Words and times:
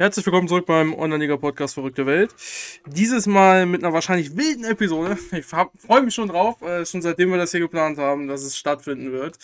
Herzlich 0.00 0.24
willkommen 0.24 0.48
zurück 0.48 0.64
beim 0.64 0.94
Online-Liga-Podcast 0.94 1.74
Verrückte 1.74 2.06
Welt. 2.06 2.34
Dieses 2.86 3.26
Mal 3.26 3.66
mit 3.66 3.84
einer 3.84 3.92
wahrscheinlich 3.92 4.34
wilden 4.34 4.64
Episode. 4.64 5.18
Ich 5.32 5.44
freue 5.44 6.00
mich 6.00 6.14
schon 6.14 6.28
drauf, 6.28 6.62
äh, 6.62 6.86
schon 6.86 7.02
seitdem 7.02 7.30
wir 7.30 7.36
das 7.36 7.50
hier 7.50 7.60
geplant 7.60 7.98
haben, 7.98 8.26
dass 8.26 8.42
es 8.42 8.56
stattfinden 8.56 9.12
wird. 9.12 9.38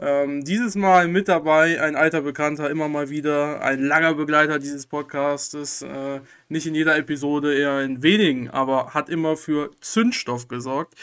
Ähm, 0.00 0.44
dieses 0.44 0.76
Mal 0.76 1.08
mit 1.08 1.28
dabei 1.28 1.82
ein 1.82 1.94
alter 1.94 2.22
Bekannter, 2.22 2.70
immer 2.70 2.88
mal 2.88 3.10
wieder 3.10 3.60
ein 3.60 3.82
langer 3.82 4.14
Begleiter 4.14 4.58
dieses 4.58 4.86
Podcastes. 4.86 5.82
Äh, 5.82 6.20
nicht 6.48 6.66
in 6.66 6.74
jeder 6.74 6.96
Episode, 6.96 7.54
eher 7.54 7.82
in 7.82 8.02
wenigen, 8.02 8.48
aber 8.48 8.94
hat 8.94 9.10
immer 9.10 9.36
für 9.36 9.72
Zündstoff 9.82 10.48
gesorgt. 10.48 10.94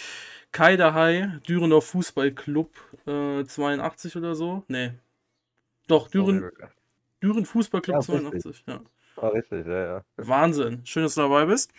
Kai 0.52 0.78
Dahai, 0.78 1.40
Dürener 1.48 1.82
Fußballclub 1.82 2.72
äh, 3.06 3.44
82 3.46 4.16
oder 4.16 4.34
so. 4.34 4.64
Nee. 4.68 4.94
Doch, 5.88 6.08
Düren, 6.08 6.50
Düren 7.22 7.46
Fußballclub 7.46 7.98
ja, 7.98 8.02
82, 8.02 8.64
ja. 8.66 8.82
War 9.16 9.34
richtig, 9.34 9.66
ja, 9.66 9.86
ja. 9.86 10.02
Wahnsinn. 10.18 10.82
Schön, 10.86 11.04
dass 11.04 11.16
du 11.16 11.22
dabei 11.22 11.46
bist. 11.46 11.72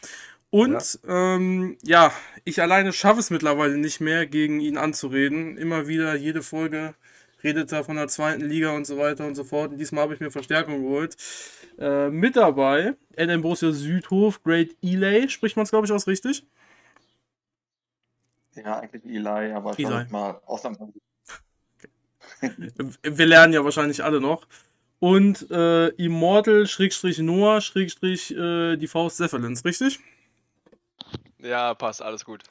Und 0.51 0.99
ja. 1.05 1.35
Ähm, 1.35 1.77
ja, 1.83 2.13
ich 2.45 2.63
alleine 2.63 2.93
schaffe 2.93 3.21
es 3.21 3.31
mittlerweile 3.31 3.77
nicht 3.77 4.01
mehr, 4.01 4.27
gegen 4.27 4.61
ihn 4.61 4.79
anzureden. 4.79 5.59
Immer 5.59 5.87
wieder, 5.87 6.15
jede 6.15 6.43
Folge 6.43 6.95
redet 7.43 7.71
er 7.73 7.85
von 7.85 7.97
der 7.97 8.09
zweiten 8.09 8.45
Liga 8.45 8.71
und 8.71 8.87
so 8.87 8.97
weiter 8.97 9.27
und 9.27 9.35
so 9.35 9.45
fort. 9.45 9.73
Und 9.73 9.79
diesmal 9.79 10.05
habe 10.05 10.15
ich 10.15 10.21
mir 10.21 10.31
Verstärkung 10.31 10.83
geholt. 10.83 11.17
Äh, 11.79 12.09
mit 12.09 12.37
dabei 12.37 12.95
NM 13.17 13.43
Borussia 13.43 13.73
Südhof, 13.73 14.43
Great 14.43 14.77
Elay, 14.83 15.29
spricht 15.29 15.57
man 15.57 15.65
es, 15.65 15.71
glaube 15.71 15.87
ich, 15.87 15.93
aus 15.93 16.07
richtig? 16.07 16.47
Ja, 18.55 18.79
eigentlich 18.79 19.05
Eli, 19.05 19.53
aber 19.53 19.73
ich 19.73 19.85
Eli. 19.85 20.07
mal 20.11 20.41
ausnahmsweise. 20.47 20.93
Wir 23.03 23.27
lernen 23.27 23.53
ja 23.53 23.65
wahrscheinlich 23.65 24.03
alle 24.03 24.21
noch 24.21 24.47
und 24.99 25.51
äh, 25.51 25.89
Immortal, 25.89 26.67
Schrägstrich 26.67 27.19
Noah, 27.19 27.61
Schrägstrich 27.61 28.35
äh, 28.35 28.77
die 28.77 28.87
Faust 28.87 29.17
Zeppelins, 29.19 29.65
richtig? 29.65 30.01
Ja, 31.39 31.75
passt, 31.75 32.03
alles 32.03 32.25
gut. 32.25 32.43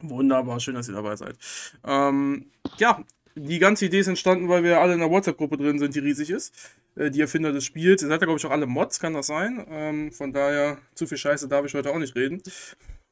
Wunderbar, 0.00 0.60
schön, 0.60 0.74
dass 0.74 0.88
ihr 0.88 0.94
dabei 0.94 1.16
seid. 1.16 1.36
Ähm, 1.84 2.50
ja, 2.78 3.04
die 3.34 3.58
ganze 3.58 3.86
Idee 3.86 4.00
ist 4.00 4.08
entstanden, 4.08 4.48
weil 4.48 4.64
wir 4.64 4.80
alle 4.80 4.94
in 4.94 5.02
einer 5.02 5.10
WhatsApp-Gruppe 5.10 5.58
drin 5.58 5.78
sind, 5.78 5.94
die 5.94 6.00
riesig 6.00 6.30
ist. 6.30 6.54
Äh, 6.96 7.10
die 7.10 7.20
Erfinder 7.20 7.52
des 7.52 7.64
Spiels. 7.64 8.02
Ihr 8.02 8.08
seid 8.08 8.20
ja, 8.20 8.26
glaube 8.26 8.38
ich, 8.38 8.46
auch 8.46 8.50
alle 8.50 8.66
Mods, 8.66 8.98
kann 8.98 9.14
das 9.14 9.26
sein? 9.26 9.64
Ähm, 9.68 10.12
von 10.12 10.32
daher, 10.32 10.78
zu 10.94 11.06
viel 11.06 11.18
Scheiße 11.18 11.48
darf 11.48 11.64
ich 11.66 11.74
heute 11.74 11.90
auch 11.90 11.98
nicht 11.98 12.14
reden. 12.16 12.42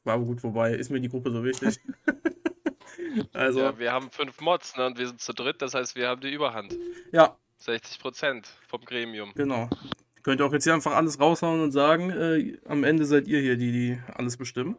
War 0.03 0.15
aber 0.15 0.25
gut 0.25 0.41
vorbei, 0.41 0.73
ist 0.73 0.89
mir 0.89 0.99
die 0.99 1.09
Gruppe 1.09 1.31
so 1.31 1.43
wichtig. 1.43 1.79
also. 3.33 3.59
Ja, 3.59 3.77
wir 3.77 3.91
haben 3.91 4.09
fünf 4.11 4.41
Mods 4.41 4.75
ne, 4.77 4.87
und 4.87 4.97
wir 4.97 5.07
sind 5.07 5.21
zu 5.21 5.33
dritt, 5.33 5.61
das 5.61 5.73
heißt, 5.73 5.95
wir 5.95 6.07
haben 6.07 6.21
die 6.21 6.33
Überhand. 6.33 6.75
Ja, 7.11 7.37
60 7.59 7.99
Prozent 7.99 8.49
vom 8.67 8.83
Gremium. 8.85 9.31
Genau. 9.35 9.69
Könnt 10.23 10.41
ihr 10.41 10.45
auch 10.45 10.53
jetzt 10.53 10.63
hier 10.63 10.73
einfach 10.73 10.95
alles 10.95 11.19
raushauen 11.19 11.61
und 11.61 11.71
sagen, 11.71 12.09
äh, 12.09 12.57
am 12.65 12.83
Ende 12.83 13.05
seid 13.05 13.27
ihr 13.27 13.39
hier, 13.39 13.57
die, 13.57 13.71
die 13.71 13.99
alles 14.15 14.37
bestimmen. 14.37 14.75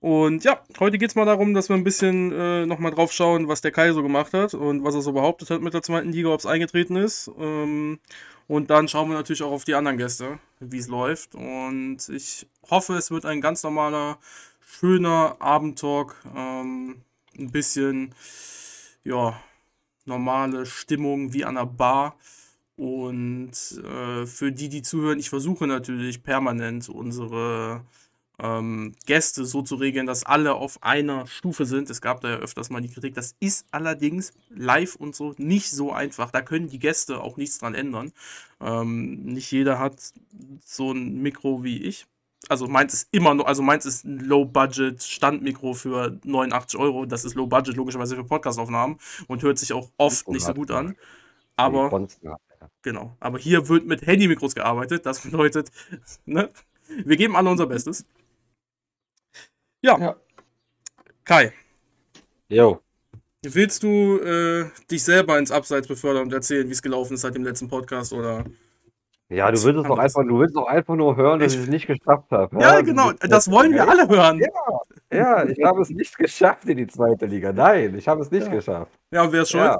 Und 0.00 0.44
ja, 0.44 0.62
heute 0.80 0.98
geht 0.98 1.08
es 1.08 1.14
mal 1.14 1.24
darum, 1.24 1.54
dass 1.54 1.70
wir 1.70 1.76
ein 1.76 1.84
bisschen 1.84 2.30
äh, 2.30 2.66
nochmal 2.66 2.92
drauf 2.92 3.10
schauen, 3.10 3.48
was 3.48 3.62
der 3.62 3.72
Kai 3.72 3.90
so 3.92 4.02
gemacht 4.02 4.34
hat 4.34 4.52
und 4.52 4.84
was 4.84 4.94
er 4.94 5.00
so 5.00 5.12
behauptet 5.12 5.48
hat 5.48 5.62
mit 5.62 5.72
der 5.72 5.80
zweiten 5.80 6.12
Liga, 6.12 6.28
ob 6.28 6.40
es 6.40 6.44
eingetreten 6.44 6.96
ist. 6.96 7.30
Ähm, 7.38 8.00
und 8.46 8.68
dann 8.68 8.86
schauen 8.86 9.08
wir 9.08 9.14
natürlich 9.14 9.42
auch 9.42 9.52
auf 9.52 9.64
die 9.64 9.74
anderen 9.74 9.96
Gäste, 9.96 10.38
wie 10.60 10.76
es 10.76 10.88
läuft. 10.88 11.34
Und 11.34 12.06
ich 12.10 12.46
hoffe, 12.70 12.96
es 12.96 13.10
wird 13.10 13.24
ein 13.24 13.40
ganz 13.40 13.62
normaler, 13.62 14.18
schöner 14.60 15.36
Abendtalk. 15.38 16.16
Ähm, 16.36 16.96
ein 17.38 17.50
bisschen, 17.50 18.14
ja, 19.04 19.40
normale 20.04 20.66
Stimmung 20.66 21.32
wie 21.32 21.44
an 21.44 21.56
einer 21.56 21.66
Bar. 21.66 22.16
Und 22.76 23.52
äh, 23.52 24.26
für 24.26 24.50
die, 24.50 24.68
die 24.68 24.82
zuhören, 24.82 25.18
ich 25.18 25.30
versuche 25.30 25.66
natürlich 25.66 26.22
permanent 26.22 26.88
unsere 26.88 27.84
ähm, 28.38 28.94
Gäste 29.06 29.44
so 29.44 29.62
zu 29.62 29.76
regeln, 29.76 30.06
dass 30.06 30.24
alle 30.24 30.54
auf 30.54 30.82
einer 30.82 31.26
Stufe 31.26 31.66
sind. 31.66 31.88
Es 31.88 32.00
gab 32.00 32.20
da 32.20 32.30
ja 32.30 32.36
öfters 32.36 32.70
mal 32.70 32.80
die 32.80 32.88
Kritik. 32.88 33.14
Das 33.14 33.36
ist 33.38 33.66
allerdings 33.70 34.32
live 34.50 34.96
und 34.96 35.14
so 35.14 35.34
nicht 35.38 35.70
so 35.70 35.92
einfach. 35.92 36.30
Da 36.32 36.42
können 36.42 36.68
die 36.68 36.80
Gäste 36.80 37.20
auch 37.20 37.36
nichts 37.36 37.58
dran 37.58 37.74
ändern. 37.74 38.12
Ähm, 38.60 39.22
nicht 39.24 39.52
jeder 39.52 39.78
hat 39.78 40.12
so 40.64 40.92
ein 40.92 41.22
Mikro 41.22 41.62
wie 41.62 41.82
ich 41.82 42.06
also 42.50 42.66
meins 42.66 42.94
ist 42.94 43.08
immer 43.12 43.34
noch, 43.34 43.46
also 43.46 43.62
meins 43.62 43.86
ist 43.86 44.04
ein 44.04 44.18
Low-Budget-Standmikro 44.20 45.74
für 45.74 46.18
89 46.24 46.78
Euro. 46.78 47.06
Das 47.06 47.24
ist 47.24 47.34
Low-Budget, 47.34 47.76
logischerweise 47.76 48.16
für 48.16 48.24
Podcastaufnahmen 48.24 48.98
und 49.28 49.42
hört 49.42 49.58
sich 49.58 49.72
auch 49.72 49.90
oft 49.96 50.28
nicht 50.28 50.44
so 50.44 50.54
gut 50.54 50.70
an. 50.70 50.96
Aber, 51.56 52.08
genau, 52.82 53.16
aber 53.20 53.38
hier 53.38 53.68
wird 53.68 53.86
mit 53.86 54.06
Handy-Mikros 54.06 54.54
gearbeitet. 54.54 55.06
Das 55.06 55.20
bedeutet, 55.24 55.70
ne, 56.26 56.50
wir 56.88 57.16
geben 57.16 57.36
alle 57.36 57.50
unser 57.50 57.66
Bestes. 57.66 58.04
Ja. 59.82 59.98
ja. 59.98 60.16
Kai. 61.24 61.52
Jo. 62.48 62.80
Willst 63.42 63.82
du 63.82 64.18
äh, 64.20 64.70
dich 64.90 65.04
selber 65.04 65.38
ins 65.38 65.50
Abseits 65.50 65.86
befördern 65.86 66.24
und 66.24 66.32
erzählen, 66.32 66.66
wie 66.66 66.72
es 66.72 66.80
gelaufen 66.80 67.14
ist 67.14 67.20
seit 67.20 67.34
dem 67.34 67.44
letzten 67.44 67.68
Podcast 67.68 68.12
oder 68.14 68.44
ja, 69.28 69.50
du 69.50 69.62
willst 69.62 69.88
doch 69.88 69.98
einfach, 69.98 70.22
du 70.22 70.38
willst 70.38 70.56
doch 70.56 70.66
einfach 70.66 70.94
nur 70.94 71.16
hören, 71.16 71.40
dass 71.40 71.54
ich 71.54 71.60
es 71.60 71.68
nicht 71.68 71.86
geschafft 71.86 72.30
habe. 72.30 72.56
Ja, 72.60 72.74
ja 72.74 72.80
genau, 72.82 73.12
das 73.12 73.50
wollen 73.50 73.72
wir 73.72 73.88
alle 73.88 74.08
hören. 74.08 74.40
Ja, 74.40 74.48
ja, 75.10 75.44
ich 75.44 75.62
habe 75.64 75.82
es 75.82 75.90
nicht 75.90 76.16
geschafft 76.18 76.68
in 76.68 76.76
die 76.76 76.86
zweite 76.86 77.26
Liga. 77.26 77.52
Nein, 77.52 77.94
ich 77.96 78.06
habe 78.06 78.22
es 78.22 78.30
nicht 78.30 78.46
ja. 78.46 78.52
geschafft. 78.52 78.92
Ja, 79.10 79.22
und 79.22 79.32
wer 79.32 79.42
ist 79.42 79.50
schuld? 79.50 79.76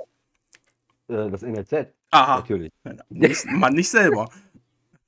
Äh, 1.09 1.31
das 1.31 1.43
NLZ. 1.43 1.89
Aha. 2.11 2.37
Natürlich. 2.39 2.73
Man 2.83 3.75
nicht 3.75 3.91
selber. 3.91 4.29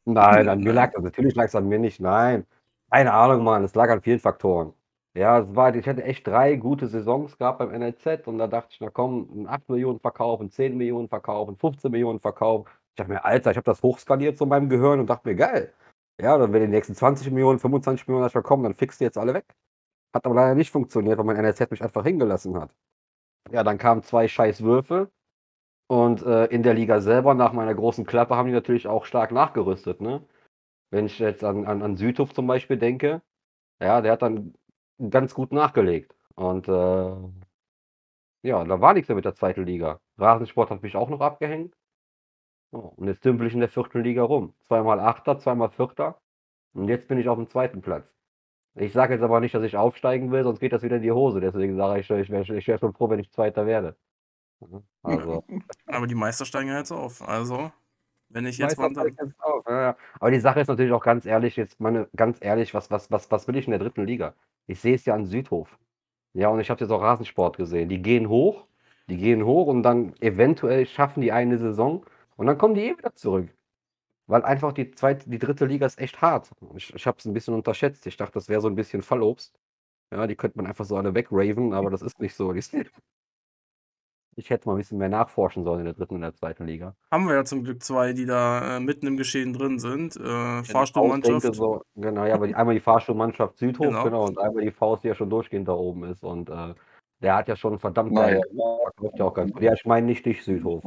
Nein, 0.05 0.49
an 0.49 0.61
mir 0.61 0.73
lag 0.73 0.93
das. 0.93 1.03
Natürlich 1.03 1.35
lag 1.35 1.47
es 1.47 1.55
an 1.55 1.69
mir 1.69 1.79
nicht. 1.79 2.01
Nein. 2.01 2.45
Keine 2.91 3.13
Ahnung, 3.13 3.45
Mann. 3.45 3.65
Es 3.65 3.75
lag 3.75 3.91
an 3.91 4.01
vielen 4.01 4.21
Faktoren. 4.21 4.73
Ja, 5.15 5.39
es 5.39 5.55
war, 5.55 5.75
ich 5.75 5.89
hatte 5.89 6.05
echt 6.05 6.27
drei 6.27 6.57
gute 6.57 6.89
Saisons 6.89 7.39
gehabt 7.39 7.59
beim 7.59 7.71
NLZ 7.71 8.27
und 8.27 8.39
da 8.39 8.47
dachte 8.47 8.69
ich, 8.73 8.81
na 8.81 8.91
komm, 8.91 9.29
ein 9.35 9.49
8 9.49 9.71
Millionen 9.71 9.99
Verkauf, 9.99 10.41
ein 10.41 10.51
10 10.51 10.77
Millionen 10.77 11.09
Verkauf, 11.09 11.49
ein 11.49 11.57
15 11.57 11.91
Millionen 11.91 12.21
Verkauf. 12.21 12.69
Ich 12.97 12.99
dachte 12.99 13.13
mir, 13.13 13.27
Alter, 13.27 13.51
ich 13.51 13.59
habe 13.59 13.67
das 13.67 13.83
hochskaliert 13.83 14.39
so 14.39 14.47
in 14.47 14.49
meinem 14.49 14.71
Gehirn 14.71 15.01
und 15.01 15.11
dachte 15.11 15.29
mir, 15.29 15.35
geil. 15.35 15.75
Ja, 16.19 16.39
dann 16.39 16.55
wenn 16.55 16.63
die 16.63 16.69
nächsten 16.69 16.95
20 16.95 17.31
Millionen, 17.31 17.59
25 17.59 18.09
Millionen 18.09 18.25
erstmal 18.25 18.43
kommen, 18.43 18.63
dann 18.63 18.73
fixst 18.73 19.01
du 19.03 19.05
jetzt 19.05 19.19
alle 19.19 19.35
weg. 19.35 19.45
Hat 20.15 20.25
aber 20.25 20.35
leider 20.35 20.55
nicht 20.55 20.71
funktioniert, 20.71 21.19
weil 21.19 21.27
mein 21.27 21.37
NLZ 21.37 21.71
mich 21.71 21.83
einfach 21.83 22.05
hingelassen 22.05 22.59
hat. 22.59 22.75
Ja, 23.51 23.65
dann 23.65 23.77
kamen 23.77 24.03
zwei 24.03 24.29
scheiß 24.29 24.63
Würfe. 24.63 25.11
Und 25.89 26.23
äh, 26.23 26.47
in 26.47 26.63
der 26.63 26.73
Liga 26.73 27.03
selber, 27.03 27.35
nach 27.35 27.53
meiner 27.53 27.75
großen 27.75 28.07
Klappe, 28.07 28.35
haben 28.35 28.47
die 28.47 28.55
natürlich 28.55 28.87
auch 28.89 29.05
stark 29.05 29.31
nachgerüstet. 29.31 30.01
Ne? 30.01 30.27
Wenn 30.91 31.05
ich 31.05 31.19
jetzt 31.19 31.45
an, 31.45 31.67
an, 31.67 31.83
an 31.83 31.97
Südhof 31.97 32.33
zum 32.33 32.47
Beispiel 32.47 32.79
denke, 32.79 33.21
ja, 33.79 34.01
der 34.01 34.13
hat 34.13 34.23
dann 34.23 34.55
ganz 35.11 35.35
gut 35.35 35.53
nachgelegt. 35.53 36.17
Und 36.35 36.67
äh, 36.69 37.17
ja, 38.43 38.65
da 38.65 38.81
war 38.81 38.95
nichts 38.95 39.09
mehr 39.11 39.17
mit 39.17 39.27
der 39.27 39.35
zweiten 39.35 39.67
Liga. 39.67 40.01
Rasensport 40.17 40.71
hat 40.71 40.83
mich 40.83 40.97
auch 40.97 41.11
noch 41.11 41.21
abgehängt. 41.21 41.75
Und 42.71 43.07
jetzt 43.07 43.25
dümpel 43.25 43.47
ich 43.47 43.55
in 43.55 43.61
der 43.61 43.69
vierten 43.69 44.03
Liga 44.03 44.23
rum. 44.23 44.55
Zweimal 44.63 45.01
Achter, 45.01 45.39
zweimal 45.39 45.71
Vierter. 45.71 46.21
Und 46.75 46.89
jetzt 46.89 47.09
bin 47.09 47.19
ich 47.19 47.29
auf 47.29 47.39
dem 47.39 47.49
zweiten 47.49 47.81
Platz. 47.81 48.13
Ich 48.75 48.93
sage 48.93 49.15
jetzt 49.15 49.23
aber 49.23 49.41
nicht, 49.41 49.55
dass 49.55 49.63
ich 49.63 49.77
aufsteigen 49.77 50.31
will, 50.31 50.45
sonst 50.45 50.61
geht 50.61 50.73
das 50.73 50.83
wieder 50.83 50.97
in 50.97 51.03
die 51.03 51.13
Hose. 51.13 51.41
Deswegen 51.41 51.77
sage 51.77 52.01
ich, 52.01 52.11
ich 52.11 52.31
wäre 52.31 52.57
ich 52.57 52.69
wär 52.69 52.79
schon 52.79 52.93
froh, 52.93 53.09
wenn 53.09 53.19
ich 53.19 53.33
Zweiter 53.33 53.65
werde. 53.65 53.97
Also. 55.03 55.45
Aber 55.87 56.07
die 56.07 56.15
Meister 56.15 56.45
steigen 56.45 56.69
ja 56.69 56.79
jetzt 56.79 56.93
auf. 56.93 57.27
Also, 57.27 57.73
wenn 58.29 58.45
ich 58.45 58.59
jetzt 58.59 58.79
mal. 58.79 58.91
Jetzt 59.07 59.41
auf, 59.41 59.65
ja. 59.67 59.97
Aber 60.21 60.31
die 60.31 60.41
Sache 60.41 60.61
ist 60.61 60.69
natürlich 60.69 60.93
auch 60.93 61.03
ganz 61.03 61.25
ehrlich, 61.25 61.57
jetzt 61.57 61.81
meine, 61.81 62.09
ganz 62.15 62.39
ehrlich, 62.41 62.75
was, 62.75 62.91
was, 62.91 63.11
was, 63.11 63.31
was 63.31 63.49
will 63.49 63.57
ich 63.57 63.67
in 63.67 63.71
der 63.71 63.81
dritten 63.81 64.05
Liga? 64.05 64.35
Ich 64.67 64.81
sehe 64.81 64.95
es 64.95 65.07
ja 65.07 65.15
an 65.15 65.25
Südhof. 65.25 65.79
Ja, 66.35 66.49
und 66.49 66.61
ich 66.61 66.69
habe 66.69 66.81
jetzt 66.81 66.91
auch 66.91 67.01
Rasensport 67.01 67.57
gesehen. 67.57 67.89
Die 67.89 68.03
gehen 68.03 68.29
hoch, 68.29 68.67
die 69.09 69.17
gehen 69.17 69.45
hoch 69.47 69.69
und 69.69 69.83
dann 69.83 70.15
eventuell 70.21 70.85
schaffen 70.85 71.23
die 71.23 71.33
eine 71.33 71.57
Saison 71.57 72.05
und 72.37 72.47
dann 72.47 72.59
kommen 72.59 72.75
die 72.75 72.83
eh 72.83 72.97
wieder 72.97 73.15
zurück. 73.15 73.49
Weil 74.29 74.43
einfach 74.43 74.73
die 74.73 74.91
zweite, 74.91 75.31
die 75.31 75.39
dritte 75.39 75.67
Liga 75.67 75.87
ist 75.87 76.01
echt 76.01 76.21
hart. 76.21 76.51
Ich, 76.75 76.93
ich 76.95 77.07
habe 77.07 77.17
es 77.19 77.25
ein 77.27 77.33
bisschen 77.33 77.55
unterschätzt. 77.55 78.07
Ich 78.07 78.17
dachte, 78.17 78.33
das 78.35 78.49
wäre 78.49 78.61
so 78.61 78.69
ein 78.69 78.75
bisschen 78.75 79.03
Fallobst. 79.03 79.59
Ja, 80.13 80.27
die 80.27 80.37
könnte 80.37 80.59
man 80.59 80.67
einfach 80.67 80.85
so 80.85 80.97
alle 80.97 81.15
wegraven, 81.15 81.73
aber 81.73 81.91
das 81.91 82.03
ist 82.03 82.21
nicht 82.21 82.35
so. 82.35 82.55
Ich 84.39 84.51
hätte 84.51 84.69
mal 84.69 84.75
ein 84.75 84.79
bisschen 84.79 84.99
mehr 84.99 85.09
nachforschen 85.09 85.65
sollen 85.65 85.79
in 85.79 85.85
der 85.87 85.95
dritten 85.95 86.17
und 86.17 86.21
der 86.21 86.35
zweiten 86.35 86.67
Liga. 86.67 86.95
Haben 87.11 87.27
wir 87.27 87.37
ja 87.37 87.45
zum 87.47 87.65
Glück 87.65 87.83
zwei, 87.83 88.13
die 88.13 88.27
da 88.27 88.77
äh, 88.77 88.81
mitten 88.81 89.07
im 89.07 89.17
Geschehen 89.17 89.55
drin 89.55 89.79
sind. 89.79 90.15
Äh, 90.17 90.63
Fahrstuhlmannschaft. 90.63 91.55
So, 91.55 91.83
genau, 91.95 92.27
ja, 92.27 92.35
aber 92.35 92.47
die, 92.47 92.55
einmal 92.55 92.75
die 92.75 92.83
Fahrstuhlmannschaft 92.83 93.57
Südhof, 93.57 93.87
genau. 93.87 94.05
genau. 94.05 94.27
und 94.27 94.39
einmal 94.39 94.63
die 94.63 94.71
Faust, 94.71 95.05
die 95.05 95.09
ja 95.09 95.15
schon 95.15 95.31
durchgehend 95.31 95.69
da 95.69 95.73
oben 95.73 96.05
ist. 96.05 96.23
Und 96.23 96.51
äh, 96.51 96.75
der 97.23 97.35
hat 97.35 97.49
ja 97.49 97.57
schon 97.57 97.79
verdammt. 97.79 98.13
Verkauft 98.15 99.19
ja 99.19 99.25
auch 99.25 99.33
ganz 99.33 99.53
gut. 99.53 99.63
Ja, 99.63 99.73
ich 99.73 99.87
meine 99.87 100.07
nicht 100.07 100.27
dich, 100.27 100.45
Südhof. 100.45 100.85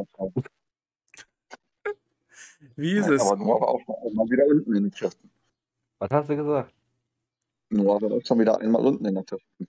Wie 2.75 2.94
ist 2.94 3.07
es? 3.07 3.21
Aber 3.21 3.38
Noah 3.38 3.61
war 3.61 3.69
auch 3.69 4.13
mal 4.13 4.29
wieder 4.29 4.45
unten 4.45 4.75
in 4.75 4.83
den 4.83 4.91
Kirsten. 4.91 5.29
Was 6.00 6.09
hast 6.11 6.29
du 6.29 6.35
gesagt? 6.35 6.73
Noah 7.69 8.01
war 8.01 8.11
auch 8.11 8.25
schon 8.25 8.39
wieder 8.39 8.59
einmal 8.59 8.85
unten 8.85 9.06
in 9.06 9.15
der 9.15 9.23
Kirsten. 9.23 9.67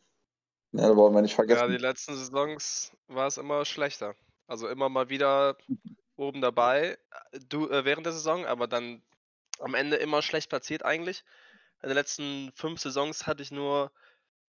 Ja, 0.72 0.88
da 0.88 0.96
wollen 0.96 1.14
wir 1.14 1.22
nicht 1.22 1.34
vergessen. 1.34 1.60
Ja, 1.60 1.68
die 1.68 1.76
letzten 1.76 2.14
Saisons 2.14 2.92
war 3.08 3.26
es 3.26 3.38
immer 3.38 3.64
schlechter. 3.64 4.14
Also 4.46 4.68
immer 4.68 4.88
mal 4.88 5.08
wieder 5.08 5.56
oben 6.16 6.40
dabei, 6.40 6.98
du 7.48 7.68
äh, 7.68 7.84
während 7.84 8.06
der 8.06 8.12
Saison, 8.12 8.44
aber 8.44 8.66
dann 8.66 9.02
am 9.58 9.74
Ende 9.74 9.96
immer 9.96 10.22
schlecht 10.22 10.48
platziert 10.48 10.84
eigentlich. 10.84 11.24
In 11.82 11.88
den 11.88 11.96
letzten 11.96 12.52
fünf 12.54 12.80
Saisons 12.80 13.26
hatte 13.26 13.42
ich 13.42 13.50
nur 13.50 13.90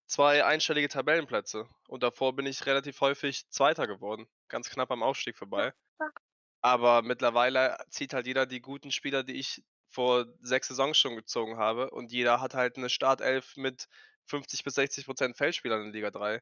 zwei 0.08 0.44
einstellige 0.44 0.90
Tabellenplätze 0.90 1.68
und 1.88 2.04
davor 2.04 2.36
bin 2.36 2.46
ich 2.46 2.66
relativ 2.66 3.00
häufig 3.02 3.50
Zweiter 3.50 3.88
geworden, 3.88 4.28
ganz 4.50 4.70
knapp 4.70 4.92
am 4.92 5.04
Aufstieg 5.04 5.38
vorbei. 5.38 5.74
Aber 6.62 7.02
mittlerweile 7.02 7.78
zieht 7.90 8.14
halt 8.14 8.28
jeder 8.28 8.46
die 8.46 8.62
guten 8.62 8.92
Spieler, 8.92 9.24
die 9.24 9.34
ich 9.34 9.64
vor 9.90 10.26
sechs 10.42 10.70
Saisons 10.70 10.98
schon 10.98 11.16
gezogen 11.16 11.58
habe 11.58 11.90
und 11.90 12.12
jeder 12.12 12.40
hat 12.40 12.54
halt 12.54 12.78
eine 12.78 12.90
Startelf 12.90 13.58
mit 13.58 13.90
50 14.28 14.64
bis 14.64 14.76
60 14.76 15.06
Prozent 15.06 15.38
Feldspielern 15.38 15.86
in 15.86 15.94
Liga 15.94 16.12
3. 16.12 16.42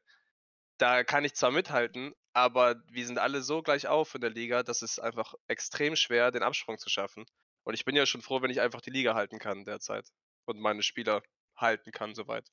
Da 0.78 1.04
kann 1.04 1.24
ich 1.24 1.34
zwar 1.34 1.50
mithalten, 1.50 2.14
aber 2.32 2.76
wir 2.90 3.06
sind 3.06 3.18
alle 3.18 3.42
so 3.42 3.62
gleich 3.62 3.88
auf 3.88 4.14
in 4.14 4.20
der 4.20 4.30
Liga, 4.30 4.62
dass 4.62 4.82
es 4.82 4.98
einfach 4.98 5.34
extrem 5.48 5.96
schwer, 5.96 6.30
den 6.30 6.42
Absprung 6.42 6.78
zu 6.78 6.88
schaffen. 6.88 7.26
Und 7.64 7.74
ich 7.74 7.84
bin 7.84 7.96
ja 7.96 8.06
schon 8.06 8.22
froh, 8.22 8.40
wenn 8.40 8.50
ich 8.50 8.60
einfach 8.60 8.80
die 8.80 8.90
Liga 8.90 9.14
halten 9.14 9.38
kann 9.38 9.64
derzeit 9.64 10.08
und 10.46 10.60
meine 10.60 10.82
Spieler 10.82 11.22
halten 11.56 11.90
kann 11.90 12.14
soweit. 12.14 12.48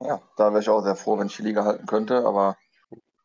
Ja, 0.00 0.22
da 0.36 0.50
wäre 0.50 0.60
ich 0.60 0.68
auch 0.68 0.82
sehr 0.82 0.96
froh, 0.96 1.18
wenn 1.18 1.28
ich 1.28 1.36
die 1.36 1.42
Liga 1.42 1.64
halten 1.64 1.86
könnte, 1.86 2.26
aber 2.26 2.56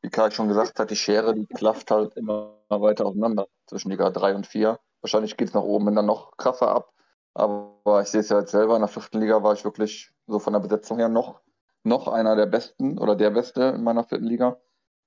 wie 0.02 0.10
Karl 0.10 0.32
schon 0.32 0.48
gesagt 0.48 0.80
hat, 0.80 0.92
die 0.92 0.96
Schere, 0.96 1.34
die 1.34 1.46
klafft 1.46 1.92
halt 1.92 2.16
immer 2.16 2.58
weiter 2.70 3.06
auseinander 3.06 3.48
zwischen 3.68 3.92
Liga 3.92 4.10
3 4.10 4.36
und 4.36 4.48
4. 4.48 4.80
Wahrscheinlich 5.02 5.38
geht 5.38 5.50
es 5.50 5.54
nach 5.54 5.64
oben 5.64 5.96
dann 5.96 6.06
noch 6.06 6.38
krasser 6.38 6.70
ab, 6.70 6.94
aber 7.34 8.02
ich 8.02 8.08
sehe 8.08 8.22
es 8.22 8.30
ja 8.30 8.40
jetzt 8.40 8.52
selber, 8.52 8.76
in 8.76 8.82
der 8.82 8.90
vierten 8.90 9.20
Liga 9.20 9.44
war 9.44 9.54
ich 9.54 9.64
wirklich 9.64 10.12
so 10.28 10.40
von 10.40 10.54
der 10.54 10.60
Besetzung 10.60 10.98
her 10.98 11.10
noch, 11.10 11.42
noch 11.84 12.08
einer 12.08 12.36
der 12.36 12.46
Besten 12.46 12.98
oder 12.98 13.16
der 13.16 13.30
Beste 13.30 13.64
in 13.76 13.84
meiner 13.84 14.04
vierten 14.04 14.26
Liga, 14.26 14.58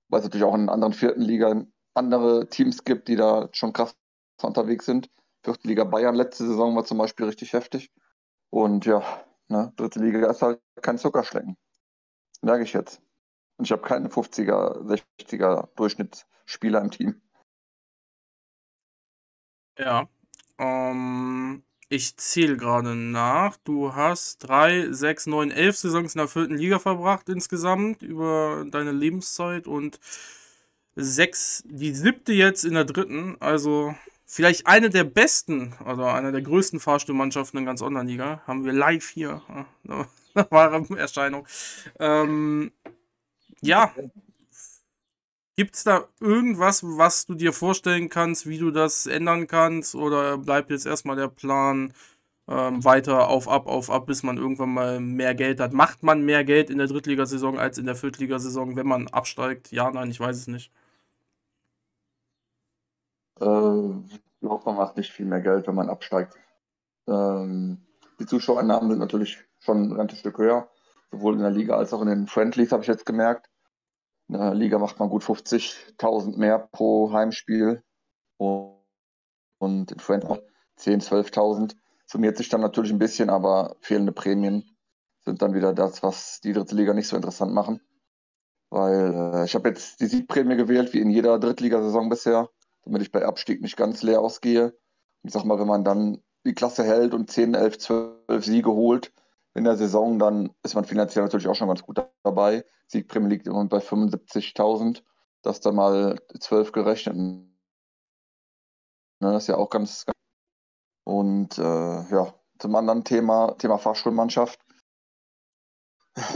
weil 0.09 0.21
es 0.21 0.25
natürlich 0.25 0.45
auch 0.45 0.55
in 0.55 0.69
anderen 0.69 0.93
vierten 0.93 1.23
Liga 1.23 1.65
andere 1.95 2.49
Teams 2.49 2.85
gibt, 2.85 3.09
die 3.09 3.17
da 3.17 3.49
schon 3.53 3.73
krass 3.73 3.95
unterwegs 4.43 4.87
sind. 4.87 5.11
Vierte 5.45 5.69
Liga 5.69 5.85
Bayern 5.85 6.15
letzte 6.15 6.47
Saison 6.47 6.75
war 6.75 6.85
zum 6.85 6.99
Beispiel 6.99 7.27
richtig 7.27 7.53
heftig. 7.53 7.93
Und 8.51 8.87
ja, 8.87 9.03
ne, 9.49 9.73
dritte 9.77 10.01
Liga 10.01 10.31
ist 10.31 10.43
halt 10.43 10.61
kein 10.81 10.99
Zuckerschlecken. 10.99 11.57
Merke 12.43 12.65
ich 12.65 12.73
jetzt. 12.73 13.01
Und 13.63 13.67
ich 13.67 13.71
habe 13.71 13.83
keine 13.83 14.09
50er, 14.09 15.01
60er 15.21 15.69
Durchschnittsspieler 15.77 16.81
im 16.81 16.91
Team. 16.91 17.23
Ja. 19.79 20.09
Ähm, 20.59 21.63
ich 21.89 22.17
zähle 22.17 22.57
gerade 22.57 22.97
nach. 22.97 23.57
Du 23.59 23.95
hast 23.95 24.39
drei, 24.39 24.91
sechs, 24.91 25.29
neun, 25.29 25.53
elf 25.53 25.77
Saisons 25.77 26.17
in 26.17 26.19
der 26.19 26.27
vierten 26.27 26.57
Liga 26.57 26.81
verbracht 26.81 27.29
insgesamt 27.29 28.03
über 28.03 28.67
deine 28.69 28.91
Lebenszeit 28.91 29.69
und 29.69 30.01
sechs, 30.97 31.63
die 31.65 31.95
siebte 31.95 32.33
jetzt 32.33 32.65
in 32.65 32.75
der 32.75 32.85
dritten. 32.85 33.37
Also 33.39 33.95
vielleicht 34.27 34.67
eine 34.67 34.91
der 34.91 35.05
besten, 35.05 35.75
also 35.85 36.03
eine 36.03 36.33
der 36.33 36.43
größten 36.43 36.81
Fahrstuhlmannschaften 36.81 37.61
in 37.61 37.67
ganz 37.67 37.81
Online-Liga. 37.81 38.43
Haben 38.45 38.65
wir 38.65 38.73
live 38.73 39.09
hier. 39.09 39.41
Ja, 39.85 40.09
wahre 40.51 40.85
Erscheinung. 40.99 41.47
Ähm, 42.01 42.73
ja. 43.63 43.93
Gibt 45.57 45.75
es 45.77 45.85
da 45.85 46.09
irgendwas, 46.19 46.83
was 46.83 47.27
du 47.27 47.35
dir 47.35 47.53
vorstellen 47.53 48.09
kannst, 48.09 48.49
wie 48.49 48.59
du 48.59 48.71
das 48.71 49.07
ändern 49.07 49.47
kannst? 49.47 49.95
Oder 49.95 50.39
bleibt 50.39 50.71
jetzt 50.71 50.87
erstmal 50.87 51.17
der 51.17 51.29
Plan 51.29 51.93
ähm, 52.49 52.83
weiter 52.85 53.29
auf, 53.29 53.49
ab, 53.49 53.67
auf, 53.67 53.91
ab, 53.91 54.07
bis 54.07 54.23
man 54.23 54.39
irgendwann 54.39 54.73
mal 54.73 55.01
mehr 55.01 55.35
Geld 55.35 55.61
hat? 55.61 55.75
Macht 55.75 56.03
man 56.03 56.25
mehr 56.25 56.45
Geld 56.45 56.71
in 56.71 56.79
der 56.79 56.87
Drittligasaison 56.87 57.59
als 57.59 57.77
in 57.79 57.85
der 57.87 57.97
Viertligasaison, 57.97 58.77
wenn 58.77 58.87
man 58.87 59.09
absteigt? 59.09 59.73
Ja, 59.73 59.91
nein, 59.91 60.11
ich 60.11 60.21
weiß 60.21 60.37
es 60.37 60.47
nicht. 60.49 60.73
Ähm, 63.41 64.07
ich 64.41 64.49
hoffe, 64.49 64.71
man 64.71 64.77
macht 64.77 64.97
nicht 64.97 65.13
viel 65.13 65.27
mehr 65.27 65.41
Geld, 65.41 65.67
wenn 65.67 65.75
man 65.75 65.91
absteigt. 65.91 66.35
Ähm, 67.07 67.83
die 68.19 68.27
Zuschauereinnahmen 68.27 68.91
sind 68.91 69.01
natürlich 69.01 69.39
schon 69.61 69.93
ein 69.93 69.97
ganzes 69.97 70.21
Stück 70.21 70.39
höher, 70.39 70.69
sowohl 71.11 71.35
in 71.35 71.41
der 71.41 71.51
Liga 71.51 71.77
als 71.77 71.93
auch 71.93 72.03
in 72.03 72.09
den 72.09 72.27
Friendlies, 72.27 72.73
habe 72.73 72.83
ich 72.83 72.89
jetzt 72.89 73.07
gemerkt. 73.07 73.52
In 74.33 74.39
der 74.39 74.55
Liga 74.55 74.79
macht 74.79 74.99
man 74.99 75.11
gut 75.11 75.23
50.000 75.23 76.39
mehr 76.39 76.59
pro 76.59 77.13
Heimspiel 77.13 77.83
und 78.39 79.93
in 79.93 79.99
Friendlies 79.99 80.39
10.000, 80.79 81.33
12.000. 81.33 81.77
Summiert 82.07 82.37
sich 82.37 82.49
dann 82.49 82.61
natürlich 82.61 82.93
ein 82.93 82.99
bisschen, 82.99 83.31
aber 83.31 83.77
fehlende 83.81 84.13
Prämien 84.13 84.65
sind 85.25 85.43
dann 85.43 85.55
wieder 85.55 85.73
das, 85.75 86.03
was 86.03 86.41
die 86.41 86.53
dritte 86.53 86.75
Liga 86.75 86.95
nicht 86.95 87.09
so 87.09 87.17
interessant 87.17 87.53
machen. 87.53 87.81
Weil 88.71 89.15
äh, 89.35 89.45
ich 89.45 89.55
habe 89.55 89.69
jetzt 89.69 90.01
die 90.01 90.07
Siegprämie 90.07 90.57
gewählt, 90.57 90.93
wie 90.95 91.01
in 91.01 91.11
jeder 91.11 91.39
Drittligasaison 91.39 92.09
bisher 92.09 92.49
damit 92.85 93.03
ich 93.03 93.13
bei 93.13 93.25
Abstieg 93.25 93.63
nicht 93.63 93.77
ganz 93.77 94.03
leer 94.03 94.21
ausgehe. 94.21 94.67
Und 95.23 95.29
ich 95.29 95.33
sag 95.33 95.45
mal, 95.45 95.59
wenn 95.59 95.67
man 95.67 95.85
dann 95.85 96.23
die 96.45 96.55
Klasse 96.55 96.85
hält 96.85 97.15
und 97.15 97.31
10, 97.31 97.55
11, 97.55 97.79
12 97.79 98.45
Siege 98.45 98.71
holt 98.71 99.13
in 99.55 99.65
der 99.65 99.77
Saison, 99.77 100.19
dann 100.19 100.55
ist 100.63 100.75
man 100.75 100.85
finanziell 100.85 101.25
natürlich 101.25 101.49
auch 101.49 101.55
schon 101.55 101.69
ganz 101.69 101.83
gut 101.83 102.03
dabei. 102.23 102.65
Siegprämie 102.87 103.29
liegt 103.29 103.47
immer 103.47 103.65
bei 103.67 103.79
75.000. 103.79 105.03
Das 105.43 105.61
dann 105.61 105.75
mal 105.75 106.21
12 106.39 106.73
gerechnet. 106.73 107.17
Ne, 107.17 107.49
das 109.21 109.45
ist 109.45 109.49
ja 109.49 109.57
auch 109.57 109.71
ganz. 109.71 110.07
ganz 110.07 110.17
und 111.05 111.59
äh, 111.59 111.63
ja, 111.63 112.35
zum 112.59 112.77
anderen 112.77 113.05
Thema, 113.05 113.57
Thema 113.59 113.79
Fahrschulmannschaft. 113.79 114.61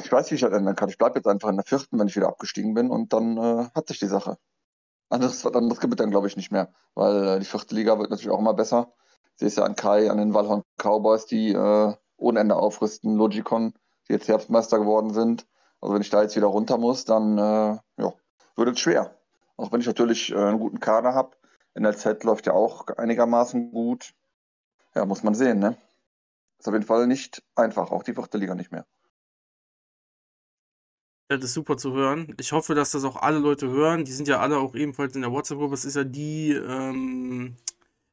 Ich 0.02 0.10
weiß, 0.10 0.30
wie 0.30 0.36
ich 0.36 0.40
das 0.40 0.52
ändern 0.52 0.74
kann. 0.74 0.88
Ich 0.88 0.98
bleibe 0.98 1.18
jetzt 1.18 1.26
einfach 1.26 1.50
in 1.50 1.56
der 1.56 1.64
vierten, 1.64 1.98
wenn 1.98 2.08
ich 2.08 2.16
wieder 2.16 2.28
abgestiegen 2.28 2.74
bin 2.74 2.90
und 2.90 3.12
dann 3.12 3.36
äh, 3.36 3.68
hat 3.74 3.88
sich 3.88 3.98
die 3.98 4.06
Sache. 4.06 4.38
Anderes, 5.08 5.44
was 5.44 5.54
anderes 5.54 5.80
gibt 5.80 5.92
es 5.92 5.98
dann, 5.98 6.10
glaube 6.10 6.26
ich, 6.26 6.36
nicht 6.36 6.50
mehr, 6.50 6.72
weil 6.94 7.28
äh, 7.28 7.38
die 7.38 7.44
vierte 7.44 7.74
Liga 7.74 7.98
wird 7.98 8.10
natürlich 8.10 8.30
auch 8.30 8.40
immer 8.40 8.54
besser. 8.54 8.92
Sehe 9.36 9.48
es 9.48 9.56
ja 9.56 9.64
an 9.64 9.76
Kai, 9.76 10.10
an 10.10 10.18
den 10.18 10.34
Wallhorn 10.34 10.64
Cowboys, 10.78 11.26
die 11.26 11.52
äh, 11.52 11.94
ohne 12.16 12.40
Ende 12.40 12.56
aufrüsten, 12.56 13.16
Logicon, 13.16 13.74
die 14.08 14.12
jetzt 14.12 14.28
Herbstmeister 14.28 14.78
geworden 14.78 15.12
sind. 15.12 15.46
Also 15.80 15.94
wenn 15.94 16.02
ich 16.02 16.10
da 16.10 16.22
jetzt 16.22 16.36
wieder 16.36 16.46
runter 16.46 16.78
muss, 16.78 17.04
dann 17.04 17.38
äh, 17.38 17.78
ja, 17.98 18.12
wird 18.56 18.68
es 18.68 18.80
schwer. 18.80 19.16
Auch 19.56 19.72
wenn 19.72 19.80
ich 19.80 19.86
natürlich 19.86 20.32
äh, 20.32 20.36
einen 20.36 20.58
guten 20.58 20.80
Kader 20.80 21.14
habe. 21.14 21.36
NLZ 21.78 22.24
läuft 22.24 22.46
ja 22.46 22.52
auch 22.52 22.86
einigermaßen 22.88 23.70
gut. 23.70 24.14
Ja, 24.94 25.04
muss 25.04 25.22
man 25.22 25.34
sehen, 25.34 25.58
ne? 25.58 25.76
Ist 26.58 26.68
auf 26.68 26.74
jeden 26.74 26.86
Fall 26.86 27.06
nicht 27.06 27.42
einfach, 27.54 27.90
auch 27.90 28.02
die 28.02 28.14
vierte 28.14 28.38
Liga 28.38 28.54
nicht 28.54 28.72
mehr. 28.72 28.86
Das 31.28 31.42
ist 31.42 31.54
super 31.54 31.76
zu 31.76 31.92
hören. 31.92 32.34
Ich 32.38 32.52
hoffe, 32.52 32.74
dass 32.74 32.92
das 32.92 33.04
auch 33.04 33.16
alle 33.16 33.38
Leute 33.38 33.68
hören. 33.68 34.04
Die 34.04 34.12
sind 34.12 34.28
ja 34.28 34.38
alle 34.38 34.58
auch 34.58 34.74
ebenfalls 34.74 35.16
in 35.16 35.22
der 35.22 35.32
WhatsApp-Gruppe. 35.32 35.74
Es 35.74 35.84
ist 35.84 35.96
ja 35.96 36.04
die, 36.04 36.52
ähm, 36.52 37.56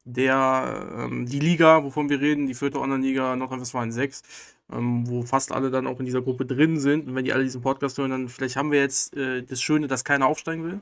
der, 0.05 0.89
ähm, 0.97 1.25
die 1.25 1.39
Liga, 1.39 1.83
wovon 1.83 2.09
wir 2.09 2.19
reden, 2.19 2.47
die 2.47 2.53
vierte 2.53 2.79
Online-Liga 2.79 3.35
Nordrhein-Westfalen 3.35 3.91
6, 3.91 4.23
ähm, 4.71 5.07
wo 5.07 5.23
fast 5.23 5.51
alle 5.51 5.71
dann 5.71 5.87
auch 5.87 5.99
in 5.99 6.05
dieser 6.05 6.21
Gruppe 6.21 6.45
drin 6.45 6.79
sind. 6.79 7.07
Und 7.07 7.15
wenn 7.15 7.25
die 7.25 7.33
alle 7.33 7.43
diesen 7.43 7.61
Podcast 7.61 7.97
hören, 7.97 8.11
dann 8.11 8.29
vielleicht 8.29 8.55
haben 8.55 8.71
wir 8.71 8.79
jetzt 8.79 9.15
äh, 9.15 9.43
das 9.43 9.61
Schöne, 9.61 9.87
dass 9.87 10.03
keiner 10.03 10.27
aufsteigen 10.27 10.63
will 10.63 10.81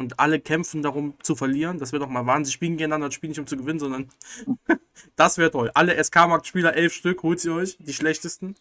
und 0.00 0.18
alle 0.18 0.40
kämpfen 0.40 0.82
darum 0.82 1.14
zu 1.22 1.36
verlieren. 1.36 1.78
Das 1.78 1.92
wäre 1.92 2.00
doch 2.00 2.08
mal 2.08 2.26
Wahnsinn. 2.26 2.52
Spielen 2.52 2.76
gegeneinander, 2.78 3.08
das 3.08 3.14
Spiel 3.14 3.28
nicht 3.28 3.38
um 3.38 3.46
zu 3.46 3.56
gewinnen, 3.56 3.78
sondern 3.78 4.08
das 5.16 5.36
wäre 5.36 5.50
toll. 5.50 5.70
Alle 5.74 6.02
SK-Markt-Spieler, 6.02 6.74
elf 6.74 6.94
Stück, 6.94 7.22
holt 7.22 7.38
sie 7.38 7.50
euch, 7.50 7.76
die 7.78 7.92
schlechtesten. 7.92 8.54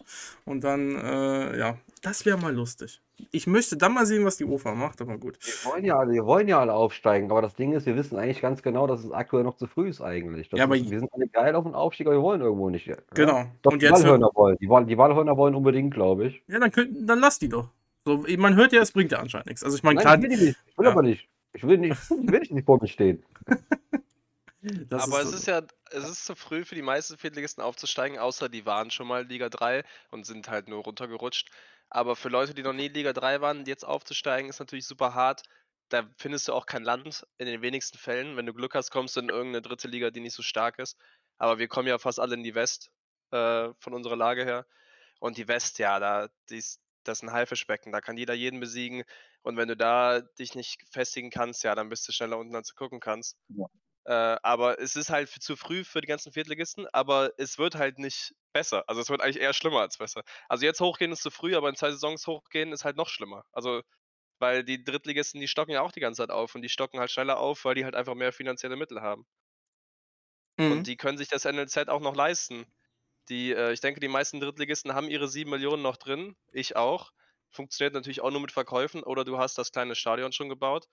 Und 0.45 0.63
dann, 0.63 0.95
äh, 0.95 1.57
ja, 1.57 1.77
das 2.01 2.25
wäre 2.25 2.37
mal 2.37 2.53
lustig. 2.53 3.01
Ich 3.31 3.47
möchte 3.47 3.77
dann 3.77 3.93
mal 3.93 4.05
sehen, 4.05 4.25
was 4.25 4.37
die 4.37 4.45
OFA 4.45 4.75
macht, 4.75 5.01
aber 5.01 5.17
gut. 5.17 5.37
Wir 5.41 5.71
wollen 5.71 5.85
ja 5.85 5.97
alle, 5.97 6.13
wir 6.13 6.25
wollen 6.25 6.47
ja 6.47 6.59
alle 6.59 6.73
aufsteigen, 6.73 7.29
aber 7.31 7.41
das 7.41 7.55
Ding 7.55 7.73
ist, 7.73 7.85
wir 7.85 7.95
wissen 7.95 8.17
eigentlich 8.17 8.41
ganz 8.41 8.61
genau, 8.63 8.87
dass 8.87 9.03
es 9.03 9.11
aktuell 9.11 9.43
noch 9.43 9.55
zu 9.55 9.67
früh 9.67 9.89
ist 9.89 10.01
eigentlich. 10.01 10.49
Das 10.49 10.57
ja, 10.57 10.63
aber 10.65 10.77
ist, 10.77 10.89
wir 10.89 10.99
sind 10.99 11.13
alle 11.13 11.27
geil 11.27 11.55
auf 11.55 11.63
den 11.63 11.75
Aufstieg, 11.75 12.07
aber 12.07 12.15
wir 12.15 12.21
wollen 12.21 12.41
irgendwo 12.41 12.69
nicht. 12.69 12.87
Ja? 12.87 12.95
Genau. 13.13 13.45
Doch, 13.61 13.73
und 13.73 13.81
die 13.81 13.85
jetzt 13.85 14.03
Wahlhörner 14.03 14.31
wollen. 14.33 14.57
Die, 14.59 14.67
die 14.67 14.97
Wahlhörner 14.97 15.37
wollen 15.37 15.55
unbedingt, 15.55 15.93
glaube 15.93 16.27
ich. 16.27 16.43
Ja, 16.47 16.59
dann, 16.59 16.71
könnt, 16.71 17.09
dann 17.09 17.19
lass 17.19 17.39
die 17.39 17.49
doch. 17.49 17.69
So, 18.05 18.25
man 18.37 18.55
hört 18.55 18.71
ja, 18.71 18.81
es 18.81 18.91
bringt 18.91 19.11
ja 19.11 19.19
anscheinend 19.19 19.47
nichts. 19.47 19.63
Also 19.63 19.77
ich 19.77 19.83
meine, 19.83 19.99
klar. 19.99 20.15
Ich 20.15 20.23
will, 20.23 20.29
nicht. 20.29 20.57
ich 20.65 20.77
will 20.77 20.85
ja. 20.85 20.91
aber 20.91 21.01
nicht. 21.01 21.29
Ich 21.53 21.63
will 21.63 21.77
nicht, 21.77 21.97
ich 22.09 22.31
will 22.31 22.41
nicht 22.49 22.65
vor 22.65 22.79
mir 22.81 22.87
stehen. 22.87 23.23
aber 24.89 25.21
ist 25.21 25.25
es 25.25 25.31
so. 25.31 25.37
ist 25.37 25.47
ja, 25.47 25.61
es 25.91 26.09
ist 26.09 26.25
zu 26.25 26.35
früh 26.35 26.63
für 26.65 26.75
die 26.75 26.81
meisten 26.81 27.17
Viertligisten 27.17 27.63
aufzusteigen, 27.63 28.17
außer 28.17 28.49
die 28.49 28.65
waren 28.65 28.91
schon 28.91 29.07
mal 29.07 29.25
Liga 29.25 29.49
3 29.49 29.83
und 30.11 30.25
sind 30.25 30.49
halt 30.49 30.67
nur 30.67 30.83
runtergerutscht. 30.83 31.49
Aber 31.89 32.15
für 32.15 32.29
Leute, 32.29 32.53
die 32.53 32.63
noch 32.63 32.73
nie 32.73 32.87
Liga 32.87 33.13
3 33.13 33.41
waren, 33.41 33.65
jetzt 33.65 33.83
aufzusteigen, 33.83 34.49
ist 34.49 34.59
natürlich 34.59 34.85
super 34.85 35.13
hart. 35.15 35.43
Da 35.89 36.07
findest 36.17 36.47
du 36.47 36.53
auch 36.53 36.67
kein 36.67 36.83
Land 36.83 37.25
in 37.37 37.47
den 37.47 37.61
wenigsten 37.61 37.97
Fällen. 37.97 38.37
Wenn 38.37 38.45
du 38.45 38.53
Glück 38.53 38.75
hast, 38.75 38.91
kommst 38.91 39.15
du 39.15 39.21
in 39.21 39.29
irgendeine 39.29 39.63
dritte 39.63 39.87
Liga, 39.87 40.11
die 40.11 40.19
nicht 40.19 40.35
so 40.35 40.43
stark 40.43 40.77
ist. 40.77 40.97
Aber 41.37 41.57
wir 41.57 41.67
kommen 41.67 41.87
ja 41.87 41.97
fast 41.97 42.19
alle 42.19 42.35
in 42.35 42.43
die 42.43 42.53
West 42.53 42.91
äh, 43.31 43.69
von 43.79 43.93
unserer 43.93 44.15
Lage 44.15 44.45
her. 44.45 44.67
Und 45.19 45.37
die 45.37 45.47
West, 45.47 45.79
ja, 45.79 45.99
da, 45.99 46.29
die 46.49 46.57
ist, 46.57 46.79
das 47.03 47.19
ist 47.19 47.23
ein 47.23 47.31
Haifischbecken, 47.31 47.91
da 47.91 48.01
kann 48.01 48.17
jeder 48.17 48.33
jeden 48.35 48.59
besiegen. 48.59 49.03
Und 49.41 49.57
wenn 49.57 49.67
du 49.67 49.75
da 49.75 50.21
dich 50.21 50.53
nicht 50.53 50.83
festigen 50.91 51.31
kannst, 51.31 51.63
ja, 51.63 51.73
dann 51.73 51.89
bist 51.89 52.07
du 52.07 52.11
schneller 52.11 52.37
unten, 52.37 52.55
als 52.55 52.69
du 52.69 52.75
gucken 52.75 52.99
kannst. 52.99 53.35
Ja. 53.49 53.65
Äh, 54.09 54.37
aber 54.43 54.79
es 54.79 54.95
ist 54.97 55.11
halt 55.11 55.29
zu 55.29 55.55
früh 55.55 55.83
für 55.85 56.01
die 56.01 56.07
ganzen 56.07 56.33
Viertligisten, 56.33 56.87
aber 56.93 57.31
es 57.37 57.59
wird 57.59 57.75
halt 57.75 57.99
nicht 57.99 58.33
besser. 58.53 58.83
Also 58.87 59.01
es 59.01 59.09
wird 59.09 59.21
eigentlich 59.21 59.39
eher 59.41 59.53
schlimmer 59.53 59.81
als 59.81 59.97
besser. 59.99 60.23
Also 60.49 60.65
jetzt 60.65 60.81
hochgehen 60.81 61.11
ist 61.13 61.21
zu 61.23 61.31
früh, 61.31 61.55
aber 61.55 61.69
in 61.69 61.75
zwei 61.75 61.91
Saisons 61.91 62.27
hochgehen 62.27 62.73
ist 62.73 62.85
halt 62.85 62.97
noch 62.97 63.09
schlimmer. 63.09 63.45
Also, 63.53 63.83
weil 64.39 64.63
die 64.65 64.83
Drittligisten, 64.83 65.41
die 65.41 65.47
stocken 65.49 65.73
ja 65.73 65.81
auch 65.81 65.91
die 65.93 66.01
ganze 66.01 66.19
Zeit 66.23 66.31
auf 66.31 66.55
und 66.55 66.63
die 66.63 66.69
stocken 66.69 66.99
halt 66.99 67.11
schneller 67.11 67.39
auf, 67.39 67.65
weil 67.65 67.75
die 67.75 67.85
halt 67.85 67.95
einfach 67.95 68.15
mehr 68.15 68.33
finanzielle 68.33 68.77
Mittel 68.77 69.01
haben. 69.01 69.25
Mhm. 70.59 70.71
Und 70.71 70.87
die 70.87 70.95
können 70.97 71.17
sich 71.17 71.27
das 71.27 71.43
NLZ 71.45 71.89
auch 71.89 71.99
noch 72.01 72.15
leisten. 72.15 72.65
Die, 73.29 73.51
äh, 73.53 73.73
ich 73.73 73.81
denke, 73.81 73.99
die 73.99 74.07
meisten 74.07 74.39
Drittligisten 74.39 74.93
haben 74.95 75.09
ihre 75.09 75.27
7 75.27 75.49
Millionen 75.51 75.81
noch 75.83 75.97
drin. 75.97 76.35
Ich 76.51 76.75
auch. 76.75 77.11
Funktioniert 77.49 77.93
natürlich 77.95 78.21
auch 78.21 78.31
nur 78.31 78.41
mit 78.41 78.51
Verkäufen 78.51 79.03
oder 79.03 79.25
du 79.25 79.37
hast 79.39 79.57
das 79.57 79.71
kleine 79.71 79.95
Stadion 79.95 80.31
schon 80.31 80.49
gebaut. 80.49 80.87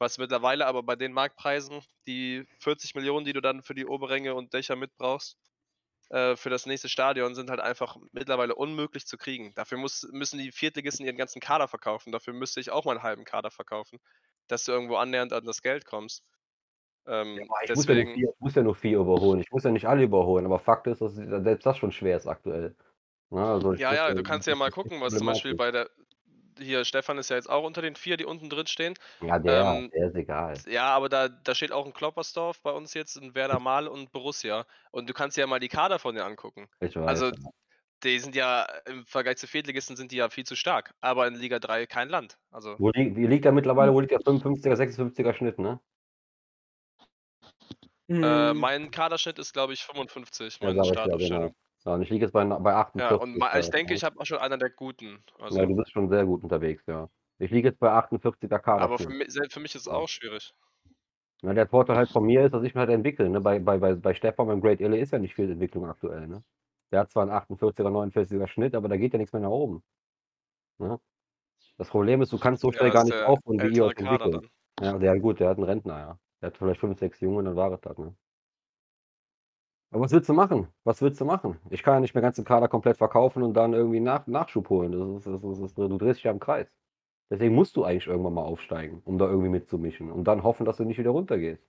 Was 0.00 0.16
mittlerweile 0.16 0.66
aber 0.66 0.82
bei 0.82 0.96
den 0.96 1.12
Marktpreisen, 1.12 1.82
die 2.06 2.46
40 2.60 2.94
Millionen, 2.94 3.26
die 3.26 3.34
du 3.34 3.42
dann 3.42 3.62
für 3.62 3.74
die 3.74 3.84
Oberränge 3.84 4.34
und 4.34 4.54
Dächer 4.54 4.74
mitbrauchst, 4.74 5.36
äh, 6.08 6.36
für 6.36 6.48
das 6.48 6.64
nächste 6.64 6.88
Stadion 6.88 7.34
sind 7.34 7.50
halt 7.50 7.60
einfach 7.60 7.96
mittlerweile 8.12 8.54
unmöglich 8.54 9.06
zu 9.06 9.18
kriegen. 9.18 9.52
Dafür 9.54 9.76
muss, 9.76 10.08
müssen 10.10 10.38
die 10.38 10.52
Viertligisten 10.52 11.04
ihren 11.04 11.18
ganzen 11.18 11.40
Kader 11.40 11.68
verkaufen. 11.68 12.12
Dafür 12.12 12.32
müsste 12.32 12.60
ich 12.60 12.70
auch 12.70 12.86
meinen 12.86 13.02
halben 13.02 13.24
Kader 13.24 13.50
verkaufen, 13.50 14.00
dass 14.48 14.64
du 14.64 14.72
irgendwo 14.72 14.96
annähernd 14.96 15.34
an 15.34 15.44
das 15.44 15.60
Geld 15.60 15.84
kommst. 15.84 16.24
Ähm, 17.06 17.36
ja, 17.36 17.44
ich, 17.64 17.74
muss 17.74 17.86
ja 17.86 17.94
vier, 17.94 18.14
ich, 18.16 18.40
muss 18.40 18.54
ja 18.54 18.62
nur 18.62 18.74
vier 18.74 18.98
überholen. 18.98 19.40
Ich 19.40 19.50
muss 19.50 19.64
ja 19.64 19.70
nicht 19.70 19.86
alle 19.86 20.04
überholen, 20.04 20.46
aber 20.46 20.58
Fakt 20.58 20.86
ist, 20.86 21.02
dass 21.02 21.14
selbst 21.14 21.66
das 21.66 21.76
schon 21.76 21.92
schwer 21.92 22.16
ist 22.16 22.26
aktuell. 22.26 22.74
Ja, 23.30 23.36
ne, 23.36 23.46
also 23.46 23.74
ja, 23.74 23.94
ja, 23.94 24.14
du 24.14 24.22
kannst 24.22 24.48
ja 24.48 24.56
mal 24.56 24.70
gucken, 24.70 25.00
was 25.00 25.14
zum 25.14 25.26
Beispiel 25.26 25.54
bei 25.54 25.70
der. 25.70 25.90
Hier, 26.60 26.84
Stefan 26.84 27.18
ist 27.18 27.30
ja 27.30 27.36
jetzt 27.36 27.48
auch 27.48 27.64
unter 27.64 27.82
den 27.82 27.96
vier, 27.96 28.16
die 28.16 28.24
unten 28.24 28.50
drin 28.50 28.66
stehen. 28.66 28.94
Ja, 29.20 29.38
der, 29.38 29.64
ähm, 29.64 29.90
der 29.94 30.08
ist 30.08 30.14
egal. 30.14 30.54
Ja, 30.68 30.88
aber 30.88 31.08
da, 31.08 31.28
da 31.28 31.54
steht 31.54 31.72
auch 31.72 31.86
ein 31.86 31.92
Kloppersdorf 31.92 32.60
bei 32.62 32.70
uns 32.70 32.94
jetzt, 32.94 33.16
ein 33.16 33.34
Werder 33.34 33.60
Mal 33.60 33.88
und 33.88 34.12
Borussia. 34.12 34.66
Und 34.90 35.08
du 35.08 35.14
kannst 35.14 35.36
ja 35.36 35.46
mal 35.46 35.60
die 35.60 35.68
Kader 35.68 35.98
von 35.98 36.14
dir 36.14 36.24
angucken. 36.24 36.68
Ich 36.80 36.96
weiß. 36.96 37.06
Also, 37.06 37.32
die 38.02 38.18
sind 38.18 38.34
ja 38.34 38.66
im 38.86 39.04
Vergleich 39.06 39.36
zu 39.36 39.46
Viertligisten 39.46 39.96
sind 39.96 40.12
die 40.12 40.16
ja 40.16 40.30
viel 40.30 40.44
zu 40.44 40.56
stark. 40.56 40.94
Aber 41.00 41.26
in 41.26 41.34
Liga 41.34 41.58
3 41.58 41.86
kein 41.86 42.08
Land. 42.08 42.38
Also. 42.50 42.76
Wo 42.78 42.90
liegt, 42.90 43.16
wie 43.16 43.26
liegt 43.26 43.44
da 43.44 43.52
mittlerweile? 43.52 43.92
Wo 43.92 44.00
liegt 44.00 44.12
der 44.12 44.20
55er, 44.20 44.74
56er 44.74 45.34
Schnitt, 45.34 45.58
ne? 45.58 45.80
Äh, 48.08 48.50
hm. 48.50 48.58
mein 48.58 48.90
Kaderschnitt 48.90 49.38
ist, 49.38 49.52
glaube 49.52 49.72
ich, 49.72 49.84
55, 49.84 50.60
meine 50.60 50.78
ja, 50.78 50.84
Startaufstellung. 50.84 51.54
Ja, 51.84 51.94
und 51.94 52.02
ich 52.02 52.10
liege 52.10 52.26
jetzt 52.26 52.32
bei, 52.32 52.44
bei 52.44 52.74
48. 52.74 53.10
Ja, 53.10 53.16
und 53.16 53.58
ich 53.58 53.70
denke, 53.70 53.94
ich 53.94 54.04
habe 54.04 54.20
auch 54.20 54.26
schon 54.26 54.38
einer 54.38 54.58
der 54.58 54.70
guten. 54.70 55.22
Also. 55.38 55.58
Ja, 55.58 55.66
du 55.66 55.74
bist 55.76 55.92
schon 55.92 56.08
sehr 56.08 56.26
gut 56.26 56.42
unterwegs, 56.42 56.84
ja. 56.86 57.08
Ich 57.38 57.50
liege 57.50 57.68
jetzt 57.68 57.80
bei 57.80 57.90
48er 57.90 58.58
Kader. 58.58 58.82
Aber 58.82 58.98
für 58.98 59.08
mich, 59.08 59.32
für 59.48 59.60
mich 59.60 59.74
ist 59.74 59.82
es 59.82 59.88
auch 59.88 60.08
schwierig. 60.08 60.54
Ja, 61.42 61.54
der 61.54 61.66
Vorteil 61.66 61.96
halt 61.96 62.10
von 62.10 62.24
mir 62.24 62.44
ist, 62.44 62.52
dass 62.52 62.62
ich 62.62 62.74
mich 62.74 62.80
halt 62.80 62.90
entwickle. 62.90 63.30
Ne? 63.30 63.40
Bei, 63.40 63.58
bei, 63.58 63.78
bei, 63.78 63.94
bei 63.94 64.12
Stefan 64.12 64.46
beim 64.46 64.60
Great 64.60 64.80
Ille 64.80 64.98
ist 64.98 65.12
ja 65.12 65.18
nicht 65.18 65.34
viel 65.34 65.50
Entwicklung 65.50 65.86
aktuell. 65.86 66.26
Ne? 66.26 66.42
Der 66.92 67.00
hat 67.00 67.10
zwar 67.10 67.22
einen 67.22 67.32
48er, 67.32 67.88
49er 67.88 68.46
Schnitt, 68.46 68.74
aber 68.74 68.88
da 68.88 68.98
geht 68.98 69.14
ja 69.14 69.18
nichts 69.18 69.32
mehr 69.32 69.40
nach 69.40 69.48
oben. 69.48 69.82
Ne? 70.78 71.00
Das 71.78 71.88
Problem 71.88 72.20
ist, 72.20 72.30
du 72.30 72.38
kannst 72.38 72.60
so 72.60 72.70
schnell 72.72 72.88
ja, 72.88 72.92
gar 72.92 73.04
nicht 73.04 73.22
aufholen, 73.22 73.62
wie 73.62 73.74
ihr 73.74 73.86
euch 73.86 73.96
entwickelt. 73.96 74.50
Ja, 74.82 74.98
der 74.98 75.18
gut, 75.18 75.40
der 75.40 75.48
hat 75.48 75.56
einen 75.56 75.64
Rentner, 75.64 75.98
ja. 75.98 76.18
Der 76.42 76.48
hat 76.48 76.58
vielleicht 76.58 76.80
5, 76.80 76.98
6 76.98 77.20
Jungen, 77.20 77.46
dann 77.46 77.56
war 77.56 77.72
es 77.72 77.80
das, 77.80 77.96
ne? 77.96 78.14
Aber 79.90 80.02
was 80.02 80.12
willst 80.12 80.28
du 80.28 80.34
machen? 80.34 80.68
Was 80.84 81.02
willst 81.02 81.20
du 81.20 81.24
machen? 81.24 81.58
Ich 81.70 81.82
kann 81.82 81.94
ja 81.94 82.00
nicht 82.00 82.14
mehr 82.14 82.22
ganzen 82.22 82.44
Kader 82.44 82.68
komplett 82.68 82.96
verkaufen 82.96 83.42
und 83.42 83.54
dann 83.54 83.72
irgendwie 83.74 84.00
nach, 84.00 84.26
Nachschub 84.26 84.68
holen. 84.70 84.92
Das 84.92 85.00
ist, 85.00 85.26
das 85.26 85.42
ist, 85.42 85.60
das 85.62 85.70
ist, 85.70 85.78
du 85.78 85.98
drehst 85.98 86.18
dich 86.18 86.24
ja 86.24 86.30
im 86.30 86.38
Kreis. 86.38 86.68
Deswegen 87.30 87.54
musst 87.54 87.76
du 87.76 87.84
eigentlich 87.84 88.06
irgendwann 88.06 88.34
mal 88.34 88.42
aufsteigen, 88.42 89.02
um 89.04 89.18
da 89.18 89.26
irgendwie 89.26 89.48
mitzumischen 89.48 90.10
und 90.10 90.24
dann 90.24 90.42
hoffen, 90.42 90.64
dass 90.64 90.76
du 90.76 90.84
nicht 90.84 90.98
wieder 90.98 91.10
runtergehst. 91.10 91.62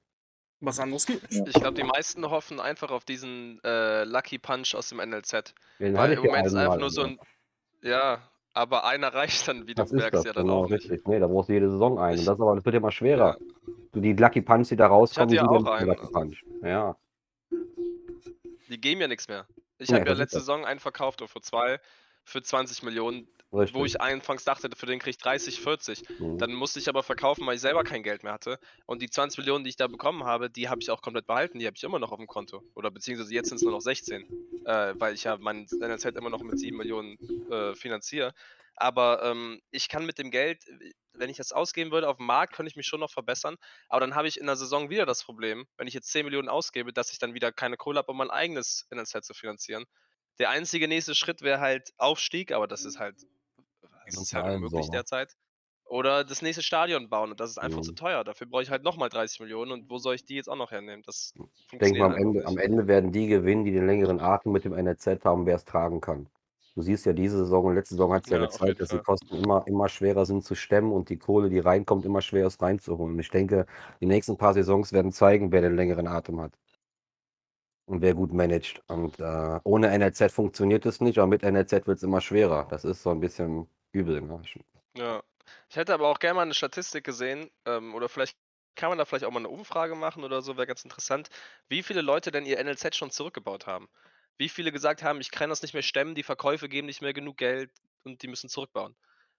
Was 0.59 0.79
anderes 0.79 1.07
geht. 1.07 1.21
Ich 1.29 1.53
glaube, 1.53 1.73
die 1.73 1.83
meisten 1.83 2.29
hoffen 2.29 2.59
einfach 2.59 2.91
auf 2.91 3.03
diesen 3.03 3.59
äh, 3.63 4.03
Lucky 4.03 4.37
Punch 4.37 4.75
aus 4.75 4.89
dem 4.89 4.99
NLZ. 4.99 5.55
Den 5.79 5.95
Weil 5.95 6.13
im 6.13 6.23
Moment 6.23 6.45
ist 6.45 6.53
einfach 6.53 6.77
nur 6.77 6.91
so 6.91 7.01
ein. 7.01 7.19
Ja, 7.81 8.19
aber 8.53 8.85
einer 8.85 9.11
reicht 9.11 9.47
dann, 9.47 9.61
wie 9.65 9.73
du 9.73 9.81
das 9.81 9.91
merkst, 9.91 10.25
ja 10.25 10.33
dann 10.33 10.45
genau, 10.45 10.65
auch 10.65 10.69
nicht. 10.69 10.83
Richtig. 10.83 11.07
Nee, 11.07 11.19
da 11.19 11.25
brauchst 11.27 11.49
du 11.49 11.53
jede 11.53 11.69
Saison 11.71 11.97
einen. 11.97 12.19
Ich, 12.19 12.25
das, 12.25 12.39
aber, 12.39 12.55
das 12.55 12.65
wird 12.65 12.73
ja 12.73 12.79
immer 12.79 12.91
schwerer. 12.91 13.37
Ja. 13.39 13.45
Du, 13.91 14.01
die 14.01 14.13
Lucky 14.13 14.41
Punch, 14.41 14.67
die 14.69 14.75
da 14.75 14.87
rauskommen, 14.87 15.29
die 15.29 15.35
ja 15.35 15.47
auch 15.47 15.65
einen. 15.65 15.87
Lucky. 15.87 16.07
Punch. 16.11 16.43
Ja. 16.61 16.95
Die 18.71 18.79
geben 18.79 19.01
ja 19.01 19.07
nichts 19.07 19.27
mehr. 19.27 19.45
Ich 19.77 19.89
ja, 19.89 19.97
habe 19.97 20.09
ja 20.09 20.15
letzte 20.15 20.39
Saison 20.39 20.65
einen 20.65 20.79
verkauft, 20.79 21.21
oder 21.21 21.27
für 21.27 21.41
zwei, 21.41 21.79
für 22.23 22.41
20 22.41 22.83
Millionen, 22.83 23.27
Richtig. 23.51 23.75
wo 23.75 23.83
ich 23.83 23.99
anfangs 23.99 24.45
dachte, 24.45 24.69
für 24.75 24.85
den 24.85 24.99
kriege 24.99 25.09
ich 25.09 25.17
30, 25.17 25.59
40. 25.59 26.03
Mhm. 26.19 26.37
Dann 26.37 26.53
musste 26.53 26.79
ich 26.79 26.87
aber 26.87 27.03
verkaufen, 27.03 27.45
weil 27.45 27.55
ich 27.55 27.61
selber 27.61 27.83
kein 27.83 28.01
Geld 28.01 28.23
mehr 28.23 28.31
hatte. 28.31 28.59
Und 28.85 29.01
die 29.01 29.09
20 29.09 29.39
Millionen, 29.39 29.65
die 29.65 29.71
ich 29.71 29.75
da 29.75 29.87
bekommen 29.87 30.23
habe, 30.23 30.49
die 30.49 30.69
habe 30.69 30.81
ich 30.81 30.89
auch 30.89 31.01
komplett 31.01 31.27
behalten. 31.27 31.59
Die 31.59 31.67
habe 31.67 31.75
ich 31.75 31.83
immer 31.83 31.99
noch 31.99 32.13
auf 32.13 32.17
dem 32.17 32.27
Konto. 32.27 32.63
Oder 32.75 32.91
beziehungsweise 32.91 33.33
jetzt 33.33 33.49
sind 33.49 33.57
es 33.57 33.63
nur 33.63 33.73
noch 33.73 33.81
16. 33.81 34.25
Äh, 34.65 34.93
weil 34.97 35.15
ich 35.15 35.25
ja 35.25 35.37
mein 35.37 35.67
NLZ 35.69 36.05
immer 36.05 36.29
noch 36.29 36.41
mit 36.41 36.57
7 36.57 36.77
Millionen 36.77 37.17
äh, 37.51 37.75
finanziere. 37.75 38.33
Aber 38.81 39.21
ähm, 39.23 39.61
ich 39.69 39.89
kann 39.89 40.07
mit 40.07 40.17
dem 40.17 40.31
Geld, 40.31 40.65
wenn 41.13 41.29
ich 41.29 41.37
das 41.37 41.51
ausgeben 41.51 41.91
würde 41.91 42.09
auf 42.09 42.17
dem 42.17 42.25
Markt, 42.25 42.53
könnte 42.53 42.67
ich 42.67 42.75
mich 42.75 42.87
schon 42.87 42.99
noch 42.99 43.11
verbessern. 43.11 43.57
Aber 43.89 43.99
dann 43.99 44.15
habe 44.15 44.27
ich 44.27 44.39
in 44.39 44.47
der 44.47 44.55
Saison 44.55 44.89
wieder 44.89 45.05
das 45.05 45.23
Problem, 45.23 45.67
wenn 45.77 45.85
ich 45.85 45.93
jetzt 45.93 46.11
10 46.11 46.25
Millionen 46.25 46.49
ausgebe, 46.49 46.91
dass 46.91 47.11
ich 47.11 47.19
dann 47.19 47.35
wieder 47.35 47.51
keine 47.51 47.77
Kohle 47.77 47.99
habe, 47.99 48.11
um 48.11 48.17
mein 48.17 48.31
eigenes 48.31 48.87
NLZ 48.89 49.23
zu 49.23 49.35
finanzieren. 49.35 49.85
Der 50.39 50.49
einzige 50.49 50.87
nächste 50.87 51.13
Schritt 51.13 51.43
wäre 51.43 51.59
halt 51.59 51.91
Aufstieg, 51.97 52.51
aber 52.51 52.67
das 52.67 52.83
ist 52.83 52.97
halt, 52.97 53.21
das 54.07 54.19
ist 54.19 54.33
halt 54.33 54.55
unmöglich 54.55 54.87
so. 54.87 54.91
derzeit. 54.91 55.35
Oder 55.85 56.23
das 56.23 56.41
nächste 56.41 56.63
Stadion 56.63 57.07
bauen 57.07 57.29
und 57.29 57.39
das 57.39 57.51
ist 57.51 57.59
einfach 57.59 57.79
mhm. 57.79 57.83
zu 57.83 57.93
teuer. 57.93 58.23
Dafür 58.23 58.47
brauche 58.47 58.63
ich 58.63 58.71
halt 58.71 58.81
nochmal 58.81 59.09
30 59.09 59.41
Millionen 59.41 59.71
und 59.73 59.91
wo 59.91 59.99
soll 59.99 60.15
ich 60.15 60.25
die 60.25 60.35
jetzt 60.35 60.49
auch 60.49 60.55
noch 60.55 60.71
hernehmen? 60.71 61.03
Das 61.05 61.35
ich 61.71 61.77
denke 61.77 61.99
mal, 61.99 62.05
am 62.05 62.15
Ende, 62.15 62.47
am 62.47 62.57
Ende 62.57 62.87
werden 62.87 63.11
die 63.11 63.27
gewinnen, 63.27 63.63
die 63.63 63.73
den 63.73 63.85
längeren 63.85 64.19
Atem 64.19 64.53
mit 64.53 64.65
dem 64.65 64.73
NLZ 64.73 65.23
haben, 65.23 65.45
wer 65.45 65.57
es 65.57 65.65
tragen 65.65 66.01
kann. 66.01 66.27
Du 66.75 66.81
siehst 66.81 67.05
ja 67.05 67.11
diese 67.11 67.37
Saison 67.37 67.65
und 67.65 67.75
letzte 67.75 67.95
Saison 67.95 68.13
hat 68.13 68.23
es 68.23 68.29
ja, 68.29 68.37
Ja, 68.37 68.45
gezeigt, 68.45 68.79
dass 68.79 68.89
die 68.89 68.99
Kosten 68.99 69.35
immer, 69.35 69.65
immer 69.67 69.89
schwerer 69.89 70.25
sind 70.25 70.45
zu 70.45 70.55
stemmen 70.55 70.93
und 70.93 71.09
die 71.09 71.17
Kohle, 71.17 71.49
die 71.49 71.59
reinkommt, 71.59 72.05
immer 72.05 72.21
schwerer 72.21 72.47
ist 72.47 72.61
reinzuholen. 72.61 73.19
Ich 73.19 73.29
denke, 73.29 73.65
die 73.99 74.05
nächsten 74.05 74.37
paar 74.37 74.53
Saisons 74.53 74.93
werden 74.93 75.11
zeigen, 75.11 75.51
wer 75.51 75.61
den 75.61 75.75
längeren 75.75 76.07
Atem 76.07 76.39
hat 76.39 76.53
und 77.85 78.01
wer 78.01 78.13
gut 78.13 78.31
managt. 78.31 78.81
Und 78.87 79.19
äh, 79.19 79.59
ohne 79.63 79.97
NLZ 79.97 80.31
funktioniert 80.31 80.85
es 80.85 81.01
nicht, 81.01 81.17
aber 81.17 81.27
mit 81.27 81.43
NLZ 81.43 81.87
wird 81.87 81.97
es 81.97 82.03
immer 82.03 82.21
schwerer. 82.21 82.65
Das 82.69 82.85
ist 82.85 83.03
so 83.03 83.09
ein 83.09 83.19
bisschen 83.19 83.67
übel. 83.91 84.21
Ne? 84.21 84.41
Ja. 84.95 85.21
Ich 85.69 85.75
hätte 85.75 85.93
aber 85.93 86.07
auch 86.07 86.19
gerne 86.19 86.35
mal 86.35 86.43
eine 86.43 86.53
Statistik 86.53 87.03
gesehen, 87.03 87.49
ähm, 87.65 87.93
oder 87.95 88.07
vielleicht 88.07 88.37
kann 88.75 88.89
man 88.89 88.97
da 88.97 89.03
vielleicht 89.03 89.25
auch 89.25 89.31
mal 89.31 89.39
eine 89.39 89.49
Umfrage 89.49 89.95
machen 89.95 90.23
oder 90.23 90.41
so, 90.41 90.55
wäre 90.55 90.67
ganz 90.67 90.85
interessant, 90.85 91.29
wie 91.67 91.83
viele 91.83 92.01
Leute 92.01 92.31
denn 92.31 92.45
ihr 92.45 92.63
NLZ 92.63 92.95
schon 92.95 93.11
zurückgebaut 93.11 93.67
haben 93.67 93.89
wie 94.37 94.49
viele 94.49 94.71
gesagt 94.71 95.03
haben, 95.03 95.21
ich 95.21 95.31
kann 95.31 95.49
das 95.49 95.61
nicht 95.61 95.73
mehr 95.73 95.83
stemmen, 95.83 96.15
die 96.15 96.23
Verkäufe 96.23 96.69
geben 96.69 96.87
nicht 96.87 97.01
mehr 97.01 97.13
genug 97.13 97.37
Geld 97.37 97.71
und 98.03 98.21
die 98.21 98.27
müssen 98.27 98.49
zurückbauen. 98.49 98.95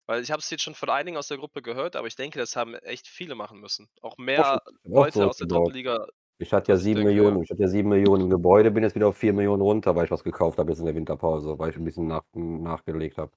Weil 0.06 0.22
ich 0.22 0.30
habe 0.30 0.40
es 0.40 0.50
jetzt 0.50 0.62
schon 0.62 0.74
von 0.74 0.90
einigen 0.90 1.16
aus 1.16 1.28
der 1.28 1.38
Gruppe 1.38 1.62
gehört, 1.62 1.96
aber 1.96 2.06
ich 2.06 2.16
denke, 2.16 2.38
das 2.38 2.56
haben 2.56 2.74
echt 2.74 3.06
viele 3.06 3.34
machen 3.34 3.60
müssen. 3.60 3.88
Auch 4.00 4.18
mehr 4.18 4.56
auch 4.56 4.60
Leute 4.84 5.26
aus 5.26 5.36
der 5.36 5.48
Top-Liga. 5.48 6.06
Ich 6.38 6.52
hatte 6.52 6.72
ja 6.72 6.76
sieben 6.76 7.04
Millionen, 7.04 7.36
ja. 7.36 7.42
ich 7.44 7.50
hatte 7.50 7.62
ja 7.62 7.68
sieben 7.68 7.90
Millionen 7.90 8.24
im 8.24 8.30
Gebäude, 8.30 8.72
bin 8.72 8.82
jetzt 8.82 8.96
wieder 8.96 9.08
auf 9.08 9.16
vier 9.16 9.32
Millionen 9.32 9.62
runter, 9.62 9.94
weil 9.94 10.06
ich 10.06 10.10
was 10.10 10.24
gekauft 10.24 10.58
habe 10.58 10.70
jetzt 10.70 10.80
in 10.80 10.86
der 10.86 10.94
Winterpause, 10.94 11.56
weil 11.58 11.70
ich 11.70 11.76
ein 11.76 11.84
bisschen 11.84 12.08
nach, 12.08 12.24
nachgelegt 12.32 13.16
habe. 13.16 13.30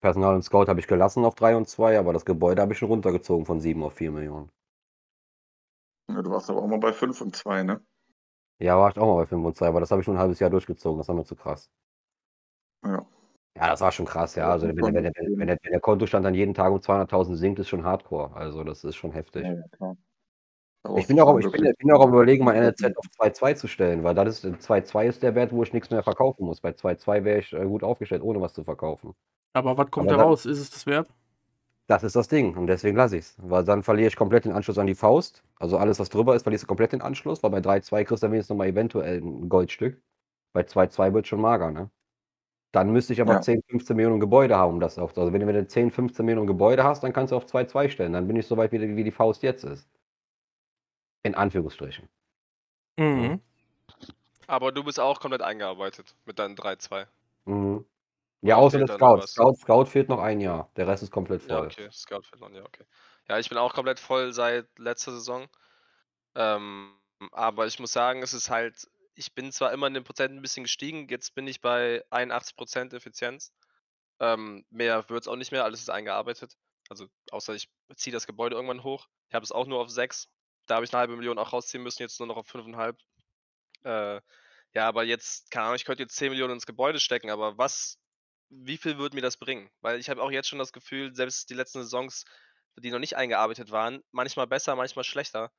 Personal 0.00 0.34
und 0.34 0.42
Scout 0.42 0.66
habe 0.66 0.80
ich 0.80 0.86
gelassen 0.86 1.24
auf 1.24 1.36
3 1.36 1.56
und 1.56 1.68
2, 1.68 1.98
aber 1.98 2.12
das 2.12 2.24
Gebäude 2.24 2.62
habe 2.62 2.72
ich 2.72 2.78
schon 2.78 2.88
runtergezogen 2.88 3.46
von 3.46 3.60
7 3.60 3.82
auf 3.82 3.94
4 3.94 4.10
Millionen. 4.10 4.50
Ja, 6.08 6.22
du 6.22 6.30
warst 6.30 6.50
aber 6.50 6.62
auch 6.62 6.66
mal 6.66 6.78
bei 6.78 6.92
5 6.92 7.20
und 7.20 7.36
2, 7.36 7.62
ne? 7.62 7.80
Ja, 8.58 8.78
war 8.78 8.90
ich 8.90 8.98
auch 8.98 9.06
mal 9.06 9.16
bei 9.22 9.26
5 9.26 9.44
und 9.44 9.56
2, 9.56 9.68
aber 9.68 9.80
das 9.80 9.90
habe 9.90 10.00
ich 10.00 10.04
schon 10.06 10.16
ein 10.16 10.20
halbes 10.20 10.38
Jahr 10.40 10.50
durchgezogen. 10.50 10.98
Das 10.98 11.08
war 11.08 11.14
mir 11.14 11.24
zu 11.24 11.36
krass. 11.36 11.70
Ja. 12.84 13.06
Ja, 13.56 13.70
das 13.70 13.80
war 13.80 13.90
schon 13.90 14.06
krass, 14.06 14.34
ja. 14.34 14.50
Also, 14.50 14.68
wenn, 14.68 14.76
wenn, 14.76 14.94
wenn, 14.94 15.04
wenn, 15.04 15.38
wenn 15.38 15.46
der, 15.46 15.56
der 15.56 15.80
Kontostand 15.80 16.26
dann 16.26 16.34
jeden 16.34 16.52
Tag 16.52 16.72
um 16.72 16.80
200.000 16.80 17.36
sinkt, 17.36 17.58
ist 17.58 17.68
schon 17.68 17.84
hardcore. 17.84 18.34
Also, 18.34 18.64
das 18.64 18.84
ist 18.84 18.96
schon 18.96 19.12
heftig. 19.12 19.44
Ja, 19.44 19.54
klar. 19.72 19.96
Ich 20.96 21.08
bin, 21.08 21.18
auch, 21.18 21.36
ich, 21.38 21.50
bin, 21.50 21.64
ich 21.66 21.76
bin 21.78 21.90
auch 21.90 22.02
am 22.02 22.10
überlegen, 22.10 22.44
mein 22.44 22.62
NLZ 22.62 22.96
auf 22.96 23.06
2,2 23.18 23.54
zu 23.56 23.66
stellen, 23.66 24.04
weil 24.04 24.14
das 24.14 24.44
ist 24.44 24.62
2,2 24.62 25.06
ist 25.06 25.22
der 25.22 25.34
Wert, 25.34 25.52
wo 25.52 25.62
ich 25.62 25.72
nichts 25.72 25.90
mehr 25.90 26.02
verkaufen 26.02 26.44
muss. 26.44 26.60
Bei 26.60 26.70
2,2 26.70 27.24
wäre 27.24 27.38
ich 27.40 27.52
äh, 27.52 27.64
gut 27.64 27.82
aufgestellt, 27.82 28.22
ohne 28.22 28.40
was 28.40 28.52
zu 28.52 28.62
verkaufen. 28.62 29.14
Aber 29.52 29.76
was 29.76 29.90
kommt 29.90 30.10
da 30.10 30.16
raus? 30.16 30.46
Ist 30.46 30.60
es 30.60 30.70
das 30.70 30.86
wert? 30.86 31.08
Das 31.88 32.02
ist 32.02 32.16
das 32.16 32.26
Ding 32.26 32.56
und 32.56 32.66
deswegen 32.66 32.96
lasse 32.96 33.16
ich 33.16 33.26
es. 33.26 33.36
Weil 33.38 33.64
dann 33.64 33.82
verliere 33.82 34.08
ich 34.08 34.16
komplett 34.16 34.44
den 34.44 34.52
Anschluss 34.52 34.78
an 34.78 34.88
die 34.88 34.96
Faust. 34.96 35.44
Also 35.58 35.78
alles, 35.78 36.00
was 36.00 36.08
drüber 36.08 36.34
ist, 36.34 36.42
verlierst 36.42 36.64
du 36.64 36.66
komplett 36.66 36.92
den 36.92 37.00
Anschluss, 37.00 37.42
weil 37.42 37.50
bei 37.50 37.60
3-2 37.60 38.04
kriegst 38.04 38.22
du 38.22 38.26
wenigstens 38.28 38.50
nochmal 38.50 38.68
eventuell 38.68 39.20
ein 39.20 39.48
Goldstück. 39.48 40.02
Bei 40.52 40.62
2-2 40.62 41.14
wird 41.14 41.28
schon 41.28 41.40
mager, 41.40 41.70
ne? 41.70 41.90
Dann 42.72 42.92
müsste 42.92 43.12
ich 43.12 43.20
aber 43.20 43.34
ja. 43.34 43.40
10, 43.40 43.62
15 43.70 43.96
Millionen 43.96 44.20
Gebäude 44.20 44.56
haben, 44.56 44.74
um 44.74 44.80
das 44.80 44.98
auf. 44.98 45.16
Also 45.16 45.32
wenn, 45.32 45.46
wenn 45.46 45.54
du 45.54 45.66
10, 45.66 45.90
15 45.90 46.26
Millionen 46.26 46.48
Gebäude 46.48 46.82
hast, 46.84 47.02
dann 47.04 47.12
kannst 47.12 47.32
du 47.32 47.36
auf 47.36 47.46
2-2 47.46 47.88
stellen. 47.88 48.12
Dann 48.12 48.26
bin 48.26 48.36
ich 48.36 48.46
so 48.46 48.56
weit, 48.56 48.72
wie, 48.72 48.96
wie 48.96 49.04
die 49.04 49.12
Faust 49.12 49.42
jetzt 49.42 49.64
ist. 49.64 49.88
In 51.22 51.34
Anführungsstrichen. 51.34 52.08
Mhm. 52.98 53.40
Aber 54.46 54.72
du 54.72 54.84
bist 54.84 55.00
auch 55.00 55.20
komplett 55.20 55.42
eingearbeitet 55.42 56.14
mit 56.24 56.38
deinen 56.38 56.56
3-2. 56.56 57.06
Mhm. 57.46 57.84
Ja, 58.42 58.56
außer 58.56 58.78
der 58.78 58.88
Scout. 58.88 59.22
Scout. 59.26 59.54
Scout 59.54 59.86
fehlt 59.86 60.08
noch 60.08 60.20
ein 60.20 60.40
Jahr. 60.40 60.70
Der 60.76 60.86
Rest 60.86 61.02
ist 61.02 61.10
komplett 61.10 61.42
voll. 61.42 61.50
Ja, 61.50 61.62
okay. 61.62 61.88
Scout 61.90 62.22
fehlt 62.22 62.40
noch 62.40 62.48
ein 62.48 62.54
Jahr, 62.54 62.66
okay. 62.66 62.84
Ja, 63.28 63.38
ich 63.38 63.48
bin 63.48 63.58
auch 63.58 63.74
komplett 63.74 63.98
voll 63.98 64.32
seit 64.32 64.66
letzter 64.78 65.12
Saison. 65.12 65.48
Ähm, 66.34 66.94
aber 67.32 67.66
ich 67.66 67.78
muss 67.78 67.92
sagen, 67.92 68.22
es 68.22 68.34
ist 68.34 68.50
halt, 68.50 68.88
ich 69.14 69.34
bin 69.34 69.50
zwar 69.52 69.72
immer 69.72 69.86
in 69.86 69.94
den 69.94 70.04
Prozenten 70.04 70.38
ein 70.38 70.42
bisschen 70.42 70.64
gestiegen, 70.64 71.08
jetzt 71.08 71.34
bin 71.34 71.46
ich 71.46 71.60
bei 71.60 72.04
81% 72.10 72.94
Effizienz. 72.94 73.52
Ähm, 74.20 74.64
mehr 74.70 75.08
wird 75.08 75.22
es 75.22 75.28
auch 75.28 75.36
nicht 75.36 75.52
mehr, 75.52 75.64
alles 75.64 75.80
ist 75.80 75.90
eingearbeitet. 75.90 76.56
Also 76.88 77.06
außer 77.30 77.54
ich 77.54 77.68
ziehe 77.96 78.12
das 78.12 78.26
Gebäude 78.26 78.54
irgendwann 78.54 78.84
hoch. 78.84 79.08
Ich 79.28 79.34
habe 79.34 79.44
es 79.44 79.52
auch 79.52 79.66
nur 79.66 79.80
auf 79.80 79.90
6. 79.90 80.28
da 80.66 80.76
habe 80.76 80.84
ich 80.84 80.92
eine 80.92 81.00
halbe 81.00 81.16
Million 81.16 81.38
auch 81.38 81.52
rausziehen 81.52 81.82
müssen, 81.82 82.02
jetzt 82.02 82.20
nur 82.20 82.28
noch 82.28 82.36
auf 82.36 82.48
5,5. 82.48 82.96
Äh, 83.84 84.20
ja, 84.74 84.88
aber 84.88 85.04
jetzt, 85.04 85.50
keine 85.50 85.66
Ahnung, 85.66 85.76
ich 85.76 85.84
könnte 85.84 86.02
jetzt 86.02 86.16
10 86.16 86.30
Millionen 86.30 86.54
ins 86.54 86.66
Gebäude 86.66 87.00
stecken, 87.00 87.30
aber 87.30 87.56
was, 87.58 87.98
wie 88.50 88.76
viel 88.76 88.98
würde 88.98 89.16
mir 89.16 89.22
das 89.22 89.36
bringen? 89.36 89.68
Weil 89.80 89.98
ich 89.98 90.08
habe 90.08 90.22
auch 90.22 90.30
jetzt 90.30 90.48
schon 90.48 90.58
das 90.58 90.72
Gefühl, 90.72 91.14
selbst 91.14 91.50
die 91.50 91.54
letzten 91.54 91.82
Saisons, 91.82 92.24
die 92.78 92.90
noch 92.90 92.98
nicht 92.98 93.16
eingearbeitet 93.16 93.70
waren, 93.70 94.02
manchmal 94.12 94.46
besser, 94.46 94.76
manchmal 94.76 95.04
schlechter. 95.04 95.50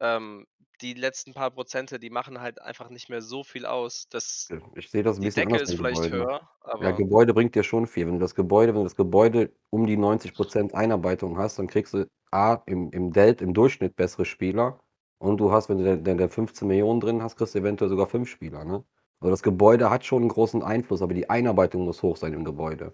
Ähm, 0.00 0.46
die 0.80 0.94
letzten 0.94 1.32
paar 1.32 1.50
Prozente, 1.50 2.00
die 2.00 2.10
machen 2.10 2.40
halt 2.40 2.60
einfach 2.60 2.90
nicht 2.90 3.08
mehr 3.08 3.22
so 3.22 3.44
viel 3.44 3.66
aus. 3.66 4.08
Das, 4.10 4.48
ich 4.74 4.90
sehe 4.90 5.02
das 5.02 5.18
ein 5.18 5.22
bisschen 5.22 5.48
Decke 5.48 5.54
anders 5.54 5.70
ist 5.70 5.76
vielleicht 5.76 6.02
Gebäude. 6.02 6.16
höher, 6.16 6.40
Ja, 6.64 6.72
aber 6.72 6.92
Gebäude 6.92 7.34
bringt 7.34 7.54
dir 7.54 7.62
schon 7.62 7.86
viel. 7.86 8.06
Wenn 8.06 8.14
du 8.14 8.20
das 8.20 8.34
Gebäude, 8.34 8.74
wenn 8.74 8.80
du 8.80 8.86
das 8.86 8.96
Gebäude 8.96 9.52
um 9.70 9.86
die 9.86 9.96
90% 9.96 10.74
Einarbeitung 10.74 11.38
hast, 11.38 11.58
dann 11.58 11.68
kriegst 11.68 11.94
du 11.94 12.08
A, 12.32 12.62
im, 12.66 12.90
im 12.90 13.12
Delt 13.12 13.42
im 13.42 13.54
Durchschnitt 13.54 13.94
bessere 13.94 14.24
Spieler. 14.24 14.80
Und 15.18 15.38
du 15.38 15.52
hast, 15.52 15.68
wenn 15.68 15.78
du 15.78 15.98
der, 15.98 16.14
der 16.16 16.28
15 16.28 16.66
Millionen 16.66 16.98
drin 16.98 17.22
hast, 17.22 17.36
kriegst 17.36 17.54
du 17.54 17.60
eventuell 17.60 17.88
sogar 17.88 18.08
fünf 18.08 18.28
Spieler. 18.28 18.64
Ne? 18.64 18.84
Also 19.22 19.30
das 19.30 19.42
Gebäude 19.44 19.88
hat 19.88 20.04
schon 20.04 20.22
einen 20.22 20.30
großen 20.30 20.64
Einfluss, 20.64 21.00
aber 21.00 21.14
die 21.14 21.30
Einarbeitung 21.30 21.84
muss 21.84 22.02
hoch 22.02 22.16
sein 22.16 22.32
im 22.32 22.44
Gebäude. 22.44 22.92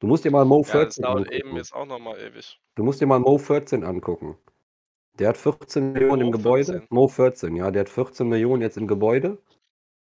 Du 0.00 0.08
musst 0.08 0.24
dir 0.24 0.32
mal 0.32 0.44
Mo 0.44 0.64
ja, 0.66 0.80
das 0.80 0.96
14 0.96 1.02
dauert 1.04 1.30
eben 1.30 1.50
angucken. 1.50 1.56
jetzt 1.56 1.72
auch 1.74 1.86
nochmal 1.86 2.18
ewig. 2.20 2.60
Du 2.74 2.82
musst 2.82 3.00
dir 3.00 3.06
mal 3.06 3.20
Mo 3.20 3.38
14 3.38 3.84
angucken. 3.84 4.36
Der 5.20 5.28
hat 5.28 5.36
14 5.36 5.92
Millionen 5.92 6.22
im 6.22 6.30
Mo 6.30 6.32
Gebäude. 6.32 6.72
14. 6.72 6.88
Mo 6.90 7.06
14, 7.06 7.56
ja, 7.56 7.70
der 7.70 7.82
hat 7.82 7.88
14 7.88 8.28
Millionen 8.28 8.62
jetzt 8.62 8.76
im 8.76 8.88
Gebäude 8.88 9.38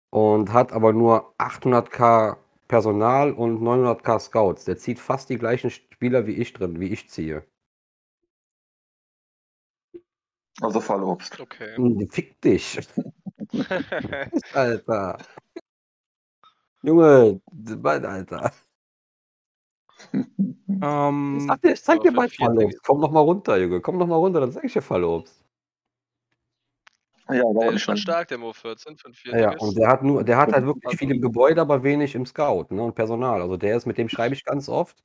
und 0.09 0.51
hat 0.51 0.73
aber 0.73 0.93
nur 0.93 1.35
800k 1.37 2.37
Personal 2.67 3.31
und 3.33 3.61
900k 3.61 4.19
Scouts. 4.19 4.65
Der 4.65 4.77
zieht 4.77 4.99
fast 4.99 5.29
die 5.29 5.37
gleichen 5.37 5.69
Spieler 5.69 6.25
wie 6.25 6.33
ich 6.33 6.53
drin, 6.53 6.79
wie 6.79 6.87
ich 6.87 7.09
ziehe. 7.09 7.45
Also 10.62 10.79
Fallobst. 10.79 11.39
Okay. 11.39 11.75
Hm, 11.75 12.07
Fick 12.09 12.39
dich, 12.41 12.79
Alter. 14.53 15.17
Junge, 16.81 17.41
Mann, 17.81 18.05
Alter. 18.05 18.51
Ich 20.12 20.24
Ähm, 20.81 21.45
sag 21.47 21.62
dir, 21.62 21.74
ich 21.74 21.83
zeig 21.83 22.01
dir 22.01 22.12
mal 22.12 22.29
Fallobst. 22.29 22.83
Komm 22.83 23.00
noch 23.00 23.12
mal 23.12 23.21
runter, 23.21 23.57
Junge. 23.57 23.81
Komm 23.81 23.97
noch 23.97 24.07
mal 24.07 24.15
runter, 24.15 24.39
dann 24.41 24.51
zeig 24.51 24.65
ich 24.65 24.74
dir 24.74 24.81
Fallobst. 24.81 25.41
Ja, 27.27 27.41
Der 27.53 27.71
ist 27.71 27.81
schon 27.81 27.97
stark, 27.97 28.27
der 28.27 28.38
Mo 28.38 28.53
14 28.53 28.97
für 28.97 29.09
ein 29.09 29.39
Ja, 29.39 29.57
und 29.57 29.75
der 29.77 29.88
hat 29.88 30.03
nur, 30.03 30.24
der 30.24 30.38
hat 30.38 30.53
halt 30.53 30.65
wirklich 30.65 30.95
viel 30.97 31.09
im 31.12 31.21
Gebäude, 31.21 31.59
aber 31.59 31.81
wenig 31.83 32.13
im 32.13 32.25
Scout, 32.25 32.67
ne, 32.69 32.83
und 32.83 32.93
Personal. 32.93 33.41
Also 33.41 33.57
der 33.57 33.75
ist, 33.77 33.88
mit 33.88 33.97
dem 33.97 34.09
schreibe 34.09 34.35
ich 34.35 34.43
ganz 34.45 34.69
oft. 34.69 35.03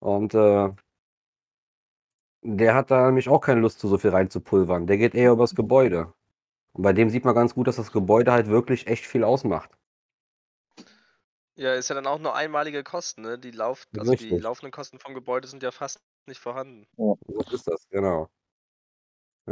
Und 0.00 0.34
äh, 0.34 0.70
der 2.42 2.74
hat 2.74 2.90
da 2.90 3.06
nämlich 3.06 3.28
auch 3.28 3.40
keine 3.40 3.60
Lust 3.60 3.80
zu 3.80 3.88
so 3.88 3.98
viel 3.98 4.10
reinzupulvern. 4.10 4.86
Der 4.86 4.98
geht 4.98 5.14
eher 5.14 5.32
übers 5.32 5.54
Gebäude. 5.54 6.12
Und 6.72 6.82
bei 6.82 6.92
dem 6.92 7.10
sieht 7.10 7.24
man 7.24 7.34
ganz 7.34 7.54
gut, 7.54 7.66
dass 7.66 7.76
das 7.76 7.92
Gebäude 7.92 8.32
halt 8.32 8.48
wirklich 8.48 8.86
echt 8.86 9.06
viel 9.06 9.24
ausmacht. 9.24 9.70
Ja, 11.56 11.74
ist 11.74 11.88
ja 11.90 11.94
dann 11.94 12.06
auch 12.06 12.18
nur 12.18 12.34
einmalige 12.34 12.82
Kosten, 12.82 13.22
ne? 13.22 13.38
Die 13.38 13.50
Lauf 13.50 13.86
also 13.98 14.14
die 14.14 14.30
laufenden 14.30 14.72
Kosten 14.72 14.98
vom 14.98 15.14
Gebäude 15.14 15.46
sind 15.46 15.62
ja 15.62 15.70
fast 15.70 16.00
nicht 16.26 16.40
vorhanden. 16.40 16.86
So 16.96 17.18
ist 17.52 17.66
das, 17.66 17.86
genau. 17.90 18.30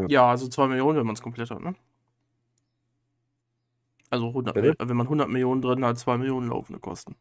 ja, 0.09 0.31
also 0.31 0.49
2 0.49 0.69
Millionen, 0.69 0.99
wenn 0.99 1.07
man 1.07 1.17
es 1.17 1.23
komplett 1.23 1.51
hat, 1.51 1.61
ne? 1.61 1.75
Also 4.11 4.29
100 4.29 4.55
Bitte? 4.55 4.69
Mil- 4.69 4.89
wenn 4.89 4.97
man 4.97 5.09
100 5.09 5.29
Millionen 5.29 5.61
drin 5.61 5.85
hat, 5.85 5.99
2 5.99 6.17
Millionen 6.17 6.49
laufende 6.49 6.81
Kosten. 6.81 7.17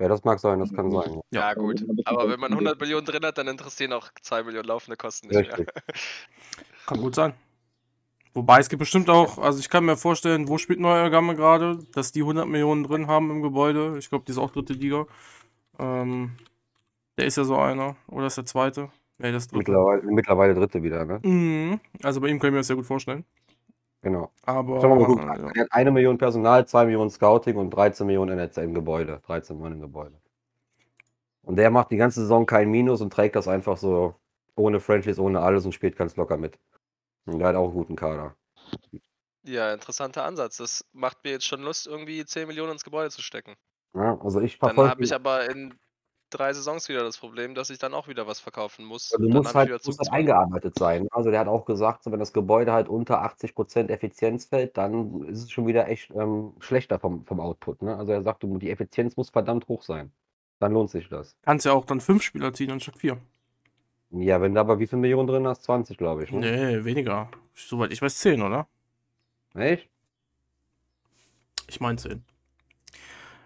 Ja, 0.00 0.06
das 0.06 0.22
mag 0.22 0.38
sein, 0.38 0.60
das 0.60 0.72
kann 0.72 0.90
sein. 0.90 1.20
Ja. 1.32 1.40
Ja, 1.40 1.54
gut. 1.54 1.84
Aber 2.04 2.28
wenn 2.28 2.38
man 2.38 2.52
100 2.52 2.80
Millionen 2.80 3.04
drin 3.04 3.24
hat, 3.24 3.36
dann 3.36 3.48
interessieren 3.48 3.92
auch 3.92 4.08
2 4.22 4.44
Millionen 4.44 4.68
laufende 4.68 4.96
Kosten 4.96 5.28
nicht 5.28 5.40
mehr. 5.40 5.58
Richtig. 5.58 5.74
Kann 6.86 7.00
gut 7.00 7.14
sein. 7.16 7.34
Wobei 8.32 8.60
es 8.60 8.68
gibt 8.68 8.78
bestimmt 8.78 9.10
auch, 9.10 9.38
also 9.38 9.58
ich 9.58 9.68
kann 9.68 9.84
mir 9.84 9.96
vorstellen, 9.96 10.48
wo 10.48 10.58
spielt 10.58 10.78
Neuer 10.78 11.10
Gamme 11.10 11.34
gerade, 11.34 11.78
dass 11.92 12.12
die 12.12 12.20
100 12.20 12.46
Millionen 12.46 12.84
drin 12.84 13.08
haben 13.08 13.30
im 13.30 13.42
Gebäude. 13.42 13.96
Ich 13.98 14.08
glaube, 14.08 14.24
die 14.26 14.32
ist 14.32 14.38
auch 14.38 14.52
dritte 14.52 14.74
Liga. 14.74 15.06
Ähm, 15.78 16.36
der 17.16 17.26
ist 17.26 17.36
ja 17.36 17.44
so 17.44 17.56
einer. 17.56 17.96
Oder 18.06 18.26
ist 18.26 18.36
der 18.36 18.46
zweite? 18.46 18.90
Nee, 19.18 19.32
das 19.32 19.44
ist 19.44 19.52
dritte. 19.52 19.72
Mittlerweile, 19.72 20.02
mittlerweile 20.02 20.54
dritte 20.54 20.82
wieder, 20.82 21.04
ne? 21.04 21.20
Mhm. 21.24 21.80
Also 22.02 22.20
bei 22.20 22.28
ihm 22.28 22.38
kann 22.38 22.48
ich 22.48 22.52
mir 22.52 22.58
das 22.58 22.68
sehr 22.68 22.76
gut 22.76 22.86
vorstellen. 22.86 23.24
Genau. 24.02 24.30
Aber. 24.42 24.80
Schauen 24.80 24.98
wir 24.98 25.06
mal 25.06 25.06
gut. 25.06 25.18
äh, 25.20 25.22
ja. 25.22 25.50
Er 25.54 25.62
hat 25.62 25.72
eine 25.72 25.90
Million 25.90 26.18
Personal, 26.18 26.66
zwei 26.66 26.84
Millionen 26.84 27.10
Scouting 27.10 27.56
und 27.56 27.70
13 27.70 28.06
Millionen 28.06 28.38
NRZ 28.38 28.58
im 28.58 28.74
Gebäude. 28.74 29.20
13 29.26 29.56
Millionen 29.56 29.76
im 29.76 29.82
Gebäude. 29.82 30.20
Und 31.42 31.56
der 31.56 31.70
macht 31.70 31.90
die 31.90 31.96
ganze 31.96 32.20
Saison 32.20 32.46
kein 32.46 32.70
Minus 32.70 33.00
und 33.00 33.12
trägt 33.12 33.34
das 33.34 33.48
einfach 33.48 33.76
so 33.76 34.14
ohne 34.54 34.80
Franchise, 34.80 35.20
ohne 35.20 35.40
alles 35.40 35.64
und 35.64 35.72
spielt 35.72 35.96
ganz 35.96 36.16
locker 36.16 36.36
mit. 36.36 36.58
Und 37.26 37.38
der 37.38 37.48
hat 37.48 37.56
auch 37.56 37.64
einen 37.64 37.72
guten 37.72 37.96
Kader. 37.96 38.34
Ja, 39.44 39.72
interessanter 39.72 40.24
Ansatz. 40.24 40.58
Das 40.58 40.84
macht 40.92 41.24
mir 41.24 41.30
jetzt 41.30 41.46
schon 41.46 41.62
Lust, 41.62 41.86
irgendwie 41.86 42.24
10 42.24 42.48
Millionen 42.48 42.72
ins 42.72 42.84
Gebäude 42.84 43.10
zu 43.10 43.22
stecken. 43.22 43.54
Ja, 43.94 44.18
also 44.20 44.40
ich 44.40 44.58
Dann 44.58 44.70
verfolge 44.70 44.90
habe 44.90 45.04
ich 45.04 45.14
aber 45.14 45.50
in 45.50 45.74
drei 46.30 46.52
Saisons 46.52 46.88
wieder 46.88 47.02
das 47.04 47.18
Problem, 47.18 47.54
dass 47.54 47.70
ich 47.70 47.78
dann 47.78 47.94
auch 47.94 48.08
wieder 48.08 48.26
was 48.26 48.40
verkaufen 48.40 48.84
muss. 48.84 49.10
Du 49.10 49.28
Dann 49.30 49.30
musst 49.30 49.54
halt, 49.54 49.70
musst 49.84 49.98
halt 49.98 50.08
Zugzwang. 50.08 50.18
eingearbeitet 50.20 50.76
sein. 50.78 51.08
Also 51.10 51.30
der 51.30 51.40
hat 51.40 51.48
auch 51.48 51.64
gesagt, 51.64 52.04
so, 52.04 52.12
wenn 52.12 52.18
das 52.20 52.32
Gebäude 52.32 52.72
halt 52.72 52.88
unter 52.88 53.22
80% 53.22 53.90
Effizienz 53.90 54.44
fällt, 54.46 54.76
dann 54.76 55.24
ist 55.24 55.42
es 55.44 55.50
schon 55.50 55.66
wieder 55.66 55.88
echt 55.88 56.10
ähm, 56.10 56.52
schlechter 56.60 56.98
vom, 56.98 57.24
vom 57.24 57.40
Output. 57.40 57.82
Ne? 57.82 57.96
Also 57.96 58.12
er 58.12 58.22
sagt, 58.22 58.42
du- 58.42 58.58
die 58.58 58.70
Effizienz 58.70 59.16
muss 59.16 59.30
verdammt 59.30 59.68
hoch 59.68 59.82
sein. 59.82 60.12
Dann 60.58 60.72
lohnt 60.72 60.90
sich 60.90 61.08
das. 61.08 61.36
Kannst 61.42 61.66
ja 61.66 61.72
auch 61.72 61.84
dann 61.86 62.00
fünf 62.00 62.22
Spieler 62.22 62.52
ziehen 62.52 62.70
anstatt 62.70 62.98
vier. 62.98 63.18
Ja, 64.10 64.40
wenn 64.42 64.52
du 64.54 64.60
aber 64.60 64.78
wie 64.78 64.86
viele 64.86 65.00
Millionen 65.00 65.28
drin 65.28 65.46
hast? 65.46 65.62
20, 65.64 65.96
glaube 65.96 66.24
ich. 66.24 66.32
Ne? 66.32 66.40
Nee, 66.40 66.84
weniger. 66.84 67.30
Soweit 67.54 67.92
ich 67.92 68.00
weiß, 68.02 68.18
10, 68.18 68.42
oder? 68.42 68.66
Echt? 69.54 69.90
Ich 71.68 71.80
meine 71.80 71.96
10. 71.98 72.24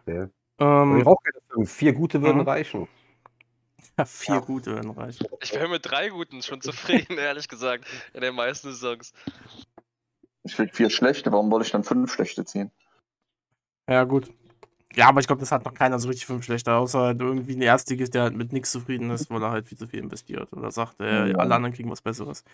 Okay. 0.09 0.27
Ähm, 0.63 0.99
ich 0.99 1.05
brauche 1.05 1.23
keine 1.25 1.43
fünf. 1.49 1.73
Vier 1.73 1.93
gute 1.93 2.23
würden 2.23 2.43
Mhm. 2.43 2.49
reichen. 2.49 2.89
ja, 3.99 4.05
vier 4.05 4.35
Ja. 4.37 4.41
gute 4.41 4.75
werden 4.75 4.91
reichen. 4.91 5.27
Ich 5.41 5.53
wäre 5.55 5.69
mit 5.69 5.85
drei 5.85 6.09
Guten 6.09 6.43
schon 6.43 6.61
zufrieden, 6.61 7.19
ehrlich 7.19 7.49
gesagt, 7.49 7.85
in 8.15 8.21
den 8.21 8.35
meisten 8.35 8.71
Saisons. 8.73 9.13
Ich 10.45 10.55
krieg 10.55 10.75
vier 10.75 10.91
schlechte, 10.91 11.31
warum 11.33 11.51
wollte 11.51 11.67
ich 11.67 11.73
dann 11.73 11.85
fünf 11.85 12.13
schlechte 12.13 12.45
ziehen? 12.45 12.71
Ja, 13.89 14.05
gut. 14.05 14.33
Ja, 14.95 15.09
aber 15.09 15.21
ich 15.21 15.27
glaube, 15.27 15.41
das 15.41 15.53
hat 15.53 15.65
noch 15.65 15.75
keiner 15.75 15.99
so 15.99 16.09
richtig 16.09 16.27
fünf 16.27 16.45
schlechter, 16.45 16.77
außer 16.77 17.01
halt 17.01 17.21
irgendwie 17.21 17.55
ein 17.55 17.63
Erstligist, 17.63 18.15
der 18.15 18.23
halt 18.25 18.35
mit 18.37 18.53
nichts 18.53 18.71
zufrieden 18.73 19.11
ist, 19.11 19.31
weil 19.31 19.43
er 19.43 19.51
halt 19.51 19.67
viel 19.67 19.79
zu 19.79 19.87
viel 19.89 20.01
investiert 20.01 20.53
oder 20.53 20.71
sagt, 20.71 21.01
äh, 21.01 21.31
Ja. 21.31 21.39
alle 21.39 21.55
anderen 21.55 21.73
kriegen 21.73 21.91
was 21.91 22.03
Besseres. 22.03 22.45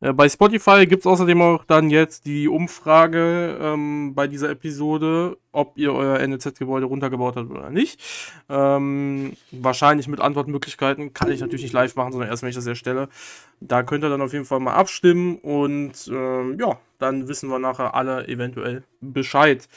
Äh, 0.00 0.12
bei 0.12 0.28
Spotify 0.28 0.86
gibt 0.86 1.02
es 1.02 1.06
außerdem 1.06 1.40
auch 1.40 1.64
dann 1.64 1.90
jetzt 1.90 2.26
die 2.26 2.48
Umfrage 2.48 3.58
ähm, 3.60 4.14
bei 4.14 4.26
dieser 4.26 4.50
Episode, 4.50 5.38
ob 5.52 5.78
ihr 5.78 5.92
euer 5.92 6.18
NLZ-Gebäude 6.26 6.86
runtergebaut 6.86 7.36
habt 7.36 7.50
oder 7.50 7.70
nicht. 7.70 8.02
Ähm, 8.48 9.36
wahrscheinlich 9.52 10.08
mit 10.08 10.20
Antwortmöglichkeiten 10.20 11.14
kann 11.14 11.30
ich 11.30 11.40
natürlich 11.40 11.62
nicht 11.62 11.72
live 11.72 11.96
machen, 11.96 12.12
sondern 12.12 12.28
erst, 12.28 12.42
wenn 12.42 12.50
ich 12.50 12.56
das 12.56 12.66
erstelle. 12.66 13.08
Da 13.60 13.82
könnt 13.82 14.04
ihr 14.04 14.10
dann 14.10 14.20
auf 14.20 14.32
jeden 14.32 14.44
Fall 14.44 14.60
mal 14.60 14.74
abstimmen 14.74 15.36
und 15.36 16.08
ähm, 16.08 16.58
ja, 16.60 16.78
dann 16.98 17.28
wissen 17.28 17.48
wir 17.48 17.58
nachher 17.58 17.94
alle 17.94 18.28
eventuell 18.28 18.82
Bescheid. 19.00 19.68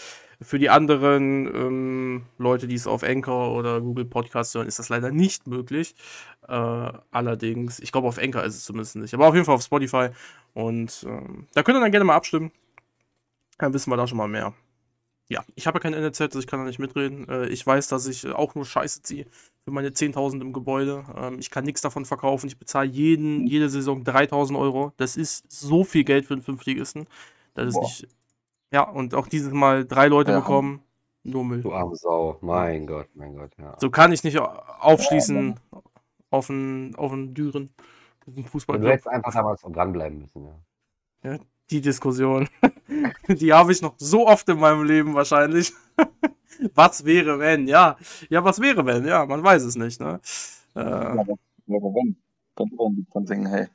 Für 0.41 0.57
die 0.57 0.69
anderen 0.69 1.53
ähm, 1.53 2.25
Leute, 2.37 2.67
die 2.67 2.75
es 2.75 2.87
auf 2.87 3.03
Anchor 3.03 3.53
oder 3.55 3.81
Google 3.81 4.05
Podcast 4.05 4.55
hören, 4.55 4.67
ist 4.67 4.79
das 4.79 4.87
leider 4.87 5.11
nicht 5.11 5.47
möglich. 5.47 5.95
Äh, 6.47 6.53
allerdings, 7.11 7.79
ich 7.79 7.91
glaube, 7.91 8.07
auf 8.07 8.17
Anchor 8.17 8.43
ist 8.43 8.55
es 8.55 8.63
zumindest 8.63 8.95
nicht. 8.95 9.13
Aber 9.13 9.27
auf 9.27 9.33
jeden 9.33 9.45
Fall 9.45 9.55
auf 9.55 9.63
Spotify. 9.63 10.09
Und 10.53 11.05
ähm, 11.07 11.47
da 11.53 11.63
könnt 11.63 11.77
ihr 11.77 11.81
dann 11.81 11.91
gerne 11.91 12.05
mal 12.05 12.15
abstimmen. 12.15 12.51
Dann 13.57 13.73
wissen 13.73 13.91
wir 13.91 13.97
da 13.97 14.07
schon 14.07 14.17
mal 14.17 14.29
mehr. 14.29 14.53
Ja, 15.27 15.43
ich 15.55 15.67
habe 15.67 15.77
ja 15.77 15.81
kein 15.81 15.91
NLZ, 15.91 16.21
also 16.21 16.39
ich 16.39 16.47
kann 16.47 16.59
da 16.59 16.65
nicht 16.65 16.79
mitreden. 16.79 17.27
Äh, 17.27 17.47
ich 17.49 17.65
weiß, 17.65 17.87
dass 17.89 18.07
ich 18.07 18.25
auch 18.27 18.55
nur 18.55 18.65
Scheiße 18.65 19.01
ziehe 19.03 19.25
für 19.63 19.71
meine 19.71 19.89
10.000 19.89 20.41
im 20.41 20.53
Gebäude. 20.53 21.03
Ähm, 21.15 21.37
ich 21.39 21.51
kann 21.51 21.65
nichts 21.65 21.81
davon 21.81 22.05
verkaufen. 22.05 22.47
Ich 22.47 22.57
bezahle 22.57 22.89
jeden, 22.89 23.45
jede 23.45 23.69
Saison 23.69 24.03
3.000 24.03 24.57
Euro. 24.57 24.93
Das 24.97 25.17
ist 25.17 25.51
so 25.51 25.83
viel 25.83 26.03
Geld 26.03 26.25
für 26.25 26.33
einen 26.33 26.41
Fünftligisten. 26.41 27.07
Das 27.53 27.67
ist 27.67 27.73
Boah. 27.73 27.83
nicht. 27.83 28.07
Ja, 28.71 28.83
und 28.83 29.15
auch 29.15 29.27
dieses 29.27 29.51
Mal 29.53 29.85
drei 29.85 30.07
Leute 30.07 30.31
Ja. 30.31 30.39
bekommen. 30.39 30.81
Nur 31.23 31.43
Müll. 31.43 31.61
Du 31.61 31.73
arme 31.73 31.95
Sau. 31.95 32.37
Mein 32.41 32.87
Gott, 32.87 33.07
mein 33.15 33.35
Gott, 33.35 33.51
ja. 33.57 33.75
So 33.79 33.89
kann 33.89 34.11
ich 34.11 34.23
nicht 34.23 34.39
aufschließen 34.39 35.59
auf 36.29 36.49
einen, 36.49 36.95
auf 36.95 37.11
einen 37.11 37.33
Düren. 37.33 37.69
auf 38.25 38.69
einen 38.69 38.81
Du 38.81 38.87
hättest 38.89 39.07
einfach 39.07 39.33
damals 39.33 39.61
dranbleiben 39.61 40.19
müssen, 40.19 40.47
ja. 41.23 41.37
Die 41.69 41.81
Diskussion. 41.81 42.47
Die 43.27 43.53
habe 43.53 43.71
ich 43.71 43.81
noch 43.81 43.93
so 43.97 44.27
oft 44.27 44.47
in 44.49 44.59
meinem 44.59 44.83
Leben 44.83 45.13
wahrscheinlich. 45.13 45.73
was 46.73 47.05
wäre, 47.05 47.37
wenn? 47.39 47.67
Ja. 47.67 47.97
Ja, 48.29 48.43
was 48.43 48.59
wäre, 48.59 48.85
wenn? 48.85 49.05
Ja, 49.05 49.25
man 49.25 49.43
weiß 49.43 49.63
es 49.63 49.75
nicht, 49.75 49.99
ne? 49.99 50.19
Äh, 50.75 50.79
Ja, 50.79 51.11
aber 51.11 51.37
warum? 51.67 52.15
Könnte 52.55 52.75
man 52.75 52.87
ein 52.93 53.07
von 53.11 53.25
singen, 53.27 53.45
hey. 53.47 53.67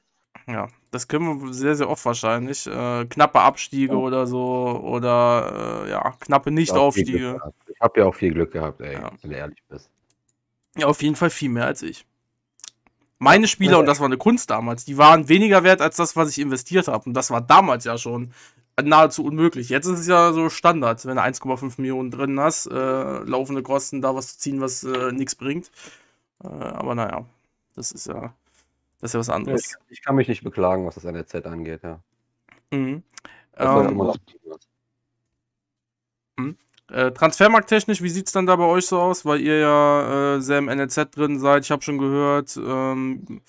Ja, 0.47 0.69
das 0.91 1.09
können 1.09 1.43
wir 1.43 1.53
sehr, 1.53 1.75
sehr 1.75 1.89
oft 1.89 2.05
wahrscheinlich. 2.05 2.67
Äh, 2.67 3.07
knappe 3.07 3.41
Abstiege 3.41 3.95
Ja. 3.95 3.99
oder 3.99 4.27
so. 4.27 4.81
Oder, 4.83 5.85
äh, 5.87 5.91
ja, 5.91 6.11
knappe 6.21 6.51
Nicht-Aufstiege. 6.51 7.41
Ich 7.69 7.81
habe 7.81 8.01
ja 8.01 8.07
auch 8.07 8.15
viel 8.15 8.33
Glück 8.33 8.53
gehabt, 8.53 8.81
ey, 8.81 8.95
Ja. 8.95 9.11
wenn 9.23 9.31
du 9.31 9.37
ehrlich 9.37 9.63
bist. 9.69 9.91
Ja, 10.77 10.87
auf 10.87 11.03
jeden 11.03 11.17
Fall 11.17 11.31
viel 11.31 11.49
mehr 11.51 11.67
als 11.67 11.83
ich. 11.83 12.07
Meine 13.19 13.47
Spieler, 13.49 13.79
und 13.79 13.87
das 13.87 14.01
war 14.01 14.07
eine 14.07 14.19
Kunst 14.19 14.51
damals, 14.51 14.85
die 14.85 14.99
waren 14.99 15.29
weniger 15.29 15.63
wert 15.63 15.81
als 15.81 15.97
das, 15.97 16.17
was 16.17 16.31
ich 16.31 16.39
investiert 16.41 16.89
habe. 16.89 17.05
Und 17.09 17.15
das 17.15 17.31
war 17.31 17.41
damals 17.41 17.85
ja 17.85 17.97
schon 17.97 18.33
nahezu 18.83 19.25
unmöglich. 19.25 19.69
Jetzt 19.69 19.87
ist 19.87 20.01
es 20.01 20.07
ja 20.09 20.33
so 20.33 20.51
Standard, 20.51 21.07
wenn 21.07 21.17
du 21.17 21.23
1,5 21.23 21.79
Millionen 21.81 22.11
drin 22.11 22.39
hast, 22.41 22.67
äh, 22.67 22.75
laufende 23.21 23.63
Kosten, 23.63 24.03
da 24.03 24.15
was 24.15 24.33
zu 24.35 24.39
ziehen, 24.41 24.61
was 24.61 24.83
äh, 24.83 25.13
nichts 25.13 25.37
bringt. 25.37 25.71
Äh, 26.43 26.49
aber 26.49 26.95
naja, 26.97 27.25
das 27.77 27.93
ist 27.93 28.09
ja, 28.09 28.35
das 29.05 29.11
ist 29.11 29.15
ja 29.17 29.21
was 29.21 29.29
anderes. 29.29 29.77
Ich, 29.91 29.99
ich, 29.99 30.03
kann 30.03 30.15
mich 30.15 30.29
nicht 30.29 30.43
beklagen, 30.43 30.87
was 30.87 30.95
das 30.95 31.05
NLZ 31.05 31.35
angeht, 31.45 31.83
ja. 31.83 32.01
Mhm. 32.71 33.03
Ähm, 33.55 34.13
hm? 36.39 36.57
Äh, 36.91 37.11
Transfermarkttechnisch, 37.11 38.01
wie 38.01 38.09
sieht 38.09 38.29
es 38.29 38.33
dann 38.33 38.47
da 38.47 38.57
bei 38.57 38.65
euch 38.65 38.87
so 38.87 38.99
aus? 38.99 39.27
Weil 39.27 39.43
ihr 39.43 39.59
ja 39.59 40.37
äh, 40.37 40.41
sehr 40.41 40.57
im 40.57 40.71
NLZ 40.71 41.15
drin 41.15 41.39
seid. 41.39 41.65
Ich 41.65 41.71
habe 41.71 41.83
schon 41.83 41.99
gehört, 41.99 42.57
ähm, 42.57 43.43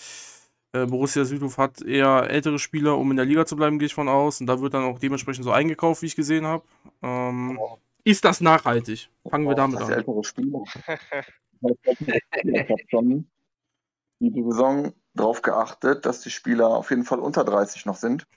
äh, 0.74 0.86
Borussia 0.88 1.24
Südhof 1.24 1.58
hat 1.58 1.82
eher 1.82 2.30
ältere 2.30 2.60
Spieler, 2.60 2.98
um 2.98 3.12
in 3.12 3.16
der 3.16 3.26
Liga 3.26 3.46
zu 3.46 3.56
bleiben, 3.56 3.80
gehe 3.80 3.86
ich 3.86 3.94
von 3.94 4.10
aus. 4.10 4.42
Und 4.42 4.48
da 4.48 4.60
wird 4.60 4.74
dann 4.74 4.84
auch 4.84 5.00
dementsprechend 5.00 5.46
so 5.46 5.52
eingekauft, 5.54 6.02
wie 6.02 6.08
ich 6.08 6.18
gesehen 6.18 6.46
habe. 6.46 6.66
Ähm, 7.02 7.58
oh. 7.62 7.78
Ist 8.04 8.26
das 8.26 8.42
nachhaltig? 8.42 9.10
Fangen 9.30 9.46
oh, 9.46 9.52
wir 9.52 9.56
damit 9.56 9.80
an. 9.80 9.90
Ältere 9.90 10.22
Spieler. 10.26 10.64
ich 11.62 12.70
habe 12.70 12.84
schon 12.90 13.28
die 14.20 14.44
Saison 14.44 14.92
darauf 15.16 15.42
geachtet, 15.42 16.06
dass 16.06 16.22
die 16.22 16.30
Spieler 16.30 16.70
auf 16.70 16.90
jeden 16.90 17.04
Fall 17.04 17.20
unter 17.20 17.44
30 17.44 17.86
noch 17.86 17.96
sind. 17.96 18.28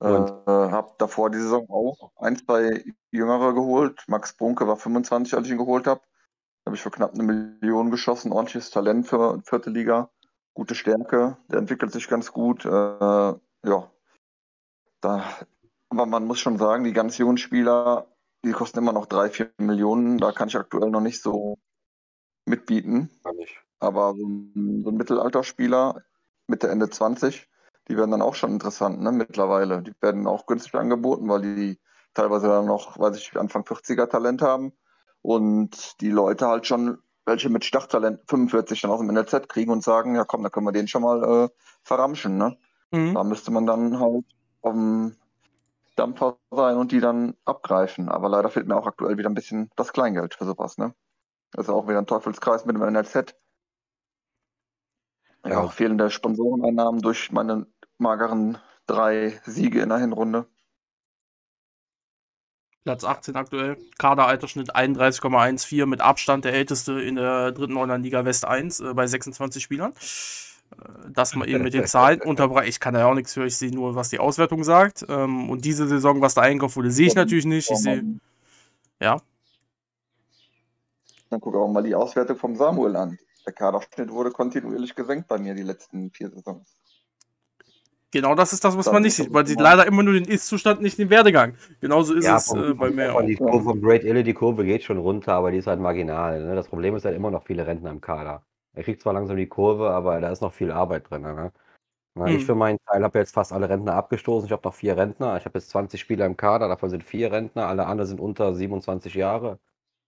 Äh, 0.00 0.06
habe 0.06 0.92
davor 0.98 1.30
die 1.30 1.38
Saison 1.38 1.68
auch 1.70 2.12
ein, 2.16 2.36
zwei 2.36 2.84
Jüngere 3.10 3.54
geholt. 3.54 4.04
Max 4.06 4.36
Bunke 4.36 4.66
war 4.66 4.76
25, 4.76 5.34
als 5.34 5.46
ich 5.46 5.52
ihn 5.52 5.58
geholt 5.58 5.86
habe. 5.86 6.00
Da 6.64 6.70
habe 6.70 6.76
ich 6.76 6.82
für 6.82 6.90
knapp 6.90 7.14
eine 7.14 7.22
Million 7.22 7.90
geschossen. 7.90 8.32
Ordentliches 8.32 8.70
Talent 8.70 9.06
für 9.06 9.40
vierte 9.44 9.70
Liga. 9.70 10.10
Gute 10.54 10.74
Stärke. 10.74 11.38
Der 11.48 11.58
entwickelt 11.58 11.92
sich 11.92 12.08
ganz 12.08 12.32
gut. 12.32 12.64
Äh, 12.64 12.68
ja. 12.68 13.90
Da, 15.00 15.24
aber 15.88 16.06
man 16.06 16.24
muss 16.24 16.40
schon 16.40 16.58
sagen, 16.58 16.84
die 16.84 16.92
ganz 16.92 17.18
jungen 17.18 17.38
Spieler, 17.38 18.06
die 18.44 18.52
kosten 18.52 18.78
immer 18.78 18.92
noch 18.92 19.06
drei, 19.06 19.30
vier 19.30 19.50
Millionen. 19.58 20.18
Da 20.18 20.32
kann 20.32 20.48
ich 20.48 20.56
aktuell 20.56 20.90
noch 20.90 21.00
nicht 21.00 21.22
so 21.22 21.58
mitbieten. 22.46 23.10
Aber 23.84 24.14
so 24.14 24.26
ein, 24.26 24.82
so 24.82 24.90
ein 24.90 24.96
Mittelalterspieler, 24.96 26.02
Mitte, 26.46 26.68
Ende 26.68 26.90
20, 26.90 27.48
die 27.88 27.96
werden 27.96 28.10
dann 28.10 28.22
auch 28.22 28.34
schon 28.34 28.52
interessant, 28.52 29.00
ne, 29.00 29.12
mittlerweile. 29.12 29.82
Die 29.82 29.92
werden 30.00 30.26
auch 30.26 30.46
günstig 30.46 30.74
angeboten, 30.74 31.28
weil 31.28 31.42
die 31.42 31.80
teilweise 32.14 32.48
dann 32.48 32.66
noch, 32.66 32.98
weiß 32.98 33.16
ich, 33.16 33.36
Anfang 33.36 33.62
40er 33.62 34.08
Talent 34.08 34.42
haben. 34.42 34.72
Und 35.22 36.00
die 36.00 36.10
Leute 36.10 36.46
halt 36.48 36.66
schon 36.66 36.98
welche 37.26 37.48
mit 37.48 37.64
Starttalent 37.64 38.20
45 38.28 38.82
dann 38.82 38.90
aus 38.90 39.00
dem 39.00 39.08
NLZ 39.08 39.48
kriegen 39.48 39.70
und 39.70 39.82
sagen, 39.82 40.14
ja 40.14 40.24
komm, 40.24 40.42
da 40.42 40.50
können 40.50 40.66
wir 40.66 40.72
den 40.72 40.88
schon 40.88 41.02
mal 41.02 41.24
äh, 41.24 41.48
verramschen, 41.82 42.36
ne? 42.36 42.56
Mhm. 42.90 43.14
Da 43.14 43.24
müsste 43.24 43.50
man 43.50 43.66
dann 43.66 43.98
halt 43.98 44.24
auf 44.62 44.72
dem 44.72 45.16
Dampfer 45.96 46.36
sein 46.50 46.76
und 46.76 46.92
die 46.92 47.00
dann 47.00 47.34
abgreifen. 47.44 48.08
Aber 48.08 48.28
leider 48.28 48.50
fehlt 48.50 48.66
mir 48.66 48.76
auch 48.76 48.86
aktuell 48.86 49.16
wieder 49.16 49.30
ein 49.30 49.34
bisschen 49.34 49.70
das 49.76 49.92
Kleingeld 49.92 50.34
für 50.34 50.44
sowas, 50.44 50.76
ne? 50.76 50.94
Das 51.52 51.66
ist 51.66 51.72
auch 51.72 51.88
wieder 51.88 51.98
ein 51.98 52.06
Teufelskreis 52.06 52.66
mit 52.66 52.76
dem 52.76 52.82
NLZ. 52.82 53.34
Ja, 55.44 55.60
auch 55.60 55.72
fehlende 55.72 56.10
Sponsoreneinnahmen 56.10 57.02
durch 57.02 57.30
meine 57.30 57.66
mageren 57.98 58.58
drei 58.86 59.40
Siege 59.44 59.80
in 59.80 59.90
der 59.90 59.98
Hinrunde. 59.98 60.46
Platz 62.84 63.04
18 63.04 63.36
aktuell. 63.36 63.78
Kaderalterschnitt 63.98 64.76
31,14 64.76 65.86
mit 65.86 66.00
Abstand 66.00 66.44
der 66.44 66.52
älteste 66.52 67.00
in 67.00 67.16
der 67.16 67.52
dritten 67.52 67.76
Online-Liga 67.76 68.24
West 68.24 68.44
1 68.44 68.80
äh, 68.80 68.94
bei 68.94 69.06
26 69.06 69.62
Spielern. 69.62 69.92
Äh, 70.72 71.10
das 71.10 71.34
mal 71.34 71.48
eben 71.48 71.64
mit 71.64 71.72
den 71.72 71.86
Zahlen 71.86 72.20
unterbrechen. 72.20 72.68
Ich 72.68 72.80
kann 72.80 72.94
da 72.94 73.00
ja 73.00 73.06
auch 73.06 73.14
nichts 73.14 73.32
für, 73.32 73.46
ich 73.46 73.56
sehe 73.56 73.70
nur, 73.70 73.94
was 73.94 74.10
die 74.10 74.18
Auswertung 74.18 74.64
sagt. 74.64 75.04
Ähm, 75.08 75.48
und 75.48 75.64
diese 75.64 75.88
Saison, 75.88 76.20
was 76.20 76.34
da 76.34 76.42
einkauft 76.42 76.76
wurde, 76.76 76.90
sehe 76.90 77.06
ich 77.06 77.14
natürlich 77.14 77.46
nicht. 77.46 77.70
Ich 77.70 77.78
sehe. 77.78 78.02
Ja. 79.00 79.16
Dann 81.30 81.40
guck 81.40 81.56
auch 81.56 81.68
mal 81.68 81.82
die 81.82 81.94
Auswertung 81.94 82.36
vom 82.36 82.54
Samuel 82.54 82.96
an. 82.96 83.18
Der 83.46 83.52
Kaderschnitt 83.52 84.10
wurde 84.10 84.30
kontinuierlich 84.30 84.94
gesenkt 84.94 85.28
bei 85.28 85.38
mir 85.38 85.54
die 85.54 85.62
letzten 85.62 86.10
vier 86.10 86.30
Saisons. 86.30 86.76
Genau 88.14 88.36
das 88.36 88.52
ist 88.52 88.64
das, 88.64 88.76
was 88.76 88.84
das 88.84 88.92
man 88.92 89.02
nicht 89.02 89.14
sieht. 89.14 89.32
Man 89.32 89.44
sieht 89.44 89.58
leider 89.58 89.86
immer 89.86 90.04
nur 90.04 90.14
den 90.14 90.26
Ist-Zustand, 90.26 90.80
nicht 90.80 90.98
den 90.98 91.10
Werdegang. 91.10 91.56
Genauso 91.80 92.14
ist 92.14 92.24
ja, 92.24 92.36
es 92.36 92.52
äh, 92.54 92.72
bei 92.72 92.90
mir 92.90 93.12
auch. 93.12 93.22
Die 93.22 93.34
Kurve 93.34 93.64
von 93.64 93.82
Great 93.82 94.04
Ille, 94.04 94.22
die 94.22 94.34
Kurve 94.34 94.64
geht 94.64 94.84
schon 94.84 94.98
runter, 94.98 95.32
aber 95.32 95.50
die 95.50 95.58
ist 95.58 95.66
halt 95.66 95.80
marginal. 95.80 96.44
Ne? 96.44 96.54
Das 96.54 96.68
Problem 96.68 96.94
ist 96.94 97.04
halt 97.04 97.16
immer 97.16 97.32
noch 97.32 97.42
viele 97.42 97.66
Rentner 97.66 97.90
im 97.90 98.00
Kader. 98.00 98.44
Er 98.72 98.84
kriegt 98.84 99.02
zwar 99.02 99.14
langsam 99.14 99.36
die 99.36 99.48
Kurve, 99.48 99.90
aber 99.90 100.20
da 100.20 100.30
ist 100.30 100.42
noch 100.42 100.52
viel 100.52 100.70
Arbeit 100.70 101.10
drin. 101.10 101.22
Ne? 101.22 101.52
Na, 102.14 102.26
hm. 102.26 102.36
Ich 102.36 102.46
für 102.46 102.54
meinen 102.54 102.78
Teil 102.86 103.02
habe 103.02 103.18
jetzt 103.18 103.34
fast 103.34 103.52
alle 103.52 103.68
Rentner 103.68 103.94
abgestoßen. 103.94 104.46
Ich 104.46 104.52
habe 104.52 104.62
noch 104.64 104.74
vier 104.74 104.96
Rentner. 104.96 105.36
Ich 105.36 105.44
habe 105.44 105.58
jetzt 105.58 105.70
20 105.70 106.00
Spieler 106.00 106.26
im 106.26 106.36
Kader, 106.36 106.68
davon 106.68 106.90
sind 106.90 107.02
vier 107.02 107.32
Rentner. 107.32 107.66
Alle 107.66 107.86
anderen 107.86 108.06
sind 108.08 108.20
unter 108.20 108.54
27 108.54 109.14
Jahre. 109.14 109.58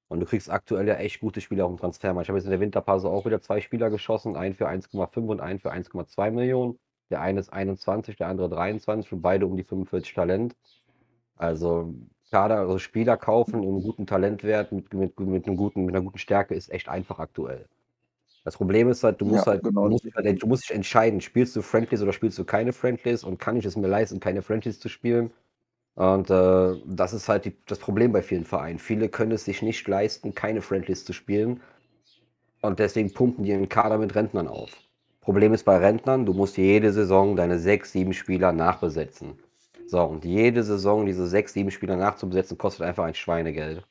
Und 0.09 0.21
du 0.21 0.27
kriegst 0.27 0.51
aktuell 0.51 0.87
ja 0.87 0.95
echt 0.95 1.21
gute 1.21 1.40
Spieler 1.40 1.64
auf 1.64 1.73
dem 1.73 1.79
Transfermarkt. 1.79 2.27
Ich 2.27 2.29
habe 2.29 2.38
jetzt 2.38 2.45
in 2.45 2.53
der 2.53 2.61
Winterpause 2.61 3.09
auch 3.09 3.27
wieder 3.27 3.40
zwei 3.40 3.61
Spieler 3.61 3.90
geschossen, 3.90 4.37
einen 4.37 4.55
für 4.55 4.69
1,5 4.69 5.27
und 5.27 5.40
einen 5.40 5.59
für 5.59 5.73
1,2 5.73 6.31
Millionen. 6.31 6.79
Der 7.11 7.21
eine 7.21 7.40
ist 7.40 7.53
21, 7.53 8.16
der 8.16 8.29
andere 8.29 8.49
23 8.49 9.12
und 9.12 9.23
beide 9.23 9.47
um 9.47 9.57
die 9.57 9.64
45 9.64 10.14
Talent. 10.14 10.57
Also 11.37 11.95
Kader, 12.31 12.59
also 12.59 12.79
Spieler 12.79 13.16
kaufen 13.16 13.62
im 13.62 13.83
guten 13.83 14.07
Talentwert 14.07 14.73
mit, 14.73 14.92
mit, 14.92 15.19
mit, 15.21 15.47
einem 15.47 15.57
guten, 15.57 15.85
mit 15.85 15.95
einer 15.95 16.05
guten 16.05 16.19
Stärke 16.19 16.55
ist 16.55 16.71
echt 16.71 16.88
einfach 16.88 17.19
aktuell. 17.19 17.66
Das 18.45 18.57
Problem 18.57 18.88
ist 18.88 19.03
halt, 19.03 19.21
du 19.21 19.25
musst 19.25 19.47
ja, 19.47 19.53
halt, 19.53 19.64
genau. 19.64 19.85
du, 19.85 19.90
musst 19.90 20.07
halt, 20.14 20.42
du 20.42 20.47
musst 20.47 20.69
dich 20.69 20.77
entscheiden, 20.77 21.21
spielst 21.21 21.57
du 21.57 21.62
Friendlies 21.62 22.03
oder 22.03 22.12
spielst 22.12 22.38
du 22.38 22.45
keine 22.45 22.73
Friendlies 22.73 23.25
und 23.25 23.38
kann 23.38 23.57
ich 23.57 23.64
es 23.64 23.77
mir 23.77 23.88
leisten, 23.88 24.21
keine 24.21 24.42
Friendlies 24.42 24.79
zu 24.79 24.88
spielen? 24.88 25.33
Und 25.97 26.31
äh, 26.31 26.77
das 26.87 27.15
ist 27.15 27.29
halt 27.29 27.47
die, 27.47 27.57
das 27.67 27.79
Problem 27.79 28.13
bei 28.13 28.23
vielen 28.23 28.45
Vereinen. 28.45 28.79
Viele 28.79 29.09
können 29.09 29.33
es 29.33 29.47
sich 29.47 29.63
nicht 29.63 29.89
leisten, 29.89 30.35
keine 30.35 30.61
Friendlies 30.61 31.05
zu 31.05 31.13
spielen. 31.15 31.61
Und 32.61 32.79
deswegen 32.79 33.13
pumpen 33.13 33.45
die 33.45 33.51
den 33.51 33.69
Kader 33.69 33.99
mit 33.99 34.15
Rentnern 34.15 34.47
auf. 34.47 34.71
Problem 35.23 35.55
ist 35.55 35.65
bei 35.65 35.79
Rentnern, 35.79 36.27
du 36.27 36.35
musst 36.35 36.59
jede 36.59 36.93
Saison 36.93 37.35
deine 37.35 37.59
sechs, 37.59 37.93
sieben 37.93 38.13
Spieler 38.13 38.53
nachbesetzen. 38.53 39.39
So, 39.87 40.03
und 40.03 40.25
jede 40.25 40.63
Saison 40.63 41.07
diese 41.07 41.27
sechs, 41.27 41.55
sieben 41.55 41.71
Spieler 41.71 41.97
nachzubesetzen, 41.97 42.59
kostet 42.59 42.87
einfach 42.87 43.05
ein 43.05 43.15
Schweinegeld. 43.15 43.87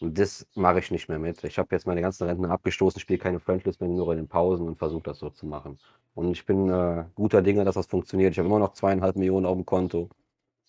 Und 0.00 0.18
das 0.18 0.46
mache 0.54 0.78
ich 0.78 0.90
nicht 0.90 1.08
mehr 1.08 1.18
mit. 1.18 1.42
Ich 1.44 1.58
habe 1.58 1.68
jetzt 1.72 1.86
meine 1.86 2.02
ganzen 2.02 2.24
Rentner 2.26 2.50
abgestoßen, 2.50 3.00
spiele 3.00 3.18
keine 3.18 3.40
Friendlist 3.40 3.80
mehr, 3.80 3.90
nur 3.90 4.12
in 4.12 4.18
den 4.18 4.28
Pausen 4.28 4.66
und 4.68 4.76
versuche 4.76 5.04
das 5.04 5.18
so 5.18 5.30
zu 5.30 5.46
machen. 5.46 5.78
Und 6.14 6.30
ich 6.32 6.46
bin 6.46 6.68
äh, 6.68 7.04
guter 7.14 7.42
Dinge, 7.42 7.64
dass 7.64 7.74
das 7.74 7.86
funktioniert. 7.86 8.32
Ich 8.32 8.38
habe 8.38 8.48
immer 8.48 8.58
noch 8.58 8.74
zweieinhalb 8.74 9.16
Millionen 9.16 9.46
auf 9.46 9.56
dem 9.56 9.66
Konto. 9.66 10.10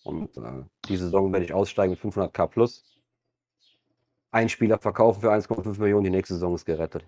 Und 0.06 0.36
äh, 0.36 0.62
die 0.88 0.96
Saison 0.96 1.32
werde 1.32 1.44
ich 1.44 1.52
aussteigen 1.52 1.90
mit 1.90 2.00
500k 2.00 2.46
plus. 2.46 2.84
Ein 4.30 4.48
Spieler 4.48 4.78
verkaufen 4.78 5.20
für 5.20 5.32
1,5 5.32 5.80
Millionen, 5.80 6.04
die 6.04 6.10
nächste 6.10 6.34
Saison 6.34 6.54
ist 6.54 6.64
gerettet. 6.64 7.04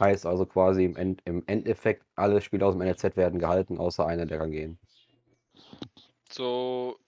Heißt 0.00 0.24
also 0.24 0.46
quasi 0.46 0.84
im, 0.84 0.96
End, 0.96 1.20
im 1.26 1.42
Endeffekt, 1.46 2.04
alle 2.14 2.40
Spieler 2.40 2.66
aus 2.66 2.74
dem 2.74 2.82
NLZ 2.82 3.16
werden 3.16 3.38
gehalten, 3.38 3.78
außer 3.78 4.06
einer, 4.06 4.24
der 4.24 4.38
kann 4.38 4.50
gehen. 4.50 4.78
So, 6.30 6.98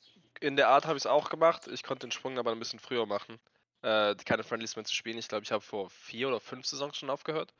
in 0.41 0.57
der 0.57 0.69
Art 0.69 0.87
habe 0.87 0.99
ich 0.99 1.05
es 1.05 1.07
auch 1.07 1.31
gemacht. 1.31 1.67
Ich 1.69 1.83
konnte 1.83 2.07
den 2.07 2.12
Sprung 2.12 2.38
aber 2.38 2.53
ein 2.53 2.59
bisschen 2.59 2.81
früher 2.81 3.07
machen. 3.07 3.38
Äh, 3.81 4.14
keine 4.27 4.43
Friendlies 4.43 4.77
mehr 4.77 4.85
zu 4.85 4.95
spielen. 4.95 5.19
Ich 5.19 5.29
glaube, 5.29 5.45
ich 5.45 5.53
habe 5.53 5.62
vor 5.62 5.88
vier 5.88 6.29
oder 6.29 6.41
fünf 6.41 6.67
Saisons 6.67 6.99
schon 6.99 7.11
aufgehört. 7.11 7.55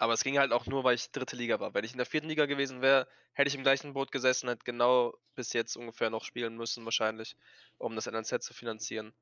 Aber 0.00 0.14
es 0.14 0.24
ging 0.24 0.38
halt 0.38 0.50
auch 0.52 0.64
nur, 0.64 0.82
weil 0.82 0.94
ich 0.94 1.10
dritte 1.10 1.36
Liga 1.36 1.60
war. 1.60 1.74
Wenn 1.74 1.84
ich 1.84 1.92
in 1.92 1.98
der 1.98 2.06
vierten 2.06 2.26
Liga 2.26 2.46
gewesen 2.46 2.80
wäre, 2.80 3.06
hätte 3.34 3.48
ich 3.48 3.54
im 3.54 3.62
gleichen 3.62 3.92
Boot 3.92 4.10
gesessen, 4.10 4.48
hätte 4.48 4.64
genau 4.64 5.14
bis 5.34 5.52
jetzt 5.52 5.76
ungefähr 5.76 6.08
noch 6.08 6.24
spielen 6.24 6.56
müssen, 6.56 6.86
wahrscheinlich, 6.86 7.36
um 7.76 7.94
das 7.94 8.06
NLZ 8.06 8.42
zu 8.42 8.54
finanzieren. 8.54 9.12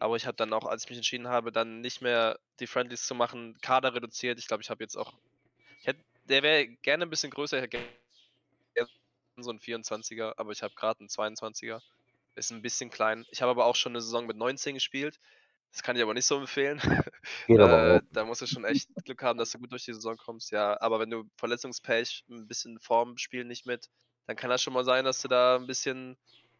Aber 0.00 0.16
ich 0.16 0.26
habe 0.26 0.36
dann 0.36 0.52
auch, 0.52 0.66
als 0.66 0.82
ich 0.82 0.90
mich 0.90 0.98
entschieden 0.98 1.28
habe, 1.28 1.52
dann 1.52 1.80
nicht 1.80 2.02
mehr 2.02 2.40
die 2.58 2.66
Friendlies 2.66 3.06
zu 3.06 3.14
machen, 3.14 3.56
Kader 3.60 3.94
reduziert. 3.94 4.40
Ich 4.40 4.48
glaube, 4.48 4.64
ich 4.64 4.68
habe 4.68 4.82
jetzt 4.82 4.96
auch. 4.96 5.14
Hätte, 5.84 6.00
der 6.24 6.42
wäre 6.42 6.66
gerne 6.66 7.04
ein 7.04 7.10
bisschen 7.10 7.30
größer. 7.30 7.58
Ich 7.58 7.62
hätte 7.62 7.78
gerne 8.74 8.90
so 9.36 9.50
ein 9.50 9.60
24er, 9.60 10.32
aber 10.38 10.50
ich 10.50 10.64
habe 10.64 10.74
gerade 10.74 10.98
einen 10.98 11.08
22er. 11.08 11.80
Ist 12.34 12.50
ein 12.50 12.62
bisschen 12.62 12.90
klein. 12.90 13.24
Ich 13.30 13.42
habe 13.42 13.52
aber 13.52 13.64
auch 13.64 13.76
schon 13.76 13.92
eine 13.92 14.00
Saison 14.00 14.26
mit 14.26 14.36
19 14.36 14.74
gespielt. 14.74 15.20
Das 15.76 15.82
kann 15.82 15.94
ich 15.94 16.02
aber 16.02 16.14
nicht 16.14 16.24
so 16.24 16.38
empfehlen. 16.38 16.80
äh, 17.48 18.00
da 18.10 18.24
musst 18.24 18.40
du 18.40 18.46
schon 18.46 18.64
echt 18.64 18.88
Glück 19.04 19.22
haben, 19.22 19.38
dass 19.38 19.50
du 19.50 19.58
gut 19.58 19.72
durch 19.72 19.84
die 19.84 19.92
Saison 19.92 20.16
kommst. 20.16 20.50
Ja, 20.50 20.80
aber 20.80 21.00
wenn 21.00 21.10
du 21.10 21.24
Verletzungspech, 21.36 22.24
ein 22.30 22.48
bisschen 22.48 22.80
Form 22.80 23.18
spielen 23.18 23.46
nicht 23.46 23.66
mit, 23.66 23.90
dann 24.26 24.36
kann 24.36 24.48
das 24.48 24.62
schon 24.62 24.72
mal 24.72 24.86
sein, 24.86 25.04
dass 25.04 25.20
du 25.20 25.28
da 25.28 25.56
ein 25.56 25.66
bisschen 25.66 26.16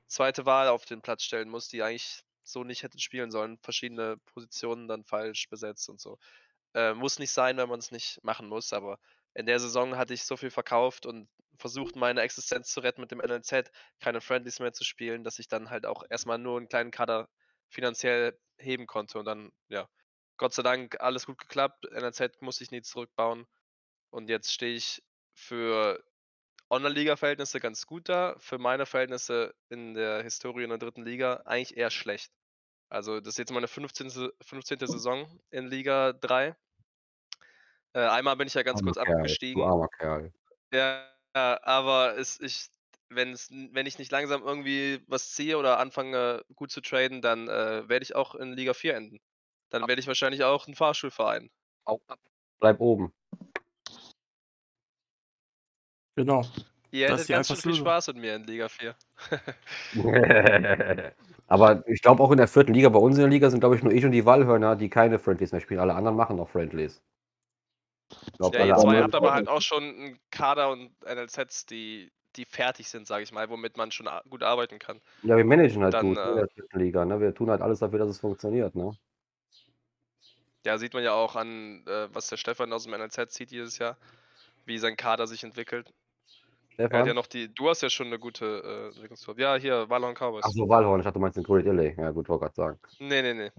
zweite 0.07 0.45
Wahl 0.45 0.69
auf 0.69 0.85
den 0.85 1.01
Platz 1.01 1.23
stellen 1.23 1.49
musst, 1.49 1.73
die 1.73 1.83
eigentlich 1.83 2.25
so 2.43 2.63
nicht 2.63 2.83
hätten 2.83 2.99
spielen 2.99 3.31
sollen. 3.31 3.57
Verschiedene 3.63 4.19
Positionen 4.35 4.87
dann 4.87 5.03
falsch 5.03 5.49
besetzt 5.49 5.89
und 5.89 5.99
so. 5.99 6.19
Äh, 6.75 6.93
muss 6.93 7.19
nicht 7.19 7.33
sein, 7.33 7.57
wenn 7.57 7.71
man 7.71 7.79
es 7.79 7.93
nicht 7.93 8.23
machen 8.23 8.49
muss, 8.49 8.75
aber 8.75 8.99
in 9.33 9.47
der 9.47 9.61
Saison 9.61 9.97
hatte 9.97 10.13
ich 10.13 10.25
so 10.25 10.37
viel 10.37 10.51
verkauft 10.51 11.07
und 11.07 11.27
versucht, 11.57 11.97
meine 11.97 12.21
Existenz 12.21 12.71
zu 12.71 12.81
retten 12.81 13.01
mit 13.01 13.13
dem 13.13 13.21
NLZ, 13.21 13.73
keine 13.99 14.21
Friendlies 14.21 14.61
mehr 14.61 14.75
zu 14.75 14.85
spielen, 14.85 15.25
dass 15.25 15.39
ich 15.39 15.49
dann 15.49 15.71
halt 15.71 15.87
auch 15.87 16.05
erstmal 16.11 16.37
nur 16.37 16.59
einen 16.59 16.69
kleinen 16.69 16.91
Kader 16.91 17.31
finanziell 17.69 18.39
heben 18.59 18.87
konnte 18.87 19.19
und 19.19 19.25
dann, 19.25 19.53
ja, 19.69 19.89
Gott 20.39 20.55
sei 20.55 20.63
Dank 20.63 21.01
alles 21.01 21.27
gut 21.27 21.39
geklappt. 21.39 21.87
NLZ 21.91 22.41
musste 22.41 22.65
ich 22.65 22.71
nie 22.71 22.83
zurückbauen 22.83 23.47
und 24.11 24.29
jetzt 24.29 24.53
stehe 24.53 24.75
ich 24.75 25.03
für 25.35 26.03
Online-Liga-Verhältnisse 26.71 27.61
ganz 27.61 27.87
gut 27.87 28.09
da, 28.09 28.35
für 28.39 28.59
meine 28.59 28.87
Verhältnisse 28.87 29.55
in 29.69 29.95
der 29.95 30.23
Historie 30.23 30.65
in 30.65 30.71
der 30.71 30.79
dritten 30.79 31.05
Liga 31.05 31.43
eigentlich 31.45 31.77
eher 31.77 31.91
schlecht. 31.91 32.33
Also 32.89 33.21
das 33.21 33.35
ist 33.35 33.39
jetzt 33.39 33.53
meine 33.53 33.69
15. 33.69 34.33
15. 34.41 34.79
Saison 34.81 35.41
in 35.51 35.67
Liga 35.69 36.13
3. 36.13 36.57
Äh, 37.93 38.01
einmal 38.01 38.37
bin 38.37 38.47
ich 38.47 38.55
ja 38.55 38.63
ganz 38.63 38.81
Armer 38.81 38.93
kurz 38.93 39.05
Kerl, 39.05 39.17
abgestiegen. 39.17 39.63
du 39.63 39.67
armer 39.67 39.89
Kerl. 39.89 40.33
Ja, 40.73 41.09
aber 41.33 42.17
es, 42.19 42.41
ich, 42.41 42.69
wenn's, 43.09 43.51
wenn 43.51 43.87
ich 43.87 43.99
nicht 43.99 44.13
langsam 44.13 44.43
irgendwie 44.43 45.01
was 45.07 45.33
ziehe 45.33 45.59
oder 45.59 45.79
anfange 45.79 46.45
gut 46.55 46.71
zu 46.71 46.81
traden, 46.81 47.23
dann 47.23 47.49
äh, 47.49 47.89
werde 47.89 48.03
ich 48.03 48.15
auch 48.15 48.35
in 48.35 48.53
Liga 48.53 48.75
4 48.75 48.95
enden. 48.95 49.21
Dann 49.71 49.87
werde 49.89 50.01
ich 50.01 50.07
wahrscheinlich 50.07 50.45
auch 50.45 50.67
ein 50.67 50.75
Fahrschulverein. 50.75 51.51
Auf, 51.85 52.01
bleib 52.59 52.81
oben. 52.81 53.13
Genau. 56.17 56.45
Ihr 56.91 57.09
Das 57.09 57.23
hättet 57.23 57.35
ganz 57.35 57.49
schön 57.49 57.57
viel 57.57 57.71
Lösung. 57.73 57.87
Spaß 57.87 58.07
mit 58.09 58.17
mir 58.19 58.37
in 58.37 58.45
Liga 58.45 58.69
4. 58.69 58.95
Aber 61.49 61.87
ich 61.87 62.01
glaube 62.01 62.23
auch 62.23 62.31
in 62.31 62.39
der 62.39 62.49
vierten 62.49 62.75
Liga, 62.75 62.89
bei 62.89 62.99
uns 62.99 63.17
in 63.17 63.23
der 63.23 63.31
Liga 63.31 63.51
sind, 63.51 63.61
glaube 63.61 63.77
ich, 63.77 63.83
nur 63.83 63.93
ich 63.93 64.05
und 64.05 64.13
die 64.13 64.25
Wallhörner, 64.25 64.77
die 64.77 64.89
keine 64.89 65.19
Friendlies 65.19 65.53
mehr 65.53 65.61
spielen. 65.61 65.81
Alle 65.81 65.95
anderen 65.95 66.17
machen 66.17 66.37
noch 66.37 66.49
Friendlies. 66.49 67.03
Ich 68.11 68.33
glaub, 68.35 68.55
Ja, 68.55 68.67
ihr 68.67 68.77
zwei 68.77 69.03
habt 69.03 69.15
aber 69.15 69.33
halt 69.33 69.49
auch 69.49 69.61
schon 69.61 69.83
einen 69.83 70.19
Kader 70.31 70.71
und 70.71 70.91
NLZs, 71.05 71.67
die, 71.67 72.11
die 72.37 72.45
fertig 72.45 72.89
sind, 72.89 73.07
sage 73.07 73.25
ich 73.25 73.33
mal, 73.33 73.49
womit 73.49 73.77
man 73.77 73.91
schon 73.91 74.09
gut 74.29 74.43
arbeiten 74.43 74.79
kann. 74.79 75.01
Ja, 75.23 75.37
wir 75.37 75.45
managen 75.45 75.83
halt 75.83 75.95
Dann, 75.95 76.09
gut 76.09 76.17
ne, 76.17 76.23
in 76.23 76.33
äh, 76.33 76.35
der 76.37 76.49
vierten 76.49 76.79
Liga. 76.79 77.05
Ne? 77.05 77.21
Wir 77.21 77.35
tun 77.35 77.51
halt 77.51 77.63
alles 77.63 77.79
dafür, 77.79 77.99
dass 77.99 78.09
es 78.09 78.21
funktioniert. 78.21 78.75
Ne? 78.75 78.97
Ja, 80.65 80.79
sieht 80.79 80.95
man 80.95 81.05
ja 81.05 81.13
auch 81.13 81.37
an, 81.37 81.85
äh, 81.87 82.09
was 82.13 82.29
der 82.29 82.37
Stefan 82.37 82.73
aus 82.73 82.85
dem 82.85 82.93
NLZ 82.93 83.31
zieht 83.31 83.51
dieses 83.51 83.79
Jahr, 83.79 83.97
wie 84.65 84.79
sein 84.79 84.97
Kader 84.97 85.27
sich 85.27 85.45
entwickelt. 85.45 85.93
Er 86.79 86.91
hat 86.91 87.07
ja 87.07 87.15
noch 87.15 87.27
die, 87.27 87.53
du 87.55 87.71
hast 87.71 87.83
ja 87.83 87.89
schon 87.89 88.09
eine 88.09 88.19
gute 88.19 88.45
äh, 88.45 88.87
Entwicklungskurve. 88.89 89.41
Ja, 89.41 89.57
hier, 89.57 89.89
Wallon 89.89 90.15
Cowboys. 90.15 90.45
Ach 90.45 90.51
so, 90.51 90.69
Wallhorn. 90.69 91.01
Ich 91.01 91.05
dachte, 91.05 91.15
du 91.15 91.21
meinst 91.21 91.39
den 91.39 91.45
Illy. 91.45 91.95
Ja, 91.97 92.11
gut, 92.11 92.29
wollte 92.29 92.45
gerade 92.45 92.55
sagen. 92.55 92.79
Nee, 92.99 93.23
nee, 93.23 93.33
nee. 93.33 93.51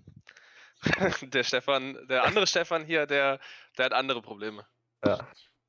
der 1.27 1.43
Stefan, 1.43 1.97
der 2.07 2.25
andere 2.25 2.45
Stefan 2.45 2.85
hier, 2.85 3.07
der, 3.07 3.39
der 3.77 3.85
hat 3.85 3.93
andere 3.93 4.21
Probleme. 4.21 4.65
Ja. 5.03 5.27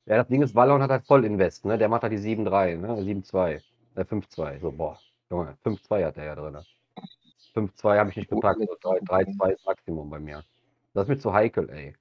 Ja, 0.09 0.16
das 0.16 0.29
Ding 0.29 0.42
ist, 0.42 0.55
Wallhorn 0.55 0.83
hat 0.83 0.90
halt 0.90 1.07
voll 1.07 1.25
Invest. 1.25 1.66
Ne? 1.66 1.77
Der 1.77 1.88
macht 1.88 2.03
halt 2.03 2.12
die 2.12 2.18
7-3, 2.18 2.77
ne? 2.77 2.97
7-2. 3.03 3.61
Äh, 3.94 4.05
5-2. 4.05 4.59
So, 4.61 4.73
boah. 4.73 4.99
Junge, 5.31 5.57
5-2 5.62 6.07
hat 6.07 6.16
der 6.16 6.25
ja 6.25 6.35
drin. 6.35 6.57
5-2 7.55 7.99
habe 7.99 8.11
ich 8.11 8.16
nicht 8.16 8.31
gepackt. 8.31 8.59
So 8.59 8.90
3-2 8.90 9.53
ist 9.53 9.66
Maximum 9.66 10.09
bei 10.09 10.18
mir. 10.18 10.42
Das 10.94 11.05
ist 11.05 11.09
mir 11.09 11.18
zu 11.18 11.33
heikel, 11.33 11.68
ey. 11.68 11.94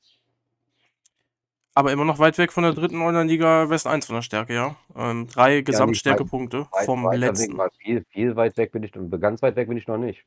Aber 1.73 1.91
immer 1.91 2.05
noch 2.05 2.17
weit 2.17 2.37
weg 2.37 2.53
von 2.53 2.63
der 2.63 2.73
dritten 2.73 3.01
Online-Liga 3.01 3.69
West 3.69 3.85
1 3.85 4.05
von 4.05 4.15
der 4.15 4.21
Stärke, 4.21 4.53
ja. 4.53 4.75
Ähm, 4.95 5.27
drei 5.27 5.61
Gesamtstärkepunkte 5.61 6.67
Weit- 6.71 6.85
vom 6.85 7.03
weiter 7.03 7.17
letzten. 7.17 7.59
Viel, 7.79 8.05
viel 8.09 8.35
weit 8.35 8.57
weg 8.57 8.71
bin 8.71 8.83
ich, 8.83 8.93
ganz 9.19 9.41
weit 9.41 9.55
weg 9.57 9.67
bin 9.67 9.77
ich 9.77 9.85
noch 9.85 9.97
nicht. 9.97 10.25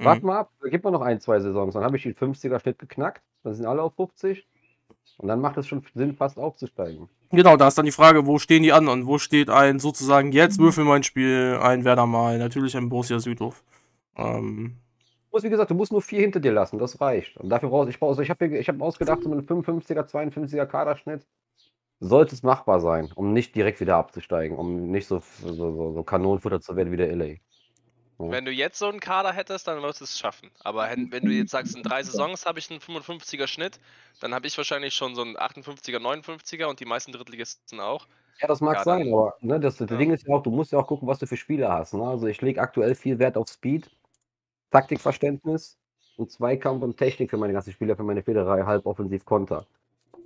Mhm. 0.00 0.04
Warte 0.04 0.26
mal 0.26 0.38
ab, 0.38 0.50
gib 0.68 0.82
mir 0.82 0.90
noch 0.90 1.02
ein, 1.02 1.20
zwei 1.20 1.38
Saisons, 1.38 1.74
dann 1.74 1.84
habe 1.84 1.96
ich 1.96 2.02
den 2.02 2.14
50er-Schnitt 2.14 2.78
geknackt, 2.78 3.22
dann 3.44 3.54
sind 3.54 3.66
alle 3.66 3.82
auf 3.82 3.94
50 3.94 4.44
und 5.18 5.28
dann 5.28 5.40
macht 5.40 5.56
es 5.56 5.66
schon 5.66 5.84
Sinn, 5.94 6.14
fast 6.14 6.38
aufzusteigen. 6.38 7.08
Genau, 7.30 7.56
da 7.56 7.68
ist 7.68 7.78
dann 7.78 7.86
die 7.86 7.92
Frage, 7.92 8.26
wo 8.26 8.38
stehen 8.38 8.62
die 8.62 8.72
anderen? 8.72 9.06
Wo 9.06 9.18
steht 9.18 9.48
ein 9.48 9.78
sozusagen 9.78 10.32
jetzt 10.32 10.58
würfel 10.58 10.84
mein 10.84 11.02
Spiel, 11.02 11.58
ein 11.62 11.84
Werder 11.84 12.06
mal, 12.06 12.38
natürlich 12.38 12.76
ein 12.76 12.88
Borussia 12.88 13.18
Südhof. 13.18 13.62
Ähm, 14.16 14.76
Du 15.32 15.36
musst, 15.36 15.46
wie 15.46 15.50
gesagt, 15.50 15.70
du 15.70 15.74
musst 15.74 15.92
nur 15.92 16.02
vier 16.02 16.20
hinter 16.20 16.40
dir 16.40 16.52
lassen, 16.52 16.78
das 16.78 17.00
reicht. 17.00 17.38
Und 17.38 17.48
dafür 17.48 17.70
brauchst 17.70 17.88
ich 17.88 17.98
brauche, 17.98 18.22
ich 18.22 18.28
habe 18.28 18.46
ich 18.48 18.68
hab 18.68 18.82
ausgedacht, 18.82 19.22
so 19.22 19.30
mit 19.30 19.50
einem 19.50 19.60
55er, 19.62 20.06
52er 20.06 20.66
Kaderschnitt 20.66 21.26
sollte 22.00 22.34
es 22.34 22.42
machbar 22.42 22.80
sein, 22.80 23.10
um 23.14 23.32
nicht 23.32 23.54
direkt 23.54 23.80
wieder 23.80 23.96
abzusteigen, 23.96 24.58
um 24.58 24.90
nicht 24.90 25.06
so, 25.06 25.22
so, 25.40 25.54
so, 25.54 25.92
so 25.94 26.02
Kanonenfutter 26.02 26.60
zu 26.60 26.76
werden 26.76 26.92
wie 26.92 26.98
der 26.98 27.16
LA. 27.16 27.36
Wenn 28.30 28.44
du 28.44 28.50
jetzt 28.52 28.78
so 28.78 28.86
einen 28.88 29.00
Kader 29.00 29.32
hättest, 29.32 29.66
dann 29.66 29.82
wirst 29.82 30.00
du 30.00 30.04
es 30.04 30.18
schaffen. 30.18 30.50
Aber 30.60 30.88
wenn 30.90 31.24
du 31.24 31.30
jetzt 31.32 31.50
sagst, 31.50 31.74
in 31.76 31.82
drei 31.82 32.02
Saisons 32.02 32.46
habe 32.46 32.58
ich 32.58 32.70
einen 32.70 32.80
55er 32.80 33.46
Schnitt, 33.46 33.80
dann 34.20 34.34
habe 34.34 34.46
ich 34.46 34.56
wahrscheinlich 34.56 34.94
schon 34.94 35.14
so 35.14 35.22
einen 35.22 35.36
58er, 35.36 35.98
59er 35.98 36.66
und 36.66 36.80
die 36.80 36.84
meisten 36.84 37.12
Drittligisten 37.12 37.80
auch. 37.80 38.06
Ja, 38.40 38.48
das 38.48 38.60
mag 38.60 38.78
Ja, 38.78 38.84
sein, 38.84 39.04
dann- 39.04 39.12
aber 39.12 39.34
ne, 39.40 39.60
das, 39.60 39.76
das 39.76 39.90
Ja. 39.90 39.96
Ding 39.96 40.12
ist 40.12 40.26
ja 40.26 40.34
auch, 40.34 40.42
du 40.42 40.50
musst 40.50 40.72
ja 40.72 40.78
auch 40.78 40.86
gucken, 40.86 41.06
was 41.08 41.18
du 41.18 41.26
für 41.26 41.36
Spieler 41.36 41.72
hast. 41.72 41.94
Ne? 41.94 42.02
Also 42.02 42.26
ich 42.26 42.40
lege 42.42 42.60
aktuell 42.60 42.94
viel 42.94 43.18
Wert 43.18 43.36
auf 43.36 43.48
Speed, 43.48 43.90
Taktikverständnis 44.70 45.78
und 46.16 46.30
Zweikampf 46.30 46.82
und 46.82 46.96
Technik 46.96 47.30
für 47.30 47.36
meine 47.36 47.52
ganzen 47.52 47.72
Spieler, 47.72 47.96
für 47.96 48.02
meine 48.02 48.22
Federei, 48.22 48.62
halb 48.62 48.86
offensiv 48.86 49.24
Konter. 49.24 49.66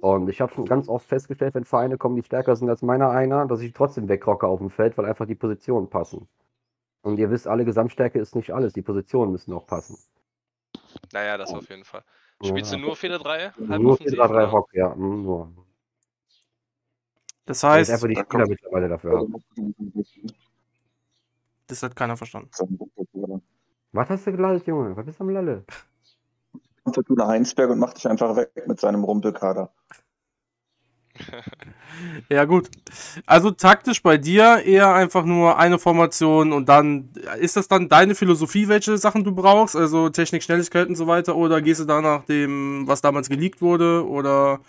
Und 0.00 0.28
ich 0.28 0.40
habe 0.40 0.52
schon 0.52 0.66
ganz 0.66 0.88
oft 0.88 1.06
festgestellt, 1.06 1.54
wenn 1.54 1.64
Vereine 1.64 1.96
kommen, 1.98 2.16
die 2.16 2.22
stärker 2.22 2.54
sind 2.54 2.68
als 2.68 2.82
meiner 2.82 3.10
einer, 3.10 3.46
dass 3.46 3.60
ich 3.60 3.72
trotzdem 3.72 4.08
wegrocke 4.08 4.46
auf 4.46 4.58
dem 4.60 4.70
Feld, 4.70 4.96
weil 4.98 5.06
einfach 5.06 5.26
die 5.26 5.34
Positionen 5.34 5.88
passen. 5.88 6.28
Und 7.06 7.20
ihr 7.20 7.30
wisst 7.30 7.46
alle, 7.46 7.64
Gesamtstärke 7.64 8.18
ist 8.18 8.34
nicht 8.34 8.50
alles, 8.52 8.72
die 8.72 8.82
Positionen 8.82 9.30
müssen 9.30 9.52
auch 9.52 9.64
passen. 9.64 9.96
Naja, 11.12 11.38
das 11.38 11.54
auf 11.54 11.68
jeden 11.70 11.84
Fall. 11.84 12.02
Spielst 12.44 12.72
du 12.72 12.76
Ja. 12.78 12.82
nur 12.82 12.96
Feder 12.96 13.20
3? 13.20 13.52
Nur 13.78 13.96
4-3-3 13.96 14.50
Hock, 14.50 14.74
ja. 14.74 14.92
Nur. 14.96 15.52
das 17.44 17.62
Weil 17.62 17.82
ich 17.82 17.88
heißt, 17.88 17.90
einfach 17.92 18.08
die 18.08 18.14
Spieler 18.14 18.24
kommt- 18.24 18.48
mittlerweile 18.48 18.88
dafür 18.88 19.18
habe. 19.18 19.28
das 21.68 21.80
hat 21.84 21.94
keiner 21.94 22.16
verstanden. 22.16 22.50
Was 23.92 24.10
hast 24.10 24.26
du 24.26 24.32
gelallt, 24.32 24.66
Junge? 24.66 24.96
Was 24.96 25.06
bist 25.06 25.20
du 25.20 25.24
am 25.24 25.30
Lalle? 25.30 25.64
Fortuna 26.92 27.28
Heinsberg 27.28 27.70
und 27.70 27.78
macht 27.78 27.98
dich 27.98 28.08
einfach 28.08 28.34
weg 28.34 28.50
mit 28.66 28.80
seinem 28.80 29.04
Rumpelkader. 29.04 29.72
Ja, 32.28 32.44
gut. 32.44 32.68
Also 33.24 33.50
taktisch 33.52 34.02
bei 34.02 34.18
dir 34.18 34.62
eher 34.64 34.94
einfach 34.94 35.24
nur 35.24 35.58
eine 35.58 35.78
Formation 35.78 36.52
und 36.52 36.68
dann 36.68 37.10
ist 37.40 37.56
das 37.56 37.68
dann 37.68 37.88
deine 37.88 38.14
Philosophie, 38.14 38.68
welche 38.68 38.98
Sachen 38.98 39.24
du 39.24 39.32
brauchst? 39.34 39.76
Also 39.76 40.08
Technik, 40.10 40.42
Schnelligkeit 40.42 40.88
und 40.88 40.96
so 40.96 41.06
weiter? 41.06 41.36
Oder 41.36 41.62
gehst 41.62 41.80
du 41.80 41.84
da 41.84 42.00
nach 42.02 42.24
dem, 42.24 42.84
was 42.86 43.00
damals 43.00 43.28
geleakt 43.28 43.62
wurde? 43.62 44.06
Oder 44.06 44.60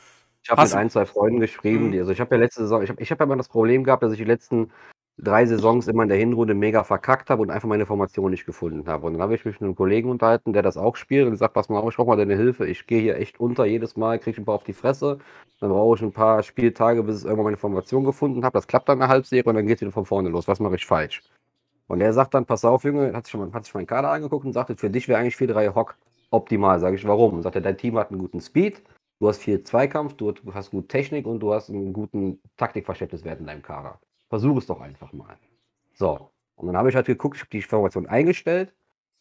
Ich 0.43 0.49
habe 0.49 0.61
mit 0.61 0.73
ein, 0.73 0.89
zwei 0.89 1.05
Freunden 1.05 1.39
geschrieben, 1.41 1.87
Mhm. 1.87 1.91
die, 1.91 1.99
also 1.99 2.11
ich 2.11 2.21
habe 2.21 2.35
ja 2.35 2.39
letzte 2.41 2.61
Saison, 2.61 2.81
ich 2.81 2.89
habe 2.89 3.01
ich 3.01 3.11
hab 3.11 3.19
ja 3.19 3.25
immer 3.25 3.35
das 3.37 3.49
Problem 3.49 3.83
gehabt, 3.83 4.03
dass 4.03 4.11
ich 4.13 4.17
die 4.19 4.23
letzten 4.23 4.71
drei 5.19 5.45
Saisons 5.45 5.87
immer 5.87 6.03
in 6.03 6.09
der 6.09 6.17
Hinrunde 6.17 6.53
mega 6.53 6.83
verkackt 6.83 7.29
habe 7.29 7.41
und 7.41 7.49
einfach 7.49 7.67
meine 7.67 7.85
Formation 7.85 8.31
nicht 8.31 8.45
gefunden 8.45 8.87
habe. 8.87 9.07
Und 9.07 9.13
dann 9.13 9.21
habe 9.21 9.35
ich 9.35 9.45
mich 9.45 9.55
mit 9.55 9.63
einem 9.63 9.75
Kollegen 9.75 10.09
unterhalten, 10.09 10.53
der 10.53 10.61
das 10.61 10.77
auch 10.77 10.95
spielt 10.95 11.25
und 11.25 11.31
gesagt, 11.31 11.53
pass 11.53 11.69
mal 11.69 11.79
auf, 11.79 11.89
ich 11.89 11.95
brauche 11.97 12.07
mal 12.07 12.17
deine 12.17 12.35
Hilfe. 12.35 12.67
Ich 12.67 12.85
gehe 12.85 13.01
hier 13.01 13.17
echt 13.17 13.39
unter 13.39 13.65
jedes 13.65 13.97
Mal, 13.97 14.19
kriege 14.19 14.39
ein 14.39 14.45
paar 14.45 14.55
auf 14.55 14.63
die 14.63 14.73
Fresse. 14.73 15.17
Dann 15.59 15.69
brauche 15.69 15.95
ich 15.95 16.03
ein 16.03 16.11
paar 16.11 16.43
Spieltage, 16.43 17.01
bis 17.03 17.19
ich 17.19 17.25
irgendwann 17.25 17.45
meine 17.45 17.57
Formation 17.57 18.03
gefunden 18.03 18.45
habe. 18.45 18.53
Das 18.53 18.67
klappt 18.67 18.89
dann 18.89 19.01
eine 19.01 19.09
Halbserie 19.11 19.43
und 19.43 19.55
dann 19.55 19.65
geht 19.65 19.77
es 19.77 19.81
wieder 19.81 19.91
von 19.91 20.05
vorne 20.05 20.29
los. 20.29 20.47
Was 20.47 20.59
mache 20.59 20.75
ich 20.75 20.85
falsch? 20.85 21.23
Und 21.87 22.01
er 22.01 22.13
sagt 22.13 22.33
dann, 22.33 22.45
pass 22.45 22.63
auf, 22.65 22.83
Junge, 22.83 23.13
hat 23.13 23.25
sich, 23.25 23.33
hat 23.53 23.65
sich 23.65 23.73
meinen 23.73 23.87
Kader 23.87 24.11
angeguckt 24.11 24.45
und 24.45 24.53
sagte, 24.53 24.75
für 24.75 24.89
dich 24.89 25.07
wäre 25.07 25.19
eigentlich 25.19 25.35
4-3 25.35 25.73
Hock 25.73 25.95
optimal. 26.29 26.79
Sage 26.79 26.95
ich, 26.95 27.07
warum? 27.07 27.35
Und 27.35 27.43
sagt 27.43 27.55
er, 27.55 27.61
dein 27.61 27.77
Team 27.77 27.97
hat 27.97 28.11
einen 28.11 28.19
guten 28.19 28.41
Speed, 28.41 28.83
du 29.19 29.27
hast 29.29 29.39
viel 29.39 29.63
Zweikampf, 29.63 30.13
du 30.13 30.33
hast 30.53 30.71
gut 30.71 30.89
Technik 30.89 31.25
und 31.25 31.39
du 31.39 31.53
hast 31.53 31.69
einen 31.69 31.93
guten 31.93 32.39
Taktikverständniswert 32.57 33.39
in 33.39 33.47
deinem 33.47 33.61
Kader. 33.63 33.99
Versuch 34.29 34.57
es 34.57 34.67
doch 34.67 34.81
einfach 34.81 35.13
mal. 35.13 35.37
So, 35.93 36.31
und 36.55 36.67
dann 36.67 36.77
habe 36.77 36.89
ich 36.89 36.95
halt 36.95 37.05
geguckt, 37.07 37.37
ich 37.37 37.41
habe 37.41 37.49
die 37.51 37.61
Formation 37.61 38.07
eingestellt 38.07 38.73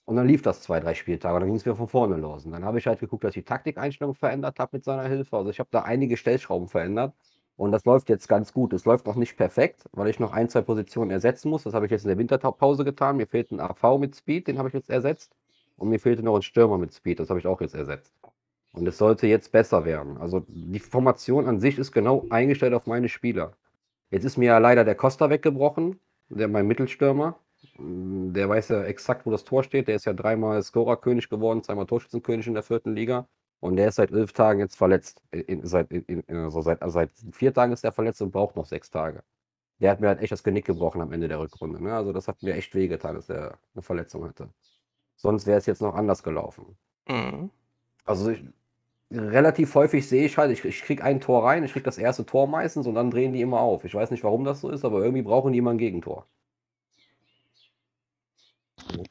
und 0.05 0.17
dann 0.17 0.27
lief 0.27 0.43
das 0.43 0.63
zwei, 0.63 0.81
drei 0.81 0.95
Spieltage 0.95 1.39
dann 1.41 1.49
ging 1.49 1.57
es 1.57 1.65
wieder 1.65 1.77
von 1.77 1.89
vorne 1.89 2.17
los. 2.17 2.47
Und 2.47 2.53
dann 2.53 2.65
habe 2.65 2.79
ich 2.79 2.87
halt 2.87 3.01
geguckt, 3.01 3.25
dass 3.25 3.31
ich 3.31 3.43
die 3.43 3.45
Taktikeinstellung 3.45 4.15
verändert 4.15 4.59
habe 4.59 4.77
mit 4.77 4.85
seiner 4.85 5.09
Hilfe. 5.09 5.37
Also 5.37 5.51
ich 5.51 5.59
habe 5.59 5.69
da 5.73 5.83
einige 5.83 6.17
Stellschrauben 6.17 6.69
verändert 6.69 7.15
und 7.57 7.73
das 7.73 7.85
läuft 7.85 8.09
jetzt 8.09 8.29
ganz 8.29 8.53
gut. 8.53 8.73
Es 8.73 8.85
läuft 8.85 9.07
noch 9.07 9.17
nicht 9.17 9.37
perfekt, 9.37 9.85
weil 9.93 10.09
ich 10.09 10.21
noch 10.21 10.33
ein, 10.33 10.49
zwei 10.49 10.61
Positionen 10.63 11.11
ersetzen 11.11 11.51
muss. 11.51 11.65
Das 11.65 11.75
habe 11.75 11.87
ich 11.87 11.93
jetzt 11.93 12.05
in 12.05 12.09
der 12.09 12.19
Winterpause 12.19 12.85
getan. 12.85 13.17
Mir 13.17 13.27
fehlt 13.27 13.51
ein 13.51 13.61
AV 13.61 13.99
mit 13.99 14.17
Speed, 14.17 14.49
den 14.49 14.59
habe 14.59 14.69
ich 14.69 14.75
jetzt 14.75 14.91
ersetzt. 14.91 15.35
Und 15.77 15.89
mir 15.91 16.01
fehlte 16.01 16.23
noch 16.23 16.37
ein 16.37 16.43
Stürmer 16.43 16.79
mit 16.79 16.95
Speed, 16.95 17.21
das 17.21 17.29
habe 17.29 17.39
ich 17.39 17.47
auch 17.47 17.61
jetzt 17.61 17.75
ersetzt. 17.75 18.13
Und 18.73 18.87
es 18.87 18.99
sollte 18.99 19.27
jetzt 19.27 19.53
besser 19.53 19.85
werden. 19.85 20.19
Also 20.19 20.45
die 20.49 20.79
Formation 20.79 21.47
an 21.47 21.61
sich 21.61 21.79
ist 21.79 21.93
genau 21.93 22.27
eingestellt 22.31 22.75
auf 22.75 22.87
meine 22.87 23.09
Spieler. 23.09 23.57
Jetzt 24.17 24.25
ist 24.25 24.39
mir 24.39 24.47
ja 24.47 24.57
leider 24.57 24.83
der 24.83 24.95
Costa 24.95 25.29
weggebrochen, 25.29 26.01
der 26.31 26.49
mein 26.49 26.67
Mittelstürmer. 26.67 27.39
Der 27.79 28.49
weiß 28.49 28.71
ja 28.71 28.83
exakt, 28.85 29.27
wo 29.27 29.31
das 29.31 29.45
Tor 29.45 29.63
steht. 29.63 29.89
Der 29.89 29.97
ist 29.97 30.07
ja 30.07 30.15
dreimal 30.15 30.63
Scorerkönig 30.63 31.29
geworden, 31.29 31.63
zweimal 31.63 31.85
Torschützenkönig 31.85 32.47
in 32.47 32.55
der 32.55 32.63
vierten 32.63 32.95
Liga. 32.95 33.29
Und 33.61 33.77
der 33.77 33.89
ist 33.89 33.97
seit 33.97 34.13
elf 34.13 34.33
Tagen 34.33 34.61
jetzt 34.61 34.75
verletzt. 34.75 35.21
In, 35.33 35.67
seit, 35.67 35.91
in, 35.91 36.25
also 36.31 36.63
seit, 36.63 36.81
also 36.81 36.95
seit 36.95 37.11
vier 37.33 37.53
Tagen 37.53 37.75
ist 37.75 37.85
er 37.85 37.93
verletzt 37.93 38.23
und 38.23 38.31
braucht 38.31 38.57
noch 38.57 38.65
sechs 38.65 38.91
Tage. 38.91 39.23
Der 39.81 39.91
hat 39.91 40.01
mir 40.01 40.09
halt 40.09 40.23
echt 40.23 40.33
das 40.33 40.43
Genick 40.43 40.65
gebrochen 40.65 41.03
am 41.03 41.13
Ende 41.13 41.29
der 41.29 41.39
Rückrunde. 41.39 41.83
Ne? 41.83 41.95
Also 41.95 42.15
das 42.15 42.27
hat 42.27 42.43
mir 42.43 42.55
echt 42.55 42.75
wehgetan, 42.75 43.17
dass 43.17 43.29
er 43.29 43.59
eine 43.75 43.83
Verletzung 43.83 44.25
hatte. 44.25 44.49
Sonst 45.17 45.47
wäre 45.47 45.59
es 45.59 45.67
jetzt 45.67 45.83
noch 45.83 45.95
anders 45.95 46.23
gelaufen. 46.23 46.79
Mhm. 47.07 47.51
Also 48.07 48.31
ich, 48.31 48.43
relativ 49.11 49.75
häufig 49.75 50.09
sehe 50.09 50.27
ich 50.27 50.37
halt, 50.39 50.51
ich, 50.51 50.65
ich 50.65 50.83
kriege 50.83 51.05
ein 51.05 51.21
Tor 51.21 51.45
rein, 51.45 51.65
ich 51.65 51.73
kriege 51.73 51.85
das 51.85 51.99
erste 51.99 52.27
Tor 52.27 52.47
meistens 52.47 52.87
und 52.87 52.95
dann 52.95 53.11
drehen 53.11 53.33
die 53.33 53.41
immer 53.41 53.61
auf. 53.61 53.85
Ich 53.85 53.95
weiß 53.95 54.11
nicht, 54.11 54.25
warum 54.25 54.45
das 54.45 54.61
so 54.61 54.71
ist, 54.71 54.85
aber 54.85 55.03
irgendwie 55.03 55.23
brauchen 55.23 55.53
die 55.53 55.59
immer 55.59 55.71
ein 55.71 55.79
Gegentor. 55.79 56.27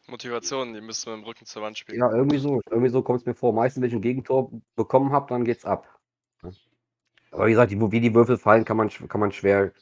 Motivation, 0.07 0.73
die 0.73 0.81
müssen 0.81 1.07
wir 1.07 1.13
im 1.15 1.23
Rücken 1.23 1.45
zur 1.45 1.61
Wand 1.61 1.77
spielen. 1.77 1.99
Ja, 1.99 2.11
irgendwie 2.13 2.37
so. 2.37 2.61
Irgendwie 2.69 2.89
so 2.89 3.01
kommt 3.01 3.21
es 3.21 3.25
mir 3.25 3.33
vor. 3.33 3.51
Meistens, 3.53 3.81
wenn 3.81 3.89
ich 3.89 3.95
ein 3.95 4.01
Gegentor 4.01 4.51
bekommen 4.75 5.11
habe, 5.11 5.27
dann 5.27 5.43
geht's 5.43 5.65
ab. 5.65 5.87
Aber 7.31 7.47
wie 7.47 7.51
gesagt, 7.51 7.71
die, 7.71 7.91
wie 7.91 7.99
die 7.99 8.13
Würfel 8.13 8.37
fallen, 8.37 8.63
kann 8.63 8.77
man, 8.77 8.89
kann 8.89 9.19
man 9.19 9.31
schwer 9.31 9.73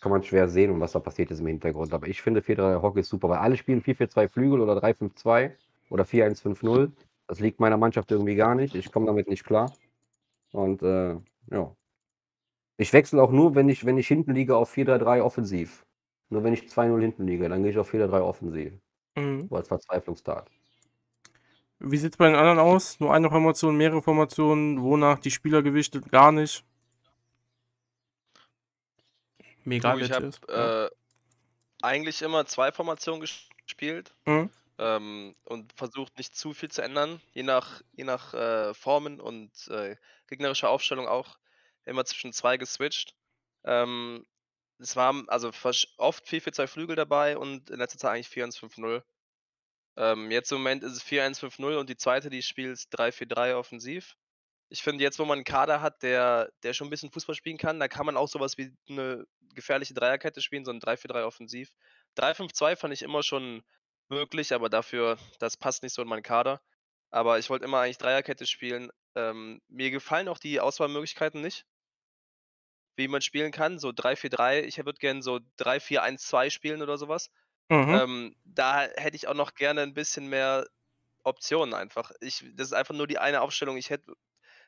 kann 0.00 0.10
man 0.10 0.22
schwer 0.22 0.48
sehen 0.48 0.70
und 0.70 0.80
was 0.80 0.92
da 0.92 0.98
passiert 0.98 1.30
ist 1.30 1.40
im 1.40 1.46
Hintergrund. 1.46 1.92
Aber 1.92 2.08
ich 2.08 2.22
finde 2.22 2.40
4-3 2.40 2.80
Hockey 2.82 3.00
ist 3.00 3.10
super, 3.10 3.28
weil 3.28 3.38
alle 3.38 3.56
spielen 3.56 3.82
4-4-2 3.82 4.28
Flügel 4.28 4.60
oder 4.60 4.82
3-5-2 4.82 5.52
oder 5.90 6.04
4-1-5-0. 6.04 6.90
Das 7.30 7.38
liegt 7.38 7.60
meiner 7.60 7.76
Mannschaft 7.76 8.10
irgendwie 8.10 8.34
gar 8.34 8.56
nicht. 8.56 8.74
Ich 8.74 8.90
komme 8.90 9.06
damit 9.06 9.28
nicht 9.28 9.44
klar. 9.44 9.72
Und 10.50 10.82
äh, 10.82 11.16
ja. 11.52 11.76
Ich 12.76 12.92
wechsle 12.92 13.22
auch 13.22 13.30
nur, 13.30 13.54
wenn 13.54 13.68
ich, 13.68 13.84
wenn 13.84 13.98
ich 13.98 14.08
hinten 14.08 14.34
liege, 14.34 14.56
auf 14.56 14.74
4-3-3 14.74 15.22
offensiv. 15.22 15.86
Nur 16.28 16.42
wenn 16.42 16.54
ich 16.54 16.62
2-0 16.62 17.00
hinten 17.00 17.28
liege, 17.28 17.48
dann 17.48 17.62
gehe 17.62 17.70
ich 17.70 17.78
auf 17.78 17.94
4-3 17.94 18.20
offensiv. 18.20 18.72
Mhm. 19.14 19.46
So 19.48 19.54
als 19.54 19.68
Verzweiflungstat. 19.68 20.50
Wie 21.78 21.96
sieht 21.98 22.14
es 22.14 22.16
bei 22.16 22.26
den 22.26 22.34
anderen 22.34 22.58
aus? 22.58 22.98
Nur 22.98 23.14
eine 23.14 23.30
Formation, 23.30 23.76
mehrere 23.76 24.02
Formationen, 24.02 24.82
wonach 24.82 25.20
die 25.20 25.30
Spieler 25.30 25.62
gewichtet? 25.62 26.10
Gar 26.10 26.32
nicht. 26.32 26.64
Mega 29.62 29.94
du, 29.94 30.00
ich 30.00 30.10
habe 30.10 30.30
äh, 30.48 30.90
eigentlich 31.80 32.22
immer 32.22 32.44
zwei 32.46 32.72
Formationen 32.72 33.20
gespielt 33.20 34.16
mhm. 34.26 34.50
Ähm, 34.80 35.36
und 35.44 35.72
versucht 35.74 36.16
nicht 36.18 36.34
zu 36.34 36.54
viel 36.54 36.70
zu 36.70 36.82
ändern, 36.82 37.20
je 37.32 37.42
nach, 37.42 37.82
je 37.92 38.04
nach 38.04 38.34
äh, 38.34 38.74
Formen 38.74 39.20
und 39.20 39.68
äh, 39.68 39.96
gegnerischer 40.26 40.70
Aufstellung 40.70 41.06
auch 41.06 41.38
immer 41.84 42.04
zwischen 42.04 42.32
zwei 42.32 42.56
geswitcht. 42.56 43.14
Ähm, 43.64 44.26
es 44.78 44.96
waren 44.96 45.28
also 45.28 45.50
oft 45.98 46.26
4-4-2 46.26 46.66
Flügel 46.66 46.96
dabei 46.96 47.36
und 47.36 47.68
in 47.70 47.78
letzter 47.78 47.98
Zeit 47.98 48.12
eigentlich 48.12 48.28
4-1-5-0. 48.28 49.02
Ähm, 49.96 50.30
jetzt 50.30 50.50
im 50.50 50.58
Moment 50.58 50.82
ist 50.82 50.92
es 50.92 51.04
4-1-5-0 51.04 51.76
und 51.78 51.90
die 51.90 51.96
zweite, 51.98 52.30
die 52.30 52.42
spielt 52.42 52.78
3-4-3 52.78 53.54
offensiv 53.56 54.16
ich 54.70 54.82
finde 54.82 55.02
jetzt, 55.02 55.18
wo 55.18 55.24
man 55.24 55.38
einen 55.38 55.44
Kader 55.44 55.82
hat, 55.82 56.02
der, 56.02 56.50
der 56.62 56.72
schon 56.72 56.86
ein 56.86 56.90
bisschen 56.90 57.10
Fußball 57.10 57.34
spielen 57.34 57.58
kann, 57.58 57.80
da 57.80 57.88
kann 57.88 58.06
man 58.06 58.16
auch 58.16 58.28
sowas 58.28 58.56
wie 58.56 58.72
eine 58.88 59.26
gefährliche 59.54 59.94
Dreierkette 59.94 60.40
spielen, 60.40 60.64
so 60.64 60.70
ein 60.70 60.80
3-4-3 60.80 61.24
offensiv. 61.24 61.70
3-5-2 62.16 62.76
fand 62.76 62.94
ich 62.94 63.02
immer 63.02 63.24
schon 63.24 63.64
möglich, 64.10 64.52
aber 64.52 64.68
dafür, 64.68 65.18
das 65.38 65.56
passt 65.56 65.82
nicht 65.82 65.94
so 65.94 66.02
in 66.02 66.08
meinen 66.08 66.22
Kader. 66.22 66.60
Aber 67.10 67.38
ich 67.38 67.50
wollte 67.50 67.64
immer 67.64 67.80
eigentlich 67.80 67.98
Dreierkette 67.98 68.46
spielen. 68.46 68.90
Ähm, 69.14 69.60
mir 69.68 69.90
gefallen 69.90 70.28
auch 70.28 70.38
die 70.38 70.60
Auswahlmöglichkeiten 70.60 71.40
nicht, 71.40 71.66
wie 72.96 73.08
man 73.08 73.22
spielen 73.22 73.52
kann. 73.52 73.78
So 73.78 73.90
3-4-3, 73.90 74.62
ich 74.62 74.78
würde 74.78 74.98
gerne 74.98 75.22
so 75.22 75.40
3-4-1-2 75.58 76.50
spielen 76.50 76.82
oder 76.82 76.98
sowas. 76.98 77.30
Mhm. 77.68 77.94
Ähm, 77.94 78.36
da 78.44 78.82
hätte 78.82 79.16
ich 79.16 79.28
auch 79.28 79.34
noch 79.34 79.54
gerne 79.54 79.82
ein 79.82 79.94
bisschen 79.94 80.28
mehr 80.28 80.66
Optionen 81.22 81.74
einfach. 81.74 82.12
Ich, 82.20 82.44
das 82.54 82.68
ist 82.68 82.72
einfach 82.72 82.94
nur 82.94 83.06
die 83.06 83.18
eine 83.18 83.40
Aufstellung. 83.40 83.76
Ich 83.76 83.90
hätte 83.90 84.12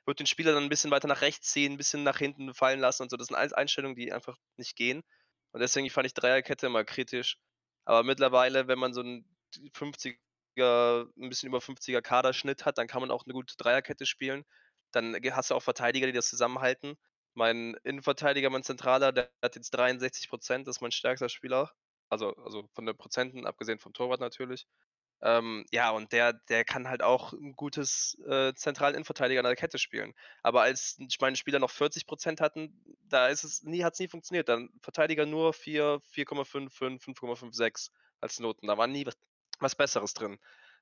wird 0.05 0.19
den 0.19 0.27
Spieler 0.27 0.53
dann 0.53 0.65
ein 0.65 0.69
bisschen 0.69 0.91
weiter 0.91 1.09
nach 1.09 1.21
rechts 1.21 1.53
ziehen, 1.53 1.73
ein 1.73 1.77
bisschen 1.77 2.03
nach 2.03 2.19
hinten 2.19 2.55
fallen 2.55 2.81
lassen 2.81 3.03
und 3.03 3.11
so. 3.11 3.17
Das 3.17 3.29
sind 3.29 3.37
alles 3.37 3.53
Einstellungen, 3.53 3.97
die 3.97 4.13
einfach 4.13 4.37
nicht 4.57 4.77
gehen. 4.77 5.03
Und 5.53 5.61
deswegen 5.61 5.89
fand 5.91 6.07
ich 6.07 6.15
Dreierkette 6.15 6.67
immer 6.67 6.85
kritisch. 6.85 7.39
Aber 7.85 8.03
mittlerweile, 8.03 8.69
wenn 8.69 8.79
man 8.79 8.95
so 8.95 9.01
einen 9.01 9.25
50er, 9.75 10.17
ein 10.59 11.29
bisschen 11.29 11.49
über 11.49 11.59
50er 11.59 12.03
Kaderschnitt 12.03 12.65
hat, 12.65 12.79
dann 12.79 12.87
kann 12.87 13.01
man 13.01 13.11
auch 13.11 13.25
eine 13.25 13.35
gute 13.35 13.57
Dreierkette 13.57 14.07
spielen. 14.07 14.45
Dann 14.93 15.17
hast 15.33 15.51
du 15.51 15.55
auch 15.55 15.63
Verteidiger, 15.63 16.07
die 16.07 16.13
das 16.13 16.29
zusammenhalten. 16.29 16.97
Mein 17.35 17.75
Innenverteidiger, 17.85 18.51
mein 18.51 18.63
Zentraler, 18.63 19.13
der 19.13 19.31
hat 19.43 19.57
jetzt 19.57 19.71
63 19.71 20.29
Prozent, 20.29 20.67
das 20.67 20.77
ist 20.77 20.81
mein 20.83 20.93
stärkster 20.93 21.29
Spieler. 21.29 21.73
Also, 22.11 22.35
also 22.37 22.69
von 22.75 22.85
den 22.85 22.97
Prozenten, 22.97 23.47
abgesehen 23.47 23.79
vom 23.79 23.95
Torwart 23.95 24.21
natürlich. 24.21 24.67
Ähm, 25.23 25.65
ja, 25.71 25.91
und 25.93 26.13
der, 26.13 26.33
der 26.33 26.65
kann 26.65 26.89
halt 26.89 27.03
auch 27.03 27.33
ein 27.33 27.53
gutes 27.55 28.19
äh, 28.27 28.53
Zentralinnenverteidiger 28.55 29.41
an 29.41 29.45
der 29.45 29.57
Kette 29.57 29.79
spielen. 29.79 30.15
Aber 30.43 30.63
als 30.63 30.99
meine 31.21 31.37
Spieler 31.37 31.61
noch 31.61 31.71
40% 31.71 32.41
hatten, 32.41 32.85
da 33.05 33.29
ist 33.29 33.45
es 33.45 33.63
nie, 33.63 33.85
hat 33.85 33.95
es 33.95 34.01
nie 34.01 34.09
funktioniert. 34.09 34.49
Dann 34.49 34.71
Verteidiger 34.83 35.25
nur 35.25 35.53
4, 35.53 36.03
4,55, 36.13 37.01
5,56 37.01 37.91
als 38.21 38.41
Noten. 38.41 38.67
Da 38.67 38.77
war 38.77 38.89
nie 38.89 39.07
was, 39.61 39.75
Besseres 39.75 40.15
drin. 40.15 40.39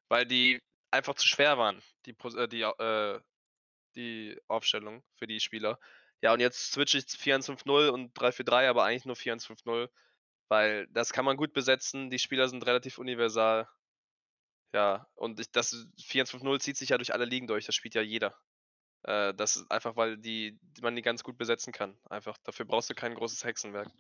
Weil 0.09 0.27
die 0.27 0.61
einfach 0.91 1.15
zu 1.15 1.29
schwer 1.29 1.59
waren, 1.59 1.83
die, 2.07 2.17
äh, 2.37 2.49
die, 2.49 2.63
äh, 2.63 3.21
die 3.97 4.41
Aufstellung 4.49 5.03
für 5.17 5.27
die 5.27 5.41
Spieler. 5.41 5.79
Ja, 6.23 6.33
und 6.33 6.41
jetzt 6.41 6.73
switche 6.73 6.99
ich 6.99 7.05
4-1-5-0 7.05 7.89
und 7.89 8.15
3-4-3, 8.15 8.69
aber 8.69 8.85
eigentlich 8.85 9.07
nur 9.07 9.17
4-1-5-0. 9.17 9.89
Weil 10.49 10.87
das 10.89 11.13
kann 11.13 11.25
man 11.25 11.37
gut 11.37 11.53
besetzen. 11.53 12.11
Die 12.11 12.19
Spieler 12.19 12.49
sind 12.49 12.67
relativ 12.67 12.99
universal. 12.99 13.69
Ja, 14.75 15.09
und 15.15 15.41
ich, 15.41 15.51
das 15.51 15.89
4-1-5-0 15.99 16.61
zieht 16.61 16.77
sich 16.77 16.91
ja 16.91 16.99
durch 16.99 17.13
alle 17.13 17.25
Ligen 17.25 17.47
durch, 17.47 17.67
das 17.67 17.75
spielt 17.75 17.95
ja 17.95 18.03
jeder. 18.03 18.37
Äh, 19.03 19.35
das 19.35 19.57
ist 19.57 19.71
einfach, 19.71 19.97
weil 19.97 20.19
die 20.19 20.59
man 20.81 20.95
die 20.95 21.03
ganz 21.03 21.25
gut 21.25 21.39
besetzen 21.39 21.73
kann. 21.73 21.99
Einfach, 22.09 22.37
dafür 22.45 22.67
brauchst 22.67 22.91
du 22.91 22.95
kein 22.95 23.15
großes 23.15 23.45
Hexenwerk. 23.45 23.91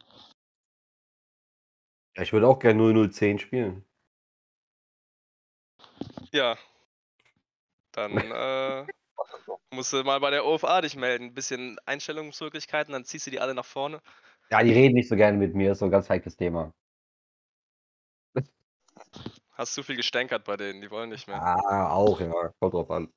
Ja, 2.17 2.23
ich 2.23 2.33
würde 2.33 2.47
auch 2.47 2.59
gerne 2.59 2.83
0-0-10 2.83 3.39
spielen. 3.39 3.85
Ja. 6.33 6.57
Dann 7.93 8.13
äh, 8.17 8.87
musst 9.73 9.93
du 9.93 10.03
mal 10.05 10.21
bei 10.21 10.31
der 10.31 10.45
OFA 10.45 10.81
dich 10.81 10.97
melden. 10.97 11.27
Ein 11.27 11.35
bisschen 11.35 11.79
Einstellungsmöglichkeiten, 11.87 12.93
dann 12.93 13.05
ziehst 13.05 13.27
du 13.27 13.31
die 13.31 13.41
alle 13.41 13.55
nach 13.55 13.65
vorne. 13.65 14.01
Ja, 14.51 14.63
die 14.63 14.73
reden 14.73 14.95
nicht 14.95 15.09
so 15.09 15.17
gerne 15.17 15.39
mit 15.39 15.55
mir, 15.55 15.73
ist 15.73 15.79
so 15.79 15.85
ein 15.85 15.91
ganz 15.91 16.09
heikles 16.09 16.37
Thema. 16.37 16.73
Hast 19.53 19.75
zu 19.75 19.83
viel 19.83 19.97
gestänkert 19.97 20.45
bei 20.45 20.57
denen, 20.57 20.81
die 20.81 20.91
wollen 20.91 21.11
nicht 21.11 21.29
mehr. 21.29 21.41
Ah, 21.41 21.93
auch, 21.93 22.21
ja. 22.21 22.53
Kommt 22.59 22.75
drauf 22.75 22.91
an. 22.91 23.13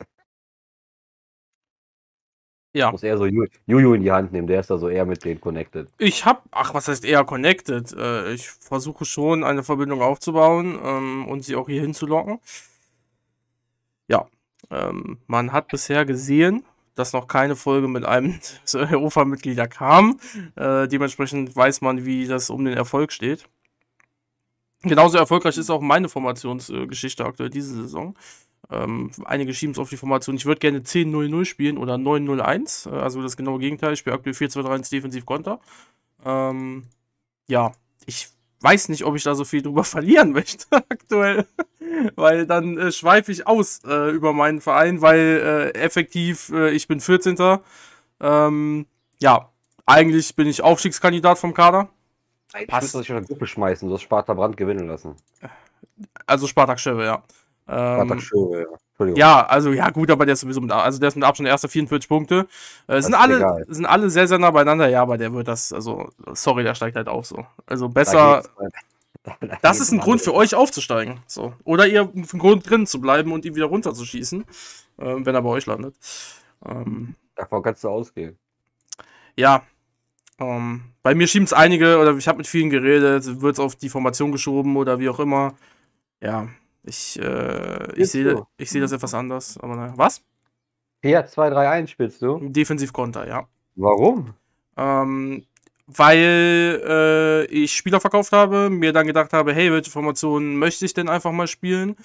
Ja. 2.75 2.91
Muss 2.91 3.03
eher 3.03 3.19
so 3.19 3.27
Juju 3.27 3.93
in 3.93 4.01
die 4.01 4.11
Hand 4.11 4.31
nehmen, 4.31 4.47
der 4.47 4.59
ist 4.59 4.69
da 4.71 4.79
so 4.79 4.89
eher 4.89 5.05
mit 5.05 5.23
denen 5.23 5.39
connected. 5.39 5.89
Ich 5.99 6.25
hab, 6.25 6.43
ach, 6.49 6.73
was 6.73 6.87
heißt 6.87 7.05
eher 7.05 7.23
connected? 7.23 7.93
Äh, 7.93 8.33
ich 8.33 8.49
versuche 8.49 9.05
schon 9.05 9.43
eine 9.43 9.63
Verbindung 9.63 10.01
aufzubauen 10.01 10.79
ähm, 10.83 11.27
und 11.27 11.41
sie 11.41 11.55
auch 11.55 11.69
hier 11.69 11.81
hinzulocken. 11.81 12.39
Ja, 14.07 14.27
ähm, 14.69 15.17
man 15.27 15.51
hat 15.51 15.67
bisher 15.67 16.05
gesehen, 16.05 16.63
dass 16.95 17.13
noch 17.13 17.27
keine 17.27 17.55
Folge 17.55 17.87
mit 17.87 18.05
einem 18.05 18.39
UFA-Mitglieder 18.73 19.67
kam. 19.67 20.19
Äh, 20.55 20.87
dementsprechend 20.87 21.55
weiß 21.55 21.81
man, 21.81 22.05
wie 22.05 22.27
das 22.27 22.49
um 22.49 22.65
den 22.65 22.75
Erfolg 22.75 23.11
steht. 23.11 23.47
Genauso 24.83 25.17
erfolgreich 25.17 25.57
ist 25.57 25.69
auch 25.69 25.81
meine 25.81 26.09
Formationsgeschichte 26.09 27.25
aktuell 27.25 27.49
diese 27.49 27.73
Saison. 27.73 28.15
Ähm, 28.69 29.11
einige 29.25 29.53
schieben 29.53 29.71
es 29.71 29.79
auf 29.79 29.89
die 29.89 29.97
Formation. 29.97 30.35
Ich 30.35 30.45
würde 30.45 30.59
gerne 30.59 30.79
10-0-0 30.79 31.45
spielen 31.45 31.77
oder 31.77 31.95
9-0-1. 31.95 32.89
Äh, 32.89 32.99
also 32.99 33.21
das 33.21 33.37
genaue 33.37 33.59
Gegenteil. 33.59 33.93
Ich 33.93 33.99
spiele 33.99 34.15
aktuell 34.15 34.35
4-2-3-1 34.35 34.89
Defensiv-Konter. 34.91 35.59
Ähm, 36.25 36.83
ja, 37.47 37.71
ich 38.05 38.29
weiß 38.63 38.89
nicht, 38.89 39.03
ob 39.03 39.15
ich 39.15 39.23
da 39.23 39.35
so 39.35 39.45
viel 39.45 39.61
drüber 39.61 39.83
verlieren 39.83 40.31
möchte 40.31 40.65
aktuell. 40.71 41.45
weil 42.15 42.45
dann 42.45 42.77
äh, 42.77 42.91
schweife 42.91 43.31
ich 43.31 43.47
aus 43.47 43.81
äh, 43.85 44.11
über 44.11 44.33
meinen 44.33 44.61
Verein, 44.61 45.01
weil 45.01 45.71
äh, 45.75 45.79
effektiv 45.79 46.49
äh, 46.49 46.71
ich 46.71 46.87
bin 46.87 46.99
14. 46.99 47.59
Ähm, 48.19 48.85
ja, 49.19 49.49
eigentlich 49.85 50.35
bin 50.35 50.47
ich 50.47 50.61
Aufstiegskandidat 50.61 51.37
vom 51.37 51.53
Kader. 51.53 51.89
Passt. 52.67 52.83
müsste 52.83 52.97
sich 52.99 53.09
in 53.09 53.15
der 53.15 53.25
Gruppe 53.25 53.47
schmeißen, 53.47 53.87
du 53.87 53.95
hast 53.95 54.03
Sparta 54.03 54.33
Brand 54.33 54.57
gewinnen 54.57 54.87
lassen. 54.87 55.15
Also 56.27 56.47
Spartak 56.47 56.79
Schöwe, 56.79 57.05
ja. 57.05 57.23
Ähm, 57.67 58.19
Schöwe, 58.19 58.67
ja. 58.99 59.07
Ja, 59.15 59.45
also 59.45 59.71
ja 59.71 59.89
gut, 59.89 60.11
aber 60.11 60.25
der 60.25 60.33
ist 60.33 60.41
sowieso 60.41 60.61
mit, 60.61 60.71
also 60.71 60.99
der 60.99 61.07
ist 61.07 61.15
mit 61.15 61.23
Abstand 61.23 61.47
der 61.47 61.53
erste 61.53 61.67
44 61.67 62.07
Punkte. 62.07 62.47
Äh, 62.87 63.01
sind 63.01 63.15
alle 63.15 63.65
sind 63.67 63.85
alle 63.85 64.09
sehr 64.09 64.27
sehr 64.27 64.37
nah 64.37 64.51
beieinander, 64.51 64.87
ja, 64.87 65.01
aber 65.01 65.17
der 65.17 65.33
wird 65.33 65.47
das 65.47 65.73
also 65.73 66.09
sorry, 66.33 66.63
der 66.63 66.75
steigt 66.75 66.95
halt 66.95 67.07
auf 67.07 67.25
so. 67.25 67.45
Also 67.65 67.89
besser 67.89 68.43
da 68.57 68.67
Das 69.61 69.79
ist 69.79 69.91
ein 69.91 69.99
Grund 69.99 70.21
für 70.21 70.33
euch 70.33 70.55
aufzusteigen, 70.55 71.21
so. 71.27 71.53
Oder 71.63 71.87
ihr 71.87 72.01
einen 72.01 72.25
Grund 72.25 72.69
drin 72.69 72.85
zu 72.85 72.99
bleiben 72.99 73.31
und 73.31 73.45
ihn 73.45 73.55
wieder 73.55 73.65
runterzuschießen, 73.65 74.41
äh, 74.97 75.15
wenn 75.17 75.35
er 75.35 75.41
bei 75.41 75.49
euch 75.49 75.65
landet. 75.65 75.95
Ähm, 76.65 77.15
Davon 77.35 77.63
kannst 77.63 77.83
du 77.83 77.89
ausgehen. 77.89 78.37
Ja, 79.35 79.63
ähm, 80.39 80.83
bei 81.01 81.15
mir 81.15 81.27
schieben 81.27 81.45
es 81.45 81.53
einige, 81.53 81.97
oder 81.99 82.15
ich 82.17 82.27
habe 82.27 82.37
mit 82.37 82.47
vielen 82.47 82.69
geredet, 82.69 83.41
wird 83.41 83.53
es 83.53 83.59
auf 83.59 83.75
die 83.75 83.89
Formation 83.89 84.31
geschoben 84.31 84.77
oder 84.77 84.99
wie 84.99 85.09
auch 85.09 85.19
immer. 85.19 85.55
Ja, 86.21 86.47
ich, 86.83 87.19
äh, 87.19 87.93
ich 87.95 88.09
sehe 88.11 88.45
ich 88.57 88.69
seh 88.69 88.79
das 88.79 88.91
etwas 88.91 89.13
anders. 89.13 89.57
Aber 89.57 89.75
naja. 89.75 89.93
Was? 89.95 90.21
4, 91.01 91.25
2, 91.25 91.49
3, 91.49 91.69
1 91.69 91.89
spielst 91.89 92.21
du? 92.21 92.39
Defensiv-Konter, 92.41 93.27
ja. 93.27 93.47
Warum? 93.75 94.33
Ähm, 94.77 95.45
weil 95.87 96.81
äh, 96.87 97.45
ich 97.45 97.73
Spieler 97.73 97.99
verkauft 97.99 98.31
habe, 98.31 98.69
mir 98.69 98.93
dann 98.93 99.07
gedacht 99.07 99.33
habe, 99.33 99.53
hey, 99.53 99.71
welche 99.71 99.91
Formation 99.91 100.55
möchte 100.57 100.85
ich 100.85 100.93
denn 100.93 101.09
einfach 101.09 101.31
mal 101.31 101.47
spielen? 101.47 101.95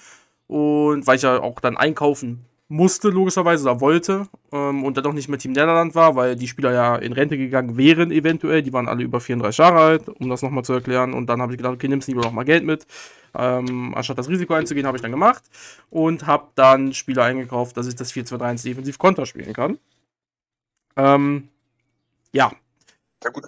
Und 0.47 1.07
weil 1.07 1.17
ich 1.17 1.23
ja 1.23 1.41
auch 1.41 1.61
dann 1.61 1.77
einkaufen 1.77 2.45
musste, 2.69 3.09
logischerweise, 3.09 3.65
oder 3.65 3.81
wollte, 3.81 4.29
ähm, 4.53 4.85
und 4.85 4.97
dann 4.97 5.07
auch 5.07 5.13
nicht 5.13 5.29
mehr 5.29 5.39
Team 5.39 5.53
Netherland 5.53 5.95
war, 5.95 6.17
weil 6.17 6.37
die 6.37 6.49
Spieler 6.49 6.73
ja 6.73 6.97
in 6.97 7.13
Rente 7.13 7.39
gegangen 7.39 7.77
wären, 7.77 8.11
eventuell. 8.11 8.63
Die 8.63 8.73
waren 8.73 8.89
alle 8.89 9.03
über 9.03 9.21
34 9.21 9.59
Jahre 9.59 9.79
alt, 9.81 10.09
um 10.09 10.29
das 10.29 10.43
nochmal 10.43 10.65
zu 10.65 10.75
erklären. 10.75 11.15
Und 11.15 11.29
dann 11.29 11.41
habe 11.41 11.53
ich 11.53 11.59
gedacht, 11.59 11.75
okay, 11.75 11.89
nimmst 11.89 12.09
lieber 12.09 12.23
nochmal 12.23 12.45
Geld 12.45 12.65
mit. 12.65 12.87
Ähm, 13.35 13.95
anstatt 13.95 14.19
das 14.19 14.29
Risiko 14.29 14.55
einzugehen, 14.55 14.87
habe 14.87 14.97
ich 14.97 15.03
dann 15.03 15.11
gemacht 15.11 15.45
und 15.91 16.27
habe 16.27 16.49
dann 16.55 16.93
Spieler 16.95 17.25
eingekauft, 17.25 17.77
dass 17.77 17.87
ich 17.87 17.97
das 17.97 18.13
4-2-3-1 18.13 18.65
defensiv 18.65 18.99
Konter 18.99 19.27
spielen 19.27 19.53
kann. 19.53 19.79
Ähm, 20.97 21.49
Ja. 22.33 22.53
Sehr 23.23 23.33
gut 23.33 23.47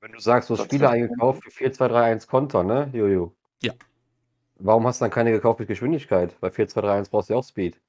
Wenn 0.00 0.12
du 0.12 0.20
sagst, 0.20 0.50
du 0.50 0.56
hast 0.56 0.64
Spieler 0.64 0.90
eingekauft 0.90 1.42
für 1.44 1.50
4-2-3-1 1.50 2.26
Konter, 2.26 2.62
ne, 2.62 2.90
Jojo? 2.92 3.34
Ja. 3.62 3.74
Warum 4.60 4.86
hast 4.86 5.00
du 5.00 5.04
dann 5.04 5.10
keine 5.10 5.32
gekauft 5.32 5.58
mit 5.58 5.68
Geschwindigkeit? 5.68 6.38
Bei 6.40 6.48
4-2-3-1 6.48 7.10
brauchst 7.10 7.30
du 7.30 7.34
ja 7.34 7.38
auch 7.38 7.44
Speed. 7.44 7.80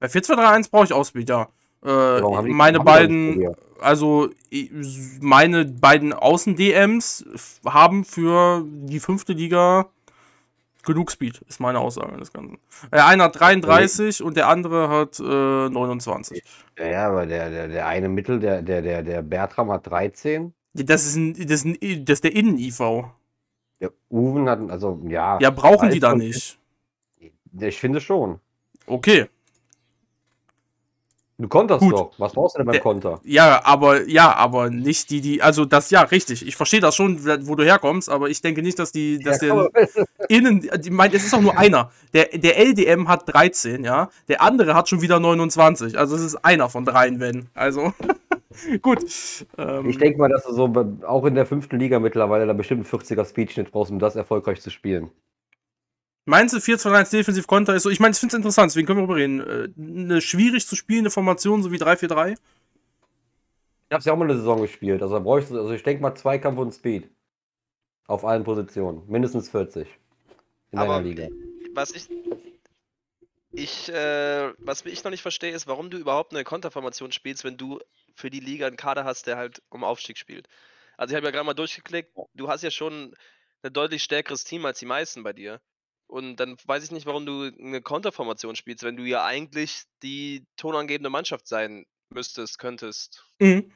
Bei 0.00 0.06
4-2-3-1 0.06 0.70
brauche 0.70 0.84
ich 0.84 0.92
auch 0.92 1.04
Speed, 1.04 1.28
ja. 1.28 1.48
Äh, 1.84 2.20
meine 2.20 2.80
beiden, 2.80 3.54
also 3.80 4.28
meine 5.20 5.64
beiden 5.64 6.12
Außen-DMs 6.12 7.24
haben 7.64 8.04
für 8.04 8.64
die 8.66 8.98
fünfte 8.98 9.32
Liga 9.32 9.86
genug 10.84 11.12
Speed, 11.12 11.42
ist 11.48 11.60
meine 11.60 11.78
Aussage 11.78 12.16
des 12.16 12.32
Ganzen. 12.32 12.58
Der 12.92 13.06
eine 13.06 13.24
hat 13.24 13.38
33 13.38 14.22
und 14.22 14.36
der 14.36 14.48
andere 14.48 14.88
hat 14.88 15.20
äh, 15.20 15.22
29. 15.22 16.42
Ja, 16.78 16.86
ja, 16.86 17.08
aber 17.08 17.26
der, 17.26 17.50
der, 17.50 17.68
der 17.68 17.86
eine 17.86 18.08
Mittel, 18.08 18.40
der, 18.40 18.62
der, 18.62 18.82
der, 18.82 19.02
der 19.02 19.22
Bertram 19.22 19.70
hat 19.70 19.86
13. 19.86 20.52
Das 20.72 21.06
ist, 21.06 21.16
ein, 21.16 21.34
das 21.34 21.64
ist, 21.64 21.66
ein, 21.66 22.04
das 22.04 22.14
ist 22.14 22.24
der 22.24 22.34
Innen-IV. 22.34 22.80
Der 23.80 23.92
Uwen 24.10 24.48
hat, 24.48 24.70
also 24.70 25.00
ja. 25.06 25.38
Ja, 25.40 25.50
brauchen 25.50 25.90
die 25.90 26.00
da 26.00 26.14
nicht. 26.14 26.58
Ich 27.60 27.78
finde 27.78 28.00
schon. 28.00 28.40
Okay. 28.86 29.28
Du 31.40 31.46
konterst 31.46 31.80
Gut. 31.80 31.92
doch. 31.92 32.10
Was 32.18 32.32
brauchst 32.32 32.56
du 32.56 32.64
denn 32.64 32.66
beim 32.66 32.80
Konter? 32.80 33.20
Ja, 33.22 33.60
aber 33.64 34.08
ja, 34.08 34.34
aber 34.34 34.70
nicht 34.70 35.08
die, 35.10 35.20
die, 35.20 35.40
also 35.40 35.64
das 35.64 35.88
ja 35.90 36.02
richtig. 36.02 36.44
Ich 36.44 36.56
verstehe 36.56 36.80
das 36.80 36.96
schon, 36.96 37.24
wo 37.46 37.54
du 37.54 37.64
herkommst, 37.64 38.10
aber 38.10 38.28
ich 38.28 38.42
denke 38.42 38.60
nicht, 38.60 38.76
dass 38.80 38.90
die, 38.90 39.20
dass 39.20 39.40
ja, 39.40 39.68
der 39.68 39.88
innen, 40.28 40.68
die 40.80 40.90
meint, 40.90 41.14
es 41.14 41.24
ist 41.24 41.32
auch 41.32 41.40
nur 41.40 41.56
einer. 41.56 41.92
Der, 42.12 42.24
der 42.34 42.58
LDM 42.58 43.06
hat 43.06 43.32
13, 43.32 43.84
ja. 43.84 44.10
Der 44.26 44.42
andere 44.42 44.74
hat 44.74 44.88
schon 44.88 45.00
wieder 45.00 45.20
29. 45.20 45.96
Also 45.96 46.16
es 46.16 46.22
ist 46.22 46.44
einer 46.44 46.68
von 46.68 46.84
dreien, 46.84 47.20
wenn. 47.20 47.46
Also 47.54 47.92
gut. 48.82 48.98
Ähm, 49.56 49.88
ich 49.88 49.98
denke 49.98 50.18
mal, 50.18 50.28
dass 50.28 50.44
du 50.44 50.52
so 50.52 50.72
auch 51.06 51.24
in 51.24 51.36
der 51.36 51.46
fünften 51.46 51.78
Liga 51.78 52.00
mittlerweile 52.00 52.48
da 52.48 52.52
bestimmt 52.52 52.84
einen 52.84 53.00
40er 53.00 53.24
Speedschnitt 53.24 53.70
brauchst, 53.70 53.92
um 53.92 54.00
das 54.00 54.16
erfolgreich 54.16 54.60
zu 54.60 54.70
spielen. 54.70 55.12
Meinst 56.28 56.52
du 56.52 56.58
4-2-1 56.58 57.10
Defensiv-Konter 57.10 57.74
ist 57.74 57.84
so? 57.84 57.88
Ich 57.88 58.00
meine, 58.00 58.12
ich 58.12 58.18
finde 58.18 58.34
es 58.34 58.36
interessant, 58.36 58.70
deswegen 58.70 58.86
können 58.86 58.98
wir 58.98 59.06
darüber 59.06 59.16
reden. 59.16 59.40
Äh, 59.40 60.02
eine 60.04 60.20
schwierig 60.20 60.66
zu 60.66 60.76
spielende 60.76 61.10
Formation, 61.10 61.62
so 61.62 61.72
wie 61.72 61.78
3-4-3? 61.78 62.32
Ich 62.32 62.38
habe 63.90 64.00
es 64.00 64.04
ja 64.04 64.12
auch 64.12 64.18
mal 64.18 64.26
eine 64.26 64.36
Saison 64.36 64.60
gespielt. 64.60 65.00
Also, 65.00 65.18
bräuchte, 65.22 65.54
also 65.54 65.72
ich 65.72 65.82
denke 65.82 66.02
mal 66.02 66.14
Zweikampf 66.14 66.58
und 66.58 66.72
Speed. 66.72 67.08
Auf 68.08 68.26
allen 68.26 68.44
Positionen. 68.44 69.04
Mindestens 69.08 69.48
40. 69.48 69.88
In 70.72 70.78
Aber 70.78 70.96
einer 70.96 71.04
Liga. 71.04 71.28
Was 71.72 71.92
ich. 71.92 72.10
Ich, 73.50 73.88
äh, 73.88 74.52
was 74.58 74.84
ich 74.84 75.04
noch 75.04 75.10
nicht 75.10 75.22
verstehe, 75.22 75.52
ist, 75.52 75.66
warum 75.66 75.88
du 75.88 75.96
überhaupt 75.96 76.34
eine 76.34 76.44
Konterformation 76.44 77.10
spielst, 77.10 77.42
wenn 77.44 77.56
du 77.56 77.80
für 78.14 78.28
die 78.28 78.40
Liga 78.40 78.66
einen 78.66 78.76
Kader 78.76 79.06
hast, 79.06 79.26
der 79.28 79.38
halt 79.38 79.62
um 79.70 79.82
Aufstieg 79.82 80.18
spielt. 80.18 80.46
Also 80.98 81.12
ich 81.12 81.16
habe 81.16 81.28
ja 81.28 81.30
gerade 81.30 81.46
mal 81.46 81.54
durchgeklickt, 81.54 82.14
du 82.34 82.48
hast 82.48 82.62
ja 82.62 82.70
schon 82.70 83.14
ein 83.62 83.72
deutlich 83.72 84.02
stärkeres 84.02 84.44
Team 84.44 84.66
als 84.66 84.78
die 84.78 84.84
meisten 84.84 85.22
bei 85.22 85.32
dir. 85.32 85.58
Und 86.08 86.36
dann 86.36 86.56
weiß 86.66 86.84
ich 86.84 86.90
nicht, 86.90 87.06
warum 87.06 87.26
du 87.26 87.50
eine 87.60 87.82
Konterformation 87.82 88.56
spielst, 88.56 88.82
wenn 88.82 88.96
du 88.96 89.04
ja 89.04 89.24
eigentlich 89.24 89.82
die 90.02 90.44
tonangebende 90.56 91.10
Mannschaft 91.10 91.46
sein 91.46 91.84
müsstest, 92.10 92.58
könntest. 92.58 93.24
Mhm. 93.38 93.70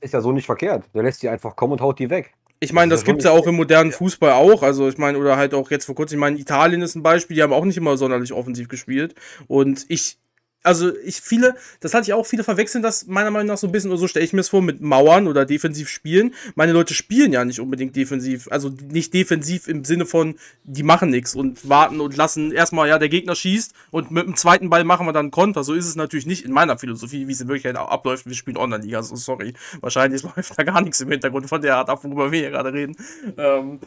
Ist 0.00 0.14
ja 0.14 0.20
so 0.20 0.32
nicht 0.32 0.46
verkehrt. 0.46 0.84
Der 0.94 1.02
lässt 1.02 1.22
die 1.22 1.28
einfach 1.28 1.54
kommen 1.54 1.74
und 1.74 1.80
haut 1.80 1.98
die 1.98 2.10
weg. 2.10 2.32
Ich 2.60 2.72
meine, 2.72 2.90
das, 2.90 3.00
das 3.00 3.06
gibt 3.06 3.18
es 3.18 3.24
ja 3.26 3.32
auch 3.32 3.46
im 3.46 3.56
modernen 3.56 3.92
Fußball 3.92 4.32
auch. 4.32 4.62
Also 4.62 4.88
ich 4.88 4.96
meine, 4.96 5.18
oder 5.18 5.36
halt 5.36 5.52
auch 5.52 5.70
jetzt 5.70 5.84
vor 5.84 5.94
kurzem, 5.94 6.16
ich 6.16 6.20
meine, 6.20 6.38
Italien 6.38 6.80
ist 6.80 6.94
ein 6.94 7.02
Beispiel, 7.02 7.36
die 7.36 7.42
haben 7.42 7.52
auch 7.52 7.64
nicht 7.64 7.76
immer 7.76 7.98
sonderlich 7.98 8.32
offensiv 8.32 8.68
gespielt. 8.68 9.14
Und 9.46 9.84
ich 9.88 10.18
also 10.64 10.96
ich 10.96 11.20
viele, 11.20 11.54
das 11.80 11.94
hatte 11.94 12.04
ich 12.04 12.14
auch, 12.14 12.26
viele 12.26 12.42
verwechseln 12.42 12.82
das 12.82 13.06
meiner 13.06 13.30
Meinung 13.30 13.48
nach 13.48 13.58
so 13.58 13.68
ein 13.68 13.72
bisschen, 13.72 13.90
oder 13.90 13.98
so 13.98 14.08
stelle 14.08 14.24
ich 14.24 14.32
mir 14.32 14.40
es 14.40 14.48
vor, 14.48 14.62
mit 14.62 14.80
Mauern 14.80 15.28
oder 15.28 15.44
defensiv 15.44 15.88
spielen. 15.90 16.34
Meine 16.54 16.72
Leute 16.72 16.94
spielen 16.94 17.32
ja 17.32 17.44
nicht 17.44 17.60
unbedingt 17.60 17.94
defensiv, 17.94 18.48
also 18.50 18.72
nicht 18.90 19.12
defensiv 19.12 19.68
im 19.68 19.84
Sinne 19.84 20.06
von, 20.06 20.36
die 20.64 20.82
machen 20.82 21.10
nichts 21.10 21.34
und 21.34 21.68
warten 21.68 22.00
und 22.00 22.16
lassen 22.16 22.50
erstmal, 22.50 22.88
ja, 22.88 22.98
der 22.98 23.10
Gegner 23.10 23.36
schießt 23.36 23.74
und 23.90 24.10
mit 24.10 24.26
dem 24.26 24.36
zweiten 24.36 24.70
Ball 24.70 24.84
machen 24.84 25.06
wir 25.06 25.12
dann 25.12 25.30
Konter. 25.30 25.64
So 25.64 25.74
ist 25.74 25.86
es 25.86 25.96
natürlich 25.96 26.26
nicht 26.26 26.44
in 26.44 26.52
meiner 26.52 26.78
Philosophie, 26.78 27.28
wie 27.28 27.32
es 27.32 27.42
in 27.42 27.48
Wirklichkeit 27.48 27.76
abläuft. 27.76 28.24
Wir 28.26 28.34
spielen 28.34 28.56
Online-Liga, 28.56 28.96
also 28.96 29.16
sorry. 29.16 29.52
Wahrscheinlich 29.82 30.22
läuft 30.36 30.58
da 30.58 30.62
gar 30.62 30.80
nichts 30.80 31.00
im 31.00 31.10
Hintergrund 31.10 31.46
von 31.46 31.60
der 31.60 31.76
Art 31.76 31.90
ab, 31.90 32.02
worüber 32.04 32.32
wir 32.32 32.40
hier 32.40 32.50
gerade 32.50 32.72
reden. 32.72 32.96
Ähm, 33.36 33.80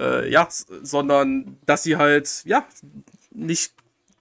äh, 0.00 0.30
ja, 0.30 0.48
sondern 0.50 1.58
dass 1.66 1.82
sie 1.82 1.96
halt, 1.96 2.42
ja, 2.46 2.66
nicht 3.30 3.74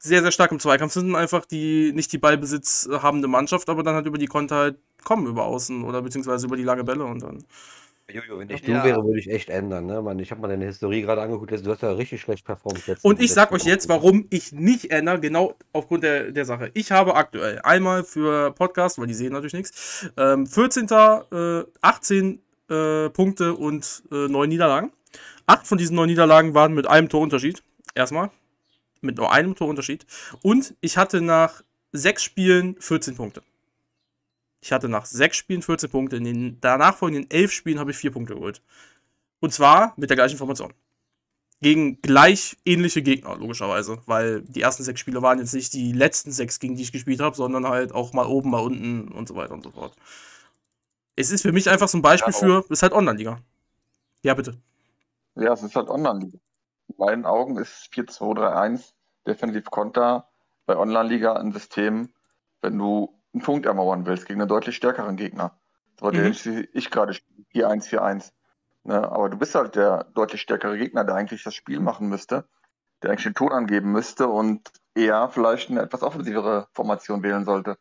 sehr, 0.04 0.22
sehr 0.22 0.32
stark 0.32 0.52
im 0.52 0.60
Zweikampf 0.60 0.94
sind 0.94 1.16
einfach 1.16 1.46
die 1.46 1.94
nicht 1.94 2.12
die 2.12 2.18
Ballbesitz 2.18 2.90
habende 2.92 3.30
Mannschaft, 3.30 3.70
aber 3.70 3.84
dann 3.84 3.96
halt 3.96 4.06
über 4.06 4.18
die 4.18 4.28
Konter 4.28 4.56
halt 4.56 4.78
kommen 5.04 5.28
über 5.28 5.46
außen 5.46 5.84
oder 5.84 6.02
beziehungsweise 6.02 6.46
über 6.46 6.58
die 6.58 6.64
lange 6.64 6.84
Bälle 6.84 7.06
und 7.06 7.24
dann. 7.24 7.44
Jojo, 8.10 8.38
wenn 8.38 8.50
ich 8.50 8.62
du 8.62 8.72
ja. 8.72 8.84
wäre, 8.84 9.04
würde 9.04 9.18
ich 9.18 9.30
echt 9.30 9.50
ändern. 9.50 9.86
Ne? 9.86 10.02
Man, 10.02 10.20
ich 10.20 10.30
habe 10.32 10.42
mal 10.42 10.50
deine 10.50 10.66
Historie 10.66 11.02
gerade 11.02 11.22
angeguckt, 11.22 11.52
du 11.52 11.72
hast 11.72 11.82
ja 11.82 11.94
richtig 11.94 12.20
schlecht 12.20 12.46
performt. 12.46 12.84
Und 13.02 13.22
ich 13.22 13.34
sag 13.34 13.54
euch 13.54 13.64
jetzt, 13.64 13.88
warum 13.88 14.28
ich 14.30 14.52
nicht 14.52 14.92
ändere, 14.92 15.22
genau 15.22 15.56
aufgrund 15.72 16.04
der, 16.04 16.32
der 16.32 16.44
Sache. 16.44 16.70
Ich 16.74 16.92
habe 16.92 17.16
aktuell 17.16 17.60
einmal 17.64 18.04
für 18.04 18.52
Podcast, 18.52 19.00
weil 19.00 19.08
die 19.08 19.14
sehen 19.14 19.32
natürlich 19.32 19.54
nichts, 19.54 20.12
ähm, 20.18 20.46
14. 20.46 20.88
Äh, 21.32 21.64
18 21.82 22.42
äh, 22.70 23.10
Punkte 23.10 23.54
und 23.54 24.04
äh, 24.12 24.28
9 24.28 24.50
Niederlagen. 24.50 24.92
Acht 25.46 25.66
von 25.66 25.78
diesen 25.78 25.96
neun 25.96 26.08
Niederlagen 26.08 26.54
waren 26.54 26.74
mit 26.74 26.88
einem 26.88 27.08
Torunterschied. 27.08 27.64
Erstmal 27.96 28.32
mit 29.04 29.18
nur 29.18 29.32
einem 29.32 29.56
Torunterschied. 29.56 30.06
Und 30.42 30.76
ich 30.82 30.98
hatte 30.98 31.22
nach 31.22 31.64
sechs 31.92 32.24
Spielen 32.24 32.76
14 32.80 33.16
Punkte. 33.16 33.44
Ich 34.62 34.72
hatte 34.72 34.88
nach 34.88 35.06
sechs 35.06 35.38
Spielen 35.38 35.62
14 35.62 35.90
Punkte. 35.90 36.16
In 36.16 36.24
den 36.24 36.58
danach 36.62 36.96
folgenden 36.96 37.30
elf 37.30 37.52
Spielen 37.52 37.80
habe 37.80 37.92
ich 37.92 37.98
vier 37.98 38.12
Punkte 38.12 38.36
geholt. 38.36 38.62
Und 39.40 39.54
zwar 39.54 39.94
mit 39.98 40.10
der 40.10 40.18
gleichen 40.18 40.38
Formation. 40.38 40.74
Gegen 41.62 42.02
gleich 42.02 42.58
ähnliche 42.66 43.02
Gegner, 43.02 43.36
logischerweise. 43.36 44.02
Weil 44.06 44.42
die 44.42 44.62
ersten 44.62 44.84
sechs 44.84 45.00
Spiele 45.00 45.22
waren 45.22 45.40
jetzt 45.40 45.54
nicht 45.54 45.74
die 45.74 45.92
letzten 45.92 46.32
sechs, 46.32 46.60
gegen 46.60 46.76
die 46.76 46.84
ich 46.84 46.92
gespielt 46.92 47.20
habe, 47.20 47.36
sondern 47.36 47.68
halt 47.68 47.92
auch 47.92 48.14
mal 48.14 48.26
oben, 48.26 48.50
mal 48.50 48.60
unten 48.60 49.10
und 49.10 49.28
so 49.28 49.36
weiter 49.36 49.54
und 49.54 49.64
so 49.64 49.72
fort. 49.72 49.96
Es 51.16 51.30
ist 51.30 51.42
für 51.42 51.52
mich 51.52 51.70
einfach 51.70 51.88
so 51.88 51.98
ein 51.98 52.02
Beispiel 52.02 52.34
für, 52.34 52.60
es 52.60 52.72
ist 52.72 52.84
halt 52.84 52.94
Online-Liga. 52.94 53.40
Ja, 54.24 54.34
bitte. 54.34 54.58
Ja, 55.36 55.54
es 55.54 55.62
ist 55.62 55.76
halt 55.76 55.90
Online-Liga. 55.90 56.40
In 56.98 57.06
meinen 57.06 57.26
Augen 57.26 57.58
ist 57.58 57.90
4-2-3-1 57.94 58.94
defensiv 59.26 59.66
Konter 59.66 60.28
bei 60.66 60.78
Online-Liga 60.78 61.34
ein 61.34 61.52
System, 61.52 62.14
wenn 62.62 62.78
du 62.78 63.20
einen 63.34 63.44
Punkt 63.44 63.66
ermauern 63.66 64.06
willst 64.06 64.28
gegen 64.28 64.42
einen 64.42 64.50
deutlich 64.50 64.76
stärkeren 64.76 65.16
Gegner. 65.16 65.58
So 66.00 66.08
mhm. 66.08 66.34
den 66.34 66.68
ich 66.74 66.92
gerade 66.92 67.14
4-1-4-1. 67.54 68.32
Ne? 68.84 69.12
Aber 69.12 69.30
du 69.30 69.38
bist 69.38 69.56
halt 69.56 69.76
der 69.76 70.06
deutlich 70.16 70.42
stärkere 70.42 70.78
Gegner, 70.78 71.04
der 71.04 71.16
eigentlich 71.16 71.44
das 71.44 71.56
Spiel 71.56 71.80
machen 71.80 72.10
müsste, 72.10 72.46
der 73.02 73.10
eigentlich 73.10 73.24
den 73.24 73.36
Ton 73.36 73.52
angeben 73.52 73.92
müsste 73.92 74.28
und 74.28 74.72
eher 74.96 75.30
vielleicht 75.30 75.70
eine 75.70 75.82
etwas 75.82 76.04
offensivere 76.04 76.68
Formation 76.74 77.24
wählen 77.24 77.46
sollte. 77.46 77.78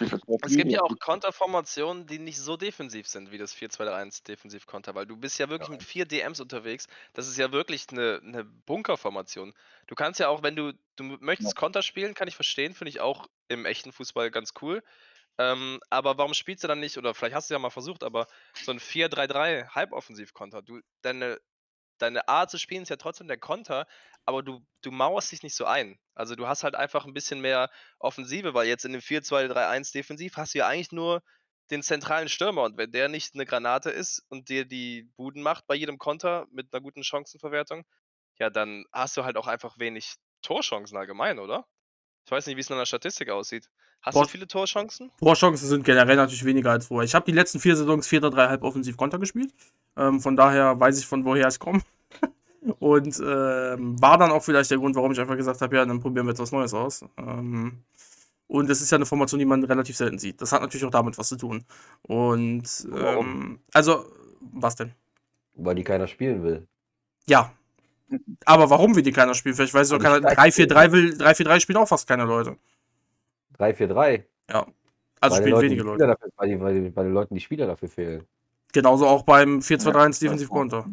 Es 0.00 0.56
gibt 0.56 0.72
ja 0.72 0.82
auch 0.82 0.98
Konterformationen, 0.98 2.06
die 2.06 2.18
nicht 2.18 2.38
so 2.38 2.56
defensiv 2.56 3.06
sind 3.06 3.30
wie 3.32 3.38
das 3.38 3.54
4-2-3-1 3.54 4.24
Defensiv-Konter, 4.24 4.94
weil 4.94 5.06
du 5.06 5.16
bist 5.16 5.38
ja 5.38 5.48
wirklich 5.48 5.68
ja. 5.68 5.74
mit 5.74 5.82
vier 5.82 6.06
DMs 6.06 6.40
unterwegs. 6.40 6.86
Das 7.12 7.28
ist 7.28 7.36
ja 7.36 7.52
wirklich 7.52 7.86
eine, 7.90 8.20
eine 8.24 8.44
Bunkerformation. 8.44 9.52
Du 9.86 9.94
kannst 9.94 10.20
ja 10.20 10.28
auch, 10.28 10.42
wenn 10.42 10.56
du, 10.56 10.72
du 10.96 11.04
möchtest 11.20 11.54
ja. 11.54 11.58
Konter 11.58 11.82
spielen, 11.82 12.14
kann 12.14 12.28
ich 12.28 12.34
verstehen, 12.34 12.74
finde 12.74 12.90
ich 12.90 13.00
auch 13.00 13.28
im 13.48 13.66
echten 13.66 13.92
Fußball 13.92 14.30
ganz 14.30 14.54
cool. 14.62 14.82
Ähm, 15.38 15.80
aber 15.90 16.18
warum 16.18 16.34
spielst 16.34 16.64
du 16.64 16.68
dann 16.68 16.80
nicht, 16.80 16.98
oder 16.98 17.14
vielleicht 17.14 17.34
hast 17.34 17.50
du 17.50 17.54
ja 17.54 17.58
mal 17.58 17.70
versucht, 17.70 18.04
aber 18.04 18.26
so 18.54 18.72
ein 18.72 18.78
4-3-3 18.78 19.68
Halboffensiv-Konter, 19.68 20.62
du, 20.62 20.80
deine, 21.02 21.40
deine 22.02 22.28
Art 22.28 22.50
zu 22.50 22.58
spielen 22.58 22.82
ist 22.82 22.88
ja 22.88 22.96
trotzdem 22.96 23.28
der 23.28 23.38
Konter, 23.38 23.86
aber 24.24 24.42
du, 24.42 24.60
du 24.82 24.90
mauerst 24.90 25.32
dich 25.32 25.42
nicht 25.42 25.54
so 25.56 25.64
ein. 25.64 25.98
Also 26.14 26.34
du 26.36 26.46
hast 26.46 26.64
halt 26.64 26.74
einfach 26.74 27.06
ein 27.06 27.14
bisschen 27.14 27.40
mehr 27.40 27.70
Offensive, 27.98 28.54
weil 28.54 28.66
jetzt 28.68 28.84
in 28.84 28.92
dem 28.92 29.00
4-2-3-1 29.00 29.92
defensiv 29.92 30.36
hast 30.36 30.54
du 30.54 30.58
ja 30.58 30.68
eigentlich 30.68 30.92
nur 30.92 31.22
den 31.70 31.82
zentralen 31.82 32.28
Stürmer 32.28 32.64
und 32.64 32.76
wenn 32.76 32.90
der 32.92 33.08
nicht 33.08 33.34
eine 33.34 33.46
Granate 33.46 33.90
ist 33.90 34.24
und 34.28 34.48
dir 34.48 34.64
die 34.64 35.04
Buden 35.16 35.42
macht 35.42 35.66
bei 35.66 35.74
jedem 35.74 35.98
Konter 35.98 36.46
mit 36.50 36.72
einer 36.72 36.82
guten 36.82 37.04
Chancenverwertung, 37.04 37.84
ja, 38.38 38.50
dann 38.50 38.84
hast 38.92 39.16
du 39.16 39.24
halt 39.24 39.36
auch 39.36 39.46
einfach 39.46 39.78
wenig 39.78 40.14
Torchancen 40.42 40.96
allgemein, 40.96 41.38
oder? 41.38 41.66
Ich 42.24 42.30
weiß 42.30 42.46
nicht, 42.46 42.56
wie 42.56 42.60
es 42.60 42.70
in 42.70 42.76
der 42.76 42.86
Statistik 42.86 43.30
aussieht. 43.30 43.68
Hast 44.02 44.14
Tor 44.14 44.24
du 44.24 44.28
viele 44.30 44.46
Torchancen? 44.46 45.10
Torchancen 45.18 45.68
sind 45.68 45.84
generell 45.84 46.16
natürlich 46.16 46.44
weniger 46.44 46.70
als 46.70 46.86
vorher. 46.86 47.04
Ich 47.04 47.14
habe 47.14 47.26
die 47.26 47.32
letzten 47.32 47.60
vier 47.60 47.76
Saisons 47.76 48.08
4-3 48.08 48.48
halb 48.48 48.62
offensiv 48.62 48.96
Konter 48.96 49.18
gespielt. 49.18 49.52
Ähm, 49.96 50.20
von 50.20 50.36
daher 50.36 50.78
weiß 50.78 50.98
ich, 50.98 51.06
von 51.06 51.24
woher 51.24 51.48
ich 51.48 51.58
komme. 51.58 51.82
Und 52.78 53.20
ähm, 53.20 54.00
war 54.00 54.18
dann 54.18 54.30
auch 54.30 54.42
vielleicht 54.42 54.70
der 54.70 54.78
Grund, 54.78 54.94
warum 54.96 55.12
ich 55.12 55.20
einfach 55.20 55.36
gesagt 55.36 55.60
habe, 55.60 55.76
ja, 55.76 55.84
dann 55.84 56.00
probieren 56.00 56.26
wir 56.26 56.32
jetzt 56.32 56.40
was 56.40 56.52
Neues 56.52 56.74
aus. 56.74 57.04
Ähm, 57.16 57.82
und 58.50 58.68
es 58.68 58.82
ist 58.82 58.90
ja 58.90 58.96
eine 58.96 59.06
Formation, 59.06 59.38
die 59.38 59.44
man 59.44 59.62
relativ 59.62 59.96
selten 59.96 60.18
sieht. 60.18 60.42
Das 60.42 60.50
hat 60.50 60.60
natürlich 60.60 60.84
auch 60.84 60.90
damit 60.90 61.16
was 61.16 61.28
zu 61.28 61.36
tun. 61.36 61.64
Und 62.02 62.64
ähm, 62.92 63.60
also, 63.72 64.06
was 64.40 64.74
denn? 64.74 64.92
Weil 65.54 65.76
die 65.76 65.84
keiner 65.84 66.08
spielen 66.08 66.42
will. 66.42 66.66
Ja. 67.26 67.52
Aber 68.44 68.70
warum 68.70 68.94
will 68.96 69.02
die 69.02 69.12
keiner 69.12 69.34
spielen? 69.34 69.54
Vielleicht 69.54 69.74
weiß 69.74 69.88
doch 69.90 69.98
keiner. 69.98 70.16
3-4-3 70.18 70.92
will, 70.92 71.12
3-4-3 71.16 71.60
spielt 71.60 71.78
auch 71.78 71.86
fast 71.88 72.08
keine 72.08 72.24
Leute. 72.24 72.56
3-4-3? 73.58 74.24
Ja. 74.50 74.66
Also 75.20 75.36
Bei 75.36 75.42
spielen 75.42 75.50
Leuten, 75.52 75.64
wenige 75.66 75.82
Leute. 75.82 76.06
Dafür, 76.06 76.28
bei, 76.36 76.46
den- 76.46 76.58
bei, 76.60 76.72
den- 76.72 76.92
bei 76.94 77.02
den 77.04 77.12
Leuten, 77.12 77.34
die 77.34 77.40
Spieler 77.40 77.66
dafür 77.66 77.88
fehlen. 77.88 78.24
Genauso 78.72 79.06
auch 79.06 79.22
beim 79.22 79.60
4-2-3-1 79.60 80.22
Ja, 80.22 80.26
Defensiv 80.28 80.48
Konter. 80.48 80.86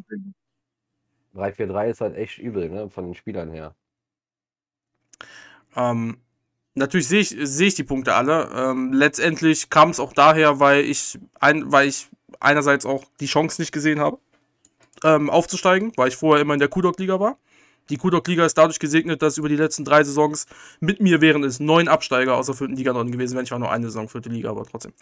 3-4-3 1.36 1.90
ist 1.90 2.02
halt 2.02 2.16
echt 2.16 2.38
übel, 2.40 2.70
ne? 2.70 2.90
Von 2.90 3.06
den 3.06 3.16
Spielern 3.16 3.52
her. 3.52 3.74
Ähm, 5.76 6.18
natürlich 6.76 7.08
sehe 7.08 7.22
ich, 7.22 7.30
sehe 7.40 7.68
ich 7.68 7.76
die 7.76 7.84
Punkte 7.84 8.16
alle. 8.16 8.50
Ähm, 8.56 8.94
letztendlich 8.94 9.70
kam 9.70 9.90
es 9.92 10.00
auch 10.00 10.14
daher, 10.14 10.60
weil 10.60 10.84
ich, 10.86 11.18
ein, 11.40 11.72
weil 11.72 11.88
ich 11.88 12.10
einerseits 12.40 12.86
auch 12.86 13.06
die 13.20 13.28
Chance 13.28 13.62
nicht 13.62 13.72
gesehen 13.72 14.00
habe, 14.00 14.20
ähm, 15.04 15.30
aufzusteigen, 15.30 15.92
weil 15.96 16.10
ich 16.10 16.16
vorher 16.16 16.42
immer 16.42 16.54
in 16.54 16.60
der 16.60 16.70
Kudok-Liga 16.70 17.20
war. 17.20 17.38
Die 17.90 17.98
Kudok-Liga 17.98 18.46
ist 18.46 18.58
dadurch 18.58 18.80
gesegnet, 18.80 19.22
dass 19.22 19.38
über 19.38 19.50
die 19.50 19.56
letzten 19.56 19.86
drei 19.86 20.04
Saisons 20.04 20.46
mit 20.80 21.00
mir 21.02 21.22
wären 21.22 21.44
es 21.44 21.60
neun 21.60 21.88
Absteiger 21.88 22.36
aus 22.36 22.48
der 22.48 22.56
vierten 22.56 22.76
Liga 22.76 22.94
drin 22.94 23.12
gewesen 23.12 23.36
wären. 23.36 23.46
Ich 23.46 23.52
war 23.52 23.60
nur 23.60 23.72
eine 23.72 23.86
Saison 23.86 24.10
vierte 24.10 24.30
Liga, 24.30 24.50
aber 24.50 24.66
trotzdem. 24.66 24.94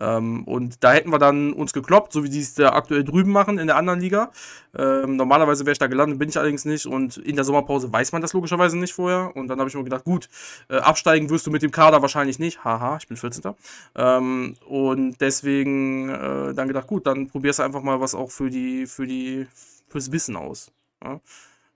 Ähm, 0.00 0.44
und 0.44 0.82
da 0.82 0.92
hätten 0.92 1.10
wir 1.10 1.18
dann 1.18 1.52
uns 1.52 1.72
gekloppt, 1.72 2.12
so 2.12 2.24
wie 2.24 2.30
die 2.30 2.40
es 2.40 2.54
da 2.54 2.70
aktuell 2.70 3.04
drüben 3.04 3.32
machen 3.32 3.58
in 3.58 3.66
der 3.66 3.76
anderen 3.76 4.00
Liga. 4.00 4.30
Ähm, 4.76 5.16
normalerweise 5.16 5.64
wäre 5.64 5.72
ich 5.72 5.78
da 5.78 5.86
gelandet, 5.86 6.18
bin 6.18 6.28
ich 6.28 6.36
allerdings 6.36 6.64
nicht. 6.64 6.86
Und 6.86 7.16
in 7.18 7.36
der 7.36 7.44
Sommerpause 7.44 7.92
weiß 7.92 8.12
man 8.12 8.22
das 8.22 8.32
logischerweise 8.32 8.78
nicht 8.78 8.92
vorher. 8.92 9.36
Und 9.36 9.48
dann 9.48 9.58
habe 9.58 9.68
ich 9.68 9.74
mir 9.74 9.84
gedacht, 9.84 10.04
gut, 10.04 10.28
äh, 10.68 10.76
absteigen 10.76 11.30
wirst 11.30 11.46
du 11.46 11.50
mit 11.50 11.62
dem 11.62 11.70
Kader 11.70 12.02
wahrscheinlich 12.02 12.38
nicht. 12.38 12.64
Haha, 12.64 12.96
ich 12.98 13.08
bin 13.08 13.16
14. 13.16 13.54
Ähm, 13.94 14.56
und 14.66 15.20
deswegen 15.20 16.08
äh, 16.08 16.54
dann 16.54 16.68
gedacht, 16.68 16.86
gut, 16.86 17.06
dann 17.06 17.28
probierst 17.28 17.58
du 17.58 17.62
einfach 17.62 17.82
mal 17.82 18.00
was 18.00 18.14
auch 18.14 18.30
für 18.30 18.50
die, 18.50 18.86
für 18.86 19.06
die, 19.06 19.46
fürs 19.88 20.10
Wissen 20.12 20.36
aus. 20.36 20.70
Ja? 21.04 21.20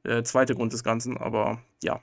Der 0.07 0.24
zweite 0.24 0.54
Grund 0.54 0.72
des 0.72 0.84
Ganzen, 0.84 1.16
aber 1.16 1.61
ja. 1.82 2.00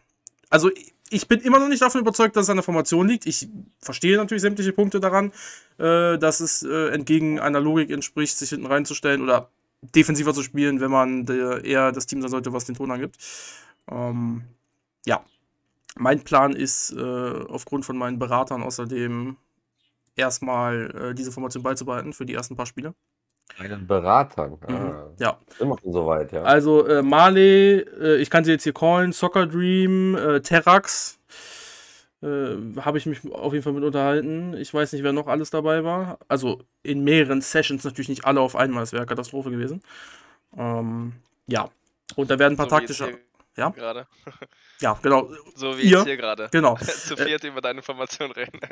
Also 0.50 0.70
ich 1.10 1.28
bin 1.28 1.40
immer 1.42 1.60
noch 1.60 1.68
nicht 1.68 1.82
davon 1.82 2.02
überzeugt, 2.02 2.36
dass 2.36 2.44
es 2.44 2.50
an 2.50 2.58
der 2.58 2.64
Formation 2.64 3.08
liegt. 3.08 3.26
Ich 3.26 3.48
verstehe 3.80 4.18
natürlich 4.18 4.42
sämtliche 4.42 4.74
Punkte 4.74 5.00
daran, 5.00 5.32
äh, 5.78 6.18
dass 6.18 6.40
es 6.40 6.64
äh, 6.64 6.90
entgegen 6.90 7.40
einer 7.40 7.60
Logik 7.60 7.92
entspricht, 7.92 8.38
sich 8.38 8.50
hinten 8.50 8.66
reinzustellen 8.66 9.22
oder 9.22 9.50
defensiver 9.96 10.34
zu 10.34 10.44
spielen, 10.44 10.80
wenn 10.80 10.92
man 10.92 11.28
eher 11.28 11.92
das 11.92 12.06
Team 12.06 12.22
sein 12.22 12.32
sollte, 12.32 12.54
was 12.54 12.66
den 12.66 12.76
Ton 12.76 12.92
angibt. 12.92 13.18
Ähm, 13.90 14.44
ja, 15.06 15.24
mein 15.96 16.24
Plan 16.24 16.54
ist, 16.54 16.94
äh, 16.94 17.02
aufgrund 17.02 17.86
von 17.86 17.98
meinen 17.98 18.18
Beratern 18.18 18.64
außerdem 18.64 19.36
erstmal 20.16 21.12
äh, 21.12 21.16
diese 21.16 21.32
Formation 21.32 21.64
beizubehalten 21.64 22.14
für 22.14 22.26
die 22.26 22.34
ersten 22.34 22.56
paar 22.56 22.66
Spiele. 22.66 22.94
Einen 23.60 23.86
Beratern. 23.86 24.58
Mhm. 24.68 24.76
Ah, 24.76 25.08
Ja, 25.20 25.38
sind 25.58 25.68
wir 25.70 25.78
schon 25.80 25.94
soweit, 25.94 26.32
ja. 26.32 26.42
also 26.44 26.88
äh, 26.88 27.02
Marley, 27.04 27.80
äh, 28.02 28.16
ich 28.18 28.30
kann 28.30 28.44
sie 28.44 28.52
jetzt 28.52 28.64
hier 28.64 28.74
callen, 28.74 29.12
Soccer 29.14 29.46
Dream, 29.46 30.16
äh, 30.16 30.42
Terrax, 30.42 31.20
äh, 32.24 32.56
habe 32.82 32.98
ich 32.98 33.06
mich 33.06 33.20
auf 33.32 33.54
jeden 33.54 33.64
Fall 33.64 33.74
mit 33.74 33.84
unterhalten. 33.84 34.56
Ich 34.56 34.74
weiß 34.74 34.94
nicht, 34.94 35.04
wer 35.04 35.14
noch 35.14 35.28
alles 35.28 35.50
dabei 35.52 35.84
war. 35.84 36.18
Also 36.28 36.62
in 36.82 37.04
mehreren 37.04 37.42
Sessions 37.42 37.84
natürlich 37.84 38.10
nicht 38.10 38.26
alle 38.26 38.40
auf 38.42 38.56
einmal, 38.56 38.84
es 38.84 38.94
wäre 38.94 39.06
Katastrophe 39.06 39.52
gewesen. 39.52 39.82
Ähm, 40.58 41.14
ja, 41.48 41.70
und 42.16 42.32
da 42.32 42.40
werden 42.40 42.54
ein 42.54 42.58
paar 42.58 42.70
So 42.70 42.76
taktische. 42.78 43.18
Ja? 43.56 43.70
Gerade. 43.70 44.08
Ja, 44.80 44.98
genau. 45.02 45.30
So 45.56 45.78
wie 45.78 45.84
Ihr? 45.84 45.98
jetzt 45.98 46.06
hier 46.06 46.18
gerade. 46.18 46.50
Genau. 46.52 46.76
Zu 46.82 47.16
viert 47.16 47.44
über 47.44 47.62
deine 47.62 47.80
Information 47.80 48.32
reden. 48.32 48.60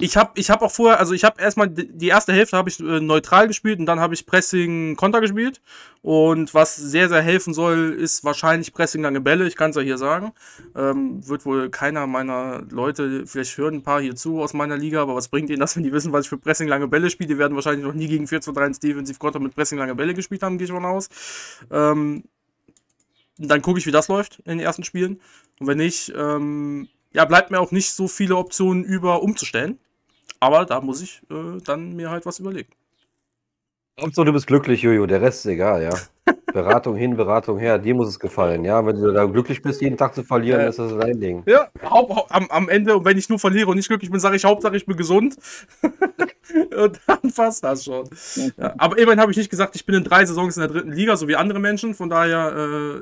Ich 0.00 0.16
habe 0.16 0.32
ich 0.34 0.50
hab 0.50 0.60
auch 0.60 0.72
vorher, 0.72 0.98
also 0.98 1.14
ich 1.14 1.22
habe 1.24 1.40
erstmal 1.40 1.68
die 1.68 2.08
erste 2.08 2.32
Hälfte 2.32 2.56
habe 2.56 2.68
ich 2.68 2.80
äh, 2.80 3.00
neutral 3.00 3.46
gespielt 3.46 3.78
und 3.78 3.86
dann 3.86 4.00
habe 4.00 4.12
ich 4.12 4.26
Pressing 4.26 4.96
Konter 4.96 5.20
gespielt. 5.20 5.60
Und 6.02 6.52
was 6.52 6.76
sehr, 6.76 7.08
sehr 7.08 7.22
helfen 7.22 7.54
soll, 7.54 7.96
ist 7.98 8.24
wahrscheinlich 8.24 8.74
Pressing 8.74 9.02
lange 9.02 9.20
Bälle. 9.20 9.46
Ich 9.46 9.56
kann 9.56 9.70
es 9.70 9.76
ja 9.76 9.82
hier 9.82 9.96
sagen. 9.96 10.32
Ähm, 10.76 11.26
wird 11.26 11.46
wohl 11.46 11.70
keiner 11.70 12.06
meiner 12.06 12.62
Leute, 12.70 13.26
vielleicht 13.26 13.56
hören 13.56 13.76
ein 13.76 13.82
paar 13.82 14.00
hier 14.00 14.16
zu 14.16 14.42
aus 14.42 14.52
meiner 14.52 14.76
Liga, 14.76 15.00
aber 15.00 15.14
was 15.14 15.28
bringt 15.28 15.48
ihnen 15.48 15.60
das, 15.60 15.76
wenn 15.76 15.84
die 15.84 15.92
wissen, 15.92 16.12
was 16.12 16.24
ich 16.24 16.28
für 16.28 16.38
Pressing 16.38 16.68
lange 16.68 16.88
Bälle 16.88 17.08
spiele? 17.08 17.28
Die 17.28 17.38
werden 17.38 17.54
wahrscheinlich 17.54 17.86
noch 17.86 17.94
nie 17.94 18.08
gegen 18.08 18.26
4 18.26 18.40
2 18.40 18.52
3 18.52 18.64
1 18.64 18.80
Defensiv 18.80 19.18
Konter 19.18 19.38
mit 19.38 19.54
Pressing 19.54 19.78
lange 19.78 19.94
Bälle 19.94 20.12
gespielt 20.12 20.42
haben, 20.42 20.58
gehe 20.58 20.66
ich 20.66 20.72
von 20.72 20.84
aus. 20.84 21.08
Ähm, 21.70 22.24
dann 23.38 23.62
gucke 23.62 23.78
ich, 23.78 23.86
wie 23.86 23.92
das 23.92 24.08
läuft 24.08 24.40
in 24.40 24.58
den 24.58 24.60
ersten 24.60 24.84
Spielen. 24.84 25.20
Und 25.60 25.66
wenn 25.66 25.78
nicht, 25.78 26.12
ähm, 26.16 26.88
ja, 27.12 27.24
bleibt 27.24 27.50
mir 27.50 27.60
auch 27.60 27.70
nicht 27.70 27.92
so 27.92 28.08
viele 28.08 28.36
Optionen 28.36 28.84
über, 28.84 29.22
umzustellen. 29.22 29.78
Aber 30.40 30.64
da 30.64 30.80
muss 30.80 31.00
ich 31.00 31.22
äh, 31.30 31.58
dann 31.64 31.94
mir 31.94 32.10
halt 32.10 32.26
was 32.26 32.38
überlegen. 32.38 32.70
Hauptsache, 34.00 34.26
du 34.26 34.32
bist 34.32 34.46
glücklich, 34.46 34.82
Jojo. 34.82 35.06
Der 35.06 35.22
Rest 35.22 35.44
ist 35.44 35.52
egal, 35.52 35.82
ja. 35.82 35.94
Beratung 36.54 36.94
hin, 36.94 37.16
Beratung 37.16 37.58
her. 37.58 37.78
Dir 37.78 37.94
muss 37.96 38.08
es 38.08 38.18
gefallen, 38.20 38.64
ja. 38.64 38.86
Wenn 38.86 38.94
du 39.00 39.12
da 39.12 39.24
glücklich 39.24 39.60
bist, 39.60 39.82
jeden 39.82 39.96
Tag 39.96 40.14
zu 40.14 40.22
verlieren, 40.22 40.60
Ja. 40.60 40.68
ist 40.68 40.78
das 40.78 40.96
dein 40.96 41.18
Ding. 41.20 41.42
Ja, 41.46 41.68
haupt, 41.82 42.14
haupt, 42.14 42.30
am, 42.32 42.46
am 42.48 42.68
Ende, 42.68 42.96
und 42.96 43.04
wenn 43.04 43.18
ich 43.18 43.28
nur 43.28 43.40
verliere 43.40 43.68
und 43.68 43.76
nicht 43.76 43.88
glücklich 43.88 44.08
bin, 44.08 44.20
sage 44.20 44.36
ich 44.36 44.44
Hauptsache, 44.44 44.76
ich 44.76 44.86
bin 44.86 44.96
gesund. 44.96 45.34
und 46.76 47.00
dann 47.08 47.32
passt 47.34 47.64
das 47.64 47.84
schon. 47.84 48.08
Ja, 48.56 48.72
aber 48.78 48.96
immerhin 48.98 49.20
habe 49.20 49.32
ich 49.32 49.36
nicht 49.36 49.50
gesagt, 49.50 49.74
ich 49.74 49.84
bin 49.84 49.96
in 49.96 50.04
drei 50.04 50.24
Saisons 50.24 50.56
in 50.56 50.60
der 50.60 50.70
dritten 50.70 50.92
Liga, 50.92 51.16
so 51.16 51.26
wie 51.26 51.34
andere 51.34 51.58
Menschen. 51.58 51.92
Von 51.92 52.08
daher 52.08 52.52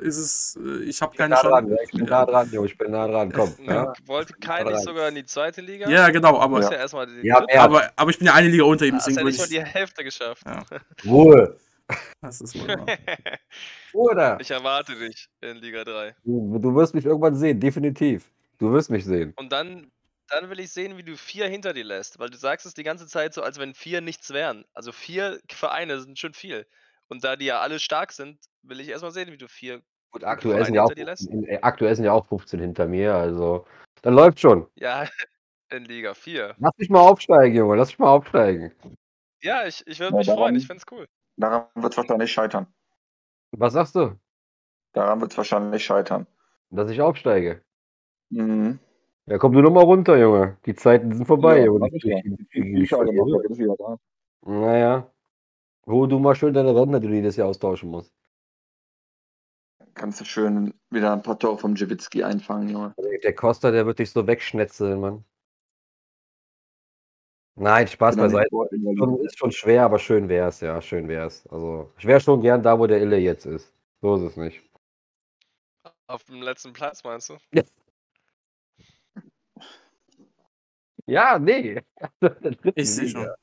äh, 0.02 0.06
ist 0.06 0.16
es, 0.16 0.58
äh, 0.64 0.84
ich 0.84 1.02
habe 1.02 1.14
keine 1.14 1.34
nah 1.34 1.42
Chance. 1.42 1.76
Ich 1.84 1.90
bin 1.98 2.06
nah 2.06 2.24
dran, 2.24 2.48
Jo. 2.50 2.64
Ich 2.64 2.78
bin 2.78 2.90
nah 2.90 3.06
dran. 3.06 3.30
Komm. 3.32 3.52
Ja. 3.66 3.92
Wollte 4.06 4.32
Kai 4.40 4.64
nicht 4.64 4.80
sogar 4.80 5.08
in 5.10 5.14
die 5.16 5.26
zweite 5.26 5.60
Liga? 5.60 5.90
Ja, 5.90 6.08
genau, 6.08 6.38
aber, 6.40 6.62
ja 6.62 6.72
erstmal 6.72 7.06
die 7.06 7.26
Ja, 7.26 7.44
er- 7.48 7.62
aber, 7.64 7.82
aber 7.96 8.10
ich 8.10 8.18
bin 8.18 8.26
ja 8.28 8.32
eine 8.34 8.48
Liga 8.48 8.64
unter 8.64 8.86
ihm, 8.86 8.94
Hast 8.94 9.08
ja 9.14 9.22
nicht 9.22 9.38
mal 9.38 9.46
die 9.48 9.62
Hälfte 9.62 10.04
geschafft. 10.04 10.42
Ja, 10.46 10.62
Ruhe. 11.04 11.56
das 12.20 12.40
ist 12.40 12.58
wohl 12.58 12.68
wahr. 12.68 12.86
Oder? 13.92 14.38
ich 14.40 14.50
erwarte 14.50 14.94
dich 14.94 15.28
in 15.40 15.56
Liga 15.56 15.84
3. 15.84 16.14
Du, 16.24 16.58
du 16.58 16.74
wirst 16.74 16.94
mich 16.94 17.04
irgendwann 17.04 17.34
sehen, 17.34 17.60
definitiv. 17.60 18.30
Du 18.58 18.72
wirst 18.72 18.90
mich 18.90 19.04
sehen. 19.04 19.32
Und 19.36 19.52
dann, 19.52 19.90
dann 20.28 20.50
will 20.50 20.60
ich 20.60 20.70
sehen, 20.70 20.96
wie 20.96 21.02
du 21.02 21.16
vier 21.16 21.48
hinter 21.48 21.72
dir 21.72 21.84
lässt, 21.84 22.18
weil 22.18 22.30
du 22.30 22.38
sagst 22.38 22.66
es 22.66 22.74
die 22.74 22.84
ganze 22.84 23.06
Zeit 23.06 23.34
so, 23.34 23.42
als 23.42 23.58
wenn 23.58 23.74
vier 23.74 24.00
nichts 24.00 24.30
wären. 24.30 24.64
Also 24.74 24.92
vier 24.92 25.40
Vereine 25.50 26.00
sind 26.00 26.18
schon 26.18 26.34
viel. 26.34 26.66
Und 27.08 27.24
da 27.24 27.36
die 27.36 27.46
ja 27.46 27.60
alle 27.60 27.78
stark 27.78 28.12
sind, 28.12 28.38
will 28.62 28.80
ich 28.80 28.88
erstmal 28.88 29.12
sehen, 29.12 29.32
wie 29.32 29.36
du 29.36 29.48
vier. 29.48 29.82
Gut, 30.12 30.24
aktuell 30.24 30.64
sind, 30.64 30.74
ja 30.74 30.82
auch, 30.82 30.88
hinter 30.88 31.00
dir 31.02 31.06
lässt? 31.06 31.28
15 31.28 31.48
äh, 31.48 31.58
aktuell 31.62 31.96
sind 31.96 32.04
ja 32.04 32.12
auch 32.12 32.26
15 32.26 32.60
hinter 32.60 32.86
mir, 32.86 33.14
also. 33.14 33.66
Dann 34.02 34.14
läuft 34.14 34.40
schon. 34.40 34.66
Ja, 34.76 35.06
in 35.70 35.84
Liga 35.84 36.14
4. 36.14 36.54
Lass 36.58 36.72
mich 36.76 36.90
mal 36.90 37.00
aufsteigen, 37.00 37.56
Junge. 37.56 37.76
Lass 37.76 37.88
mich 37.88 37.98
mal 37.98 38.10
aufsteigen. 38.10 38.72
Ja, 39.42 39.66
ich, 39.66 39.82
ich 39.86 39.98
würde 39.98 40.16
mich 40.16 40.26
freuen, 40.26 40.54
ich 40.54 40.66
find's 40.66 40.84
cool. 40.90 41.06
Daran 41.36 41.66
wird 41.74 41.92
es 41.92 41.96
wahrscheinlich 41.96 42.32
scheitern. 42.32 42.66
Was 43.52 43.72
sagst 43.74 43.94
du? 43.94 44.18
Daran 44.92 45.20
wird 45.20 45.32
es 45.32 45.36
wahrscheinlich 45.38 45.84
scheitern. 45.84 46.26
Dass 46.70 46.90
ich 46.90 47.00
aufsteige. 47.00 47.62
Mhm. 48.30 48.78
Ja, 49.26 49.38
komm 49.38 49.52
du 49.52 49.60
noch 49.62 49.70
mal 49.70 49.84
runter, 49.84 50.18
Junge. 50.18 50.58
Die 50.66 50.74
Zeiten 50.74 51.12
sind 51.14 51.26
vorbei, 51.26 51.58
Ja, 51.60 51.64
Junge. 51.66 51.88
ich 51.92 52.90
da. 52.90 53.96
Naja. 54.42 55.10
Hol 55.86 56.08
du 56.08 56.18
mal 56.18 56.34
schön 56.34 56.54
deine 56.54 56.74
Ränder, 56.74 57.00
die 57.00 57.08
du 57.08 57.14
jedes 57.14 57.36
Jahr 57.36 57.48
austauschen 57.48 57.90
musst. 57.90 58.12
Kannst 59.94 60.20
du 60.20 60.24
schön 60.24 60.74
wieder 60.90 61.12
ein 61.12 61.22
paar 61.22 61.38
Tore 61.38 61.58
vom 61.58 61.74
Jiwitzki 61.74 62.22
einfangen, 62.24 62.68
Junge. 62.68 62.94
Der 63.22 63.34
Costa, 63.34 63.70
der 63.70 63.84
wird 63.86 63.98
dich 63.98 64.10
so 64.10 64.26
wegschnetzeln, 64.26 65.00
Mann. 65.00 65.24
Nein, 67.56 67.86
Spaß 67.86 68.16
beiseite. 68.16 68.48
der 68.72 68.96
Schon, 68.96 69.18
ist 69.20 69.38
schon 69.38 69.52
schwer, 69.52 69.84
aber 69.84 69.98
schön 69.98 70.28
wär's, 70.28 70.60
ja, 70.60 70.80
schön 70.80 71.06
wär's. 71.08 71.46
Also, 71.48 71.90
ich 71.98 72.06
wäre 72.06 72.20
schon 72.20 72.40
gern 72.40 72.62
da, 72.62 72.78
wo 72.78 72.86
der 72.86 73.00
Ille 73.02 73.18
jetzt 73.18 73.44
ist. 73.46 73.74
So 74.00 74.16
ist 74.16 74.22
es 74.22 74.36
nicht. 74.36 74.62
Auf 76.06 76.24
dem 76.24 76.42
letzten 76.42 76.72
Platz, 76.72 77.04
meinst 77.04 77.28
du? 77.28 77.36
Ja, 81.06 81.38
nee. 81.38 81.80
Der 82.20 82.30
dritten 82.40 82.72
Ich 82.76 82.90
sehe 82.90 83.06
Liga. 83.06 83.34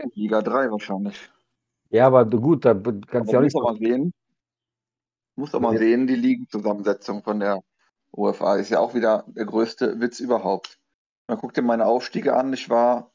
schon. 0.00 0.10
Liga 0.14 0.42
3 0.42 0.70
wahrscheinlich. 0.70 1.30
Ja, 1.90 2.06
aber 2.06 2.24
gut, 2.26 2.64
da 2.64 2.74
kannst 2.74 3.08
du 3.10 3.18
Aber 3.18 3.32
ja 3.32 3.38
auch 3.38 3.42
muss 3.42 3.52
nicht 3.52 3.54
doch 3.54 3.62
mal 3.62 3.76
sehen. 3.76 4.12
Muss 5.36 5.50
doch 5.52 5.60
mal 5.60 5.72
Ja. 5.74 5.78
sehen, 5.78 6.06
die 6.06 6.14
Ligenzusammensetzung 6.14 7.22
von 7.22 7.40
der 7.40 7.60
UFA 8.12 8.56
ist 8.56 8.70
ja 8.70 8.80
auch 8.80 8.94
wieder 8.94 9.24
der 9.28 9.44
größte 9.46 10.00
Witz 10.00 10.20
überhaupt. 10.20 10.78
Man 11.28 11.38
guckt 11.38 11.56
dir 11.56 11.62
meine 11.62 11.86
Aufstiege 11.86 12.36
an. 12.36 12.52
Ich 12.52 12.68
war 12.70 13.10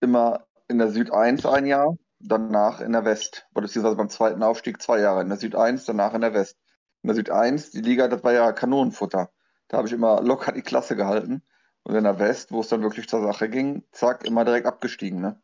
immer 0.00 0.46
in 0.68 0.78
der 0.78 0.90
Süd 0.90 1.12
1 1.12 1.46
ein 1.46 1.66
Jahr, 1.66 1.96
danach 2.20 2.80
in 2.80 2.92
der 2.92 3.04
West. 3.04 3.46
Beziehungsweise 3.52 3.96
beim 3.96 4.08
zweiten 4.08 4.42
Aufstieg 4.42 4.82
zwei 4.82 5.00
Jahre 5.00 5.22
in 5.22 5.28
der 5.28 5.38
Süd 5.38 5.54
1, 5.54 5.84
danach 5.84 6.14
in 6.14 6.20
der 6.20 6.34
West. 6.34 6.58
In 7.02 7.08
der 7.08 7.16
Süd 7.16 7.30
1, 7.30 7.70
die 7.70 7.80
Liga, 7.80 8.08
das 8.08 8.24
war 8.24 8.32
ja 8.32 8.52
Kanonenfutter. 8.52 9.30
Da 9.68 9.76
habe 9.76 9.88
ich 9.88 9.94
immer 9.94 10.22
locker 10.22 10.52
die 10.52 10.62
Klasse 10.62 10.96
gehalten. 10.96 11.42
Und 11.84 11.94
in 11.94 12.04
der 12.04 12.18
West, 12.18 12.52
wo 12.52 12.60
es 12.60 12.68
dann 12.68 12.82
wirklich 12.82 13.08
zur 13.08 13.22
Sache 13.22 13.48
ging, 13.48 13.82
zack, 13.92 14.24
immer 14.24 14.44
direkt 14.44 14.66
abgestiegen. 14.66 15.20
Ne? 15.20 15.40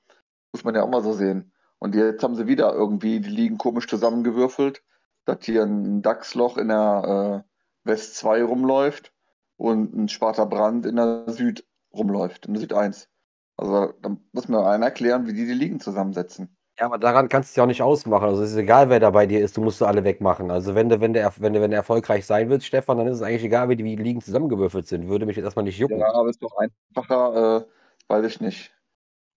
Muss 0.53 0.65
man 0.65 0.75
ja 0.75 0.83
auch 0.83 0.91
mal 0.91 1.03
so 1.03 1.13
sehen. 1.13 1.53
Und 1.79 1.95
jetzt 1.95 2.23
haben 2.23 2.35
sie 2.35 2.47
wieder 2.47 2.73
irgendwie 2.73 3.21
die 3.21 3.31
Ligen 3.31 3.59
komisch 3.59 3.87
zusammengewürfelt, 3.89 4.83
dass 5.25 5.39
hier 5.43 5.63
ein 5.63 6.03
DAX-Loch 6.03 6.59
in 6.59 6.69
der 6.69 7.45
äh, 7.45 7.89
West 7.89 8.17
2 8.17 8.45
rumläuft 8.45 9.13
und 9.57 9.95
ein 9.95 10.09
Sparta 10.09 10.45
Brand 10.45 10.87
in 10.87 10.97
der 10.97 11.25
Süd 11.29 11.67
rumläuft, 11.93 12.47
in 12.47 12.55
der 12.55 12.61
Süd 12.61 12.73
1. 12.73 13.09
Also 13.57 13.93
da 14.03 14.17
muss 14.33 14.49
mir 14.49 14.67
einer 14.67 14.87
erklären, 14.87 15.27
wie 15.27 15.33
die 15.33 15.47
die 15.47 15.53
Ligen 15.53 15.81
zusammensetzen. 15.81 16.57
Ja, 16.79 16.87
aber 16.87 16.99
daran 16.99 17.29
kannst 17.29 17.51
du 17.51 17.53
es 17.53 17.57
ja 17.57 17.63
auch 17.63 17.69
nicht 17.69 17.83
ausmachen. 17.83 18.29
Also 18.29 18.43
es 18.43 18.51
ist 18.51 18.57
egal, 18.57 18.91
wer 18.91 18.99
da 18.99 19.11
bei 19.11 19.27
dir 19.27 19.41
ist, 19.41 19.57
du 19.57 19.61
musst 19.61 19.81
du 19.81 19.85
alle 19.85 20.03
wegmachen. 20.03 20.51
Also 20.51 20.75
wenn 20.75 20.89
du, 20.89 21.01
wenn 21.01 21.13
du, 21.13 21.33
wenn 21.39 21.53
du, 21.53 21.61
wenn 21.61 21.71
du 21.71 21.77
erfolgreich 21.77 22.27
sein 22.27 22.49
willst, 22.51 22.67
Stefan, 22.67 22.99
dann 22.99 23.07
ist 23.07 23.17
es 23.17 23.23
eigentlich 23.23 23.45
egal, 23.45 23.69
wie 23.69 23.77
die 23.77 23.95
Ligen 23.95 24.21
zusammengewürfelt 24.21 24.89
sind. 24.89 25.09
Würde 25.09 25.25
mich 25.25 25.37
jetzt 25.37 25.45
erstmal 25.45 25.65
nicht 25.65 25.79
jucken. 25.79 26.01
Ja, 26.01 26.13
aber 26.13 26.29
es 26.29 26.37
ist 26.37 26.43
doch 26.43 26.57
einfacher, 26.57 27.59
äh, 27.59 28.13
weiß 28.13 28.27
ich 28.27 28.41
nicht, 28.41 28.75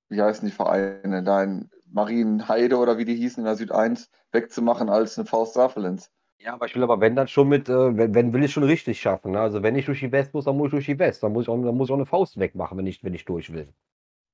wie 0.10 0.20
heißen 0.20 0.48
die 0.48 0.54
Vereine, 0.54 1.22
da 1.22 1.44
in 1.44 1.70
Marienheide 1.92 2.78
oder 2.78 2.98
wie 2.98 3.06
die 3.06 3.16
hießen 3.16 3.42
in 3.42 3.46
der 3.46 3.56
Süd 3.56 3.72
1 3.72 4.10
wegzumachen 4.32 4.90
als 4.90 5.18
eine 5.18 5.28
Faust 5.28 5.54
Saffelins. 5.54 6.12
Ja, 6.40 6.54
aber 6.54 6.66
ich 6.66 6.76
will 6.76 6.84
aber, 6.84 7.02
wenn 7.02 7.16
dann 7.16 7.28
schon 7.28 7.50
mit, 7.50 7.70
äh, 7.70 7.98
wenn, 7.98 8.16
wenn 8.16 8.34
will 8.34 8.44
ich 8.44 8.52
schon 8.52 8.64
richtig 8.64 9.00
schaffen. 9.00 9.32
Ne? 9.34 9.40
Also 9.40 9.62
wenn 9.62 9.76
ich 9.76 9.86
durch 9.86 10.00
die 10.00 10.12
West 10.12 10.34
muss, 10.34 10.46
dann 10.46 10.58
muss 10.58 10.68
ich 10.68 10.72
durch 10.72 10.86
die 10.86 11.00
West. 11.00 11.22
Dann 11.22 11.34
muss 11.34 11.44
ich 11.44 11.50
auch, 11.50 11.62
dann 11.62 11.76
muss 11.76 11.88
ich 11.90 11.92
auch 11.92 11.98
eine 11.98 12.06
Faust 12.08 12.40
wegmachen, 12.40 12.78
wenn 12.80 12.88
ich, 12.88 13.04
wenn 13.04 13.14
ich 13.14 13.26
durch 13.26 13.54
will. 13.54 13.74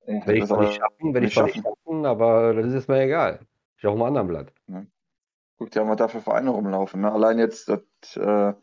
Ja, 0.06 0.26
will 0.26 0.36
ich 0.36 0.46
zwar 0.46 0.60
nicht 0.60 0.74
schaffen, 0.74 1.14
will 1.14 1.24
ich 1.24 1.36
nicht 1.36 1.62
schaffen, 1.62 2.06
aber 2.06 2.54
das 2.54 2.72
ist 2.72 2.88
mir 2.88 3.02
egal. 3.02 3.40
Ich 3.78 3.86
auf 3.86 3.94
einem 3.94 4.02
anderen 4.02 4.28
Blatt. 4.28 4.52
Ja. 4.68 4.84
Guck 5.58 5.70
dir 5.70 5.84
mal 5.84 5.96
dafür 5.96 6.20
Vereine 6.20 6.50
rumlaufen. 6.50 7.00
Ne? 7.00 7.12
Allein 7.12 7.38
jetzt, 7.38 7.68
dass 7.68 8.16
äh, 8.16 8.54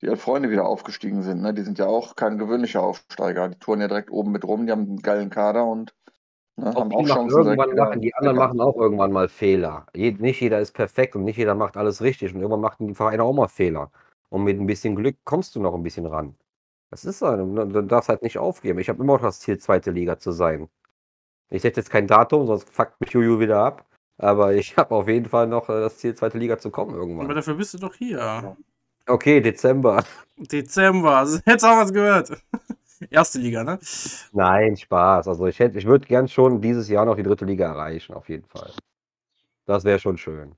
die 0.00 0.16
Freunde 0.16 0.50
wieder 0.50 0.66
aufgestiegen 0.66 1.22
sind, 1.22 1.42
ne? 1.42 1.54
die 1.54 1.62
sind 1.62 1.78
ja 1.78 1.86
auch 1.86 2.16
kein 2.16 2.38
gewöhnlicher 2.38 2.82
Aufsteiger. 2.82 3.48
Die 3.48 3.58
touren 3.58 3.80
ja 3.80 3.88
direkt 3.88 4.10
oben 4.10 4.32
mit 4.32 4.44
rum, 4.44 4.66
die 4.66 4.72
haben 4.72 4.82
einen 4.82 5.02
geilen 5.02 5.30
Kader 5.30 5.64
und 5.64 5.94
Ne, 6.56 6.68
auch 6.68 6.80
haben 6.80 6.92
auch 6.92 7.06
Chancen. 7.06 7.38
Irgendwann 7.38 7.74
machen, 7.74 8.00
die 8.00 8.14
anderen 8.14 8.36
machen 8.36 8.60
auch 8.60 8.76
irgendwann 8.76 9.12
mal 9.12 9.28
Fehler. 9.28 9.86
Nicht 9.94 10.40
jeder 10.40 10.60
ist 10.60 10.72
perfekt 10.72 11.16
und 11.16 11.24
nicht 11.24 11.38
jeder 11.38 11.54
macht 11.54 11.76
alles 11.76 12.02
richtig. 12.02 12.34
Und 12.34 12.40
irgendwann 12.40 12.60
machen 12.60 12.88
die 12.88 12.94
Vereine 12.94 13.22
auch 13.24 13.32
mal 13.32 13.48
Fehler. 13.48 13.90
Und 14.28 14.44
mit 14.44 14.60
ein 14.60 14.66
bisschen 14.66 14.94
Glück 14.94 15.16
kommst 15.24 15.54
du 15.56 15.60
noch 15.60 15.74
ein 15.74 15.82
bisschen 15.82 16.06
ran. 16.06 16.36
Das 16.90 17.04
ist 17.04 17.20
so. 17.20 17.34
Du 17.34 17.82
darfst 17.82 18.10
halt 18.10 18.22
nicht 18.22 18.38
aufgeben. 18.38 18.78
Ich 18.78 18.88
habe 18.88 19.02
immer 19.02 19.14
noch 19.14 19.22
das 19.22 19.40
Ziel, 19.40 19.58
zweite 19.58 19.90
Liga 19.90 20.18
zu 20.18 20.30
sein. 20.30 20.68
Ich 21.52 21.62
setze 21.62 21.80
jetzt 21.80 21.90
kein 21.90 22.06
Datum, 22.06 22.46
sonst 22.46 22.68
fuckt 22.70 22.98
mich 23.00 23.10
Juju 23.10 23.38
wieder 23.38 23.62
ab. 23.62 23.84
Aber 24.16 24.54
ich 24.54 24.76
habe 24.76 24.94
auf 24.94 25.08
jeden 25.08 25.28
Fall 25.28 25.46
noch 25.46 25.68
äh, 25.68 25.80
das 25.80 25.98
Ziel, 25.98 26.14
zweite 26.14 26.38
Liga 26.38 26.58
zu 26.58 26.70
kommen 26.70 26.94
irgendwann. 26.94 27.26
Aber 27.26 27.34
dafür 27.34 27.54
bist 27.54 27.74
du 27.74 27.78
doch 27.78 27.94
hier. 27.94 28.56
Okay, 29.06 29.40
Dezember. 29.40 30.02
Dezember. 30.36 31.18
Also, 31.18 31.40
jetzt 31.46 31.64
auch 31.64 31.76
was 31.76 31.92
gehört. 31.92 32.32
Erste 33.10 33.38
Liga, 33.40 33.64
ne? 33.64 33.80
Nein, 34.32 34.76
Spaß. 34.76 35.26
Also 35.26 35.46
ich 35.46 35.58
hätte, 35.58 35.76
ich 35.76 35.86
würde 35.86 36.06
gern 36.06 36.28
schon 36.28 36.60
dieses 36.60 36.88
Jahr 36.88 37.04
noch 37.04 37.16
die 37.16 37.24
dritte 37.24 37.44
Liga 37.44 37.66
erreichen, 37.66 38.14
auf 38.14 38.28
jeden 38.28 38.46
Fall. 38.46 38.72
Das 39.66 39.82
wäre 39.82 39.98
schon 39.98 40.16
schön. 40.16 40.54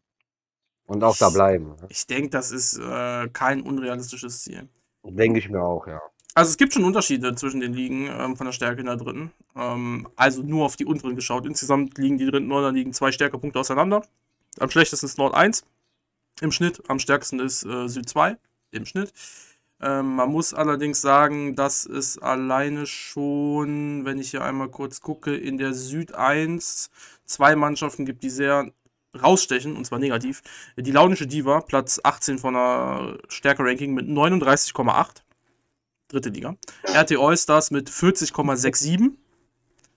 Und 0.87 1.03
auch 1.03 1.17
da 1.17 1.31
bleiben. 1.31 1.71
Ne? 1.71 1.87
Ich 1.89 2.07
denke, 2.07 2.29
das 2.29 2.51
ist 2.51 2.79
äh, 2.79 3.29
kein 3.29 3.63
unrealistisches 3.63 4.43
Ziel. 4.43 4.69
Denke 5.03 5.39
ich 5.39 5.49
mir 5.49 5.63
auch, 5.63 5.87
ja. 5.87 6.03
Also 6.37 6.51
es 6.51 6.57
gibt 6.57 6.73
schon 6.73 6.85
Unterschiede 6.85 7.35
zwischen 7.37 7.61
den 7.61 7.75
Ligen 7.75 8.09
ähm, 8.09 8.37
von 8.37 8.47
der 8.47 8.53
Stärke 8.53 8.81
in 8.81 8.87
der 8.87 8.97
dritten. 8.97 9.31
Ähm, 9.57 10.09
also 10.17 10.43
nur 10.43 10.65
auf 10.65 10.77
die 10.77 10.85
unteren 10.85 11.15
geschaut. 11.15 11.47
Insgesamt 11.47 11.97
liegen 11.97 12.19
die 12.19 12.27
dritten 12.27 12.49
Norden 12.49 12.75
liegen 12.75 12.93
zwei 12.93 13.13
Stärkepunkte 13.13 13.61
auseinander. 13.61 14.05
Am 14.59 14.71
schlechtesten 14.71 15.07
ist 15.07 15.19
Nord 15.19 15.35
1 15.35 15.65
im 16.41 16.51
Schnitt, 16.51 16.83
am 16.89 16.99
stärksten 16.99 17.39
ist 17.39 17.65
äh, 17.65 17.89
Süd 17.89 18.09
2 18.09 18.37
im 18.73 18.85
Schnitt. 18.85 19.13
Ähm, 19.81 20.17
man 20.17 20.31
muss 20.31 20.55
allerdings 20.55 21.01
sagen, 21.01 21.55
dass 21.57 21.87
es 21.87 22.19
alleine 22.19 22.87
schon, 22.87 24.05
wenn 24.05 24.19
ich 24.19 24.31
hier 24.31 24.43
einmal 24.43 24.69
kurz 24.69 25.01
gucke, 25.01 25.37
in 25.37 25.59
der 25.59 25.73
Süd 25.75 26.15
1 26.15 26.91
zwei 27.25 27.57
Mannschaften 27.57 28.07
gibt, 28.07 28.23
die 28.23 28.31
sehr 28.31 28.73
rausstechen, 29.21 29.77
und 29.77 29.85
zwar 29.85 29.99
negativ. 29.99 30.43
Die 30.77 30.91
launische 30.91 31.27
Diva, 31.27 31.61
Platz 31.61 32.01
18 32.03 32.39
von 32.39 32.55
der 32.55 33.19
Stärke-Ranking 33.29 33.95
mit 33.95 34.07
39,8. 34.09 35.24
Dritte 36.15 36.29
Liga. 36.29 36.55
RT 36.89 37.19
Allstars 37.19 37.73
mit 37.73 37.91
40,67. 37.91 39.11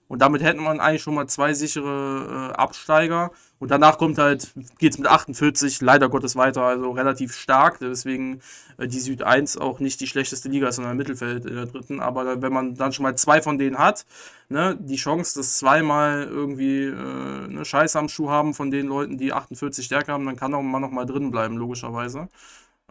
Und 0.08 0.22
damit 0.22 0.42
hätten 0.42 0.62
wir 0.62 0.70
eigentlich 0.70 1.02
schon 1.02 1.14
mal 1.14 1.28
zwei 1.28 1.52
sichere 1.52 2.50
äh, 2.50 2.56
Absteiger. 2.56 3.30
Und 3.60 3.70
danach 3.70 3.98
kommt 3.98 4.18
halt, 4.18 4.52
geht 4.78 4.92
es 4.92 4.98
mit 4.98 5.06
48 5.06 5.80
leider 5.80 6.08
Gottes 6.08 6.34
weiter, 6.34 6.62
also 6.62 6.90
relativ 6.90 7.34
stark. 7.34 7.78
Deswegen 7.80 8.40
äh, 8.78 8.88
die 8.88 8.98
Süd 8.98 9.22
1 9.22 9.58
auch 9.58 9.78
nicht 9.78 10.00
die 10.00 10.06
schlechteste 10.08 10.48
Liga 10.48 10.72
sondern 10.72 10.96
Mittelfeld 10.96 11.44
in 11.44 11.54
der 11.54 11.66
dritten. 11.66 12.00
Aber 12.00 12.42
wenn 12.42 12.52
man 12.52 12.74
dann 12.74 12.92
schon 12.92 13.04
mal 13.04 13.16
zwei 13.16 13.42
von 13.42 13.58
denen 13.58 13.78
hat, 13.78 14.06
ne, 14.48 14.76
die 14.80 14.96
Chance, 14.96 15.38
dass 15.38 15.58
zweimal 15.58 16.24
irgendwie 16.24 16.86
äh, 16.86 17.44
eine 17.44 17.64
Scheiße 17.64 17.96
am 17.98 18.08
Schuh 18.08 18.30
haben 18.30 18.54
von 18.54 18.72
den 18.72 18.88
Leuten, 18.88 19.18
die 19.18 19.32
48 19.32 19.84
Stärke 19.84 20.12
haben, 20.12 20.26
dann 20.26 20.36
kann 20.36 20.54
auch 20.54 20.62
mal 20.62 20.80
noch 20.80 20.90
mal 20.90 21.06
drin 21.06 21.30
bleiben, 21.30 21.56
logischerweise. 21.56 22.28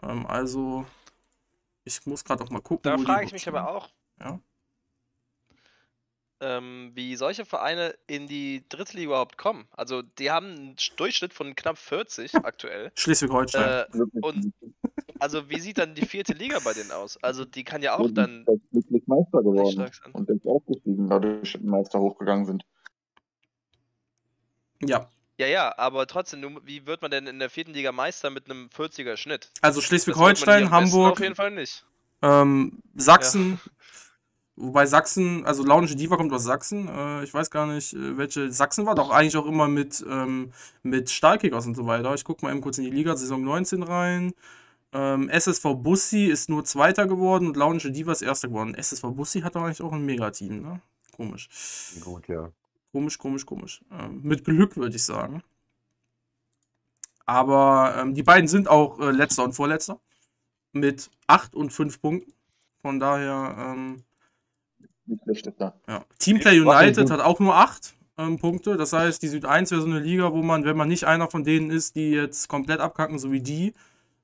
Ähm, 0.02 0.26
also, 0.26 0.86
ich 1.88 2.06
muss 2.06 2.24
gerade 2.24 2.44
auch 2.44 2.50
mal 2.50 2.60
gucken. 2.60 2.82
Da 2.82 2.98
frage 2.98 3.26
ich 3.26 3.32
mich 3.32 3.48
aber 3.48 3.68
auch. 3.68 3.88
Ja? 4.20 4.40
ähm, 6.40 6.92
wie 6.94 7.16
solche 7.16 7.44
Vereine 7.44 7.94
in 8.06 8.26
die 8.26 8.64
dritte 8.68 8.96
Liga 8.96 9.08
überhaupt 9.08 9.38
kommen. 9.38 9.66
Also 9.72 10.02
die 10.02 10.30
haben 10.30 10.46
einen 10.46 10.76
Durchschnitt 10.96 11.34
von 11.34 11.54
knapp 11.54 11.78
40 11.78 12.34
aktuell. 12.44 12.92
Schleswig-Holstein. 12.94 13.86
Äh, 13.92 14.20
und 14.20 14.52
also 15.18 15.48
wie 15.50 15.60
sieht 15.60 15.78
dann 15.78 15.94
die 15.94 16.06
vierte 16.06 16.34
Liga 16.34 16.58
bei 16.64 16.72
denen 16.72 16.92
aus? 16.92 17.16
Also 17.22 17.44
die 17.44 17.64
kann 17.64 17.82
ja 17.82 17.96
auch 17.96 18.10
dann 18.10 18.44
glücklich 18.70 19.06
Meister 19.06 19.42
geworden 19.42 19.90
und 20.12 20.28
jetzt 20.28 20.46
aufgestiegen, 20.46 21.08
dadurch 21.08 21.60
Meister 21.60 21.98
hochgegangen 21.98 22.46
sind. 22.46 22.64
Ja. 24.80 25.10
Ja, 25.38 25.46
ja, 25.46 25.78
aber 25.78 26.06
trotzdem, 26.08 26.60
wie 26.64 26.84
wird 26.86 27.00
man 27.00 27.12
denn 27.12 27.28
in 27.28 27.38
der 27.38 27.48
vierten 27.48 27.72
Liga 27.72 27.92
Meister 27.92 28.28
mit 28.28 28.50
einem 28.50 28.68
40er 28.76 29.16
Schnitt? 29.16 29.50
Also 29.62 29.80
Schleswig-Holstein, 29.80 30.70
Hamburg, 30.70 31.12
auf 31.12 31.20
jeden 31.20 31.36
Fall 31.36 31.52
nicht. 31.52 31.84
Ähm, 32.22 32.82
Sachsen, 32.96 33.60
ja. 33.64 33.72
Wobei 34.60 34.86
Sachsen, 34.86 35.46
also 35.46 35.62
Launische 35.62 35.94
Diva 35.94 36.16
kommt 36.16 36.32
aus 36.32 36.42
Sachsen. 36.42 36.88
Äh, 36.88 37.22
ich 37.22 37.32
weiß 37.32 37.52
gar 37.52 37.66
nicht, 37.66 37.92
äh, 37.92 38.18
welche. 38.18 38.50
Sachsen 38.50 38.86
war 38.86 38.96
doch 38.96 39.10
eigentlich 39.10 39.36
auch 39.36 39.46
immer 39.46 39.68
mit, 39.68 40.04
ähm, 40.10 40.52
mit 40.82 41.10
Stahlkickers 41.10 41.66
und 41.66 41.76
so 41.76 41.86
weiter. 41.86 42.12
Ich 42.14 42.24
gucke 42.24 42.44
mal 42.44 42.50
eben 42.50 42.60
kurz 42.60 42.78
in 42.78 42.84
die 42.84 42.90
Liga, 42.90 43.16
Saison 43.16 43.44
19 43.44 43.84
rein. 43.84 44.32
Ähm, 44.92 45.28
SSV 45.28 45.74
Bussi 45.76 46.24
ist 46.24 46.48
nur 46.48 46.64
Zweiter 46.64 47.06
geworden 47.06 47.46
und 47.46 47.56
Launische 47.56 47.92
Diva 47.92 48.10
ist 48.10 48.22
Erster 48.22 48.48
geworden. 48.48 48.74
SSV 48.74 49.02
Bussi 49.12 49.42
hat 49.42 49.54
doch 49.54 49.62
eigentlich 49.62 49.82
auch 49.82 49.92
ein 49.92 50.04
Megateam, 50.04 50.62
ne? 50.62 50.80
Komisch. 51.16 51.48
Gut, 52.02 52.26
ja. 52.26 52.50
Komisch, 52.92 53.18
komisch, 53.18 53.46
komisch. 53.46 53.84
Ähm, 53.90 54.20
mit 54.22 54.44
Glück, 54.44 54.76
würde 54.76 54.96
ich 54.96 55.04
sagen. 55.04 55.42
Aber 57.26 57.94
ähm, 57.98 58.14
die 58.14 58.22
beiden 58.22 58.48
sind 58.48 58.68
auch 58.68 58.98
äh, 59.00 59.10
Letzter 59.10 59.44
und 59.44 59.52
Vorletzter. 59.52 60.00
Mit 60.72 61.10
8 61.26 61.54
und 61.54 61.72
5 61.72 62.00
Punkten. 62.00 62.32
Von 62.80 62.98
daher, 63.00 63.54
ähm, 63.58 64.04
nicht 65.06 65.22
schlechtester. 65.22 65.78
Ja. 65.86 66.04
Teamplay 66.18 66.60
United 66.60 67.10
hat 67.10 67.20
auch 67.20 67.40
nur 67.40 67.56
8 67.56 67.94
ähm, 68.18 68.38
Punkte. 68.38 68.76
Das 68.76 68.92
heißt, 68.92 69.22
die 69.22 69.28
Süd 69.28 69.44
1 69.44 69.70
wäre 69.70 69.80
so 69.80 69.86
eine 69.86 70.00
Liga, 70.00 70.32
wo 70.32 70.42
man, 70.42 70.64
wenn 70.64 70.76
man 70.76 70.88
nicht 70.88 71.04
einer 71.04 71.30
von 71.30 71.44
denen 71.44 71.70
ist, 71.70 71.96
die 71.96 72.10
jetzt 72.10 72.48
komplett 72.48 72.80
abkacken, 72.80 73.18
so 73.18 73.32
wie 73.32 73.40
die, 73.40 73.74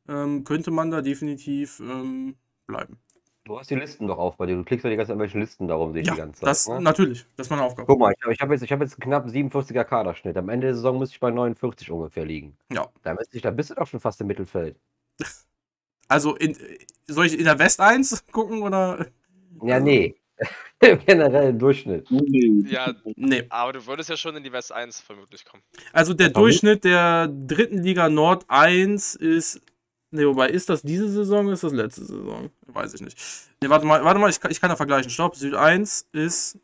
ähm, 0.09 0.45
könnte 0.45 0.71
man 0.71 0.91
da 0.91 1.01
definitiv 1.01 1.81
ähm, 1.81 2.37
bleiben. 2.67 2.99
Du 3.47 3.59
hast 3.59 3.71
die 3.71 3.75
Listen 3.75 4.07
doch 4.07 4.17
auf 4.17 4.39
bei 4.39 4.47
dir. 4.47 4.57
Du 4.57 4.65
klickst 4.65 4.85
ja 4.85 4.91
die 4.91 4.97
ganzen 4.97 5.13
irgendwelchen 5.13 5.41
Listen 5.43 5.69
darum, 5.69 5.93
sehe 5.93 6.01
ich 6.01 6.09
ja, 6.09 6.15
die 6.15 6.21
ganze 6.21 6.41
Zeit. 6.41 6.49
Das, 6.49 6.67
ne? 6.67 6.81
Natürlich, 6.81 7.27
das 7.37 7.47
ist 7.47 7.51
meine 7.51 7.63
Aufgabe. 7.63 7.87
Guck 7.87 7.99
mal, 7.99 8.13
ich, 8.13 8.31
ich 8.31 8.41
habe 8.41 8.55
jetzt, 8.55 8.71
hab 8.71 8.81
jetzt 8.81 8.95
einen 8.95 9.11
knapp 9.11 9.27
47er 9.27 9.85
Kaderschnitt. 9.85 10.37
Am 10.39 10.49
Ende 10.49 10.69
der 10.69 10.75
Saison 10.75 10.99
müsste 10.99 11.15
ich 11.15 11.21
bei 11.21 11.31
49 11.31 11.91
ungefähr 11.91 12.25
liegen. 12.25 12.57
Ja. 12.73 12.89
Da, 13.03 13.15
ich, 13.33 13.43
da 13.43 13.51
bist 13.51 13.69
du 13.69 13.75
doch 13.75 13.87
schon 13.87 14.01
fast 14.01 14.21
im 14.21 14.27
Mittelfeld. 14.27 14.77
Also, 16.07 16.37
in, 16.37 16.55
soll 17.07 17.25
ich 17.25 17.39
in 17.39 17.45
der 17.45 17.59
West 17.59 17.81
1 17.81 18.27
gucken 18.31 18.61
oder? 18.61 19.07
Ja, 19.63 19.81
nee. 19.81 20.15
Generell 21.07 21.49
im 21.49 21.59
Durchschnitt. 21.59 22.07
Ja, 22.11 22.95
nee. 23.17 23.47
aber 23.49 23.73
du 23.73 23.87
würdest 23.87 24.11
ja 24.11 24.17
schon 24.19 24.37
in 24.37 24.45
die 24.45 24.53
West 24.53 24.71
1 24.71 25.01
vermutlich 25.01 25.47
kommen. 25.47 25.63
Also 25.95 26.13
der 26.13 26.29
Durchschnitt 26.29 26.85
der 26.85 27.29
dritten 27.29 27.83
Liga 27.83 28.11
Nord 28.11 28.45
1 28.49 29.15
ist. 29.15 29.63
Ne, 30.15 30.27
wobei, 30.27 30.49
ist 30.49 30.69
das 30.69 30.83
diese 30.83 31.09
Saison 31.09 31.49
ist 31.51 31.65
das 31.65 31.73
letzte 31.73 32.05
Saison? 32.05 32.51
Weiß 32.67 32.95
ich 32.95 33.01
nicht. 33.01 33.19
Ne, 33.63 33.69
warte 33.69 33.87
mal, 33.87 34.05
warte 34.05 34.21
mal, 34.21 34.31
ich, 34.31 34.39
ich 34.49 34.61
kann 34.61 34.71
da 34.71 34.77
vergleichen. 34.77 35.11
Stopp, 35.11 35.37
Süd 35.37 35.55
1 35.55 36.09
ist. 36.13 36.59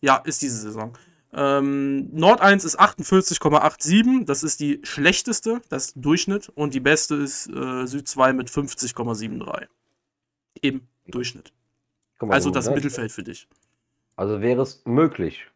Ja, 0.00 0.16
ist 0.16 0.42
diese 0.42 0.56
Saison. 0.56 0.96
Ähm, 1.32 2.10
Nord 2.12 2.40
1 2.40 2.64
ist 2.64 2.78
48,87, 2.78 4.26
das 4.26 4.42
ist 4.42 4.60
die 4.60 4.80
schlechteste, 4.82 5.62
das 5.70 5.86
ist 5.86 5.94
Durchschnitt. 5.96 6.50
Und 6.50 6.74
die 6.74 6.80
beste 6.80 7.14
ist 7.14 7.48
äh, 7.48 7.86
Süd 7.86 8.06
2 8.06 8.32
mit 8.32 8.50
50,73. 8.50 9.68
Im 10.60 10.82
Durchschnitt 11.06 11.52
also 12.30 12.50
das 12.50 12.68
ne? 12.68 12.74
Mittelfeld 12.74 13.12
für 13.12 13.22
dich. 13.22 13.48
Also 14.16 14.40
wäre 14.40 14.62
es 14.62 14.82
möglich, 14.84 15.46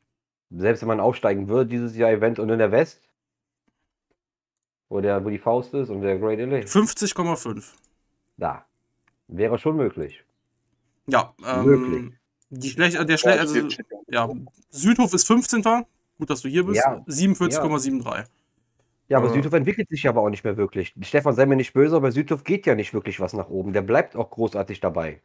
selbst 0.50 0.80
wenn 0.80 0.88
man 0.88 1.00
aufsteigen 1.00 1.48
würde, 1.48 1.70
dieses 1.70 1.96
Jahr 1.96 2.10
Event 2.10 2.38
und 2.38 2.48
in 2.48 2.58
der 2.58 2.72
West, 2.72 3.00
wo, 4.88 5.00
der, 5.00 5.24
wo 5.24 5.30
die 5.30 5.38
Faust 5.38 5.74
ist 5.74 5.90
und 5.90 6.02
der 6.02 6.18
Great 6.18 6.38
LA. 6.38 6.58
50,5. 6.58 7.64
Da. 8.36 8.64
Wäre 9.28 9.58
schon 9.58 9.76
möglich. 9.76 10.24
Ja, 11.06 11.34
ähm, 11.44 11.64
möglich. 11.64 12.14
Die 12.50 12.70
Schlech 12.70 12.94
der 12.94 13.16
Schle 13.16 13.40
also, 13.40 13.68
ja, 14.08 14.28
Südhof 14.70 15.12
ist 15.14 15.26
15. 15.26 15.62
Gut, 16.18 16.30
dass 16.30 16.42
du 16.42 16.48
hier 16.48 16.64
bist. 16.64 16.82
Ja. 16.84 17.04
47,73. 17.08 18.04
Ja. 18.04 18.24
ja, 19.08 19.18
aber 19.18 19.30
äh. 19.30 19.32
Südhof 19.32 19.52
entwickelt 19.52 19.88
sich 19.88 20.08
aber 20.08 20.22
auch 20.22 20.30
nicht 20.30 20.44
mehr 20.44 20.56
wirklich. 20.56 20.94
Stefan, 21.02 21.34
sei 21.34 21.46
mir 21.46 21.56
nicht 21.56 21.72
böse, 21.72 21.96
aber 21.96 22.12
Südhof 22.12 22.44
geht 22.44 22.66
ja 22.66 22.74
nicht 22.74 22.94
wirklich 22.94 23.18
was 23.18 23.32
nach 23.32 23.48
oben. 23.48 23.72
Der 23.72 23.82
bleibt 23.82 24.14
auch 24.14 24.30
großartig 24.30 24.80
dabei. 24.80 25.20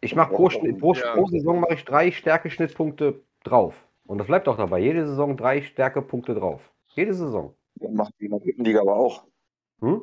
Ich 0.00 0.14
mache 0.14 0.32
pro, 0.32 0.48
pro, 0.48 0.92
pro, 0.92 1.26
Saison 1.26 1.60
mache 1.60 1.74
ich 1.74 1.84
drei 1.84 2.12
Stärkeschnittpunkte 2.12 3.20
drauf. 3.42 3.83
Und 4.06 4.18
das 4.18 4.26
bleibt 4.26 4.48
auch 4.48 4.56
dabei. 4.56 4.78
Jede 4.80 5.06
Saison 5.06 5.36
drei 5.36 5.62
Stärkepunkte 5.62 6.34
drauf. 6.34 6.72
Jede 6.94 7.14
Saison. 7.14 7.56
Das 7.76 7.90
macht 7.92 8.12
die 8.20 8.26
in 8.26 8.30
der 8.30 8.40
dritten 8.40 8.64
Liga 8.64 8.80
aber 8.80 8.96
auch. 8.96 9.24
Hm? 9.80 10.02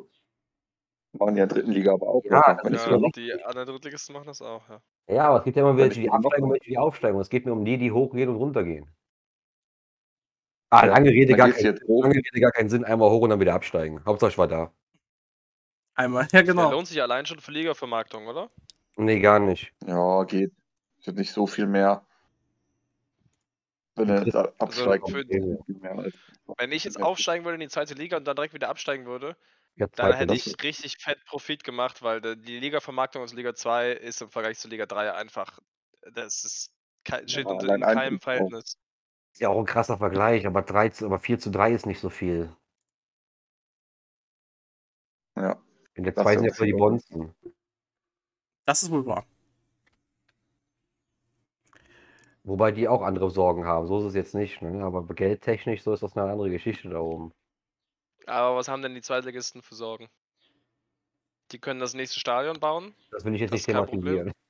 Machen 1.14 1.36
die 1.36 1.42
in 1.42 1.48
der 1.48 1.48
dritten 1.48 1.72
Liga 1.72 1.94
aber 1.94 2.08
auch. 2.08 2.24
Ja, 2.24 2.60
ja 2.64 3.10
die 3.10 3.44
anderen 3.44 3.68
Drittligisten 3.68 4.14
machen 4.14 4.28
das 4.28 4.42
auch, 4.42 4.68
ja. 4.70 4.82
Ja, 5.08 5.28
aber 5.28 5.40
es 5.40 5.44
gibt 5.44 5.58
ja 5.58 5.64
immer 5.64 5.78
welche, 5.78 6.02
die 6.02 6.10
absteigen 6.10 6.44
und 6.44 6.52
welche, 6.52 6.70
die 6.70 6.78
aufsteigen. 6.78 7.20
Es 7.20 7.30
geht 7.30 7.46
mir 7.46 7.52
um 7.52 7.66
die, 7.66 7.78
die 7.78 7.92
hochgehen 7.92 8.30
und 8.30 8.36
runtergehen. 8.38 8.90
Ah, 10.70 10.86
lange 10.86 11.10
Rede, 11.10 11.36
gar 11.36 11.52
kein, 11.52 11.80
lange 11.86 12.16
Rede 12.16 12.40
gar 12.40 12.52
keinen 12.52 12.70
Sinn. 12.70 12.86
Einmal 12.86 13.10
hoch 13.10 13.22
und 13.22 13.30
dann 13.30 13.42
wieder 13.42 13.54
absteigen. 13.54 14.04
Hauptsache 14.06 14.32
ich 14.32 14.38
war 14.38 14.48
da. 14.48 14.72
Einmal, 15.96 16.28
ja 16.32 16.42
genau. 16.42 16.64
Der 16.64 16.72
lohnt 16.72 16.88
sich 16.88 17.02
allein 17.02 17.26
schon 17.26 17.40
für 17.40 17.52
Liga-Vermarktung, 17.52 18.28
oder? 18.28 18.50
Nee, 18.96 19.20
gar 19.20 19.40
nicht. 19.40 19.74
Ja, 19.86 20.24
geht. 20.24 20.54
Es 21.00 21.08
wird 21.08 21.18
nicht 21.18 21.34
so 21.34 21.46
viel 21.46 21.68
mehr. 21.68 22.06
Wenn 24.02 24.10
er 24.10 24.26
jetzt 24.26 24.36
absteigt. 24.36 25.04
Also 25.04 25.18
für, 25.18 26.12
wenn 26.58 26.72
ich 26.72 26.84
jetzt 26.84 27.02
aufsteigen 27.02 27.46
würde 27.46 27.56
in 27.56 27.62
die 27.62 27.70
zweite 27.70 27.94
Liga 27.94 28.18
und 28.18 28.26
dann 28.26 28.36
direkt 28.36 28.54
wieder 28.54 28.70
absteigen 28.70 29.06
würde, 29.06 29.36
ja, 29.76 29.88
dann 29.96 30.14
hätte 30.14 30.34
ich 30.34 30.62
richtig 30.64 30.98
fett 30.98 31.24
Profit 31.26 31.64
gemacht, 31.64 32.02
weil 32.02 32.22
die 32.22 32.60
Liga-Vermarktung 32.60 33.24
aus 33.24 33.34
Liga 33.34 33.56
2 33.56 33.92
ist 33.92 34.22
im 34.22 34.30
Vergleich 34.30 34.60
zu 34.60 34.68
Liga 34.68 34.86
3 34.86 35.14
einfach, 35.14 35.60
das 36.14 36.44
ist 36.44 36.74
kein, 37.04 37.28
steht 37.28 37.48
ja, 37.48 37.76
in 37.76 37.82
keinem 37.82 38.20
Verhältnis. 38.20 38.78
Ist 39.32 39.40
ja 39.40 39.50
auch 39.50 39.60
ein 39.60 39.66
krasser 39.66 39.98
Vergleich, 39.98 40.46
aber, 40.46 40.62
3 40.62 40.90
zu, 40.90 41.06
aber 41.06 41.20
4 41.20 41.40
zu 41.40 41.52
3 41.52 41.72
ist 41.72 41.86
nicht 41.86 42.02
so 42.02 42.10
viel. 42.10 42.54
Ja. 45.38 45.62
In 45.94 46.04
der 46.04 46.16
2 46.16 46.36
sind 46.36 46.46
ja 46.46 46.54
für 46.54 46.66
die 46.66 46.74
Bonzen. 46.74 47.34
Das 48.66 48.84
ist 48.84 48.92
wohl 48.92 49.06
wahr. 49.06 49.26
Wobei 52.44 52.72
die 52.72 52.88
auch 52.88 53.02
andere 53.02 53.30
Sorgen 53.30 53.66
haben. 53.66 53.86
So 53.88 54.00
ist 54.00 54.06
es 54.06 54.16
jetzt 54.16 54.34
nicht. 54.34 54.62
Ne? 54.62 54.84
Aber 54.84 55.06
geldtechnisch, 55.14 55.84
so 55.84 55.94
ist 55.94 56.02
das 56.02 56.16
eine 56.18 56.32
andere 56.32 56.50
Geschichte 56.50 56.90
da 56.90 57.00
oben. 57.00 57.32
Aber 58.26 58.56
was 58.56 58.68
haben 58.68 58.82
denn 58.82 58.96
die 58.96 59.02
Zweitligisten 59.02 59.62
für 59.62 59.76
Sorgen? 59.76 60.10
Die 61.52 61.60
können 61.60 61.80
das 61.80 61.94
nächste 61.94 62.20
Stadion 62.20 62.60
bauen. 62.60 62.96
Das 63.12 63.26
will 63.26 63.36
ich 63.36 63.42
jetzt 63.42 63.52
das 63.52 63.60
nicht 63.60 63.66
thematisieren. 63.66 64.32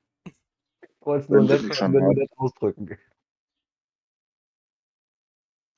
Ich 1.02 1.06
wollte 1.06 1.24
es 1.24 1.28
nur 1.30 2.12
nett, 2.14 2.30
ausdrücken. 2.36 2.96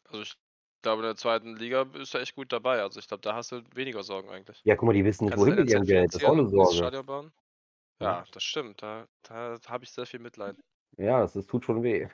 Also 0.04 0.20
ich 0.20 0.34
glaube, 0.82 1.00
in 1.00 1.06
der 1.06 1.16
zweiten 1.16 1.56
Liga 1.56 1.86
ist 1.94 2.14
er 2.14 2.20
echt 2.20 2.34
gut 2.34 2.52
dabei. 2.52 2.82
Also 2.82 3.00
ich 3.00 3.08
glaube, 3.08 3.22
da 3.22 3.34
hast 3.34 3.50
du 3.50 3.62
weniger 3.74 4.02
Sorgen 4.02 4.28
eigentlich. 4.28 4.60
Ja, 4.64 4.76
guck 4.76 4.86
mal, 4.86 4.92
die 4.92 5.02
wissen 5.02 5.24
nicht, 5.24 5.38
wohin 5.38 5.54
mit 5.54 5.70
ihrem 5.70 5.86
Geld. 5.86 6.12
Das 6.12 6.20
ist 6.20 6.28
auch 6.28 6.34
eine 6.34 6.46
Sorge. 6.46 6.76
Stadion 6.76 7.06
bauen? 7.06 7.32
Ja, 8.00 8.22
das 8.32 8.42
stimmt. 8.42 8.82
Da, 8.82 9.08
da 9.22 9.58
habe 9.66 9.84
ich 9.84 9.92
sehr 9.92 10.04
viel 10.04 10.20
Mitleid. 10.20 10.56
Ja, 10.96 11.20
das, 11.20 11.32
das 11.32 11.46
tut 11.46 11.64
schon 11.64 11.82
weh. 11.82 12.08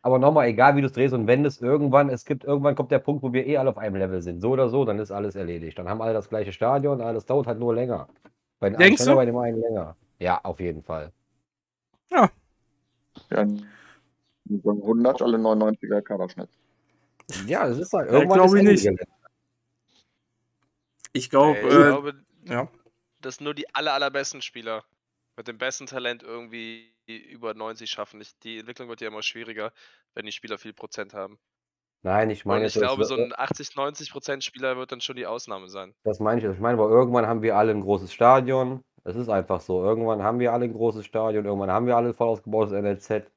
Aber 0.00 0.18
nochmal, 0.18 0.46
egal 0.46 0.76
wie 0.76 0.80
du 0.80 0.86
es 0.86 0.92
drehst 0.92 1.12
und 1.12 1.26
wendest, 1.26 1.60
irgendwann, 1.60 2.08
es 2.08 2.24
gibt, 2.24 2.44
irgendwann 2.44 2.76
kommt 2.76 2.90
der 2.92 3.00
Punkt, 3.00 3.22
wo 3.22 3.32
wir 3.32 3.46
eh 3.46 3.56
alle 3.56 3.70
auf 3.70 3.78
einem 3.78 3.96
Level 3.96 4.22
sind. 4.22 4.40
So 4.40 4.50
oder 4.50 4.68
so, 4.68 4.84
dann 4.84 4.98
ist 4.98 5.10
alles 5.10 5.34
erledigt. 5.34 5.78
Dann 5.78 5.88
haben 5.88 6.00
alle 6.00 6.12
das 6.12 6.28
gleiche 6.28 6.52
Stadion, 6.52 7.00
alles 7.00 7.26
dauert 7.26 7.46
halt 7.46 7.58
nur 7.58 7.74
länger. 7.74 8.08
Bei 8.60 8.70
den 8.70 8.78
Denkst 8.78 9.02
einen 9.02 9.10
du? 9.10 9.16
bei 9.16 9.24
dem 9.24 9.36
einen 9.36 9.60
länger. 9.60 9.96
Ja, 10.18 10.40
auf 10.44 10.60
jeden 10.60 10.82
Fall. 10.82 11.12
Ja. 12.10 12.30
Ja, 13.30 13.46
100 14.48 15.22
alle 15.22 15.36
99er 15.36 16.00
Kaderschnitt. 16.00 16.48
Ja, 17.46 17.66
es 17.66 17.78
ist 17.78 17.92
halt 17.92 18.10
irgendwann. 18.10 18.38
Ja, 18.38 18.46
glaube 18.46 18.58
ich 18.58 18.64
nicht. 18.64 18.88
Ich, 21.12 21.30
glaub, 21.30 21.56
ich 21.56 21.64
äh, 21.64 21.68
glaube, 21.68 22.14
ja. 22.44 22.68
dass 23.20 23.40
nur 23.40 23.54
die 23.54 23.72
aller, 23.74 23.92
allerbesten 23.92 24.40
Spieler 24.42 24.84
mit 25.38 25.48
dem 25.48 25.56
besten 25.56 25.86
Talent 25.86 26.22
irgendwie 26.22 26.92
über 27.06 27.54
90 27.54 27.88
schaffen. 27.88 28.20
Ich, 28.20 28.38
die 28.40 28.58
Entwicklung 28.58 28.88
wird 28.88 29.00
ja 29.00 29.08
immer 29.08 29.22
schwieriger, 29.22 29.72
wenn 30.14 30.26
die 30.26 30.32
Spieler 30.32 30.58
viel 30.58 30.74
Prozent 30.74 31.14
haben. 31.14 31.38
Nein, 32.02 32.30
ich 32.30 32.44
meine, 32.44 32.62
Und 32.62 32.66
ich 32.66 32.74
glaube, 32.74 33.04
so 33.04 33.14
ein 33.14 33.32
80, 33.34 33.76
90 33.76 34.12
Prozent 34.12 34.44
Spieler 34.44 34.76
wird 34.76 34.92
dann 34.92 35.00
schon 35.00 35.16
die 35.16 35.26
Ausnahme 35.26 35.68
sein. 35.68 35.94
Das 36.04 36.20
meine 36.20 36.40
ich. 36.40 36.46
Ich 36.46 36.58
meine, 36.58 36.78
aber 36.78 36.90
irgendwann 36.90 37.26
haben 37.26 37.42
wir 37.42 37.56
alle 37.56 37.70
ein 37.70 37.80
großes 37.80 38.12
Stadion. 38.12 38.82
Es 39.04 39.16
ist 39.16 39.28
einfach 39.28 39.60
so. 39.60 39.82
Irgendwann 39.82 40.22
haben 40.22 40.38
wir 40.40 40.52
alle 40.52 40.64
ein 40.64 40.72
großes 40.72 41.06
Stadion. 41.06 41.44
Irgendwann 41.44 41.70
haben 41.70 41.86
wir 41.86 41.96
alle 41.96 42.08
ein 42.08 42.14
voll 42.14 42.28
ausgebautes 42.28 42.72
NLZ. 42.72 43.30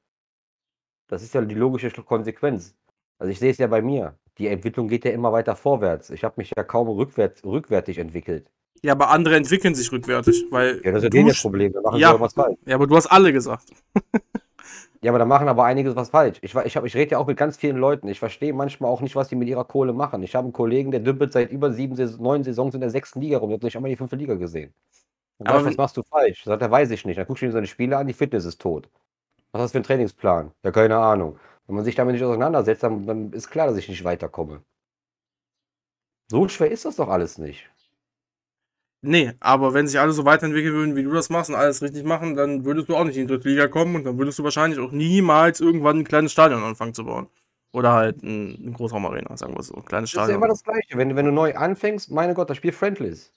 Das 1.06 1.22
ist 1.22 1.34
ja 1.34 1.40
die 1.40 1.54
logische 1.54 1.90
Konsequenz. 1.90 2.76
Also 3.18 3.30
ich 3.30 3.38
sehe 3.38 3.50
es 3.50 3.58
ja 3.58 3.68
bei 3.68 3.80
mir. 3.80 4.18
Die 4.38 4.48
Entwicklung 4.48 4.88
geht 4.88 5.04
ja 5.04 5.12
immer 5.12 5.32
weiter 5.32 5.54
vorwärts. 5.54 6.10
Ich 6.10 6.24
habe 6.24 6.34
mich 6.36 6.52
ja 6.56 6.64
kaum 6.64 6.88
rückwärts, 6.88 7.44
rückwärtig 7.44 7.98
entwickelt. 7.98 8.50
Ja, 8.84 8.92
aber 8.92 9.10
andere 9.10 9.36
entwickeln 9.36 9.74
sich 9.74 9.90
rückwärtig, 9.92 10.44
weil. 10.50 10.80
Ja, 10.84 10.90
das 10.92 11.04
ist 11.04 11.14
ja 11.14 11.22
das 11.24 11.40
Problem. 11.40 11.72
Da 11.72 11.80
machen 11.80 12.00
ja, 12.00 12.18
was 12.18 12.34
falsch. 12.34 12.58
Ja, 12.66 12.74
aber 12.74 12.88
du 12.88 12.96
hast 12.96 13.06
alle 13.06 13.32
gesagt. 13.32 13.70
ja, 15.02 15.12
aber 15.12 15.20
da 15.20 15.24
machen 15.24 15.48
aber 15.48 15.64
einige 15.64 15.94
was 15.94 16.10
falsch. 16.10 16.38
Ich, 16.42 16.54
ich, 16.54 16.76
ich 16.76 16.94
rede 16.96 17.12
ja 17.12 17.18
auch 17.18 17.28
mit 17.28 17.36
ganz 17.36 17.56
vielen 17.56 17.76
Leuten. 17.76 18.08
Ich 18.08 18.18
verstehe 18.18 18.52
manchmal 18.52 18.90
auch 18.90 19.00
nicht, 19.00 19.14
was 19.14 19.28
die 19.28 19.36
mit 19.36 19.48
ihrer 19.48 19.64
Kohle 19.64 19.92
machen. 19.92 20.24
Ich 20.24 20.34
habe 20.34 20.46
einen 20.46 20.52
Kollegen, 20.52 20.90
der 20.90 20.98
dümpelt 20.98 21.32
seit 21.32 21.52
über 21.52 21.72
sieben, 21.72 21.96
neun 22.18 22.42
Saisons 22.42 22.74
in 22.74 22.80
der 22.80 22.90
sechsten 22.90 23.20
Liga 23.20 23.38
rum. 23.38 23.50
Der 23.50 23.56
hat 23.56 23.62
nicht 23.62 23.76
einmal 23.76 23.90
die 23.90 23.96
fünfte 23.96 24.16
Liga 24.16 24.34
gesehen. 24.34 24.74
Und 25.38 25.48
aber 25.48 25.64
was 25.64 25.76
machst 25.76 25.96
du 25.96 26.02
falsch? 26.02 26.42
Sagt 26.44 26.60
er, 26.60 26.70
weiß 26.70 26.90
ich 26.90 27.04
nicht. 27.04 27.18
Dann 27.18 27.26
guckst 27.26 27.42
du 27.42 27.46
dir 27.46 27.52
seine 27.52 27.68
Spiele 27.68 27.96
an, 27.96 28.08
die 28.08 28.12
Fitness 28.12 28.44
ist 28.44 28.60
tot. 28.60 28.88
Was 29.52 29.62
hast 29.62 29.70
du 29.70 29.72
für 29.74 29.78
einen 29.78 29.84
Trainingsplan? 29.84 30.50
Ja, 30.64 30.70
keine 30.72 30.96
Ahnung. 30.96 31.38
Wenn 31.66 31.76
man 31.76 31.84
sich 31.84 31.94
damit 31.94 32.14
nicht 32.14 32.24
auseinandersetzt, 32.24 32.82
dann, 32.82 33.06
dann 33.06 33.32
ist 33.32 33.48
klar, 33.48 33.68
dass 33.68 33.76
ich 33.76 33.88
nicht 33.88 34.02
weiterkomme. 34.02 34.62
So 36.30 36.48
schwer 36.48 36.70
ist 36.70 36.84
das 36.84 36.96
doch 36.96 37.08
alles 37.08 37.38
nicht. 37.38 37.70
Nee, 39.04 39.32
aber 39.40 39.74
wenn 39.74 39.88
sich 39.88 39.98
alle 39.98 40.12
so 40.12 40.24
weiterentwickeln 40.24 40.74
würden, 40.74 40.94
wie 40.94 41.02
du 41.02 41.10
das 41.10 41.28
machst 41.28 41.50
und 41.50 41.56
alles 41.56 41.82
richtig 41.82 42.04
machen, 42.04 42.36
dann 42.36 42.64
würdest 42.64 42.88
du 42.88 42.94
auch 42.94 43.02
nicht 43.02 43.16
in 43.16 43.26
die 43.26 43.32
dritte 43.34 43.48
Liga 43.48 43.66
kommen 43.66 43.96
und 43.96 44.04
dann 44.04 44.16
würdest 44.16 44.38
du 44.38 44.44
wahrscheinlich 44.44 44.78
auch 44.78 44.92
niemals 44.92 45.60
irgendwann 45.60 45.98
ein 45.98 46.04
kleines 46.04 46.30
Stadion 46.30 46.62
anfangen 46.62 46.94
zu 46.94 47.04
bauen. 47.04 47.26
Oder 47.72 47.92
halt 47.92 48.22
ein, 48.22 48.56
eine 48.62 48.72
Großraumarena, 48.72 49.36
sagen 49.36 49.56
wir 49.56 49.62
so. 49.64 49.74
Ein 49.74 49.84
kleines 49.84 50.10
Stadion. 50.10 50.28
Das 50.28 50.28
ist 50.28 50.32
ja 50.32 50.36
immer 50.36 50.48
das 50.48 50.62
Gleiche. 50.62 50.98
Wenn, 50.98 51.16
wenn 51.16 51.26
du 51.26 51.32
neu 51.32 51.54
anfängst, 51.54 52.12
meine 52.12 52.34
Gott, 52.34 52.48
das 52.48 52.58
Spiel 52.58 52.70
Friendlies. 52.70 53.32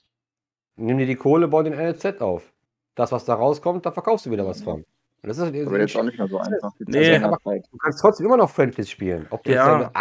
Nimm 0.75 0.99
dir 0.99 1.07
die 1.07 1.15
Kohle, 1.15 1.47
bau 1.47 1.63
den 1.63 1.73
NLZ 1.73 2.21
auf. 2.21 2.53
Das, 2.93 3.11
was 3.11 3.25
da 3.25 3.33
rauskommt, 3.33 3.85
da 3.87 3.91
verkaufst 3.91 4.27
du 4.27 4.31
wieder 4.31 4.45
was 4.45 4.61
von. 4.61 4.85
Das 5.23 5.39
ist, 5.39 5.43
aber 5.43 5.79
jetzt 5.79 5.95
auch 5.95 6.03
nicht 6.03 6.19
mehr 6.19 6.27
so 6.27 6.37
einfach. 6.37 6.71
Nee. 6.79 7.17
Du 7.17 7.77
kannst 7.81 7.99
trotzdem 7.99 8.27
immer 8.27 8.37
noch 8.37 8.49
Friendlies 8.51 8.91
spielen. 8.91 9.25
Ob 9.31 9.43
du 9.43 9.51
ja. 9.51 9.81
jetzt 9.81 9.95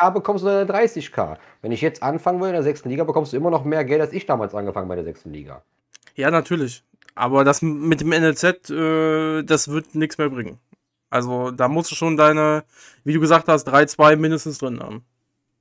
80k 0.00 0.12
bekommst 0.12 0.44
oder 0.44 0.62
30k. 0.62 1.36
Wenn 1.62 1.72
ich 1.72 1.80
jetzt 1.80 2.02
anfangen 2.02 2.40
will 2.40 2.48
in 2.48 2.54
der 2.54 2.62
sechsten 2.62 2.88
Liga, 2.88 3.04
bekommst 3.04 3.32
du 3.32 3.36
immer 3.36 3.50
noch 3.50 3.64
mehr 3.64 3.84
Geld, 3.84 4.00
als 4.00 4.12
ich 4.12 4.26
damals 4.26 4.54
angefangen 4.54 4.88
bei 4.88 4.96
der 4.96 5.04
sechsten 5.04 5.32
Liga. 5.32 5.62
Ja, 6.16 6.30
natürlich. 6.30 6.82
Aber 7.14 7.44
das 7.44 7.62
mit 7.62 8.00
dem 8.00 8.10
NLZ, 8.10 8.70
äh, 8.70 9.42
das 9.42 9.68
wird 9.68 9.94
nichts 9.94 10.18
mehr 10.18 10.30
bringen. 10.30 10.58
Also 11.10 11.50
da 11.50 11.68
musst 11.68 11.90
du 11.90 11.94
schon 11.96 12.16
deine, 12.16 12.64
wie 13.04 13.12
du 13.12 13.20
gesagt 13.20 13.48
hast, 13.48 13.68
3-2 13.68 14.16
mindestens 14.16 14.58
drin 14.58 14.80
haben. 14.80 15.04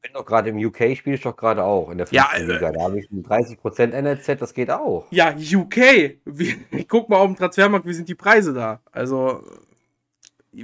Ich 0.02 0.04
bin 0.04 0.14
doch 0.14 0.26
gerade 0.26 0.50
im 0.50 0.58
UK, 0.58 0.96
spiele 0.96 1.16
ich 1.18 1.22
doch 1.22 1.36
gerade 1.36 1.64
auch 1.64 1.90
in 1.90 1.98
der 1.98 2.08
fünften 2.08 2.48
ja, 2.48 2.54
Liga. 2.54 2.72
Da 2.72 2.84
habe 2.84 3.00
ich 3.00 3.10
30% 3.10 4.02
NLZ, 4.02 4.40
das 4.40 4.54
geht 4.54 4.72
auch. 4.72 5.08
Ja, 5.10 5.36
UK. 5.36 5.76
Wie, 6.26 6.86
guck 6.88 7.10
mal 7.10 7.18
auf 7.18 7.26
dem 7.26 7.36
Transfermarkt, 7.36 7.86
wie 7.86 7.94
sind 7.94 8.08
die 8.08 8.16
Preise 8.16 8.54
da? 8.54 8.80
Also, 8.92 9.44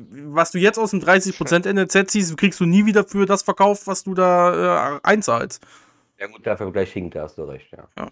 was 0.10 0.52
du 0.52 0.60
jetzt 0.60 0.78
aus 0.78 0.92
dem 0.92 1.00
30% 1.00 1.72
NLZ 1.72 2.12
ziehst, 2.12 2.38
kriegst 2.38 2.60
du 2.60 2.66
nie 2.66 2.86
wieder 2.86 3.04
für 3.04 3.26
das 3.26 3.44
verkauft, 3.44 3.88
was 3.88 4.04
du 4.04 4.14
da 4.14 4.96
äh, 4.96 5.00
einzahlst. 5.04 5.66
Ja 6.20 6.28
gut, 6.28 6.46
dafür 6.46 6.72
gleich 6.72 6.94
hinkt, 6.94 7.16
da 7.16 7.24
hast 7.24 7.38
du 7.38 7.44
recht, 7.44 7.72
ja. 7.72 7.88
ja. 7.98 8.12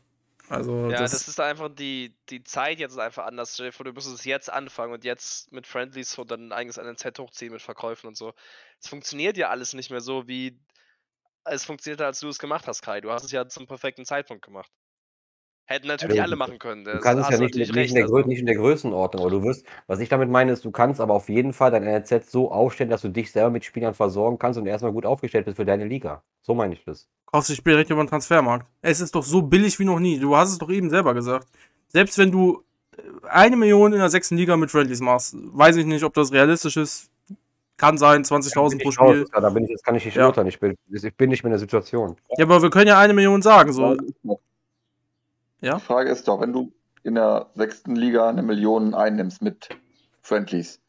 Also 0.50 0.90
ja, 0.90 1.00
das, 1.00 1.12
das, 1.12 1.28
ist 1.28 1.40
einfach 1.40 1.70
die, 1.74 2.14
die 2.30 2.44
Zeit 2.44 2.78
jetzt 2.80 2.92
ist 2.92 3.00
einfach 3.00 3.26
anders. 3.26 3.54
Stell 3.54 3.68
dir 3.68 3.72
vor, 3.72 3.86
du 3.86 3.94
müsstest 3.94 4.26
jetzt 4.26 4.52
anfangen 4.52 4.94
und 4.94 5.04
jetzt 5.06 5.52
mit 5.52 5.66
Friendlies 5.66 6.18
und 6.18 6.30
dann 6.30 6.50
ein 6.50 6.52
eigenes 6.52 6.78
NLZ 6.78 7.18
hochziehen 7.18 7.54
mit 7.54 7.62
Verkäufen 7.62 8.08
und 8.08 8.18
so. 8.18 8.34
Es 8.80 8.88
funktioniert 8.88 9.38
ja 9.38 9.50
alles 9.50 9.74
nicht 9.74 9.90
mehr 9.90 10.02
so, 10.02 10.28
wie 10.28 10.60
es 11.46 11.64
funktioniert, 11.64 12.02
als 12.02 12.20
du 12.20 12.28
es 12.28 12.40
gemacht 12.40 12.68
hast, 12.68 12.82
Kai. 12.82 13.02
Du 13.02 13.12
hast 13.12 13.24
es 13.24 13.32
ja 13.32 13.48
zum 13.48 13.68
perfekten 13.68 14.06
Zeitpunkt 14.06 14.46
gemacht. 14.46 14.72
Hätten 15.66 15.88
natürlich 15.88 16.20
also, 16.20 16.32
alle 16.32 16.36
machen 16.36 16.60
können. 16.60 16.84
Du 16.84 17.00
kannst 17.00 17.24
es 17.24 17.30
ja 17.30 17.38
nicht, 17.38 17.56
nicht, 17.56 17.70
in 17.70 17.96
der, 17.96 18.04
also. 18.04 18.20
nicht 18.20 18.40
in 18.40 18.46
der 18.46 18.56
Größenordnung, 18.56 19.22
aber 19.22 19.32
du 19.32 19.44
wirst, 19.44 19.66
was 19.88 20.02
ich 20.02 20.10
damit 20.10 20.30
meine, 20.30 20.52
ist, 20.52 20.66
du 20.66 20.72
kannst 20.72 21.00
aber 21.00 21.14
auf 21.14 21.30
jeden 21.30 21.54
Fall 21.54 21.72
dein 21.72 21.84
NLZ 21.84 22.30
so 22.30 22.52
aufstellen, 22.52 22.90
dass 22.90 23.02
du 23.02 23.08
dich 23.08 23.32
selber 23.32 23.50
mit 23.50 23.64
Spielern 23.64 23.94
versorgen 23.94 24.38
kannst 24.38 24.60
und 24.60 24.66
erstmal 24.66 24.92
gut 24.92 25.06
aufgestellt 25.06 25.46
bist 25.46 25.56
für 25.56 25.66
deine 25.66 25.86
Liga. 25.86 26.22
So 26.42 26.54
meine 26.54 26.74
ich 26.74 26.84
das. 26.84 27.08
Kaufst 27.28 27.50
du 27.50 27.54
Spiel 27.56 27.74
direkt 27.74 27.90
über 27.90 28.04
den 28.04 28.10
Transfermarkt. 28.10 28.68
Es 28.82 29.00
ist 29.00 29.16
doch 29.16 29.24
so 29.24 29.42
billig 29.42 29.80
wie 29.80 29.86
noch 29.86 30.00
nie. 30.00 30.20
Du 30.20 30.36
hast 30.36 30.52
es 30.52 30.58
doch 30.58 30.70
eben 30.70 30.90
selber 30.90 31.14
gesagt. 31.14 31.48
Selbst 31.88 32.18
wenn 32.18 32.32
du 32.32 32.64
äh, 32.98 33.28
eine 33.30 33.56
Million 33.56 33.94
in 33.94 34.00
der 34.00 34.10
sechsten 34.10 34.36
Liga 34.36 34.58
mit 34.58 34.70
Friendlies 34.70 35.00
machst, 35.00 35.34
weiß 35.34 35.78
ich 35.78 35.86
nicht, 35.86 36.04
ob 36.04 36.14
das 36.14 36.34
realistisch 36.34 36.76
ist. 36.76 37.10
Kann 37.78 37.98
sein, 37.98 38.24
20.000 38.24 38.84
pro 38.84 38.92
Spiel. 38.92 39.26
Ja, 39.34 39.40
da 39.40 39.50
bin 39.50 39.64
ich, 39.64 39.72
das 39.72 39.82
kann 39.82 39.96
ich 39.96 40.06
nicht 40.06 40.16
ja. 40.16 40.28
urteilen. 40.28 40.48
Ich 40.48 40.60
bin, 40.60 40.76
ich 40.92 41.16
bin 41.16 41.30
nicht 41.30 41.44
mehr 41.44 41.50
in 41.50 41.54
der 41.54 41.60
Situation. 41.60 42.18
Ja, 42.38 42.46
aber 42.46 42.62
wir 42.62 42.70
können 42.70 42.88
ja 42.88 43.00
eine 43.00 43.14
Million 43.14 43.42
sagen. 43.42 43.74
So. 43.74 43.98
Ja? 45.64 45.76
Die 45.76 45.82
Frage 45.82 46.12
ist 46.12 46.28
doch, 46.28 46.42
wenn 46.42 46.52
du 46.52 46.74
in 47.04 47.16
der 47.16 47.50
sechsten 47.56 47.96
Liga 47.96 48.28
eine 48.28 48.44
Million 48.44 48.94
einnimmst 48.94 49.42
mit 49.42 49.70
Friendlies, 50.22 50.82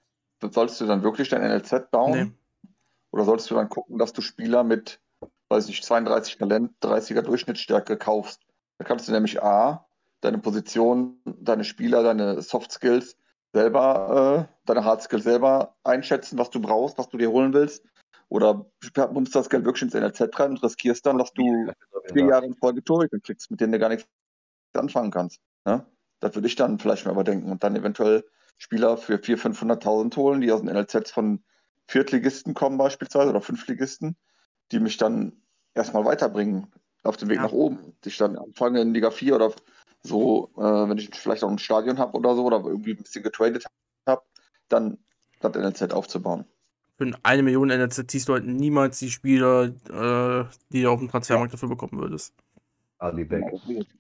sollst 0.43 0.81
du 0.81 0.87
dann 0.87 1.05
wirklich 1.05 1.29
dein 1.29 1.43
NLZ 1.43 1.91
bauen? 1.91 2.13
Nee. 2.13 2.71
Oder 3.13 3.25
sollst 3.25 3.49
du 3.51 3.55
dann 3.55 3.69
gucken, 3.69 3.99
dass 3.99 4.13
du 4.13 4.21
Spieler 4.21 4.65
mit, 4.65 5.01
weiß 5.49 5.69
ich, 5.69 5.83
32 5.83 6.39
Talent, 6.39 6.73
30er 6.83 7.23
Durchschnittsstärke 7.23 7.97
kaufst? 7.97 8.41
Da 8.79 8.85
kannst 8.85 9.07
du 9.07 9.13
nämlich 9.13 9.41
A, 9.43 9.87
deine 10.21 10.39
Position, 10.39 11.21
deine 11.25 11.63
Spieler, 11.63 12.03
deine 12.03 12.43
Soft 12.43 12.73
Skills 12.73 13.17
selber, 13.53 14.49
äh, 14.51 14.55
deine 14.67 14.85
Hard 14.85 15.03
Skills 15.03 15.23
selber 15.23 15.77
einschätzen, 15.85 16.37
was 16.37 16.51
du 16.51 16.61
brauchst, 16.61 16.99
was 16.99 17.09
du 17.09 17.17
dir 17.17 17.31
holen 17.31 17.55
willst. 17.55 17.85
Oder 18.29 18.67
nimmst 19.13 19.37
das 19.37 19.49
Geld 19.49 19.65
wirklich 19.65 19.83
ins 19.83 19.95
NLZ 19.95 20.37
rein 20.41 20.51
und 20.51 20.63
riskierst 20.65 21.07
dann, 21.07 21.19
dass 21.19 21.33
du 21.33 21.71
vier 22.13 22.27
Jahre 22.27 22.47
in 22.47 22.57
Folge 22.57 22.83
Torhüter 22.83 23.21
kriegst, 23.21 23.53
mit 23.53 23.61
denen 23.61 23.71
du 23.71 23.79
gar 23.79 23.91
nichts 23.91 24.09
anfangen 24.77 25.11
kannst. 25.11 25.41
Ne? 25.65 25.87
Das 26.21 26.35
würde 26.35 26.49
ich 26.49 26.57
dann 26.57 26.79
vielleicht 26.79 27.05
mal 27.05 27.13
überdenken 27.13 27.51
und 27.51 27.63
dann 27.65 27.77
eventuell 27.77 28.25
Spieler 28.59 28.97
für 28.97 29.17
400.000, 29.17 29.83
500.000 29.83 30.17
holen, 30.17 30.41
die 30.41 30.53
aus 30.53 30.61
den 30.61 30.73
NLZs 30.73 31.11
von 31.11 31.43
Viertligisten 31.87 32.55
kommen 32.55 32.79
beispielsweise 32.79 33.31
oder 33.31 33.41
Fünftligisten, 33.41 34.17
die 34.73 34.81
mich 34.81 34.97
dann 34.97 35.43
erstmal 35.75 36.05
weiterbringen 36.05 36.73
auf 37.03 37.17
dem 37.17 37.29
Weg 37.29 37.37
ja. 37.37 37.43
nach 37.43 37.53
oben. 37.53 37.95
Ich 38.05 38.17
dann 38.17 38.39
anfange 38.39 38.81
in 38.81 38.95
Liga 38.95 39.11
4 39.11 39.35
oder 39.37 39.53
so, 40.03 40.51
äh, 40.57 40.61
wenn 40.61 40.99
ich 40.99 41.11
vielleicht 41.15 41.45
auch 41.45 41.51
ein 41.51 41.59
Stadion 41.59 41.99
habe 41.99 42.17
oder 42.17 42.35
so 42.35 42.45
oder 42.45 42.63
irgendwie 42.65 42.93
ein 42.93 43.03
bisschen 43.03 43.23
getradet 43.23 43.67
habe, 44.07 44.23
dann 44.69 44.99
das 45.41 45.55
NLZ 45.55 45.93
aufzubauen. 45.93 46.47
Für 46.97 47.11
eine 47.23 47.43
Million 47.43 47.69
NLZ 47.69 48.11
ziehst 48.11 48.29
du 48.29 48.35
halt 48.35 48.47
niemals 48.47 48.99
die 48.99 49.11
Spieler, 49.11 49.65
äh, 49.65 50.45
die 50.71 50.83
du 50.83 50.91
auf 50.91 51.01
dem 51.01 51.09
Transfermarkt 51.09 51.53
dafür 51.53 51.69
bekommen 51.69 52.01
würdest. 52.01 52.35
I'll 53.01 53.13
be 53.13 53.25
back. 53.25 53.45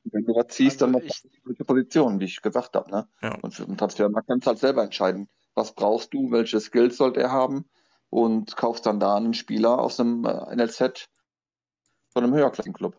Wenn 0.04 0.24
du 0.24 0.34
was 0.34 0.48
ziehst, 0.48 0.80
dann 0.80 0.94
also 0.94 1.06
machst 1.06 1.24
du 1.24 1.28
welche 1.44 1.64
Position, 1.64 2.20
wie 2.20 2.24
ich 2.24 2.40
gesagt 2.40 2.74
habe. 2.74 2.90
Ne? 2.90 3.08
Ja. 3.22 3.34
Und 3.42 3.52
für 3.52 3.66
den 3.66 3.76
Transfermarkt 3.76 4.28
kannst 4.28 4.46
du 4.46 4.48
halt 4.50 4.58
selber 4.58 4.82
entscheiden, 4.82 5.28
was 5.54 5.74
brauchst 5.74 6.14
du, 6.14 6.30
welche 6.30 6.60
Skills 6.60 6.96
sollte 6.96 7.20
er 7.20 7.32
haben 7.32 7.68
und 8.10 8.56
kaufst 8.56 8.86
dann 8.86 9.00
da 9.00 9.16
einen 9.16 9.34
Spieler 9.34 9.78
aus 9.78 9.98
einem 9.98 10.24
äh, 10.24 10.54
NLZ 10.54 11.08
von 12.10 12.24
einem 12.24 12.34
höherklassigen 12.34 12.72
Club. 12.72 12.96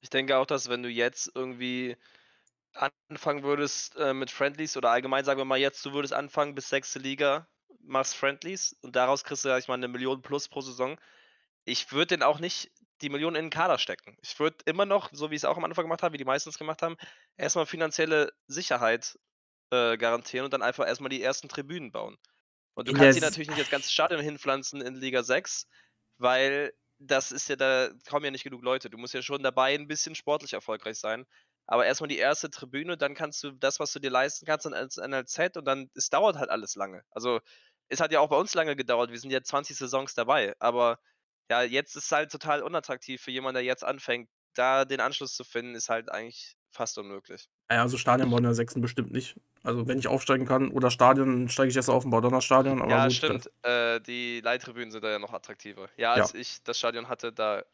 Ich 0.00 0.10
denke 0.10 0.38
auch, 0.38 0.46
dass 0.46 0.68
wenn 0.68 0.82
du 0.82 0.88
jetzt 0.88 1.30
irgendwie 1.34 1.96
anfangen 2.72 3.42
würdest 3.42 3.96
äh, 3.96 4.14
mit 4.14 4.30
Friendlies 4.30 4.76
oder 4.76 4.90
allgemein 4.90 5.24
sagen 5.24 5.38
wir 5.38 5.44
mal 5.44 5.58
jetzt, 5.58 5.84
du 5.84 5.92
würdest 5.92 6.14
anfangen 6.14 6.54
bis 6.54 6.70
sechste 6.70 6.98
Liga, 6.98 7.46
machst 7.80 8.16
Friendlies 8.16 8.76
und 8.80 8.96
daraus 8.96 9.24
kriegst 9.24 9.44
du, 9.44 9.48
sag 9.48 9.60
ich 9.60 9.68
mal, 9.68 9.74
eine 9.74 9.88
Million 9.88 10.22
plus 10.22 10.48
pro 10.48 10.62
Saison. 10.62 10.98
Ich 11.64 11.92
würde 11.92 12.16
den 12.16 12.22
auch 12.22 12.40
nicht 12.40 12.72
die 13.02 13.10
Millionen 13.10 13.36
in 13.36 13.44
den 13.46 13.50
Kader 13.50 13.78
stecken. 13.78 14.16
Ich 14.22 14.38
würde 14.38 14.56
immer 14.64 14.86
noch, 14.86 15.10
so 15.12 15.30
wie 15.30 15.34
ich 15.34 15.40
es 15.40 15.44
auch 15.44 15.56
am 15.56 15.64
Anfang 15.64 15.84
gemacht 15.84 16.02
habe, 16.02 16.14
wie 16.14 16.18
die 16.18 16.24
meisten 16.24 16.50
es 16.50 16.58
gemacht 16.58 16.82
haben, 16.82 16.96
erstmal 17.36 17.66
finanzielle 17.66 18.32
Sicherheit 18.46 19.18
äh, 19.70 19.96
garantieren 19.96 20.44
und 20.44 20.52
dann 20.52 20.62
einfach 20.62 20.86
erstmal 20.86 21.10
die 21.10 21.22
ersten 21.22 21.48
Tribünen 21.48 21.92
bauen. 21.92 22.16
Und 22.74 22.88
du 22.88 22.94
kannst 22.94 23.14
sie 23.14 23.20
natürlich 23.20 23.48
nicht 23.48 23.60
das 23.60 23.70
ganze 23.70 23.90
Stadion 23.90 24.20
hinpflanzen 24.20 24.80
in 24.80 24.94
Liga 24.94 25.22
6, 25.22 25.66
weil 26.18 26.72
das 26.98 27.32
ist 27.32 27.48
ja, 27.48 27.56
da 27.56 27.90
kommen 28.08 28.24
ja 28.24 28.30
nicht 28.30 28.44
genug 28.44 28.62
Leute. 28.62 28.88
Du 28.88 28.96
musst 28.96 29.14
ja 29.14 29.22
schon 29.22 29.42
dabei 29.42 29.74
ein 29.74 29.88
bisschen 29.88 30.14
sportlich 30.14 30.52
erfolgreich 30.52 30.98
sein. 30.98 31.26
Aber 31.66 31.86
erstmal 31.86 32.08
die 32.08 32.18
erste 32.18 32.50
Tribüne, 32.50 32.96
dann 32.96 33.14
kannst 33.14 33.42
du 33.42 33.50
das, 33.52 33.80
was 33.80 33.92
du 33.92 33.98
dir 33.98 34.10
leisten 34.10 34.46
kannst, 34.46 34.66
dann 34.66 34.74
als 34.74 34.96
NLZ 34.96 35.56
und 35.56 35.64
dann, 35.64 35.90
es 35.94 36.10
dauert 36.10 36.36
halt 36.36 36.50
alles 36.50 36.74
lange. 36.74 37.04
Also, 37.10 37.40
es 37.88 38.00
hat 38.00 38.12
ja 38.12 38.20
auch 38.20 38.28
bei 38.28 38.36
uns 38.36 38.54
lange 38.54 38.74
gedauert. 38.74 39.10
Wir 39.10 39.18
sind 39.18 39.30
ja 39.30 39.42
20 39.42 39.76
Saisons 39.76 40.14
dabei. 40.14 40.54
Aber 40.58 40.98
ja, 41.50 41.62
jetzt 41.62 41.96
ist 41.96 42.04
es 42.06 42.12
halt 42.12 42.30
total 42.30 42.62
unattraktiv 42.62 43.20
für 43.20 43.30
jemanden, 43.30 43.56
der 43.56 43.64
jetzt 43.64 43.84
anfängt. 43.84 44.28
Da 44.54 44.84
den 44.84 45.00
Anschluss 45.00 45.34
zu 45.34 45.44
finden, 45.44 45.74
ist 45.74 45.88
halt 45.88 46.10
eigentlich 46.10 46.56
fast 46.70 46.98
unmöglich. 46.98 47.48
Ja, 47.70 47.82
also 47.82 47.96
Stadion 47.96 48.30
bauen 48.30 48.42
der 48.42 48.54
Sechsten 48.54 48.80
bestimmt 48.80 49.12
nicht. 49.12 49.38
Also 49.62 49.86
wenn 49.86 49.98
ich 49.98 50.08
aufsteigen 50.08 50.46
kann 50.46 50.70
oder 50.70 50.90
Stadion, 50.90 51.48
steige 51.48 51.70
ich 51.70 51.76
erst 51.76 51.88
auf 51.88 52.02
dem 52.02 52.10
Baudonner-Stadion. 52.10 52.88
Ja, 52.88 53.04
gut, 53.04 53.12
stimmt. 53.14 53.50
Äh, 53.62 54.00
die 54.00 54.40
Leittribünen 54.40 54.90
sind 54.90 55.04
da 55.04 55.10
ja 55.10 55.18
noch 55.18 55.32
attraktiver. 55.32 55.88
Ja, 55.96 56.12
als 56.12 56.32
ja. 56.32 56.40
ich 56.40 56.62
das 56.64 56.78
Stadion 56.78 57.08
hatte, 57.08 57.32
da 57.32 57.64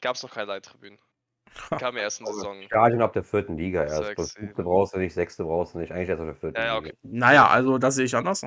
gab 0.00 0.16
es 0.16 0.22
noch 0.22 0.32
keine 0.32 0.46
Leittribünen. 0.46 0.98
Kam 1.78 1.96
ja 1.96 2.02
erst 2.02 2.20
in 2.20 2.26
der 2.26 2.34
Saison. 2.34 2.62
Stadion 2.62 3.02
ab 3.02 3.12
der 3.12 3.24
vierten 3.24 3.58
Liga 3.58 3.82
erst. 3.82 4.04
Sechs, 4.04 4.32
Fünfte 4.32 4.62
brauchst 4.62 4.94
du 4.94 4.98
nicht, 4.98 5.12
sechste 5.12 5.44
brauchst 5.44 5.74
du 5.74 5.78
nicht. 5.78 5.92
Eigentlich 5.92 6.08
erst 6.08 6.20
ab 6.20 6.26
der 6.26 6.36
vierten 6.36 6.56
ja, 6.56 6.66
ja, 6.66 6.76
okay. 6.76 6.94
Liga. 7.02 7.18
Naja, 7.18 7.48
also 7.48 7.78
das 7.78 7.96
sehe 7.96 8.06
ich 8.06 8.16
anders. 8.16 8.42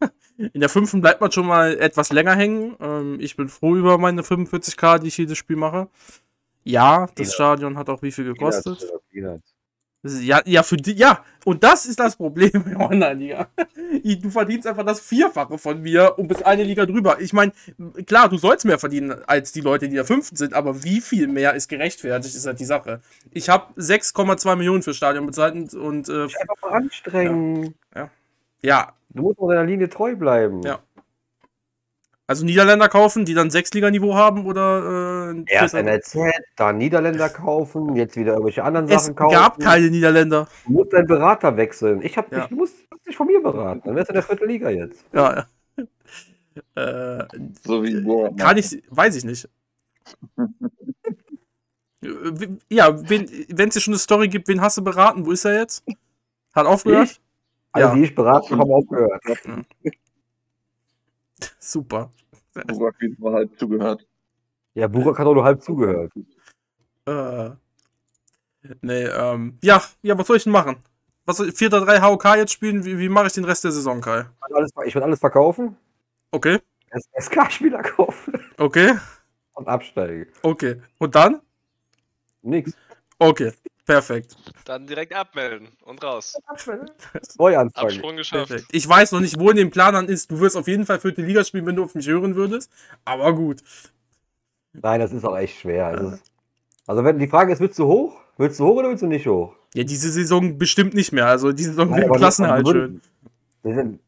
In 0.52 0.60
der 0.60 0.68
fünften 0.68 1.00
bleibt 1.00 1.20
man 1.20 1.32
schon 1.32 1.46
mal 1.46 1.78
etwas 1.78 2.12
länger 2.12 2.34
hängen. 2.34 2.76
Ähm, 2.80 3.18
ich 3.20 3.36
bin 3.36 3.48
froh 3.48 3.74
über 3.76 3.98
meine 3.98 4.22
45k, 4.22 4.98
die 4.98 5.08
ich 5.08 5.16
jedes 5.16 5.38
Spiel 5.38 5.56
mache. 5.56 5.88
Ja, 6.64 7.06
das. 7.14 7.32
Stadion 7.32 7.78
hat 7.78 7.88
auch 7.88 8.02
wie 8.02 8.12
viel 8.12 8.24
gekostet. 8.24 8.86
Ja, 10.02 10.40
ja, 10.44 10.62
für 10.62 10.76
die, 10.76 10.92
ja, 10.92 11.24
und 11.44 11.64
das 11.64 11.86
ist 11.86 11.98
das 11.98 12.16
Problem 12.16 12.50
in 12.66 12.76
Online-Liga. 12.76 13.48
Du 14.02 14.30
verdienst 14.30 14.66
einfach 14.66 14.84
das 14.84 15.00
Vierfache 15.00 15.58
von 15.58 15.80
mir 15.80 16.18
und 16.18 16.28
bist 16.28 16.44
eine 16.44 16.64
Liga 16.64 16.86
drüber. 16.86 17.20
Ich 17.20 17.32
meine, 17.32 17.52
klar, 18.06 18.28
du 18.28 18.36
sollst 18.36 18.64
mehr 18.64 18.78
verdienen 18.78 19.16
als 19.26 19.52
die 19.52 19.60
Leute, 19.60 19.88
die 19.88 19.96
da 19.96 20.04
fünften 20.04 20.36
sind, 20.36 20.54
aber 20.54 20.84
wie 20.84 21.00
viel 21.00 21.28
mehr 21.28 21.54
ist 21.54 21.68
gerechtfertigt, 21.68 22.34
ist 22.34 22.46
halt 22.46 22.60
die 22.60 22.64
Sache. 22.64 23.00
Ich 23.30 23.48
habe 23.48 23.72
6,2 23.80 24.56
Millionen 24.56 24.82
fürs 24.82 24.96
Stadion 24.96 25.26
bezahlt 25.26 25.74
und. 25.74 26.08
Äh, 26.08 26.22
einfach 26.22 26.70
anstrengen. 26.70 27.74
Ja. 27.94 28.02
ja. 28.02 28.10
ja. 28.62 28.95
Du 29.16 29.22
musst 29.22 29.38
auch 29.38 29.48
deiner 29.48 29.64
Linie 29.64 29.88
treu 29.88 30.14
bleiben. 30.14 30.62
Ja. 30.62 30.80
Also 32.28 32.44
Niederländer 32.44 32.88
kaufen, 32.88 33.24
die 33.24 33.34
dann 33.34 33.50
Sechsliganiveau 33.50 34.14
haben 34.14 34.46
oder 34.46 35.32
äh, 35.32 35.44
erst 35.46 35.74
NLZ, 35.74 36.16
dann 36.56 36.76
Niederländer 36.76 37.28
kaufen, 37.28 37.94
jetzt 37.94 38.16
wieder 38.16 38.32
irgendwelche 38.32 38.64
anderen 38.64 38.88
es 38.88 39.04
Sachen 39.04 39.14
kaufen. 39.14 39.34
Es 39.34 39.40
gab 39.40 39.60
keine 39.60 39.90
Niederländer. 39.90 40.48
Du 40.66 40.72
musst 40.72 40.92
deinen 40.92 41.06
Berater 41.06 41.56
wechseln. 41.56 42.02
Ich 42.02 42.18
hab 42.18 42.32
ja. 42.32 42.40
dich, 42.40 42.48
du 42.48 42.56
musst 42.56 42.74
dich 43.06 43.16
von 43.16 43.28
mir 43.28 43.40
beraten. 43.40 43.82
Dann 43.84 43.94
wärst 43.94 44.10
du 44.10 44.12
in 44.12 44.14
der 44.16 44.22
vierten 44.24 44.48
Liga 44.48 44.70
jetzt. 44.70 45.04
Ja, 45.12 45.46
ja. 45.76 45.84
äh, 47.20 47.28
so 47.64 47.84
wie 47.84 48.00
Boah, 48.00 48.34
Kann 48.34 48.58
ich, 48.58 48.82
weiß 48.90 49.14
ich 49.14 49.24
nicht. 49.24 49.48
ja, 52.68 53.08
wenn 53.08 53.68
es 53.68 53.74
dir 53.74 53.80
schon 53.80 53.94
eine 53.94 54.00
Story 54.00 54.26
gibt, 54.28 54.48
wen 54.48 54.60
hast 54.60 54.76
du 54.78 54.82
beraten? 54.82 55.24
Wo 55.24 55.30
ist 55.30 55.44
er 55.44 55.60
jetzt? 55.60 55.84
Hat 56.54 56.66
aufgehört? 56.66 57.10
Ich? 57.12 57.20
Also 57.76 57.88
ja. 57.88 57.94
die 57.94 58.04
ich 58.04 58.14
beraten 58.14 58.58
habe 58.58 58.74
aufgehört. 58.74 59.22
Super. 61.58 62.10
Burak 62.54 62.94
hat 62.94 63.18
nur 63.18 63.32
halb 63.34 63.58
zugehört. 63.58 64.06
Ja, 64.72 64.88
Burak 64.88 65.18
hat 65.18 65.26
auch 65.26 65.34
nur 65.34 65.44
halb 65.44 65.62
zugehört. 65.62 66.10
Äh. 67.04 67.50
Nee, 68.80 69.04
ähm. 69.04 69.58
Ja, 69.62 69.82
ja, 70.02 70.16
was 70.16 70.26
soll 70.26 70.38
ich 70.38 70.44
denn 70.44 70.54
machen? 70.54 70.76
Was 71.26 71.36
soll 71.36 71.48
4-3 71.48 72.00
HOK 72.00 72.24
jetzt 72.36 72.52
spielen? 72.52 72.82
Wie, 72.86 72.98
wie 72.98 73.10
mache 73.10 73.26
ich 73.26 73.34
den 73.34 73.44
Rest 73.44 73.64
der 73.64 73.72
Saison, 73.72 74.00
Kai? 74.00 74.24
Ich 74.86 74.94
werde 74.94 75.04
alles 75.04 75.20
verkaufen. 75.20 75.76
Okay. 76.30 76.60
SK-Spieler 77.18 77.82
kaufen. 77.82 78.40
Okay. 78.56 78.94
Und 79.52 79.68
absteigen. 79.68 80.32
Okay. 80.42 80.80
Und 80.96 81.14
dann? 81.14 81.42
Nix. 82.40 82.72
Okay. 83.18 83.52
Perfekt. 83.86 84.36
Dann 84.64 84.84
direkt 84.86 85.14
abmelden 85.14 85.68
und 85.84 86.02
raus. 86.02 86.36
Neu 87.38 87.56
anfangen. 87.56 87.86
Absprung 87.86 88.16
geschafft. 88.16 88.48
Perfekt. 88.48 88.68
Ich 88.72 88.86
weiß 88.86 89.12
noch 89.12 89.20
nicht, 89.20 89.38
wo 89.38 89.50
in 89.50 89.56
dem 89.56 89.70
Plan 89.70 89.94
dann 89.94 90.08
ist. 90.08 90.30
Du 90.30 90.40
wirst 90.40 90.56
auf 90.56 90.66
jeden 90.66 90.84
Fall 90.84 90.98
für 90.98 91.12
die 91.12 91.22
Liga 91.22 91.44
spielen, 91.44 91.64
wenn 91.66 91.76
du 91.76 91.84
auf 91.84 91.94
mich 91.94 92.08
hören 92.08 92.34
würdest. 92.34 92.70
Aber 93.04 93.32
gut. 93.32 93.62
Nein, 94.72 95.00
das 95.00 95.12
ist 95.12 95.24
auch 95.24 95.38
echt 95.38 95.60
schwer. 95.60 95.86
Also, 95.86 96.18
also 96.86 97.04
wenn 97.04 97.20
die 97.20 97.28
Frage 97.28 97.52
ist, 97.52 97.60
willst 97.60 97.78
du 97.78 97.86
hoch? 97.86 98.20
Willst 98.36 98.58
du 98.58 98.66
hoch 98.66 98.76
oder 98.76 98.88
willst 98.88 99.04
du 99.04 99.06
nicht 99.06 99.26
hoch? 99.26 99.54
Ja, 99.74 99.84
diese 99.84 100.10
Saison 100.10 100.58
bestimmt 100.58 100.94
nicht 100.94 101.12
mehr. 101.12 101.28
Also 101.28 101.52
diese 101.52 101.70
Saison 101.70 101.94
wird 101.94 102.12
Klassen 102.12 102.48
halt 102.48 102.66
schön. 102.66 103.00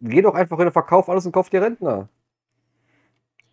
Geh 0.00 0.22
doch 0.22 0.34
einfach 0.34 0.58
in 0.58 0.66
den 0.66 0.72
Verkauf 0.72 1.08
alles 1.08 1.24
und 1.24 1.32
kauf 1.32 1.50
dir 1.50 1.62
Rentner. 1.62 2.08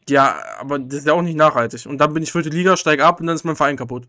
Ja, 0.09 0.39
aber 0.59 0.79
das 0.79 0.99
ist 0.99 1.07
ja 1.07 1.13
auch 1.13 1.21
nicht 1.21 1.37
nachhaltig. 1.37 1.85
Und 1.85 1.99
dann 1.99 2.13
bin 2.13 2.23
ich 2.23 2.31
für 2.31 2.41
die 2.41 2.49
Liga, 2.49 2.77
steig 2.77 2.99
ab 2.99 3.19
und 3.19 3.27
dann 3.27 3.35
ist 3.35 3.43
mein 3.43 3.55
Verein 3.55 3.77
kaputt. 3.77 4.07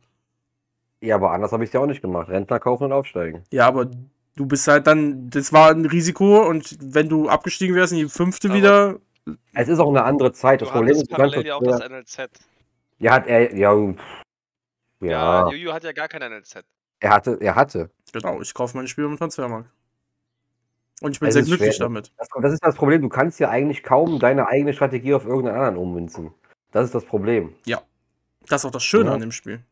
Ja, 1.01 1.17
aber 1.17 1.33
anders 1.33 1.53
habe 1.53 1.65
ich 1.65 1.69
es 1.69 1.75
ja 1.75 1.81
auch 1.81 1.87
nicht 1.87 2.03
gemacht. 2.03 2.29
Rentner 2.29 2.59
kaufen 2.59 2.85
und 2.85 2.93
aufsteigen. 2.93 3.45
Ja, 3.51 3.67
aber 3.67 3.91
du 4.37 4.47
bist 4.47 4.67
halt 4.69 4.87
dann, 4.87 5.29
das 5.31 5.53
war 5.53 5.71
ein 5.71 5.87
Risiko 5.87 6.47
und 6.47 6.77
wenn 6.81 7.09
du 7.09 7.29
abgestiegen 7.29 7.75
wärst 7.75 7.93
in 7.93 7.99
die 7.99 8.09
fünfte 8.09 8.49
aber 8.49 8.57
wieder. 8.57 8.97
Es 9.55 9.69
ist 9.69 9.79
auch 9.79 9.89
eine 9.89 10.05
andere 10.05 10.33
Zeit. 10.33 10.63
Das 10.63 10.71
Problem 10.71 10.97
ist, 10.97 11.11
parallel 11.11 11.47
ja 11.47 11.57
auch 11.57 11.63
das 11.63 11.81
NLZ. 11.81 12.31
Ja, 12.99 13.13
hat 13.13 13.27
er, 13.27 13.55
ja. 13.55 13.75
Ja, 15.01 15.09
ja 15.11 15.51
Juju 15.51 15.73
hat 15.73 15.85
ja 15.85 15.93
gar 15.93 16.09
kein 16.09 16.23
NLZ. 16.31 16.65
Er 17.01 17.11
hatte, 17.11 17.37
er 17.41 17.55
hatte. 17.55 17.91
Genau, 18.13 18.41
ich 18.41 18.55
kaufe 18.55 18.77
meine 18.77 18.89
Spiele 18.89 19.09
im 19.09 19.19
Transfermarkt. 19.19 19.69
Und 21.03 21.13
ich 21.13 21.21
bin 21.21 21.29
es 21.29 21.35
sehr 21.35 21.43
glücklich 21.43 21.77
schwer. 21.77 21.87
damit. 21.87 22.13
Das, 22.17 22.29
das, 22.41 22.53
ist 22.55 22.65
das 22.65 22.75
Problem. 22.75 23.03
Du 23.03 23.11
kannst 23.11 23.39
ja 23.39 23.51
eigentlich 23.51 23.83
kaum 23.83 24.19
deine 24.19 24.49
eigene 24.49 24.73
Strategie 24.73 25.13
auf 25.13 25.27
irgendeinen 25.27 25.57
anderen 25.57 25.77
ummünzen. 25.77 26.33
Das 26.73 26.87
ist 26.87 26.95
das 26.95 27.05
Problem. 27.05 27.55
Ja. 27.67 27.83
Das 28.49 28.63
ist 28.63 28.65
auch 28.65 28.71
das 28.71 28.85
Schöne 28.85 29.11
ja. 29.11 29.15
an 29.15 29.21
dem 29.21 29.33
Spiel. 29.33 29.63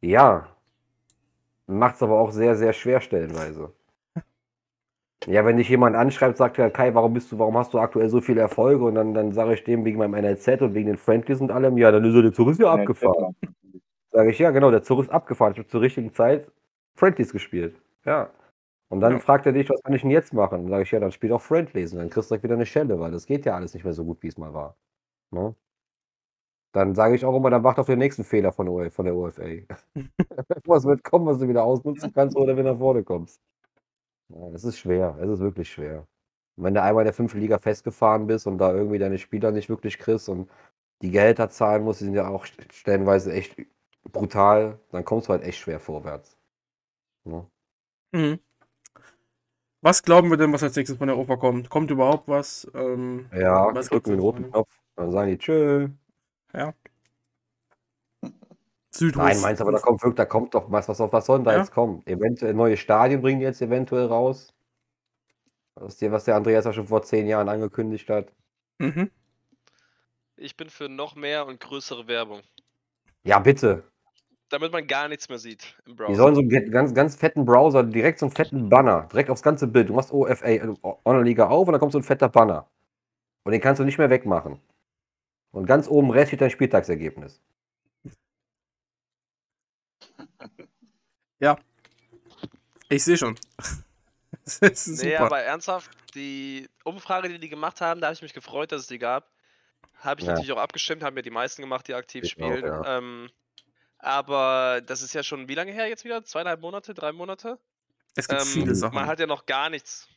Ja. 0.00 0.48
Macht 1.66 1.96
es 1.96 2.02
aber 2.02 2.18
auch 2.18 2.30
sehr, 2.30 2.56
sehr 2.56 2.72
schwer 2.72 3.00
stellenweise. 3.00 3.72
Ja, 5.26 5.44
wenn 5.44 5.56
dich 5.56 5.68
jemand 5.68 5.96
anschreibt, 5.96 6.36
sagt 6.36 6.58
er, 6.58 6.70
Kai, 6.70 6.94
warum 6.94 7.14
bist 7.14 7.32
du, 7.32 7.38
warum 7.38 7.56
hast 7.56 7.74
du 7.74 7.78
aktuell 7.78 8.08
so 8.08 8.20
viele 8.20 8.40
Erfolge? 8.40 8.84
Und 8.84 8.94
dann, 8.94 9.12
dann 9.14 9.32
sage 9.32 9.54
ich 9.54 9.64
dem 9.64 9.84
wegen 9.84 9.98
meinem 9.98 10.14
NLZ 10.14 10.62
und 10.62 10.74
wegen 10.74 10.86
den 10.86 10.96
Friendlies 10.96 11.40
und 11.40 11.50
allem, 11.50 11.76
ja, 11.78 11.90
dann 11.90 12.04
ist 12.04 12.14
er 12.14 12.22
der 12.22 12.32
Zug 12.32 12.48
ist 12.48 12.60
ja 12.60 12.72
abgefahren. 12.72 13.34
Sage 14.12 14.30
ich, 14.30 14.38
ja, 14.38 14.50
genau, 14.50 14.70
der 14.70 14.82
Zug 14.82 15.00
ist 15.00 15.10
abgefahren. 15.10 15.52
Ich 15.52 15.58
habe 15.58 15.68
zur 15.68 15.80
richtigen 15.80 16.12
Zeit 16.12 16.50
Friendlies 16.94 17.32
gespielt. 17.32 17.80
Ja. 18.04 18.30
Und 18.88 19.00
dann 19.00 19.14
ja. 19.14 19.18
fragt 19.18 19.46
er 19.46 19.52
dich, 19.52 19.68
was 19.68 19.82
kann 19.82 19.94
ich 19.94 20.02
denn 20.02 20.10
jetzt 20.10 20.32
machen? 20.32 20.62
Dann 20.62 20.68
sage 20.68 20.82
ich, 20.84 20.90
ja, 20.92 21.00
dann 21.00 21.10
spiel 21.10 21.32
auch 21.32 21.42
Friendlies 21.42 21.92
und 21.92 21.98
dann 21.98 22.10
kriegst 22.10 22.30
du 22.30 22.34
direkt 22.34 22.44
wieder 22.44 22.54
eine 22.54 22.66
Schelle, 22.66 23.00
weil 23.00 23.10
das 23.10 23.26
geht 23.26 23.44
ja 23.46 23.56
alles 23.56 23.74
nicht 23.74 23.82
mehr 23.82 23.94
so 23.94 24.04
gut, 24.04 24.22
wie 24.22 24.28
es 24.28 24.38
mal 24.38 24.54
war. 24.54 24.76
Ne? 25.32 25.54
Dann 26.76 26.94
sage 26.94 27.14
ich 27.14 27.24
auch 27.24 27.34
immer, 27.34 27.48
dann 27.48 27.64
wacht 27.64 27.78
auf 27.78 27.86
den 27.86 27.98
nächsten 27.98 28.22
Fehler 28.22 28.52
von, 28.52 28.66
der, 28.66 28.90
von 28.90 29.06
der 29.06 29.16
OFA. 29.16 29.44
was 30.66 30.84
wird 30.84 31.02
kommen, 31.04 31.24
was 31.24 31.38
du 31.38 31.48
wieder 31.48 31.64
ausnutzen 31.64 32.12
kannst 32.12 32.36
oder 32.36 32.54
wenn 32.54 32.66
du 32.66 32.72
nach 32.72 32.78
vorne 32.78 33.02
kommst. 33.02 33.40
Ja, 34.28 34.48
es 34.52 34.62
ist 34.62 34.80
schwer, 34.80 35.16
es 35.18 35.30
ist 35.30 35.40
wirklich 35.40 35.70
schwer. 35.70 36.06
Und 36.56 36.64
wenn 36.64 36.74
du 36.74 36.82
einmal 36.82 37.04
in 37.04 37.06
der 37.06 37.14
fünften 37.14 37.40
Liga 37.40 37.56
festgefahren 37.56 38.26
bist 38.26 38.46
und 38.46 38.58
da 38.58 38.74
irgendwie 38.74 38.98
deine 38.98 39.16
Spieler 39.16 39.52
nicht 39.52 39.70
wirklich 39.70 39.98
kriegst 39.98 40.28
und 40.28 40.50
die 41.00 41.10
Gehälter 41.10 41.48
zahlen 41.48 41.82
musst, 41.82 42.02
die 42.02 42.04
sind 42.04 42.14
ja 42.14 42.28
auch 42.28 42.44
stellenweise 42.44 43.32
echt 43.32 43.56
brutal, 44.12 44.78
dann 44.90 45.06
kommst 45.06 45.28
du 45.28 45.32
halt 45.32 45.44
echt 45.44 45.58
schwer 45.58 45.80
vorwärts. 45.80 46.36
Ja. 47.24 47.46
Mhm. 48.12 48.38
Was 49.80 50.02
glauben 50.02 50.28
wir 50.28 50.36
denn, 50.36 50.52
was 50.52 50.62
als 50.62 50.76
nächstes 50.76 50.98
von 50.98 51.08
der 51.08 51.16
Oper 51.16 51.38
kommt? 51.38 51.70
Kommt 51.70 51.90
überhaupt 51.90 52.28
was? 52.28 52.70
Ähm, 52.74 53.30
ja, 53.32 53.74
was 53.74 53.88
drücken 53.88 54.10
den 54.10 54.20
roten 54.20 54.50
Knopf, 54.50 54.78
dann 54.94 55.10
sagen 55.10 55.30
die 55.30 55.38
Tschö. 55.38 55.88
Ja. 56.56 56.74
Südhof. 58.90 59.22
Nein, 59.22 59.40
meinst 59.42 59.60
du, 59.60 59.64
aber 59.64 59.72
da 59.72 59.78
kommt, 59.78 60.18
da 60.18 60.24
kommt 60.24 60.54
doch 60.54 60.72
was, 60.72 60.88
was, 60.88 60.98
was 60.98 61.26
soll 61.26 61.38
denn 61.38 61.44
da 61.44 61.52
ja? 61.52 61.58
jetzt 61.58 61.70
kommen? 61.70 62.02
Eventuell 62.06 62.54
neue 62.54 62.78
Stadien 62.78 63.20
bringen 63.20 63.40
die 63.40 63.44
jetzt 63.44 63.60
eventuell 63.60 64.06
raus. 64.06 64.54
Was 65.74 65.98
der, 65.98 66.10
was 66.10 66.24
der 66.24 66.36
Andreas 66.36 66.64
ja 66.64 66.72
schon 66.72 66.86
vor 66.86 67.02
zehn 67.02 67.26
Jahren 67.26 67.50
angekündigt 67.50 68.08
hat. 68.08 68.32
Mhm. 68.78 69.10
Ich 70.36 70.56
bin 70.56 70.70
für 70.70 70.88
noch 70.88 71.14
mehr 71.14 71.46
und 71.46 71.60
größere 71.60 72.08
Werbung. 72.08 72.40
Ja, 73.24 73.38
bitte. 73.38 73.84
Damit 74.48 74.72
man 74.72 74.86
gar 74.86 75.08
nichts 75.08 75.28
mehr 75.28 75.38
sieht 75.38 75.76
im 75.86 75.96
Browser. 75.96 76.12
Die 76.12 76.16
sollen 76.16 76.34
so 76.34 76.40
einen 76.40 76.70
ganz, 76.70 76.94
ganz 76.94 77.16
fetten 77.16 77.44
Browser, 77.44 77.82
direkt 77.82 78.20
so 78.20 78.26
einen 78.26 78.34
fetten 78.34 78.68
Banner, 78.70 79.08
direkt 79.10 79.28
aufs 79.28 79.42
ganze 79.42 79.66
Bild. 79.66 79.90
Du 79.90 79.94
machst 79.94 80.12
OFA, 80.12 80.46
äh, 80.46 80.74
Online-Liga 81.04 81.48
auf 81.48 81.68
und 81.68 81.72
dann 81.72 81.80
kommt 81.80 81.92
so 81.92 81.98
ein 81.98 82.04
fetter 82.04 82.28
Banner. 82.28 82.70
Und 83.44 83.52
den 83.52 83.60
kannst 83.60 83.80
du 83.80 83.84
nicht 83.84 83.98
mehr 83.98 84.08
wegmachen. 84.08 84.60
Und 85.52 85.66
ganz 85.66 85.88
oben 85.88 86.10
rechts 86.10 86.30
steht 86.30 86.40
dein 86.40 86.50
Spieltagsergebnis. 86.50 87.40
Ja. 91.38 91.58
Ich 92.88 93.04
sehe 93.04 93.16
schon. 93.16 93.38
das 94.44 94.60
ist 94.60 95.02
nee, 95.02 95.12
super. 95.12 95.26
aber 95.26 95.40
ernsthaft, 95.40 95.90
die 96.14 96.68
Umfrage, 96.84 97.28
die 97.28 97.38
die 97.38 97.48
gemacht 97.48 97.80
haben, 97.80 98.00
da 98.00 98.08
habe 98.08 98.14
ich 98.14 98.22
mich 98.22 98.34
gefreut, 98.34 98.72
dass 98.72 98.82
es 98.82 98.86
die 98.86 98.98
gab. 98.98 99.30
Habe 99.98 100.20
ich 100.20 100.26
ja. 100.26 100.32
natürlich 100.32 100.52
auch 100.52 100.58
abgestimmt, 100.58 101.02
haben 101.02 101.14
mir 101.14 101.22
die 101.22 101.30
meisten 101.30 101.62
gemacht, 101.62 101.88
die 101.88 101.94
aktiv 101.94 102.24
ich 102.24 102.30
spielen. 102.30 102.64
Auch, 102.64 102.84
ja. 102.84 102.98
ähm, 102.98 103.30
aber 103.98 104.82
das 104.84 105.02
ist 105.02 105.14
ja 105.14 105.22
schon 105.22 105.48
wie 105.48 105.54
lange 105.54 105.72
her 105.72 105.88
jetzt 105.88 106.04
wieder? 106.04 106.24
Zweieinhalb 106.24 106.60
Monate, 106.60 106.94
drei 106.94 107.12
Monate? 107.12 107.58
Es 108.14 108.28
gibt 108.28 108.40
ähm, 108.40 108.46
viele 108.46 108.74
Sachen. 108.74 108.94
Man 108.94 109.06
hat 109.06 109.20
ja 109.20 109.26
noch 109.26 109.46
gar 109.46 109.68
nichts, 109.68 110.08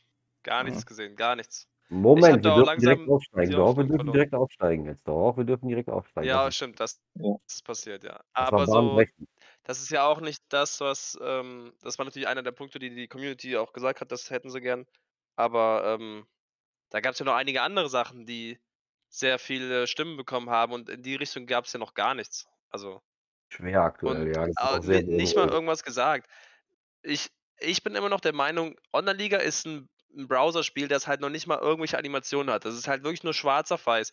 gar 0.42 0.62
nichts 0.62 0.82
ja. 0.82 0.86
gesehen, 0.86 1.16
gar 1.16 1.34
nichts. 1.34 1.69
Moment, 1.92 2.44
wir 2.44 2.54
dürfen 2.54 2.80
direkt 2.80 3.08
aufsteigen. 3.08 3.52
Doch, 3.52 3.76
wir 3.76 3.84
dürfen 3.84 4.12
direkt 4.12 4.34
aufsteigen 4.34 4.84
jetzt. 4.86 5.08
Doch, 5.08 5.36
wir 5.36 5.44
dürfen 5.44 5.68
direkt 5.68 5.88
aufsteigen. 5.88 6.28
Ja, 6.28 6.44
das 6.44 6.54
stimmt, 6.54 6.78
das, 6.78 7.00
ja. 7.14 7.34
ist 7.48 7.64
passiert, 7.64 8.04
ja. 8.04 8.20
Aber 8.32 8.64
so, 8.66 9.02
das 9.64 9.82
ist 9.82 9.90
ja 9.90 10.06
auch 10.06 10.20
nicht 10.20 10.40
das, 10.50 10.80
was, 10.80 11.18
ähm, 11.20 11.72
das 11.82 11.98
war 11.98 12.04
natürlich 12.04 12.28
einer 12.28 12.44
der 12.44 12.52
Punkte, 12.52 12.78
die 12.78 12.94
die 12.94 13.08
Community 13.08 13.56
auch 13.56 13.72
gesagt 13.72 14.00
hat, 14.00 14.12
das 14.12 14.30
hätten 14.30 14.50
sie 14.50 14.60
gern. 14.60 14.86
Aber 15.34 15.98
ähm, 15.98 16.26
da 16.90 17.00
gab 17.00 17.14
es 17.14 17.18
ja 17.18 17.24
noch 17.24 17.34
einige 17.34 17.62
andere 17.62 17.88
Sachen, 17.88 18.24
die 18.24 18.60
sehr 19.08 19.40
viele 19.40 19.88
Stimmen 19.88 20.16
bekommen 20.16 20.48
haben 20.48 20.72
und 20.72 20.88
in 20.88 21.02
die 21.02 21.16
Richtung 21.16 21.46
gab 21.46 21.64
es 21.64 21.72
ja 21.72 21.80
noch 21.80 21.94
gar 21.94 22.14
nichts. 22.14 22.46
Also. 22.70 23.02
Schwer 23.48 23.82
aktuell, 23.82 24.28
und, 24.28 24.34
ja. 24.34 24.46
Das 24.46 24.86
ist 24.86 25.08
nicht 25.08 25.34
mal 25.34 25.48
irgendwas 25.48 25.82
gesagt. 25.82 26.28
Ich, 27.02 27.30
ich 27.58 27.82
bin 27.82 27.96
immer 27.96 28.08
noch 28.08 28.20
der 28.20 28.32
Meinung, 28.32 28.76
Online-Liga 28.92 29.38
ist 29.38 29.66
ein 29.66 29.88
ein 30.16 30.28
Browserspiel, 30.28 30.88
das 30.88 31.06
halt 31.06 31.20
noch 31.20 31.30
nicht 31.30 31.46
mal 31.46 31.58
irgendwelche 31.58 31.98
Animationen 31.98 32.52
hat. 32.52 32.64
Das 32.64 32.74
ist 32.74 32.88
halt 32.88 33.02
wirklich 33.02 33.24
nur 33.24 33.34
schwarz 33.34 33.70
auf 33.72 33.86
weiß. 33.86 34.12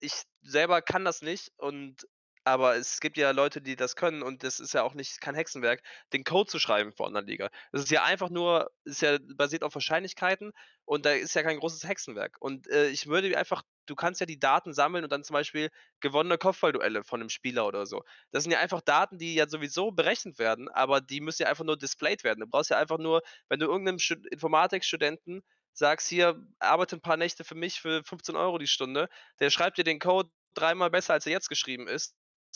Ich 0.00 0.12
selber 0.42 0.82
kann 0.82 1.04
das 1.04 1.22
nicht 1.22 1.52
und 1.56 2.06
aber 2.46 2.76
es 2.76 3.00
gibt 3.00 3.16
ja 3.16 3.32
Leute, 3.32 3.60
die 3.60 3.74
das 3.74 3.96
können 3.96 4.22
und 4.22 4.44
das 4.44 4.60
ist 4.60 4.72
ja 4.72 4.84
auch 4.84 4.94
nicht 4.94 5.20
kein 5.20 5.34
Hexenwerk, 5.34 5.82
den 6.12 6.22
Code 6.22 6.48
zu 6.48 6.60
schreiben 6.60 6.92
für 6.92 7.02
Online-Liga. 7.02 7.50
Das 7.72 7.82
ist 7.82 7.90
ja 7.90 8.04
einfach 8.04 8.30
nur, 8.30 8.70
ist 8.84 9.02
ja 9.02 9.18
basiert 9.34 9.64
auf 9.64 9.74
Wahrscheinlichkeiten 9.74 10.52
und 10.84 11.04
da 11.04 11.10
ist 11.10 11.34
ja 11.34 11.42
kein 11.42 11.58
großes 11.58 11.82
Hexenwerk. 11.88 12.36
Und 12.38 12.68
äh, 12.68 12.86
ich 12.90 13.08
würde 13.08 13.36
einfach, 13.36 13.62
du 13.86 13.96
kannst 13.96 14.20
ja 14.20 14.26
die 14.26 14.38
Daten 14.38 14.72
sammeln 14.74 15.02
und 15.02 15.10
dann 15.10 15.24
zum 15.24 15.34
Beispiel 15.34 15.70
gewonnene 15.98 16.38
Kopfballduelle 16.38 17.02
von 17.02 17.20
einem 17.20 17.30
Spieler 17.30 17.66
oder 17.66 17.84
so. 17.84 18.04
Das 18.30 18.44
sind 18.44 18.52
ja 18.52 18.60
einfach 18.60 18.80
Daten, 18.80 19.18
die 19.18 19.34
ja 19.34 19.48
sowieso 19.48 19.90
berechnet 19.90 20.38
werden, 20.38 20.68
aber 20.68 21.00
die 21.00 21.20
müssen 21.20 21.42
ja 21.42 21.48
einfach 21.48 21.64
nur 21.64 21.76
displayed 21.76 22.22
werden. 22.22 22.38
Du 22.40 22.46
brauchst 22.46 22.70
ja 22.70 22.78
einfach 22.78 22.98
nur, 22.98 23.22
wenn 23.48 23.58
du 23.58 23.66
irgendeinem 23.66 23.98
Informatikstudenten 24.30 25.42
sagst, 25.72 26.06
hier, 26.08 26.40
arbeite 26.60 26.94
ein 26.96 27.02
paar 27.02 27.16
Nächte 27.16 27.42
für 27.42 27.56
mich 27.56 27.80
für 27.80 28.04
15 28.04 28.36
Euro 28.36 28.58
die 28.58 28.68
Stunde, 28.68 29.08
der 29.40 29.50
schreibt 29.50 29.78
dir 29.78 29.84
den 29.84 29.98
Code 29.98 30.30
dreimal 30.54 30.90
besser, 30.90 31.14
als 31.14 31.26
er 31.26 31.32
jetzt 31.32 31.48
geschrieben 31.48 31.88
ist 31.88 32.14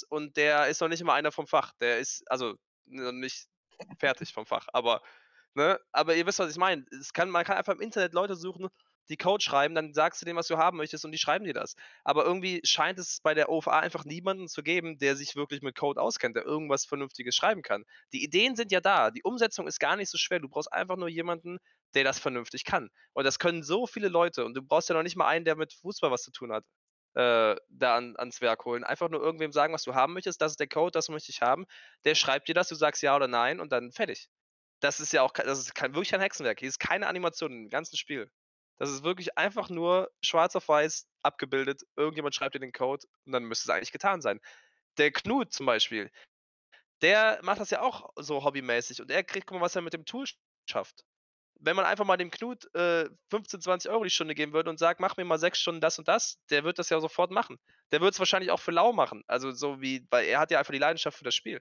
und 0.08 0.36
der 0.36 0.68
ist 0.68 0.80
noch 0.80 0.88
nicht 0.88 1.04
mal 1.04 1.14
einer 1.14 1.32
vom 1.32 1.46
Fach. 1.46 1.72
Der 1.80 1.98
ist, 1.98 2.22
also 2.30 2.54
nicht 2.86 3.46
fertig 3.98 4.32
vom 4.32 4.46
Fach, 4.46 4.66
aber, 4.72 5.00
ne, 5.54 5.78
aber 5.92 6.14
ihr 6.16 6.26
wisst, 6.26 6.38
was 6.38 6.50
ich 6.50 6.58
meine. 6.58 6.84
Kann, 7.14 7.30
man 7.30 7.44
kann 7.44 7.56
einfach 7.56 7.74
im 7.74 7.80
Internet 7.80 8.14
Leute 8.14 8.36
suchen, 8.36 8.68
die 9.10 9.16
Code 9.16 9.42
schreiben, 9.42 9.74
dann 9.74 9.92
sagst 9.92 10.22
du 10.22 10.26
dem, 10.26 10.36
was 10.36 10.46
du 10.46 10.56
haben 10.56 10.76
möchtest 10.76 11.04
und 11.04 11.12
die 11.12 11.18
schreiben 11.18 11.44
dir 11.44 11.52
das. 11.52 11.74
Aber 12.04 12.24
irgendwie 12.24 12.60
scheint 12.64 12.98
es 12.98 13.20
bei 13.20 13.34
der 13.34 13.48
OFA 13.50 13.80
einfach 13.80 14.04
niemanden 14.04 14.48
zu 14.48 14.62
geben, 14.62 14.98
der 14.98 15.16
sich 15.16 15.34
wirklich 15.34 15.62
mit 15.62 15.76
Code 15.76 16.00
auskennt, 16.00 16.36
der 16.36 16.44
irgendwas 16.44 16.84
Vernünftiges 16.84 17.34
schreiben 17.34 17.62
kann. 17.62 17.84
Die 18.12 18.22
Ideen 18.22 18.54
sind 18.54 18.70
ja 18.70 18.80
da, 18.80 19.10
die 19.10 19.22
Umsetzung 19.24 19.66
ist 19.66 19.80
gar 19.80 19.96
nicht 19.96 20.10
so 20.10 20.16
schwer. 20.16 20.38
Du 20.38 20.48
brauchst 20.48 20.72
einfach 20.72 20.96
nur 20.96 21.08
jemanden, 21.08 21.58
der 21.94 22.04
das 22.04 22.20
vernünftig 22.20 22.64
kann. 22.64 22.88
Und 23.12 23.24
das 23.24 23.40
können 23.40 23.64
so 23.64 23.86
viele 23.86 24.08
Leute 24.08 24.44
und 24.44 24.54
du 24.54 24.62
brauchst 24.62 24.88
ja 24.88 24.94
noch 24.94 25.02
nicht 25.02 25.16
mal 25.16 25.26
einen, 25.26 25.44
der 25.44 25.56
mit 25.56 25.72
Fußball 25.74 26.12
was 26.12 26.22
zu 26.22 26.30
tun 26.30 26.52
hat 26.52 26.64
äh, 27.14 27.56
da 27.68 27.96
an, 27.96 28.16
ans 28.16 28.40
Werk 28.40 28.64
holen. 28.64 28.84
Einfach 28.84 29.08
nur 29.08 29.20
irgendwem 29.20 29.52
sagen, 29.52 29.74
was 29.74 29.82
du 29.82 29.94
haben 29.94 30.12
möchtest, 30.14 30.40
das 30.40 30.52
ist 30.52 30.60
der 30.60 30.68
Code, 30.68 30.92
das 30.92 31.08
möchte 31.08 31.30
ich 31.30 31.42
haben. 31.42 31.66
Der 32.04 32.14
schreibt 32.14 32.48
dir 32.48 32.54
das, 32.54 32.68
du 32.68 32.74
sagst 32.74 33.02
ja 33.02 33.16
oder 33.16 33.28
nein 33.28 33.60
und 33.60 33.72
dann 33.72 33.92
fertig. 33.92 34.28
Das 34.80 35.00
ist 35.00 35.12
ja 35.12 35.22
auch, 35.22 35.32
das 35.32 35.58
ist 35.58 35.74
kein, 35.74 35.94
wirklich 35.94 36.14
ein 36.14 36.20
Hexenwerk. 36.20 36.60
Hier 36.60 36.68
ist 36.68 36.78
keine 36.78 37.06
Animation 37.06 37.52
im 37.52 37.68
ganzen 37.68 37.96
Spiel. 37.96 38.30
Das 38.78 38.90
ist 38.90 39.04
wirklich 39.04 39.36
einfach 39.36 39.68
nur 39.68 40.10
schwarz 40.22 40.56
auf 40.56 40.68
weiß 40.68 41.06
abgebildet. 41.22 41.82
Irgendjemand 41.96 42.34
schreibt 42.34 42.54
dir 42.54 42.60
den 42.60 42.72
Code 42.72 43.06
und 43.26 43.32
dann 43.32 43.44
müsste 43.44 43.70
es 43.70 43.76
eigentlich 43.76 43.92
getan 43.92 44.22
sein. 44.22 44.40
Der 44.96 45.12
Knut 45.12 45.52
zum 45.52 45.66
Beispiel, 45.66 46.10
der 47.02 47.40
macht 47.42 47.60
das 47.60 47.70
ja 47.70 47.82
auch 47.82 48.10
so 48.16 48.44
hobbymäßig 48.44 49.02
und 49.02 49.10
er 49.10 49.24
kriegt, 49.24 49.46
guck 49.46 49.58
mal, 49.58 49.64
was 49.64 49.76
er 49.76 49.82
mit 49.82 49.92
dem 49.92 50.06
Tool 50.06 50.26
schafft 50.68 51.04
wenn 51.60 51.76
man 51.76 51.84
einfach 51.84 52.04
mal 52.04 52.16
dem 52.16 52.30
Knut 52.30 52.72
äh, 52.74 53.08
15, 53.28 53.60
20 53.60 53.90
Euro 53.90 54.04
die 54.04 54.10
Stunde 54.10 54.34
geben 54.34 54.52
würde 54.52 54.70
und 54.70 54.78
sagt, 54.78 55.00
mach 55.00 55.16
mir 55.16 55.24
mal 55.24 55.38
sechs 55.38 55.60
Stunden 55.60 55.80
das 55.80 55.98
und 55.98 56.08
das, 56.08 56.38
der 56.50 56.64
wird 56.64 56.78
das 56.78 56.88
ja 56.88 57.00
sofort 57.00 57.30
machen. 57.30 57.58
Der 57.92 58.00
wird 58.00 58.14
es 58.14 58.18
wahrscheinlich 58.18 58.50
auch 58.50 58.60
für 58.60 58.70
lau 58.70 58.92
machen. 58.92 59.22
Also 59.26 59.52
so 59.52 59.80
wie, 59.80 60.06
weil 60.10 60.26
er 60.26 60.40
hat 60.40 60.50
ja 60.50 60.58
einfach 60.58 60.72
die 60.72 60.78
Leidenschaft 60.78 61.18
für 61.18 61.24
das 61.24 61.34
Spiel. 61.34 61.60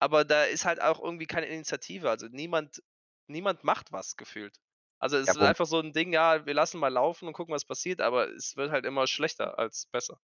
Aber 0.00 0.24
da 0.24 0.44
ist 0.44 0.64
halt 0.64 0.82
auch 0.82 1.02
irgendwie 1.02 1.26
keine 1.26 1.46
Initiative. 1.46 2.10
Also 2.10 2.26
niemand, 2.28 2.82
niemand 3.28 3.64
macht 3.64 3.92
was 3.92 4.16
gefühlt. 4.16 4.56
Also 4.98 5.16
es 5.16 5.26
ja, 5.26 5.32
ist 5.32 5.38
gut. 5.38 5.48
einfach 5.48 5.66
so 5.66 5.78
ein 5.78 5.92
Ding, 5.92 6.12
ja, 6.12 6.44
wir 6.46 6.54
lassen 6.54 6.78
mal 6.78 6.88
laufen 6.88 7.28
und 7.28 7.34
gucken, 7.34 7.54
was 7.54 7.64
passiert, 7.64 8.00
aber 8.00 8.28
es 8.30 8.56
wird 8.56 8.70
halt 8.70 8.84
immer 8.84 9.06
schlechter 9.06 9.58
als 9.58 9.86
besser. 9.92 10.18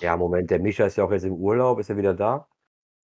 Ja, 0.00 0.16
Moment, 0.16 0.50
der 0.50 0.58
Mischa 0.58 0.86
ist 0.86 0.96
ja 0.96 1.04
auch 1.04 1.12
jetzt 1.12 1.24
im 1.24 1.34
Urlaub, 1.34 1.78
ist 1.78 1.90
er 1.90 1.96
wieder 1.96 2.14
da? 2.14 2.48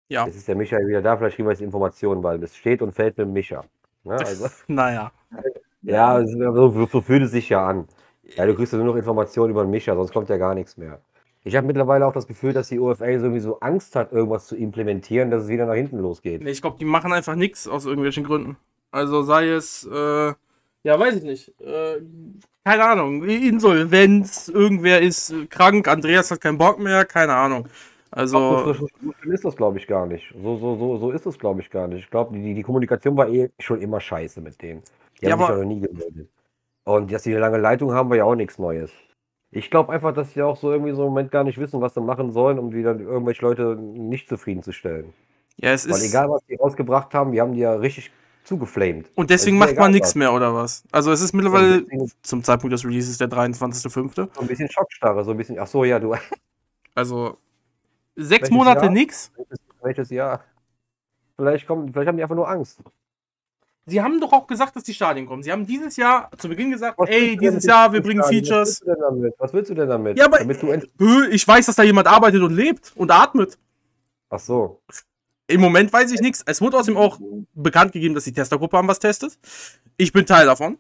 Ja. 0.08 0.26
Jetzt 0.26 0.38
ist 0.38 0.48
der 0.48 0.56
Micha 0.56 0.78
wieder 0.78 1.02
da, 1.02 1.18
vielleicht 1.18 1.36
kriegen 1.36 1.48
wir 1.48 1.54
jetzt 1.54 1.62
Informationen, 1.62 2.24
weil 2.24 2.42
es 2.44 2.56
steht 2.56 2.82
und 2.82 2.94
fällt 2.94 3.18
mit 3.18 3.28
dem 3.28 3.34
Micha. 3.34 3.66
Ne? 4.04 4.16
Also, 4.16 4.48
naja. 4.68 5.12
Ja, 5.84 6.24
so, 6.26 6.86
so 6.86 7.02
fühlt 7.02 7.24
es 7.24 7.32
sich 7.32 7.50
ja 7.50 7.66
an. 7.66 7.88
Ja, 8.36 8.46
du 8.46 8.56
kriegst 8.56 8.72
ja 8.72 8.78
nur 8.78 8.88
noch 8.88 8.96
Informationen 8.96 9.52
über 9.52 9.64
den 9.64 9.72
Mischer, 9.72 9.96
sonst 9.96 10.14
kommt 10.14 10.30
ja 10.30 10.38
gar 10.38 10.54
nichts 10.54 10.78
mehr. 10.78 11.02
Ich 11.44 11.56
habe 11.56 11.66
mittlerweile 11.66 12.06
auch 12.06 12.14
das 12.14 12.28
Gefühl, 12.28 12.54
dass 12.54 12.68
die 12.68 12.80
UFA 12.80 13.20
sowieso 13.20 13.60
Angst 13.62 13.96
hat, 13.96 14.12
irgendwas 14.12 14.46
zu 14.46 14.56
implementieren, 14.56 15.32
dass 15.32 15.44
es 15.44 15.50
wieder 15.50 15.66
nach 15.66 15.74
hinten 15.74 15.98
losgeht. 15.98 16.42
Nee, 16.44 16.52
ich 16.52 16.62
glaube, 16.62 16.78
die 16.80 16.86
machen 16.86 17.12
einfach 17.14 17.36
nichts 17.36 17.68
aus 17.68 17.86
irgendwelchen 17.86 18.24
Gründen. 18.24 18.58
Also 18.92 19.24
sei 19.24 19.50
es, 19.50 19.88
äh, 19.92 20.34
ja, 20.84 21.00
weiß 21.00 21.16
ich 21.16 21.24
nicht. 21.24 21.60
Äh, 21.62 22.02
keine 22.64 22.84
Ahnung, 22.84 23.24
Insolvenz, 23.24 24.50
irgendwer 24.50 25.02
ist 25.02 25.34
krank, 25.50 25.88
Andreas 25.88 26.30
hat 26.30 26.42
keinen 26.42 26.60
Bock 26.60 26.80
mehr, 26.80 27.06
keine 27.06 27.34
Ahnung. 27.34 27.68
Also. 28.12 28.66
So, 28.66 28.74
so, 28.74 28.88
so 29.24 29.32
ist 29.32 29.44
das, 29.44 29.56
glaube 29.56 29.80
ich, 29.80 29.88
gar 29.88 30.06
nicht. 30.06 30.32
So, 30.36 30.58
so, 30.58 30.76
so, 30.76 30.98
so 30.98 31.12
ist 31.12 31.26
es, 31.26 31.40
glaube 31.40 31.62
ich, 31.62 31.72
gar 31.72 31.88
nicht. 31.88 32.04
Ich 32.04 32.10
glaube, 32.12 32.38
die, 32.38 32.54
die 32.54 32.62
Kommunikation 32.62 33.18
war 33.18 33.30
eh 33.30 33.50
schon 33.58 33.82
immer 33.82 34.00
scheiße 34.00 34.42
mit 34.42 34.62
denen. 34.62 34.84
Die 35.22 35.28
ja, 35.28 35.34
haben 35.34 35.40
sich 35.40 35.50
ja 35.50 35.56
noch 35.58 35.64
nie 35.66 35.80
gemeldet. 35.82 36.30
Und 36.84 37.12
dass 37.12 37.24
sie 37.24 37.32
eine 37.32 37.40
lange 37.40 37.58
Leitung 37.58 37.94
haben, 37.94 38.10
war 38.10 38.18
ja 38.18 38.24
auch 38.24 38.36
nichts 38.36 38.58
Neues. 38.58 38.92
Ich 39.52 39.70
glaube 39.70 39.92
einfach, 39.92 40.14
dass 40.14 40.34
sie 40.34 40.42
auch 40.42 40.58
so 40.58 40.72
irgendwie 40.72 40.94
so 40.94 41.04
im 41.04 41.10
Moment 41.10 41.32
gar 41.32 41.44
nicht 41.44 41.58
wissen, 41.58 41.82
was 41.82 41.94
sie 41.94 42.02
machen 42.02 42.32
sollen, 42.32 42.58
um 42.58 42.72
wieder 42.74 42.98
irgendwelche 42.98 43.42
Leute 43.42 43.76
nicht 43.76 44.30
zufriedenzustellen. 44.30 45.14
Ja, 45.58 45.72
es 45.72 45.88
Weil 45.88 45.98
ist. 45.98 46.10
egal, 46.10 46.30
was 46.30 46.44
die 46.46 46.56
rausgebracht 46.56 47.14
haben, 47.14 47.34
die 47.34 47.42
haben 47.42 47.54
die 47.54 47.60
ja 47.60 47.74
richtig 47.74 48.12
zugeflamed. 48.46 49.12
Und 49.16 49.30
deswegen 49.30 49.58
macht 49.58 49.76
man 49.76 49.92
nichts 49.92 50.16
mehr, 50.16 50.34
oder 50.34 50.56
was? 50.56 50.84
Also 50.92 51.12
es 51.12 51.22
ist 51.22 51.34
mittlerweile 51.34 51.86
zum 52.24 52.44
Zeitpunkt 52.44 52.74
des 52.74 52.84
Releases 52.86 53.18
der 53.18 53.30
23.05. 53.30 54.16
So 54.34 54.42
ein 54.42 54.48
bisschen 54.48 54.72
Schockstarre, 54.72 55.24
so 55.24 55.32
ein 55.32 55.38
bisschen, 55.38 55.60
ach 55.60 55.68
so, 55.68 55.84
ja, 55.84 56.00
du. 56.00 56.16
Also 56.96 57.38
Sechs 58.16 58.44
Welches 58.44 58.52
Monate 58.52 58.86
Jahr? 58.86 58.92
nix? 58.92 59.32
Welches 59.82 60.10
Jahr? 60.10 60.44
Vielleicht, 61.38 61.66
kommen, 61.66 61.92
vielleicht 61.92 62.08
haben 62.08 62.18
die 62.18 62.24
einfach 62.24 62.36
nur 62.36 62.50
Angst. 62.50 62.82
Sie 63.86 64.02
haben 64.02 64.20
doch 64.20 64.32
auch 64.32 64.48
gesagt, 64.48 64.76
dass 64.76 64.84
die 64.84 64.94
Stadien 64.94 65.26
kommen. 65.26 65.42
Sie 65.42 65.52
haben 65.52 65.66
dieses 65.66 65.98
Jahr 65.98 66.30
zu 66.38 66.48
Beginn 66.48 66.72
gesagt, 66.72 66.98
Was 67.00 67.10
ey, 67.10 67.36
dieses 67.36 67.64
Jahr, 67.66 67.92
wir 67.92 68.02
bringen 68.02 68.22
Stadien? 68.22 68.46
Features. 68.46 68.82
Was 68.86 68.86
willst 68.86 68.90
du 68.90 68.94
denn 68.94 69.00
damit? 69.02 69.34
Was 69.40 69.54
willst 69.54 69.70
du 69.70 69.74
denn 69.74 69.90
damit? 69.90 70.18
Ja, 70.18 70.26
aber 70.26 71.32
ich 71.32 71.48
weiß, 71.48 71.66
dass 71.66 71.76
da 71.76 71.84
jemand 71.84 72.08
arbeitet 72.08 72.42
und 72.42 72.54
lebt 72.54 72.92
und 72.96 73.12
atmet. 73.12 73.58
Ach 74.30 74.40
so. 74.40 74.82
Im 75.48 75.60
Moment 75.60 75.92
weiß 75.92 76.12
ich 76.12 76.22
nichts. 76.22 76.44
Es 76.46 76.62
wurde 76.62 76.78
außerdem 76.78 76.98
auch 76.98 77.20
bekannt 77.54 77.92
gegeben, 77.92 78.16
dass 78.16 78.24
die 78.24 78.32
Testergruppe 78.32 78.78
haben 78.78 78.88
was 78.88 79.00
testet. 79.00 79.38
Ich 79.98 80.14
bin 80.14 80.26
Teil 80.26 80.46
davon. 80.46 80.78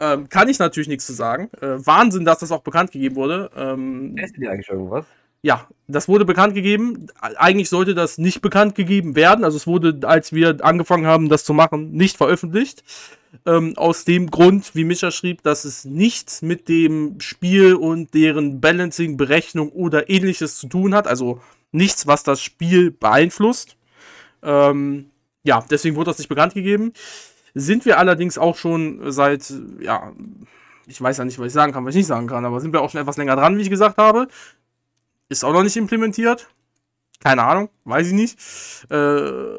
Ähm, 0.00 0.28
kann 0.28 0.48
ich 0.48 0.58
natürlich 0.58 0.88
nichts 0.88 1.06
zu 1.06 1.12
sagen. 1.12 1.50
Äh, 1.60 1.86
Wahnsinn, 1.86 2.24
dass 2.24 2.38
das 2.38 2.50
auch 2.50 2.62
bekannt 2.62 2.92
gegeben 2.92 3.16
wurde. 3.16 3.50
Ähm, 3.56 4.16
Testen 4.16 4.40
die 4.40 4.48
eigentlich 4.48 4.68
irgendwas? 4.68 5.06
Ja, 5.44 5.68
das 5.88 6.08
wurde 6.08 6.24
bekannt 6.24 6.54
gegeben. 6.54 7.08
Eigentlich 7.20 7.68
sollte 7.68 7.94
das 7.94 8.16
nicht 8.16 8.40
bekannt 8.40 8.74
gegeben 8.74 9.14
werden. 9.14 9.44
Also 9.44 9.58
es 9.58 9.66
wurde, 9.66 9.98
als 10.08 10.32
wir 10.32 10.64
angefangen 10.64 11.04
haben, 11.04 11.28
das 11.28 11.44
zu 11.44 11.52
machen, 11.52 11.92
nicht 11.92 12.16
veröffentlicht. 12.16 12.82
Ähm, 13.44 13.76
aus 13.76 14.06
dem 14.06 14.30
Grund, 14.30 14.74
wie 14.74 14.84
Micha 14.84 15.10
schrieb, 15.10 15.42
dass 15.42 15.66
es 15.66 15.84
nichts 15.84 16.40
mit 16.40 16.70
dem 16.70 17.20
Spiel 17.20 17.74
und 17.74 18.14
deren 18.14 18.62
Balancing, 18.62 19.18
Berechnung 19.18 19.68
oder 19.72 20.08
ähnliches 20.08 20.56
zu 20.56 20.66
tun 20.66 20.94
hat. 20.94 21.06
Also 21.06 21.42
nichts, 21.72 22.06
was 22.06 22.22
das 22.22 22.40
Spiel 22.40 22.90
beeinflusst. 22.90 23.76
Ähm, 24.42 25.10
ja, 25.42 25.62
deswegen 25.70 25.96
wurde 25.96 26.10
das 26.10 26.18
nicht 26.18 26.28
bekannt 26.28 26.54
gegeben. 26.54 26.94
Sind 27.52 27.84
wir 27.84 27.98
allerdings 27.98 28.38
auch 28.38 28.56
schon 28.56 29.12
seit, 29.12 29.52
ja, 29.78 30.10
ich 30.86 31.02
weiß 31.02 31.18
ja 31.18 31.26
nicht, 31.26 31.38
was 31.38 31.48
ich 31.48 31.52
sagen 31.52 31.74
kann, 31.74 31.84
was 31.84 31.94
ich 31.94 31.98
nicht 31.98 32.06
sagen 32.06 32.28
kann, 32.28 32.46
aber 32.46 32.60
sind 32.60 32.72
wir 32.72 32.80
auch 32.80 32.88
schon 32.88 33.02
etwas 33.02 33.18
länger 33.18 33.36
dran, 33.36 33.58
wie 33.58 33.62
ich 33.62 33.70
gesagt 33.70 33.98
habe. 33.98 34.28
Ist 35.28 35.44
auch 35.44 35.52
noch 35.52 35.62
nicht 35.62 35.76
implementiert. 35.76 36.48
Keine 37.20 37.42
Ahnung, 37.42 37.70
weiß 37.84 38.08
ich 38.08 38.12
nicht. 38.12 38.38
Äh, 38.90 39.58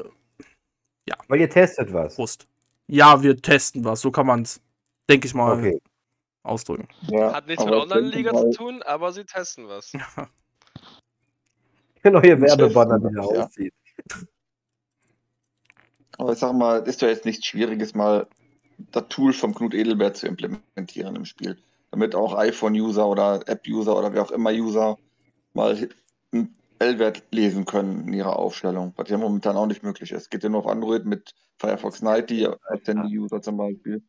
ja. 1.08 1.16
Weil 1.28 1.40
ihr 1.40 1.50
testet 1.50 1.92
was. 1.92 2.14
Prost. 2.14 2.46
Ja, 2.88 3.22
wir 3.22 3.36
testen 3.36 3.84
was, 3.84 4.00
so 4.00 4.10
kann 4.10 4.26
man 4.26 4.42
es, 4.42 4.60
denke 5.10 5.26
ich 5.26 5.34
mal, 5.34 5.58
okay. 5.58 5.80
ausdrücken. 6.44 6.88
Ja, 7.08 7.32
Hat 7.32 7.48
nichts 7.48 7.64
mit 7.64 7.74
Online-Liga 7.74 8.32
zu 8.32 8.50
tun, 8.50 8.82
aber 8.82 9.12
sie 9.12 9.24
testen 9.24 9.66
was. 9.66 9.92
Neue 12.04 12.40
Werbebanner 12.40 13.00
wieder 13.00 13.34
ja. 13.34 13.44
aussieht. 13.44 13.74
Aber 16.18 16.32
ich 16.32 16.38
sag 16.38 16.52
mal, 16.52 16.86
ist 16.86 17.02
ja 17.02 17.08
jetzt 17.08 17.24
nichts 17.24 17.44
Schwieriges, 17.44 17.96
mal 17.96 18.28
das 18.92 19.08
Tool 19.08 19.32
vom 19.32 19.56
Knut 19.56 19.74
Edelbert 19.74 20.16
zu 20.16 20.28
implementieren 20.28 21.16
im 21.16 21.24
Spiel. 21.24 21.58
Damit 21.90 22.14
auch 22.14 22.34
iPhone-User 22.34 23.06
oder 23.06 23.40
App-User 23.48 23.96
oder 23.96 24.12
wer 24.12 24.22
auch 24.22 24.30
immer 24.30 24.50
User 24.50 24.98
mal 25.56 25.76
einen 26.32 26.56
L-Wert 26.78 27.24
lesen 27.32 27.64
können 27.64 28.06
in 28.06 28.12
ihrer 28.12 28.38
Aufstellung, 28.38 28.92
was 28.96 29.08
ja 29.08 29.18
momentan 29.18 29.56
auch 29.56 29.66
nicht 29.66 29.82
möglich 29.82 30.12
ist. 30.12 30.30
Geht 30.30 30.44
ja 30.44 30.48
nur 30.48 30.60
auf 30.60 30.66
Android 30.68 31.04
mit 31.04 31.34
Firefox 31.58 32.02
Nighty 32.02 32.46
als 32.46 32.86
Handy-User 32.86 33.42
zum 33.42 33.56
Beispiel. 33.56 34.02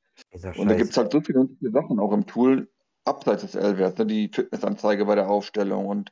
Und 0.57 0.69
da 0.69 0.75
gibt 0.75 0.91
es 0.91 0.97
halt 0.97 1.11
so 1.11 1.21
viele 1.21 1.47
Sachen 1.61 1.99
auch 1.99 2.11
im 2.11 2.27
Tool, 2.27 2.69
abseits 3.05 3.43
des 3.43 3.55
L-Werts, 3.55 3.97
ne? 3.97 4.05
die 4.05 4.29
Fitnessanzeige 4.33 5.05
bei 5.05 5.15
der 5.15 5.29
Aufstellung 5.29 5.87
und 5.87 6.11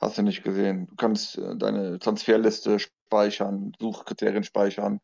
hast 0.00 0.18
du 0.18 0.22
nicht 0.22 0.42
gesehen. 0.42 0.86
Du 0.86 0.96
kannst 0.96 1.36
äh, 1.38 1.56
deine 1.56 1.98
Transferliste 1.98 2.78
speichern, 2.78 3.72
Suchkriterien 3.78 4.44
speichern, 4.44 5.00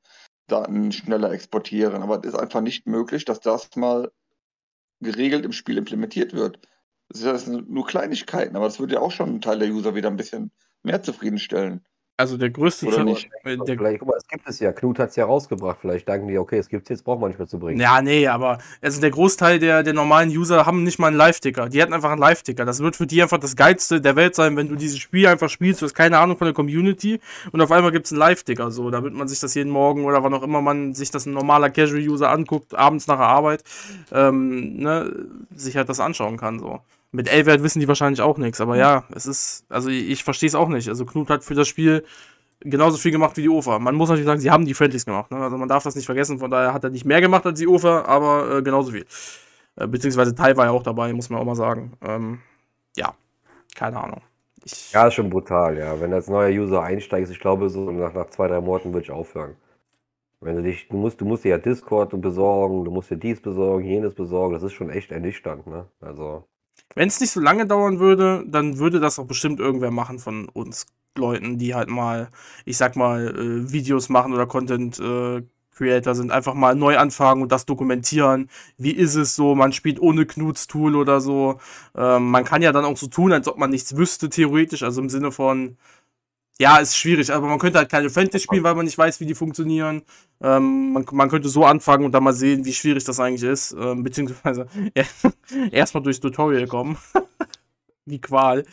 Daten 0.47 0.93
schneller 0.93 1.31
exportieren. 1.33 2.03
Aber 2.03 2.19
es 2.21 2.33
ist 2.33 2.39
einfach 2.39 2.63
nicht 2.63 2.87
möglich, 2.87 3.25
dass 3.25 3.41
das 3.41 3.77
mal 3.77 4.11
geregelt 5.01 5.45
im 5.45 5.53
Spiel 5.53 5.77
implementiert 5.77 6.33
wird. 6.33 6.59
Das 7.09 7.45
sind 7.45 7.71
nur 7.71 7.87
Kleinigkeiten, 7.87 8.57
aber 8.57 8.67
das 8.67 8.81
würde 8.81 8.95
ja 8.95 9.01
auch 9.01 9.13
schon 9.13 9.29
einen 9.29 9.41
Teil 9.41 9.59
der 9.59 9.69
User 9.69 9.95
wieder 9.95 10.11
ein 10.11 10.17
bisschen 10.17 10.51
mehr 10.83 11.03
zufriedenstellen. 11.03 11.85
Also 12.19 12.39
der 12.39 12.49
größte 12.49 12.87
Oder 12.87 13.05
nicht? 13.05 13.29
Der 13.45 13.77
vielleicht, 13.77 13.99
guck 13.99 14.09
mal, 14.09 14.17
es 14.17 14.27
gibt 14.27 14.49
es 14.49 14.59
ja. 14.59 14.73
Knut 14.73 14.99
hat 14.99 15.11
es 15.11 15.17
ja 15.17 15.27
rausgebracht. 15.27 15.77
Vielleicht 15.79 16.09
denken 16.09 16.29
die, 16.29 16.39
okay, 16.39 16.57
es 16.57 16.71
gibt 16.71 16.85
es 16.85 16.89
jetzt, 16.89 17.05
braucht 17.05 17.21
man 17.21 17.29
nicht 17.29 17.39
mehr 17.39 17.47
zu 17.47 17.59
bringen. 17.59 17.79
Ja, 17.79 18.01
nee, 18.01 18.27
aber 18.27 18.57
also 18.81 19.03
der 19.03 19.11
Großteil 19.11 19.59
der, 19.59 19.83
der 19.83 19.93
normalen 19.93 20.31
User 20.31 20.65
haben 20.65 20.83
nicht 20.83 20.99
mal 20.99 21.09
einen 21.09 21.19
Live-Ticker. 21.19 21.69
Die 21.69 21.79
hätten 21.79 21.93
einfach 21.93 22.11
einen 22.11 22.21
Live-Ticker. 22.21 22.65
Das 22.65 22.81
wird 22.81 22.97
für 22.97 23.07
die 23.07 23.23
einfach 23.23 23.37
das 23.37 23.55
Geilste 23.55 24.01
der 24.01 24.17
Welt 24.17 24.35
sein, 24.35 24.57
wenn 24.57 24.69
du 24.69 24.77
dieses 24.77 24.99
Spiel 24.99 25.27
einfach 25.27 25.51
spielst, 25.51 25.83
du 25.83 25.85
hast 25.85 25.93
keine 25.95 26.19
Ahnung 26.19 26.39
von 26.39 26.47
der 26.47 26.55
Community 26.55 27.21
und 27.53 27.61
auf 27.61 27.71
einmal 27.71 27.93
gibt 27.93 28.07
es 28.07 28.13
einen 28.13 28.21
Live-Ticker. 28.21 28.71
So, 28.71 28.91
damit 28.91 29.13
man 29.13 29.29
sich 29.29 29.41
das 29.41 29.55
jeden 29.55 29.71
Morgen 29.71 30.07
oder 30.07 30.23
wann 30.23 30.33
auch 30.33 30.43
immer 30.43 30.63
man 30.63 30.95
sich 30.95 31.11
das 31.11 31.27
ein 31.27 31.35
normaler 31.35 31.69
Casual-User 31.69 32.31
anguckt, 32.31 32.75
abends 32.75 33.07
nach 33.09 33.19
der 33.19 33.27
Arbeit, 33.27 33.63
ähm, 34.11 34.79
ne, 34.79 35.27
sich 35.55 35.77
halt 35.77 35.91
das 35.91 36.01
anschauen 36.01 36.39
kann. 36.39 36.61
So. 36.61 36.81
Mit 37.13 37.29
L-Wert 37.33 37.63
wissen 37.63 37.81
die 37.81 37.89
wahrscheinlich 37.89 38.21
auch 38.21 38.37
nichts, 38.37 38.61
aber 38.61 38.77
ja, 38.77 39.05
es 39.15 39.27
ist, 39.27 39.65
also 39.69 39.89
ich, 39.89 40.11
ich 40.11 40.25
verstehe 40.25 40.49
es 40.49 40.55
auch 40.55 40.69
nicht. 40.69 40.89
Also 40.89 41.07
Knut 41.07 41.31
hat 41.31 41.45
für 41.45 41.55
das 41.55 41.69
Spiel 41.69 42.05
genauso 42.61 42.99
viel 42.99 43.13
gemacht 43.13 43.37
wie 43.37 43.43
die 43.43 43.49
UFA. 43.49 43.79
Man 43.79 43.95
muss 43.95 44.09
natürlich 44.09 44.27
sagen, 44.27 44.41
sie 44.41 44.51
haben 44.51 44.67
die 44.67 44.75
Friendlies 44.75 45.07
gemacht. 45.07 45.31
Ne? 45.31 45.39
Also 45.39 45.57
man 45.57 45.69
darf 45.69 45.85
das 45.85 45.95
nicht 45.95 46.07
vergessen, 46.07 46.39
von 46.39 46.51
daher 46.51 46.73
hat 46.73 46.85
er 46.85 46.91
nicht 46.91 47.05
mehr 47.05 47.21
gemacht 47.21 47.47
als 47.47 47.59
die 47.59 47.67
UFA, 47.67 48.05
aber 48.05 48.59
äh, 48.59 48.63
genauso 48.63 48.93
viel. 48.93 49.07
Äh, 49.77 49.87
beziehungsweise 49.87 50.35
Tai 50.35 50.57
war 50.57 50.67
ja 50.67 50.71
auch 50.73 50.83
dabei, 50.83 51.13
muss 51.13 51.31
man 51.31 51.41
auch 51.41 51.45
mal 51.45 51.55
sagen. 51.55 51.93
Ähm, 52.03 52.41
ja, 52.97 53.15
keine 53.75 54.03
Ahnung. 54.03 54.23
Ich 54.65 54.93
ja, 54.93 55.07
ist 55.07 55.15
schon 55.15 55.31
brutal, 55.31 55.79
ja. 55.79 56.01
Wenn 56.01 56.13
als 56.13 56.29
neuer 56.29 56.51
User 56.51 56.83
einsteigst, 56.83 57.31
ich 57.31 57.41
glaube, 57.41 57.69
so 57.71 57.91
nach, 57.91 58.15
nach 58.15 58.31
zwei, 58.31 58.49
drei 58.49 58.61
Monaten 58.61 58.93
würde 58.93 59.05
ich 59.05 59.11
aufhören. 59.11 59.57
Wenn 60.41 60.57
du 60.57 60.63
dich, 60.63 60.89
du 60.89 60.97
musst, 60.97 61.21
du 61.21 61.25
musst 61.25 61.45
dir 61.45 61.51
ja 61.51 61.59
Discord 61.59 62.21
besorgen, 62.21 62.85
du 62.85 62.91
musst 62.91 63.11
dir 63.11 63.17
dies 63.17 63.41
besorgen, 63.41 63.85
jenes 63.85 64.15
besorgen, 64.15 64.55
das 64.55 64.63
ist 64.63 64.73
schon 64.73 64.91
echt 64.91 65.13
ernüchternd, 65.13 65.67
ne? 65.67 65.87
Also. 66.01 66.45
Wenn 66.97 67.09
es 67.09 67.21
nicht 67.21 67.31
so 67.31 67.41
lange 67.41 67.67
dauern 67.67 68.01
würde, 68.01 68.43
dann 68.49 68.79
würde 68.79 69.01
das 69.01 69.19
auch 69.19 69.27
bestimmt 69.27 69.61
irgendwer 69.61 69.91
machen 69.91 70.19
von 70.19 70.49
uns 70.49 70.87
Leuten, 71.19 71.59
die 71.59 71.75
halt 71.75 71.91
mal, 71.91 72.31
ich 72.65 72.79
sag 72.79 72.97
mal, 72.97 73.29
äh, 73.29 73.73
Videos 73.73 74.09
machen 74.09 74.33
oder 74.33 74.47
Content 74.47 74.99
äh, 74.99 75.43
Creator 75.77 76.15
sind, 76.15 76.33
einfach 76.33 76.55
mal 76.55 76.75
neu 76.75 76.97
anfangen 76.97 77.43
und 77.43 77.53
das 77.53 77.67
dokumentieren. 77.67 78.49
Wie 78.79 78.93
ist 78.93 79.15
es 79.15 79.37
so? 79.37 79.55
Man 79.55 79.73
spielt 79.73 80.01
ohne 80.01 80.25
Knuts 80.25 80.69
Tool 80.69 80.97
oder 80.97 81.21
so. 81.21 81.61
Ähm, 81.95 82.31
man 82.31 82.45
kann 82.45 82.63
ja 82.63 82.73
dann 82.73 82.87
auch 82.87 82.97
so 82.97 83.09
tun, 83.09 83.33
als 83.33 83.47
ob 83.47 83.59
man 83.59 83.71
nichts 83.71 83.95
wüsste, 83.97 84.31
theoretisch. 84.31 84.83
Also 84.83 85.03
im 85.03 85.11
Sinne 85.11 85.33
von, 85.33 85.77
ja, 86.59 86.79
ist 86.79 86.97
schwierig, 86.97 87.31
aber 87.31 87.47
man 87.47 87.59
könnte 87.59 87.79
halt 87.79 87.91
keine 87.91 88.09
Fantasy 88.09 88.45
spielen, 88.45 88.65
weil 88.65 88.75
man 88.75 88.87
nicht 88.87 88.97
weiß, 88.97 89.21
wie 89.21 89.27
die 89.27 89.35
funktionieren. 89.35 90.03
Ähm, 90.41 90.93
man, 90.93 91.05
man 91.13 91.29
könnte 91.29 91.49
so 91.49 91.65
anfangen 91.65 92.05
und 92.05 92.13
dann 92.13 92.25
mal 92.25 92.33
sehen, 92.33 92.65
wie 92.65 92.73
schwierig 92.73 93.05
das 93.05 93.21
eigentlich 93.21 93.43
ist. 93.43 93.73
Ähm, 93.73 94.03
beziehungsweise 94.05 94.67
erstmal 95.71 96.03
durchs 96.03 96.21
Tutorial 96.21 96.67
kommen. 96.67 96.97
wie 98.07 98.21
Qual. 98.21 98.65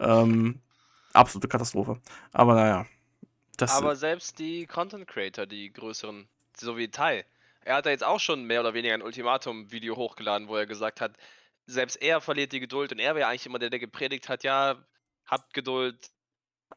Ähm, 0.00 0.60
absolute 1.12 1.48
Katastrophe. 1.48 2.00
Aber 2.32 2.54
naja. 2.54 2.86
Aber 3.60 3.96
selbst 3.96 4.38
die 4.38 4.66
Content 4.66 5.06
Creator, 5.06 5.46
die 5.46 5.72
größeren, 5.72 6.28
so 6.56 6.76
wie 6.76 6.88
Tai, 6.88 7.24
er 7.64 7.76
hat 7.76 7.86
da 7.86 7.90
jetzt 7.90 8.04
auch 8.04 8.20
schon 8.20 8.44
mehr 8.44 8.60
oder 8.60 8.74
weniger 8.74 8.94
ein 8.94 9.02
Ultimatum-Video 9.02 9.96
hochgeladen, 9.96 10.48
wo 10.48 10.56
er 10.56 10.66
gesagt 10.66 11.00
hat, 11.00 11.16
selbst 11.66 12.00
er 12.00 12.20
verliert 12.20 12.52
die 12.52 12.60
Geduld 12.60 12.92
und 12.92 12.98
er 12.98 13.14
wäre 13.14 13.28
eigentlich 13.28 13.46
immer 13.46 13.58
der, 13.58 13.70
der 13.70 13.78
gepredigt 13.78 14.28
hat, 14.28 14.42
ja, 14.42 14.76
habt 15.26 15.52
Geduld, 15.54 16.10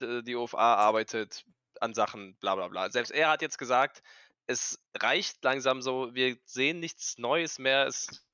die 0.02 0.36
OFA 0.36 0.76
arbeitet 0.76 1.46
an 1.80 1.94
Sachen, 1.94 2.36
bla 2.40 2.56
bla 2.56 2.68
bla. 2.68 2.90
Selbst 2.92 3.12
er 3.12 3.30
hat 3.30 3.42
jetzt 3.42 3.58
gesagt, 3.58 4.02
es 4.48 4.80
reicht 4.96 5.44
langsam 5.44 5.82
so, 5.82 6.14
wir 6.14 6.38
sehen 6.46 6.80
nichts 6.80 7.18
Neues 7.18 7.60
mehr, 7.60 7.88
es 7.88 8.26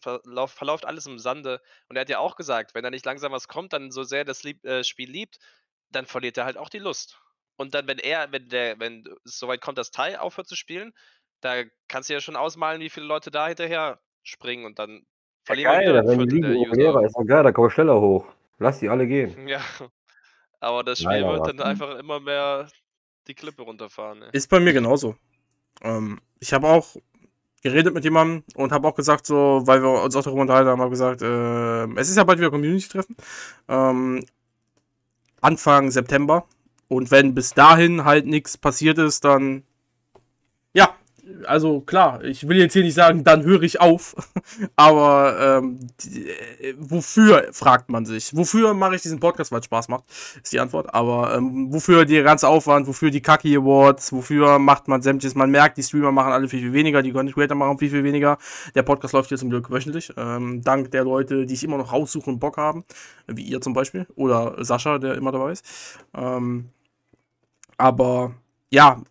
verlauf, 0.00 0.52
verläuft 0.52 0.84
alles 0.84 1.06
im 1.06 1.18
Sande. 1.18 1.60
Und 1.88 1.96
er 1.96 2.02
hat 2.02 2.08
ja 2.08 2.18
auch 2.18 2.36
gesagt, 2.36 2.74
wenn 2.74 2.82
da 2.82 2.90
nicht 2.90 3.06
langsam 3.06 3.32
was 3.32 3.48
kommt, 3.48 3.72
dann 3.72 3.90
so 3.90 4.02
sehr 4.02 4.24
das 4.24 4.42
Lieb, 4.42 4.64
äh, 4.64 4.84
Spiel 4.84 5.10
liebt, 5.10 5.38
dann 5.90 6.06
verliert 6.06 6.36
er 6.36 6.44
halt 6.44 6.56
auch 6.56 6.68
die 6.68 6.78
Lust. 6.78 7.20
Und 7.56 7.74
dann, 7.74 7.86
wenn 7.86 7.98
er, 7.98 8.30
wenn 8.32 8.48
der, 8.48 8.78
wenn 8.78 9.04
es 9.24 9.38
soweit 9.38 9.60
kommt, 9.60 9.78
dass 9.78 9.90
Tai 9.90 10.18
aufhört 10.18 10.48
zu 10.48 10.56
spielen, 10.56 10.92
da 11.40 11.64
kannst 11.88 12.08
du 12.08 12.14
ja 12.14 12.20
schon 12.20 12.36
ausmalen, 12.36 12.80
wie 12.80 12.90
viele 12.90 13.06
Leute 13.06 13.30
da 13.30 13.48
hinterher 13.48 14.00
springen 14.22 14.64
und 14.64 14.78
dann 14.78 15.06
verlieren 15.44 15.72
ja, 15.72 15.78
geil, 15.80 15.94
wir 15.94 16.02
wieder 16.02 16.18
wenn 16.18 16.28
die 16.28 16.80
User. 16.80 17.04
Ist 17.04 17.28
geil, 17.28 17.42
da 17.42 17.52
kommen 17.52 17.68
wir 17.68 17.70
schneller 17.70 18.00
hoch. 18.00 18.26
Lass 18.58 18.80
die 18.80 18.88
alle 18.88 19.06
gehen. 19.06 19.34
Ja. 19.48 19.60
Aber 20.60 20.82
das 20.82 20.98
Spiel 20.98 21.22
Nein, 21.22 21.24
wird 21.24 21.46
dann 21.46 21.60
einfach 21.60 21.98
immer 21.98 22.20
mehr 22.20 22.68
die 23.26 23.34
Klippe 23.34 23.62
runterfahren. 23.62 24.22
Ey. 24.22 24.30
Ist 24.32 24.48
bei 24.48 24.60
mir 24.60 24.72
genauso. 24.72 25.16
Ähm, 25.82 26.20
ich 26.40 26.52
habe 26.52 26.68
auch 26.68 26.96
geredet 27.62 27.94
mit 27.94 28.04
jemandem 28.04 28.44
und 28.54 28.72
habe 28.72 28.86
auch 28.86 28.94
gesagt, 28.94 29.26
so, 29.26 29.62
weil 29.64 29.82
wir 29.82 30.02
uns 30.02 30.14
auch 30.14 30.22
darüber 30.22 30.42
unterhalten 30.42 30.68
haben, 30.68 30.80
habe 30.80 30.90
gesagt, 30.90 31.22
äh, 31.22 32.00
es 32.00 32.08
ist 32.08 32.16
ja 32.16 32.24
bald 32.24 32.38
wieder 32.38 32.50
Community-Treffen. 32.50 33.16
Ähm, 33.68 34.24
Anfang 35.40 35.90
September. 35.90 36.46
Und 36.88 37.10
wenn 37.10 37.34
bis 37.34 37.54
dahin 37.54 38.04
halt 38.04 38.26
nichts 38.26 38.56
passiert 38.56 38.98
ist, 38.98 39.24
dann 39.24 39.64
also 41.44 41.80
klar, 41.80 42.22
ich 42.24 42.48
will 42.48 42.56
jetzt 42.56 42.72
hier 42.72 42.82
nicht 42.82 42.94
sagen, 42.94 43.24
dann 43.24 43.42
höre 43.42 43.62
ich 43.62 43.80
auf, 43.80 44.14
aber 44.76 45.58
ähm, 45.58 45.78
die, 46.00 46.28
äh, 46.28 46.74
wofür, 46.78 47.48
fragt 47.52 47.90
man 47.90 48.06
sich. 48.06 48.36
Wofür 48.36 48.74
mache 48.74 48.96
ich 48.96 49.02
diesen 49.02 49.20
Podcast, 49.20 49.52
weil 49.52 49.60
es 49.60 49.64
Spaß 49.66 49.88
macht, 49.88 50.04
ist 50.42 50.52
die 50.52 50.60
Antwort. 50.60 50.94
Aber 50.94 51.34
ähm, 51.36 51.72
wofür 51.72 52.04
der 52.04 52.22
ganze 52.22 52.48
Aufwand, 52.48 52.86
wofür 52.86 53.10
die 53.10 53.20
Kaki 53.20 53.56
Awards, 53.56 54.12
wofür 54.12 54.58
macht 54.58 54.88
man 54.88 55.02
sämtliches? 55.02 55.34
Man 55.34 55.50
merkt, 55.50 55.78
die 55.78 55.82
Streamer 55.82 56.12
machen 56.12 56.32
alle 56.32 56.48
viel, 56.48 56.60
viel 56.60 56.72
weniger, 56.72 57.02
die 57.02 57.12
Content 57.12 57.34
Creator 57.34 57.56
machen 57.56 57.78
viel, 57.78 57.90
viel 57.90 58.04
weniger. 58.04 58.38
Der 58.74 58.82
Podcast 58.82 59.14
läuft 59.14 59.28
hier 59.28 59.38
zum 59.38 59.50
Glück 59.50 59.70
wöchentlich, 59.70 60.12
ähm, 60.16 60.62
dank 60.62 60.90
der 60.92 61.04
Leute, 61.04 61.46
die 61.46 61.54
ich 61.54 61.64
immer 61.64 61.78
noch 61.78 61.92
raussuche 61.92 62.30
und 62.30 62.38
Bock 62.38 62.56
haben, 62.56 62.84
wie 63.26 63.42
ihr 63.42 63.60
zum 63.60 63.72
Beispiel, 63.72 64.06
oder 64.14 64.64
Sascha, 64.64 64.98
der 64.98 65.14
immer 65.14 65.32
dabei 65.32 65.52
ist. 65.52 65.64
Ähm, 66.14 66.70
aber 67.78 68.34
ja, 68.70 69.02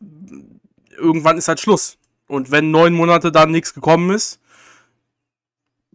irgendwann 0.98 1.38
ist 1.38 1.48
halt 1.48 1.60
Schluss. 1.60 1.98
Und 2.28 2.52
wenn 2.52 2.72
neun 2.72 2.94
Monate 2.94 3.32
dann 3.32 3.52
nichts 3.52 3.74
gekommen 3.74 4.10
ist, 4.10 4.40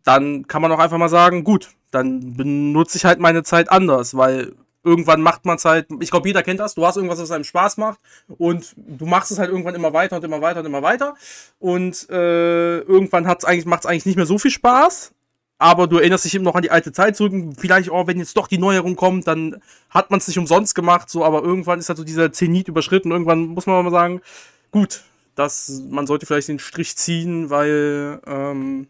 dann 0.05 0.47
kann 0.47 0.63
man 0.63 0.73
auch 0.73 0.79
einfach 0.79 0.99
mal 0.99 1.09
sagen, 1.09 1.45
gut, 1.45 1.71
dann 1.91 2.37
benutze 2.37 2.97
ich 2.97 3.05
halt 3.05 3.21
meine 3.21 3.43
Zeit 3.43 3.71
anders, 3.71 4.17
weil 4.17 4.53
irgendwann 4.83 5.21
macht 5.21 5.45
man 5.45 5.57
es 5.57 5.65
halt, 5.65 5.89
ich 6.01 6.11
glaube, 6.11 6.29
jeder 6.29 6.43
kennt 6.43 6.61
das, 6.61 6.75
du 6.75 6.87
hast 6.87 6.97
irgendwas, 6.97 7.21
was 7.21 7.31
einem 7.31 7.45
Spaß 7.45 7.77
macht 7.77 8.01
und 8.39 8.75
du 8.77 9.05
machst 9.05 9.31
es 9.31 9.39
halt 9.39 9.51
irgendwann 9.51 9.75
immer 9.75 9.93
weiter 9.93 10.17
und 10.17 10.25
immer 10.25 10.41
weiter 10.41 10.61
und 10.61 10.67
immer 10.67 10.83
weiter 10.83 11.15
und 11.59 12.09
äh, 12.09 12.79
irgendwann 12.79 13.25
macht 13.25 13.41
es 13.41 13.87
eigentlich 13.87 14.07
nicht 14.07 14.17
mehr 14.17 14.27
so 14.27 14.39
viel 14.39 14.51
Spaß, 14.51 15.13
aber 15.59 15.87
du 15.87 15.99
erinnerst 15.99 16.25
dich 16.25 16.35
eben 16.35 16.45
noch 16.45 16.55
an 16.55 16.63
die 16.63 16.71
alte 16.71 16.91
Zeit 16.91 17.17
zurück. 17.17 17.35
Vielleicht, 17.59 17.91
oh, 17.91 18.07
wenn 18.07 18.19
jetzt 18.19 18.35
doch 18.39 18.49
die 18.49 18.57
Neuerung 18.57 18.97
kommt, 18.97 19.27
dann 19.27 19.61
hat 19.91 20.11
man 20.11 20.19
es 20.19 20.27
nicht 20.27 20.39
umsonst 20.39 20.75
gemacht, 20.75 21.11
so, 21.11 21.23
aber 21.23 21.43
irgendwann 21.43 21.79
ist 21.79 21.91
halt 21.91 21.99
so 21.99 22.05
dieser 22.05 22.33
Zenit 22.33 22.69
überschritten. 22.69 23.11
Irgendwann 23.11 23.49
muss 23.49 23.67
man 23.67 23.85
mal 23.85 23.91
sagen, 23.91 24.23
gut, 24.71 25.03
dass 25.35 25.83
man 25.89 26.07
sollte 26.07 26.27
vielleicht 26.27 26.49
den 26.49 26.59
Strich 26.59 26.97
ziehen, 26.97 27.51
weil 27.51 28.21
ähm, 28.27 28.89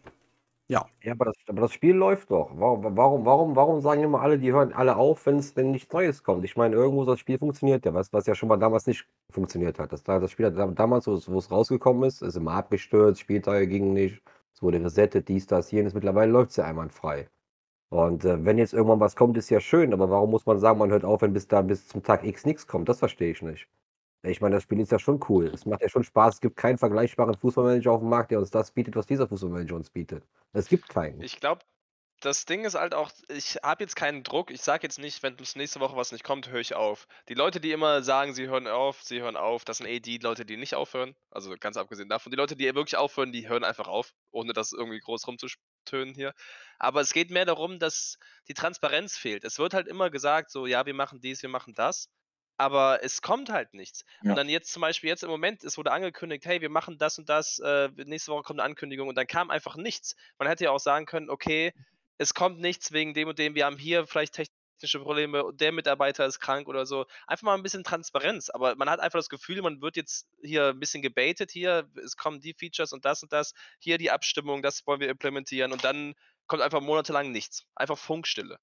ja. 0.71 0.85
Ja, 1.03 1.11
aber 1.11 1.25
das, 1.25 1.35
aber 1.47 1.61
das 1.61 1.73
Spiel 1.73 1.95
läuft 1.95 2.31
doch. 2.31 2.51
Warum, 2.55 2.95
warum, 2.95 3.25
warum, 3.25 3.55
warum 3.57 3.81
sagen 3.81 4.03
immer 4.03 4.21
alle, 4.21 4.39
die 4.39 4.53
hören 4.53 4.71
alle 4.71 4.95
auf, 4.95 5.25
wenn 5.25 5.35
es 5.37 5.53
denn 5.53 5.71
nichts 5.71 5.91
Neues 5.91 6.23
kommt? 6.23 6.45
Ich 6.45 6.55
meine, 6.55 6.75
irgendwo 6.77 7.03
das 7.03 7.19
Spiel 7.19 7.37
funktioniert 7.37 7.85
ja, 7.85 7.93
was, 7.93 8.13
was 8.13 8.25
ja 8.25 8.35
schon 8.35 8.47
mal 8.47 8.55
damals 8.57 8.87
nicht 8.87 9.05
funktioniert 9.29 9.79
hat. 9.79 9.91
Das, 9.91 10.03
das 10.03 10.31
Spiel 10.31 10.45
hat 10.45 10.79
damals, 10.79 11.07
wo 11.07 11.15
es 11.37 11.51
rausgekommen 11.51 12.03
ist, 12.05 12.21
ist 12.21 12.37
immer 12.37 12.53
abgestürzt, 12.53 13.19
Spieltage 13.19 13.67
gingen 13.67 13.91
nicht, 13.93 14.21
es 14.53 14.61
wurde 14.61 14.81
resettet, 14.81 15.27
dies, 15.27 15.45
das, 15.45 15.71
jenes. 15.71 15.93
Mittlerweile 15.93 16.31
läuft 16.31 16.51
es 16.51 16.55
ja 16.57 16.63
einwandfrei. 16.65 17.27
Und 17.89 18.25
äh, 18.25 18.45
wenn 18.45 18.57
jetzt 18.57 18.73
irgendwann 18.73 19.01
was 19.01 19.15
kommt, 19.17 19.37
ist 19.37 19.49
ja 19.49 19.59
schön, 19.59 19.93
aber 19.93 20.09
warum 20.09 20.31
muss 20.31 20.45
man 20.45 20.59
sagen, 20.59 20.79
man 20.79 20.91
hört 20.91 21.03
auf, 21.05 21.21
wenn 21.21 21.33
bis 21.33 21.47
da 21.49 21.61
bis 21.61 21.87
zum 21.89 22.03
Tag 22.03 22.23
X 22.25 22.45
nichts 22.45 22.67
kommt? 22.67 22.87
Das 22.89 22.99
verstehe 22.99 23.31
ich 23.31 23.41
nicht. 23.41 23.67
Ich 24.23 24.39
meine, 24.39 24.55
das 24.55 24.63
Spiel 24.63 24.79
ist 24.79 24.91
ja 24.91 24.99
schon 24.99 25.19
cool. 25.29 25.47
Es 25.47 25.65
macht 25.65 25.81
ja 25.81 25.89
schon 25.89 26.03
Spaß. 26.03 26.35
Es 26.35 26.41
gibt 26.41 26.55
keinen 26.55 26.77
vergleichbaren 26.77 27.35
Fußballmanager 27.35 27.91
auf 27.91 28.01
dem 28.01 28.09
Markt, 28.09 28.31
der 28.31 28.39
uns 28.39 28.51
das 28.51 28.71
bietet, 28.71 28.95
was 28.95 29.07
dieser 29.07 29.27
Fußballmanager 29.27 29.75
uns 29.75 29.89
bietet. 29.89 30.23
Es 30.53 30.67
gibt 30.67 30.89
keinen. 30.89 31.21
Ich 31.21 31.39
glaube, 31.39 31.61
das 32.21 32.45
Ding 32.45 32.63
ist 32.63 32.75
halt 32.75 32.93
auch, 32.93 33.09
ich 33.29 33.57
habe 33.63 33.83
jetzt 33.83 33.95
keinen 33.95 34.21
Druck. 34.23 34.51
Ich 34.51 34.61
sage 34.61 34.83
jetzt 34.83 34.99
nicht, 34.99 35.23
wenn 35.23 35.33
uns 35.35 35.55
nächste 35.55 35.79
Woche 35.79 35.95
was 35.95 36.11
nicht 36.11 36.23
kommt, 36.23 36.49
höre 36.49 36.59
ich 36.59 36.75
auf. 36.75 37.07
Die 37.29 37.33
Leute, 37.33 37.59
die 37.59 37.71
immer 37.71 38.03
sagen, 38.03 38.35
sie 38.35 38.47
hören 38.47 38.67
auf, 38.67 39.01
sie 39.01 39.21
hören 39.21 39.35
auf, 39.35 39.65
das 39.65 39.77
sind 39.77 39.87
eh 39.87 39.99
die 39.99 40.19
Leute, 40.19 40.45
die 40.45 40.57
nicht 40.57 40.75
aufhören. 40.75 41.15
Also 41.31 41.55
ganz 41.59 41.77
abgesehen 41.77 42.09
davon. 42.09 42.29
Die 42.31 42.37
Leute, 42.37 42.55
die 42.55 42.65
wirklich 42.65 42.97
aufhören, 42.97 43.31
die 43.31 43.49
hören 43.49 43.63
einfach 43.63 43.87
auf, 43.87 44.13
ohne 44.29 44.53
das 44.53 44.71
irgendwie 44.71 44.99
groß 44.99 45.25
rumzutönen 45.27 46.13
hier. 46.13 46.33
Aber 46.77 47.01
es 47.01 47.11
geht 47.11 47.31
mehr 47.31 47.45
darum, 47.45 47.79
dass 47.79 48.19
die 48.47 48.53
Transparenz 48.53 49.17
fehlt. 49.17 49.43
Es 49.43 49.57
wird 49.57 49.73
halt 49.73 49.87
immer 49.87 50.11
gesagt, 50.11 50.51
so, 50.51 50.67
ja, 50.67 50.85
wir 50.85 50.93
machen 50.93 51.21
dies, 51.21 51.41
wir 51.41 51.49
machen 51.49 51.73
das 51.73 52.07
aber 52.61 53.03
es 53.03 53.23
kommt 53.23 53.49
halt 53.49 53.73
nichts. 53.73 54.05
Ja. 54.21 54.29
Und 54.29 54.35
dann 54.37 54.47
jetzt 54.47 54.71
zum 54.71 54.81
Beispiel, 54.81 55.09
jetzt 55.09 55.23
im 55.23 55.31
Moment, 55.31 55.63
es 55.63 55.77
wurde 55.77 55.91
angekündigt, 55.91 56.45
hey, 56.45 56.61
wir 56.61 56.69
machen 56.69 56.99
das 56.99 57.17
und 57.17 57.27
das, 57.27 57.57
äh, 57.57 57.89
nächste 58.05 58.31
Woche 58.31 58.43
kommt 58.43 58.59
eine 58.59 58.69
Ankündigung 58.69 59.07
und 59.07 59.15
dann 59.15 59.25
kam 59.25 59.49
einfach 59.49 59.75
nichts. 59.75 60.15
Man 60.37 60.47
hätte 60.47 60.65
ja 60.65 60.71
auch 60.71 60.79
sagen 60.79 61.07
können, 61.07 61.31
okay, 61.31 61.73
es 62.19 62.35
kommt 62.35 62.59
nichts 62.59 62.91
wegen 62.91 63.15
dem 63.15 63.29
und 63.29 63.39
dem, 63.39 63.55
wir 63.55 63.65
haben 63.65 63.79
hier 63.79 64.05
vielleicht 64.05 64.35
technische 64.35 64.99
Probleme, 64.99 65.43
der 65.55 65.71
Mitarbeiter 65.71 66.23
ist 66.27 66.39
krank 66.39 66.67
oder 66.67 66.85
so. 66.85 67.07
Einfach 67.25 67.45
mal 67.45 67.55
ein 67.55 67.63
bisschen 67.63 67.83
Transparenz, 67.83 68.51
aber 68.51 68.75
man 68.75 68.91
hat 68.91 68.99
einfach 68.99 69.17
das 69.17 69.29
Gefühl, 69.29 69.59
man 69.63 69.81
wird 69.81 69.95
jetzt 69.95 70.27
hier 70.43 70.67
ein 70.67 70.79
bisschen 70.79 71.01
gebaitet, 71.01 71.49
hier, 71.49 71.89
es 72.03 72.15
kommen 72.15 72.41
die 72.41 72.53
Features 72.53 72.93
und 72.93 73.05
das 73.05 73.23
und 73.23 73.33
das, 73.33 73.53
hier 73.79 73.97
die 73.97 74.11
Abstimmung, 74.11 74.61
das 74.61 74.85
wollen 74.85 74.99
wir 74.99 75.09
implementieren 75.09 75.71
und 75.71 75.83
dann 75.83 76.13
kommt 76.45 76.61
einfach 76.61 76.81
monatelang 76.81 77.31
nichts. 77.31 77.65
Einfach 77.73 77.97
Funkstille. 77.97 78.59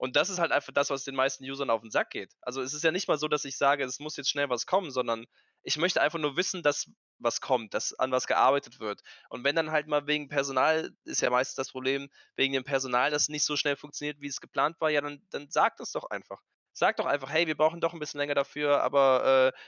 Und 0.00 0.16
das 0.16 0.30
ist 0.30 0.38
halt 0.38 0.50
einfach 0.50 0.72
das, 0.72 0.88
was 0.88 1.04
den 1.04 1.14
meisten 1.14 1.44
Usern 1.44 1.68
auf 1.68 1.82
den 1.82 1.90
Sack 1.90 2.08
geht. 2.08 2.32
Also 2.40 2.62
es 2.62 2.72
ist 2.72 2.82
ja 2.82 2.90
nicht 2.90 3.06
mal 3.06 3.18
so, 3.18 3.28
dass 3.28 3.44
ich 3.44 3.58
sage, 3.58 3.84
es 3.84 3.98
muss 3.98 4.16
jetzt 4.16 4.30
schnell 4.30 4.48
was 4.48 4.64
kommen, 4.64 4.90
sondern 4.90 5.26
ich 5.62 5.76
möchte 5.76 6.00
einfach 6.00 6.18
nur 6.18 6.38
wissen, 6.38 6.62
dass 6.62 6.90
was 7.18 7.42
kommt, 7.42 7.74
dass 7.74 7.92
an 7.92 8.10
was 8.10 8.26
gearbeitet 8.26 8.80
wird. 8.80 9.02
Und 9.28 9.44
wenn 9.44 9.54
dann 9.54 9.72
halt 9.72 9.88
mal 9.88 10.06
wegen 10.06 10.30
Personal, 10.30 10.90
ist 11.04 11.20
ja 11.20 11.28
meistens 11.28 11.56
das 11.56 11.70
Problem, 11.70 12.08
wegen 12.34 12.54
dem 12.54 12.64
Personal, 12.64 13.10
das 13.10 13.28
nicht 13.28 13.44
so 13.44 13.56
schnell 13.56 13.76
funktioniert, 13.76 14.22
wie 14.22 14.28
es 14.28 14.40
geplant 14.40 14.80
war, 14.80 14.88
ja, 14.88 15.02
dann, 15.02 15.22
dann 15.28 15.50
sagt 15.50 15.80
das 15.80 15.92
doch 15.92 16.08
einfach. 16.08 16.40
Sagt 16.72 16.98
doch 16.98 17.06
einfach, 17.06 17.28
hey, 17.28 17.46
wir 17.46 17.56
brauchen 17.58 17.82
doch 17.82 17.92
ein 17.92 18.00
bisschen 18.00 18.20
länger 18.20 18.34
dafür, 18.34 18.82
aber 18.82 19.52
äh, 19.52 19.58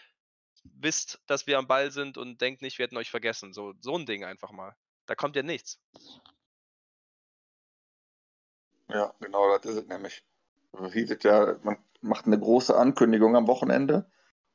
wisst, 0.64 1.20
dass 1.26 1.46
wir 1.46 1.58
am 1.58 1.66
Ball 1.66 1.90
sind 1.90 2.16
und 2.16 2.40
denkt 2.40 2.62
nicht, 2.62 2.78
wir 2.78 2.84
hätten 2.84 2.96
euch 2.96 3.10
vergessen. 3.10 3.52
So, 3.52 3.74
so 3.80 3.98
ein 3.98 4.06
Ding 4.06 4.24
einfach 4.24 4.50
mal. 4.50 4.74
Da 5.04 5.14
kommt 5.14 5.36
ja 5.36 5.42
nichts. 5.42 5.78
Ja, 8.88 9.12
genau, 9.20 9.56
das 9.56 9.70
ist 9.72 9.82
es 9.82 9.88
nämlich. 9.88 10.24
Hieß 10.92 11.10
es 11.10 11.22
ja, 11.22 11.56
man 11.62 11.76
macht 12.00 12.26
eine 12.26 12.38
große 12.38 12.76
Ankündigung 12.76 13.36
am 13.36 13.46
Wochenende 13.46 14.06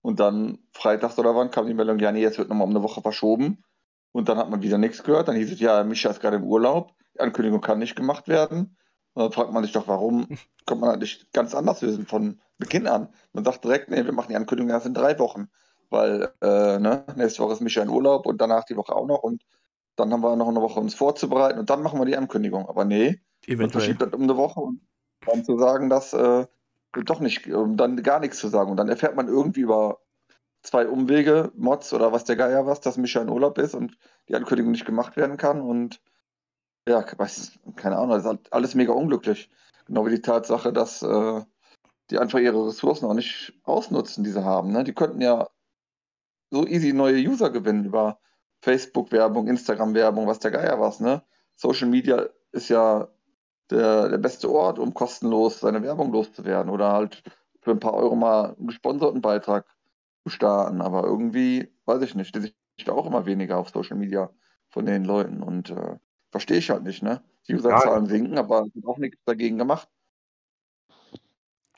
und 0.02 0.20
dann 0.20 0.60
freitags 0.74 1.18
oder 1.20 1.36
wann 1.36 1.52
kam 1.52 1.68
die 1.68 1.74
Meldung, 1.74 2.00
ja, 2.00 2.12
nee, 2.12 2.22
jetzt 2.22 2.38
wird 2.38 2.50
nochmal 2.50 2.66
um 2.68 2.72
eine 2.76 2.84
Woche 2.84 3.02
verschoben. 3.02 3.64
Und 4.12 4.30
dann 4.30 4.38
hat 4.38 4.50
man 4.50 4.62
wieder 4.64 4.78
nichts 4.78 5.04
gehört. 5.04 5.28
Dann 5.28 5.36
hieß 5.36 5.52
es, 5.52 5.60
ja, 5.60 5.84
Micha 5.84 6.10
ist 6.10 6.22
gerade 6.22 6.38
im 6.38 6.44
Urlaub, 6.44 6.94
die 7.14 7.20
Ankündigung 7.20 7.62
kann 7.62 7.80
nicht 7.80 7.96
gemacht 7.96 8.28
werden. 8.28 8.78
Und 9.14 9.24
dann 9.24 9.32
fragt 9.32 9.52
man 9.54 9.64
sich 9.64 9.74
doch, 9.74 9.88
warum 9.88 10.28
kommt 10.66 10.82
man 10.82 10.98
nicht 11.00 11.32
ganz 11.34 11.54
anders 11.54 11.82
lösen 11.82 12.06
von 12.08 12.42
Beginn 12.58 12.88
an. 12.88 13.10
Man 13.34 13.44
sagt 13.46 13.64
direkt, 13.64 13.90
nee, 13.90 14.06
wir 14.06 14.14
machen 14.14 14.30
die 14.30 14.36
Ankündigung 14.36 14.72
erst 14.72 14.88
in 14.88 14.94
drei 14.94 15.20
Wochen, 15.20 15.50
weil 15.90 16.34
äh, 16.42 16.80
ne, 16.80 17.06
nächste 17.16 17.44
Woche 17.44 17.54
ist 17.54 17.62
Micha 17.62 17.82
in 17.82 17.90
Urlaub 17.90 18.26
und 18.26 18.42
danach 18.42 18.64
die 18.66 18.76
Woche 18.76 18.96
auch 18.96 19.06
noch 19.06 19.22
und 19.24 19.44
dann 19.96 20.12
haben 20.14 20.22
wir 20.22 20.36
noch 20.36 20.48
eine 20.48 20.62
Woche 20.62 20.80
uns 20.80 20.96
vorzubereiten 20.96 21.60
und 21.60 21.70
dann 21.70 21.82
machen 21.84 22.00
wir 22.00 22.06
die 22.06 22.18
Ankündigung. 22.18 22.68
Aber 22.70 22.86
nee, 22.86 23.20
Eventuell. 23.48 23.60
man 23.60 23.72
verschiebt 23.72 24.02
das 24.02 24.14
um 24.14 24.24
eine 24.24 24.38
Woche 24.38 24.60
und 24.60 24.82
dann 25.26 25.44
zu 25.44 25.58
sagen, 25.58 25.90
dass 25.90 26.14
äh, 26.14 26.46
doch 27.06 27.20
nicht, 27.20 27.48
um 27.48 27.78
dann 27.78 28.02
gar 28.04 28.20
nichts 28.20 28.40
zu 28.40 28.48
sagen. 28.48 28.72
Und 28.72 28.78
dann 28.78 28.90
erfährt 28.90 29.16
man 29.16 29.28
irgendwie 29.28 29.62
über 29.62 30.00
zwei 30.62 30.88
Umwege, 30.88 31.52
Mods 31.56 31.94
oder 31.94 32.12
was 32.12 32.26
der 32.26 32.36
Geier 32.36 32.66
was, 32.66 32.82
dass 32.82 32.98
Micha 32.98 33.22
in 33.22 33.30
Urlaub 33.30 33.58
ist 33.58 33.76
und 33.76 33.98
die 34.28 34.36
Ankündigung 34.36 34.72
nicht 34.72 34.86
gemacht 34.86 35.16
werden 35.16 35.38
kann. 35.38 35.62
Und 35.62 36.02
ja, 36.88 37.06
weiß, 37.18 37.60
keine 37.76 37.98
Ahnung, 37.98 38.12
das 38.12 38.24
ist 38.24 38.28
halt 38.28 38.54
alles 38.54 38.76
mega 38.76 38.94
unglücklich. 38.94 39.50
Genau 39.86 40.06
wie 40.06 40.12
die 40.12 40.22
Tatsache, 40.22 40.74
dass 40.74 41.02
äh, 41.02 41.42
die 42.10 42.18
einfach 42.18 42.40
ihre 42.40 42.68
Ressourcen 42.68 43.06
auch 43.06 43.14
nicht 43.14 43.54
ausnutzen, 43.64 44.24
die 44.24 44.32
sie 44.32 44.44
haben. 44.44 44.72
Ne? 44.72 44.84
Die 44.84 44.94
könnten 44.94 45.22
ja 45.22 45.50
so 46.50 46.66
easy 46.66 46.94
neue 46.94 47.18
User 47.18 47.50
gewinnen 47.50 47.86
über 47.86 48.20
Facebook-Werbung, 48.62 49.48
Instagram-Werbung, 49.48 50.28
was 50.28 50.40
der 50.40 50.52
Geier 50.52 50.80
was. 50.80 51.00
Ne? 51.00 51.22
Social 51.56 51.88
Media 51.90 52.28
ist 52.52 52.70
ja 52.70 53.08
der, 53.70 54.10
der 54.10 54.18
beste 54.18 54.50
Ort, 54.50 54.80
um 54.80 54.94
kostenlos 54.94 55.60
seine 55.60 55.84
Werbung 55.84 56.12
loszuwerden 56.12 56.72
oder 56.72 56.92
halt 56.92 57.24
für 57.62 57.72
ein 57.72 57.80
paar 57.80 57.94
Euro 57.94 58.16
mal 58.16 58.56
einen 58.56 58.68
gesponserten 58.68 59.22
Beitrag 59.22 59.66
zu 60.24 60.30
starten. 60.30 60.82
Aber 60.82 61.04
irgendwie, 61.04 61.72
weiß 61.86 62.02
ich 62.02 62.16
nicht, 62.16 62.36
die 62.36 62.40
sich 62.42 62.90
auch 62.90 63.06
immer 63.06 63.26
weniger 63.26 63.58
auf 63.58 63.70
Social 63.70 63.98
Media 63.98 64.30
von 64.70 64.86
den 64.86 65.04
Leuten 65.04 65.42
und 65.44 65.70
äh, 65.72 65.98
verstehe 66.32 66.58
ich 66.58 66.70
halt 66.70 66.84
nicht, 66.84 67.04
ne? 67.04 67.24
Die 67.48 67.56
Userzahlen 67.56 68.06
ja. 68.06 68.10
sinken, 68.10 68.38
aber 68.38 68.62
es 68.62 68.76
wird 68.76 68.86
auch 68.86 68.98
nichts 68.98 69.20
dagegen 69.26 69.58
gemacht. 69.58 69.88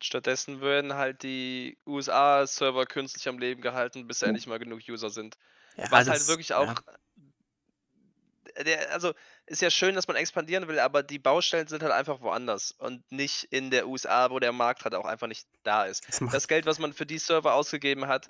Stattdessen 0.01 0.61
werden 0.61 0.93
halt 0.93 1.23
die 1.23 1.77
USA-Server 1.85 2.85
künstlich 2.85 3.27
am 3.27 3.37
Leben 3.37 3.61
gehalten, 3.61 4.07
bis 4.07 4.21
endlich 4.21 4.47
mal 4.47 4.59
genug 4.59 4.79
User 4.87 5.09
sind. 5.09 5.37
Ja, 5.75 5.91
Was 5.91 6.07
halt 6.09 6.27
wirklich 6.27 6.53
auch. 6.53 6.67
Ja. 6.67 8.63
Der, 8.63 8.91
also, 8.93 9.13
ist 9.49 9.61
ja 9.61 9.71
schön, 9.71 9.95
dass 9.95 10.07
man 10.07 10.15
expandieren 10.15 10.67
will, 10.67 10.79
aber 10.79 11.03
die 11.03 11.19
Baustellen 11.19 11.67
sind 11.67 11.81
halt 11.81 11.91
einfach 11.91 12.21
woanders 12.21 12.71
und 12.77 13.11
nicht 13.11 13.45
in 13.45 13.71
der 13.71 13.87
USA, 13.87 14.29
wo 14.29 14.39
der 14.39 14.51
Markt 14.51 14.83
halt 14.83 14.93
auch 14.95 15.05
einfach 15.05 15.27
nicht 15.27 15.47
da 15.63 15.85
ist. 15.85 16.07
Das, 16.07 16.21
das 16.31 16.47
Geld, 16.47 16.65
was 16.65 16.79
man 16.79 16.93
für 16.93 17.05
die 17.05 17.17
Server 17.17 17.55
ausgegeben 17.55 18.07
hat, 18.07 18.27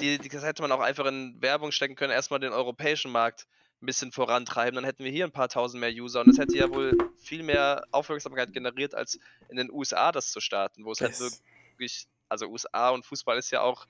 die, 0.00 0.18
die, 0.18 0.28
das 0.28 0.44
hätte 0.44 0.62
man 0.62 0.72
auch 0.72 0.80
einfach 0.80 1.06
in 1.06 1.40
Werbung 1.40 1.72
stecken 1.72 1.94
können, 1.94 2.12
erstmal 2.12 2.40
den 2.40 2.52
europäischen 2.52 3.12
Markt 3.12 3.46
ein 3.80 3.86
bisschen 3.86 4.10
vorantreiben, 4.10 4.74
dann 4.74 4.84
hätten 4.84 5.04
wir 5.04 5.10
hier 5.10 5.24
ein 5.24 5.32
paar 5.32 5.48
tausend 5.48 5.80
mehr 5.80 5.90
User 5.90 6.20
und 6.20 6.28
das 6.28 6.38
hätte 6.38 6.56
ja 6.56 6.68
wohl 6.68 6.96
viel 7.18 7.42
mehr 7.42 7.84
Aufmerksamkeit 7.92 8.52
generiert, 8.52 8.94
als 8.94 9.18
in 9.48 9.56
den 9.56 9.70
USA 9.70 10.12
das 10.12 10.32
zu 10.32 10.40
starten, 10.40 10.84
wo 10.84 10.92
es 10.92 11.00
halt 11.00 11.18
wirklich, 11.20 12.06
also 12.28 12.46
USA 12.46 12.90
und 12.90 13.06
Fußball 13.06 13.38
ist 13.38 13.50
ja 13.50 13.60
auch 13.60 13.86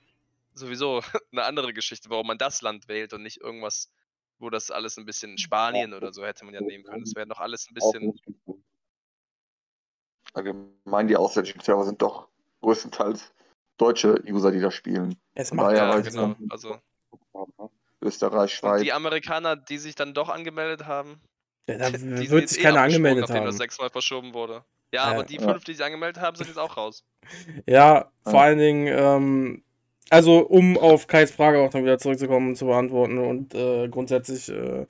sowieso 0.55 1.03
eine 1.33 1.45
andere 1.45 1.73
Geschichte, 1.73 2.11
warum 2.11 2.27
man 2.27 2.39
das 2.39 2.63
Land 2.63 2.89
wählt 2.89 3.13
und 3.13 3.23
nicht 3.23 3.41
irgendwas 3.41 3.91
wo 4.39 4.51
das 4.51 4.71
alles 4.71 4.97
ein 4.97 5.07
bisschen 5.07 5.39
Spanien 5.39 5.95
oder 5.95 6.13
so 6.13 6.25
hätte 6.25 6.45
man 6.45 6.55
ja 6.55 6.61
nehmen 6.61 6.85
können. 6.85 7.05
Das 7.05 7.15
wäre 7.15 7.27
noch 7.27 7.41
alles 7.41 7.69
ein 7.71 7.75
bisschen. 7.75 8.19
Allgemein, 10.35 11.09
die 11.09 11.17
ausländischen 11.17 11.61
Server 11.61 11.85
sind 11.85 12.03
doch 12.03 12.29
größtenteils 12.61 13.33
deutsche 13.79 14.23
User, 14.29 14.51
die 14.51 14.61
da 14.61 14.71
spielen. 14.71 15.17
Es 15.35 15.53
macht 15.53 15.77
ja, 15.77 15.99
genau. 16.01 16.35
Also, 16.51 16.79
Österreich, 18.03 18.55
Schweiz. 18.55 18.83
die 18.83 18.93
Amerikaner, 18.93 19.57
die 19.57 19.79
sich 19.79 19.95
dann 19.95 20.15
doch 20.15 20.29
angemeldet 20.29 20.87
haben. 20.87 21.21
Ja, 21.69 21.79
da 21.79 21.91
die 21.91 22.31
wird 22.31 22.49
sich 22.49 22.59
eh 22.59 22.63
keiner 22.63 22.83
angemeldet 22.83 23.31
haben. 23.31 23.47
das 23.47 23.57
sechsmal 23.57 23.91
verschoben 23.91 24.35
wurde. 24.35 24.65
Ja, 24.93 25.05
ja 25.07 25.15
aber 25.15 25.25
die 25.25 25.39
fünf, 25.39 25.65
die 25.65 25.75
sich 25.75 25.85
angemeldet 25.85 26.23
haben, 26.23 26.37
sind 26.37 26.47
jetzt 26.47 26.59
auch 26.59 26.77
raus. 26.77 27.05
Ja, 27.67 28.13
vor 28.23 28.41
allen 28.41 28.59
Dingen, 28.59 28.87
ähm, 28.89 29.65
also 30.11 30.39
um 30.41 30.77
auf 30.79 31.07
Kais 31.07 31.31
Frage 31.31 31.59
auch 31.59 31.71
dann 31.71 31.85
wieder 31.85 31.99
zurückzukommen 31.99 32.49
und 32.49 32.57
zu 32.57 32.67
beantworten 32.67 33.19
und 33.19 33.55
äh, 33.55 33.89
grundsätzlich, 33.89 34.49
äh, 34.49 34.87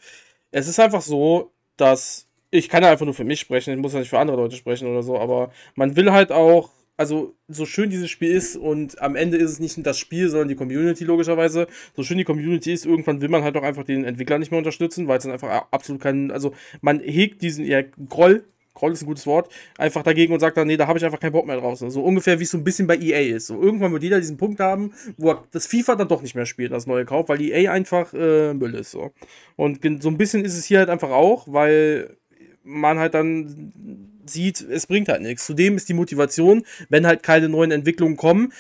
es 0.50 0.68
ist 0.68 0.78
einfach 0.80 1.02
so, 1.02 1.52
dass 1.76 2.28
ich 2.50 2.68
kann 2.68 2.82
ja 2.82 2.90
einfach 2.90 3.04
nur 3.04 3.14
für 3.14 3.24
mich 3.24 3.40
sprechen, 3.40 3.74
ich 3.74 3.80
muss 3.80 3.92
ja 3.92 4.00
nicht 4.00 4.08
für 4.10 4.18
andere 4.18 4.36
Leute 4.36 4.56
sprechen 4.56 4.88
oder 4.88 5.02
so, 5.02 5.18
aber 5.18 5.50
man 5.74 5.96
will 5.96 6.12
halt 6.12 6.32
auch, 6.32 6.70
also 6.96 7.34
so 7.48 7.66
schön 7.66 7.90
dieses 7.90 8.08
Spiel 8.10 8.30
ist 8.30 8.56
und 8.56 9.00
am 9.02 9.16
Ende 9.16 9.36
ist 9.36 9.50
es 9.50 9.60
nicht 9.60 9.84
das 9.86 9.98
Spiel, 9.98 10.28
sondern 10.28 10.48
die 10.48 10.54
Community 10.54 11.04
logischerweise, 11.04 11.66
so 11.94 12.02
schön 12.02 12.18
die 12.18 12.24
Community 12.24 12.72
ist, 12.72 12.86
irgendwann 12.86 13.20
will 13.20 13.28
man 13.28 13.42
halt 13.42 13.56
auch 13.56 13.62
einfach 13.62 13.84
den 13.84 14.04
Entwickler 14.04 14.38
nicht 14.38 14.50
mehr 14.50 14.58
unterstützen, 14.58 15.08
weil 15.08 15.18
es 15.18 15.24
dann 15.24 15.32
einfach 15.32 15.66
absolut 15.70 16.00
keinen, 16.00 16.30
also 16.30 16.54
man 16.80 17.00
hegt 17.00 17.42
diesen 17.42 17.66
eher 17.66 17.84
Groll 17.84 18.44
Groll 18.76 18.92
ist 18.92 19.02
ein 19.02 19.06
gutes 19.06 19.26
Wort, 19.26 19.52
einfach 19.76 20.04
dagegen 20.04 20.32
und 20.32 20.40
sagt 20.40 20.56
dann, 20.56 20.68
nee, 20.68 20.76
da 20.76 20.86
habe 20.86 20.98
ich 20.98 21.04
einfach 21.04 21.18
keinen 21.18 21.32
Bock 21.32 21.46
mehr 21.46 21.56
drauf. 21.56 21.78
So 21.78 22.02
ungefähr 22.02 22.38
wie 22.38 22.44
es 22.44 22.50
so 22.50 22.58
ein 22.58 22.64
bisschen 22.64 22.86
bei 22.86 22.96
EA 22.96 23.36
ist. 23.36 23.48
So 23.48 23.60
irgendwann 23.60 23.92
wird 23.92 24.04
jeder 24.04 24.20
diesen 24.20 24.36
Punkt 24.36 24.60
haben, 24.60 24.92
wo 25.16 25.30
er 25.30 25.42
das 25.50 25.66
FIFA 25.66 25.96
dann 25.96 26.08
doch 26.08 26.22
nicht 26.22 26.34
mehr 26.34 26.46
spielt, 26.46 26.72
das 26.72 26.86
neue 26.86 27.04
Kauf, 27.04 27.28
weil 27.28 27.40
EA 27.40 27.72
einfach 27.72 28.14
äh, 28.14 28.54
Müll 28.54 28.74
ist. 28.74 28.92
So. 28.92 29.10
Und 29.56 29.80
so 30.02 30.08
ein 30.08 30.18
bisschen 30.18 30.44
ist 30.44 30.56
es 30.56 30.64
hier 30.64 30.78
halt 30.78 30.90
einfach 30.90 31.10
auch, 31.10 31.48
weil 31.50 32.16
man 32.62 32.98
halt 32.98 33.14
dann 33.14 34.15
sieht, 34.30 34.60
es 34.60 34.86
bringt 34.86 35.08
halt 35.08 35.22
nichts. 35.22 35.46
Zudem 35.46 35.76
ist 35.76 35.88
die 35.88 35.94
Motivation, 35.94 36.64
wenn 36.88 37.06
halt 37.06 37.22
keine 37.22 37.48
neuen 37.48 37.70
Entwicklungen 37.70 38.16
kommen, 38.16 38.52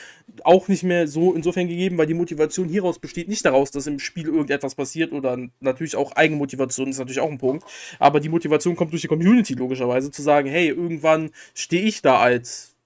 auch 0.44 0.68
nicht 0.68 0.82
mehr 0.82 1.06
so 1.08 1.32
insofern 1.32 1.68
gegeben, 1.68 1.98
weil 1.98 2.06
die 2.06 2.14
Motivation 2.14 2.68
hieraus 2.68 2.98
besteht 2.98 3.28
nicht 3.28 3.44
daraus, 3.44 3.70
dass 3.70 3.86
im 3.86 3.98
Spiel 3.98 4.26
irgendetwas 4.26 4.74
passiert 4.74 5.12
oder 5.12 5.38
natürlich 5.60 5.96
auch 5.96 6.12
Eigenmotivation 6.12 6.88
ist 6.88 6.98
natürlich 6.98 7.20
auch 7.20 7.30
ein 7.30 7.38
Punkt, 7.38 7.64
aber 7.98 8.20
die 8.20 8.28
Motivation 8.28 8.76
kommt 8.76 8.92
durch 8.92 9.02
die 9.02 9.08
Community 9.08 9.54
logischerweise 9.54 10.10
zu 10.10 10.22
sagen, 10.22 10.48
hey, 10.48 10.68
irgendwann 10.68 11.30
stehe 11.54 11.82
ich 11.82 12.02
da 12.02 12.18
als 12.18 12.76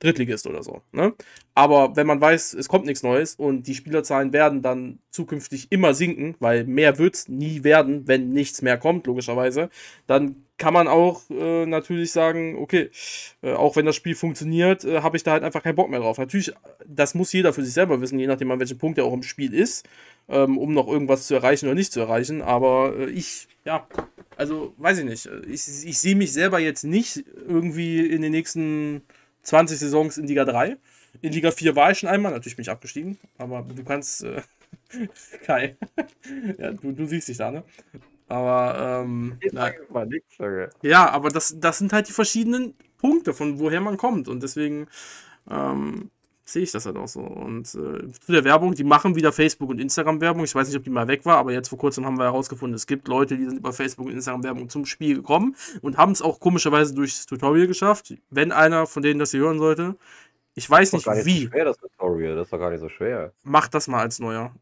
Drittligist 0.00 0.46
oder 0.46 0.62
so. 0.62 0.82
Ne? 0.92 1.14
Aber 1.54 1.96
wenn 1.96 2.06
man 2.06 2.20
weiß, 2.20 2.54
es 2.54 2.68
kommt 2.68 2.86
nichts 2.86 3.02
Neues 3.02 3.34
und 3.34 3.66
die 3.66 3.74
Spielerzahlen 3.74 4.32
werden 4.32 4.62
dann 4.62 5.00
zukünftig 5.10 5.68
immer 5.70 5.94
sinken, 5.94 6.36
weil 6.38 6.64
mehr 6.64 6.98
wird 6.98 7.16
es 7.16 7.28
nie 7.28 7.64
werden, 7.64 8.06
wenn 8.06 8.30
nichts 8.30 8.62
mehr 8.62 8.78
kommt, 8.78 9.06
logischerweise, 9.06 9.70
dann 10.06 10.44
kann 10.58 10.74
man 10.74 10.88
auch 10.88 11.22
äh, 11.30 11.66
natürlich 11.66 12.12
sagen, 12.12 12.56
okay, 12.56 12.90
äh, 13.42 13.52
auch 13.52 13.76
wenn 13.76 13.86
das 13.86 13.96
Spiel 13.96 14.14
funktioniert, 14.14 14.84
äh, 14.84 15.00
habe 15.00 15.16
ich 15.16 15.22
da 15.22 15.32
halt 15.32 15.44
einfach 15.44 15.62
keinen 15.62 15.76
Bock 15.76 15.88
mehr 15.88 16.00
drauf. 16.00 16.18
Natürlich, 16.18 16.52
das 16.86 17.14
muss 17.14 17.32
jeder 17.32 17.52
für 17.52 17.64
sich 17.64 17.72
selber 17.72 18.00
wissen, 18.00 18.18
je 18.18 18.26
nachdem 18.26 18.50
an 18.50 18.60
welchem 18.60 18.78
Punkt 18.78 18.98
er 18.98 19.04
auch 19.04 19.12
im 19.12 19.22
Spiel 19.22 19.54
ist, 19.54 19.88
ähm, 20.28 20.58
um 20.58 20.74
noch 20.74 20.88
irgendwas 20.88 21.26
zu 21.26 21.34
erreichen 21.34 21.66
oder 21.66 21.76
nicht 21.76 21.92
zu 21.92 22.00
erreichen. 22.00 22.42
Aber 22.42 22.94
äh, 22.98 23.10
ich, 23.10 23.48
ja, 23.64 23.86
also 24.36 24.74
weiß 24.78 24.98
ich 24.98 25.04
nicht. 25.04 25.28
Ich, 25.48 25.68
ich 25.86 25.98
sehe 25.98 26.16
mich 26.16 26.32
selber 26.32 26.58
jetzt 26.58 26.84
nicht 26.84 27.24
irgendwie 27.46 28.06
in 28.06 28.22
den 28.22 28.32
nächsten 28.32 29.02
20 29.42 29.78
Saisons 29.78 30.18
in 30.18 30.26
Liga 30.26 30.44
3. 30.44 30.76
In 31.22 31.32
Liga 31.32 31.50
4 31.50 31.76
war 31.76 31.90
ich 31.92 32.00
schon 32.00 32.08
einmal, 32.08 32.32
natürlich 32.32 32.56
bin 32.56 32.62
ich 32.62 32.70
abgestiegen, 32.70 33.18
aber 33.38 33.62
du 33.62 33.82
kannst, 33.84 34.24
äh, 34.24 34.42
Kai, 35.44 35.76
ja, 36.58 36.72
du, 36.72 36.92
du 36.92 37.06
siehst 37.06 37.28
dich 37.28 37.36
da, 37.36 37.50
ne? 37.50 37.64
Aber, 38.28 39.02
ähm, 39.04 39.38
na, 39.52 39.70
ja, 40.82 41.08
aber 41.10 41.30
das, 41.30 41.56
das 41.58 41.78
sind 41.78 41.92
halt 41.92 42.08
die 42.08 42.12
verschiedenen 42.12 42.74
Punkte, 42.98 43.32
von 43.32 43.58
woher 43.58 43.80
man 43.80 43.96
kommt 43.96 44.28
und 44.28 44.42
deswegen, 44.42 44.86
ähm, 45.50 46.10
sehe 46.48 46.62
ich 46.62 46.72
das 46.72 46.86
halt 46.86 46.96
auch 46.96 47.08
so. 47.08 47.20
Und 47.20 47.66
äh, 47.74 48.10
zu 48.10 48.32
der 48.32 48.44
Werbung, 48.44 48.74
die 48.74 48.84
machen 48.84 49.14
wieder 49.16 49.32
Facebook 49.32 49.70
und 49.70 49.80
Instagram 49.80 50.20
Werbung. 50.20 50.44
Ich 50.44 50.54
weiß 50.54 50.68
nicht, 50.68 50.76
ob 50.76 50.84
die 50.84 50.90
mal 50.90 51.08
weg 51.08 51.24
war, 51.24 51.36
aber 51.36 51.52
jetzt 51.52 51.68
vor 51.68 51.78
kurzem 51.78 52.06
haben 52.06 52.18
wir 52.18 52.24
herausgefunden, 52.24 52.74
es 52.74 52.86
gibt 52.86 53.08
Leute, 53.08 53.36
die 53.36 53.44
sind 53.44 53.58
über 53.58 53.72
Facebook 53.72 54.06
und 54.06 54.12
Instagram 54.12 54.44
Werbung 54.44 54.68
zum 54.68 54.86
Spiel 54.86 55.16
gekommen 55.16 55.56
und 55.82 55.96
haben 55.96 56.12
es 56.12 56.22
auch 56.22 56.40
komischerweise 56.40 56.94
durchs 56.94 57.26
Tutorial 57.26 57.66
geschafft. 57.66 58.14
Wenn 58.30 58.52
einer 58.52 58.86
von 58.86 59.02
denen 59.02 59.18
das 59.18 59.30
hier 59.30 59.40
hören 59.40 59.58
sollte, 59.58 59.96
ich 60.54 60.68
weiß 60.68 60.92
nicht, 60.94 61.06
nicht 61.06 61.26
wie. 61.26 61.44
So 61.44 61.50
schwer, 61.50 61.64
das 61.66 61.78
Tutorial, 61.78 62.34
das 62.34 62.46
ist 62.46 62.52
doch 62.52 62.58
gar 62.58 62.70
nicht 62.70 62.80
so 62.80 62.88
schwer. 62.88 63.32
Mach 63.44 63.68
das 63.68 63.86
mal 63.86 64.00
als 64.00 64.18
neuer. 64.18 64.52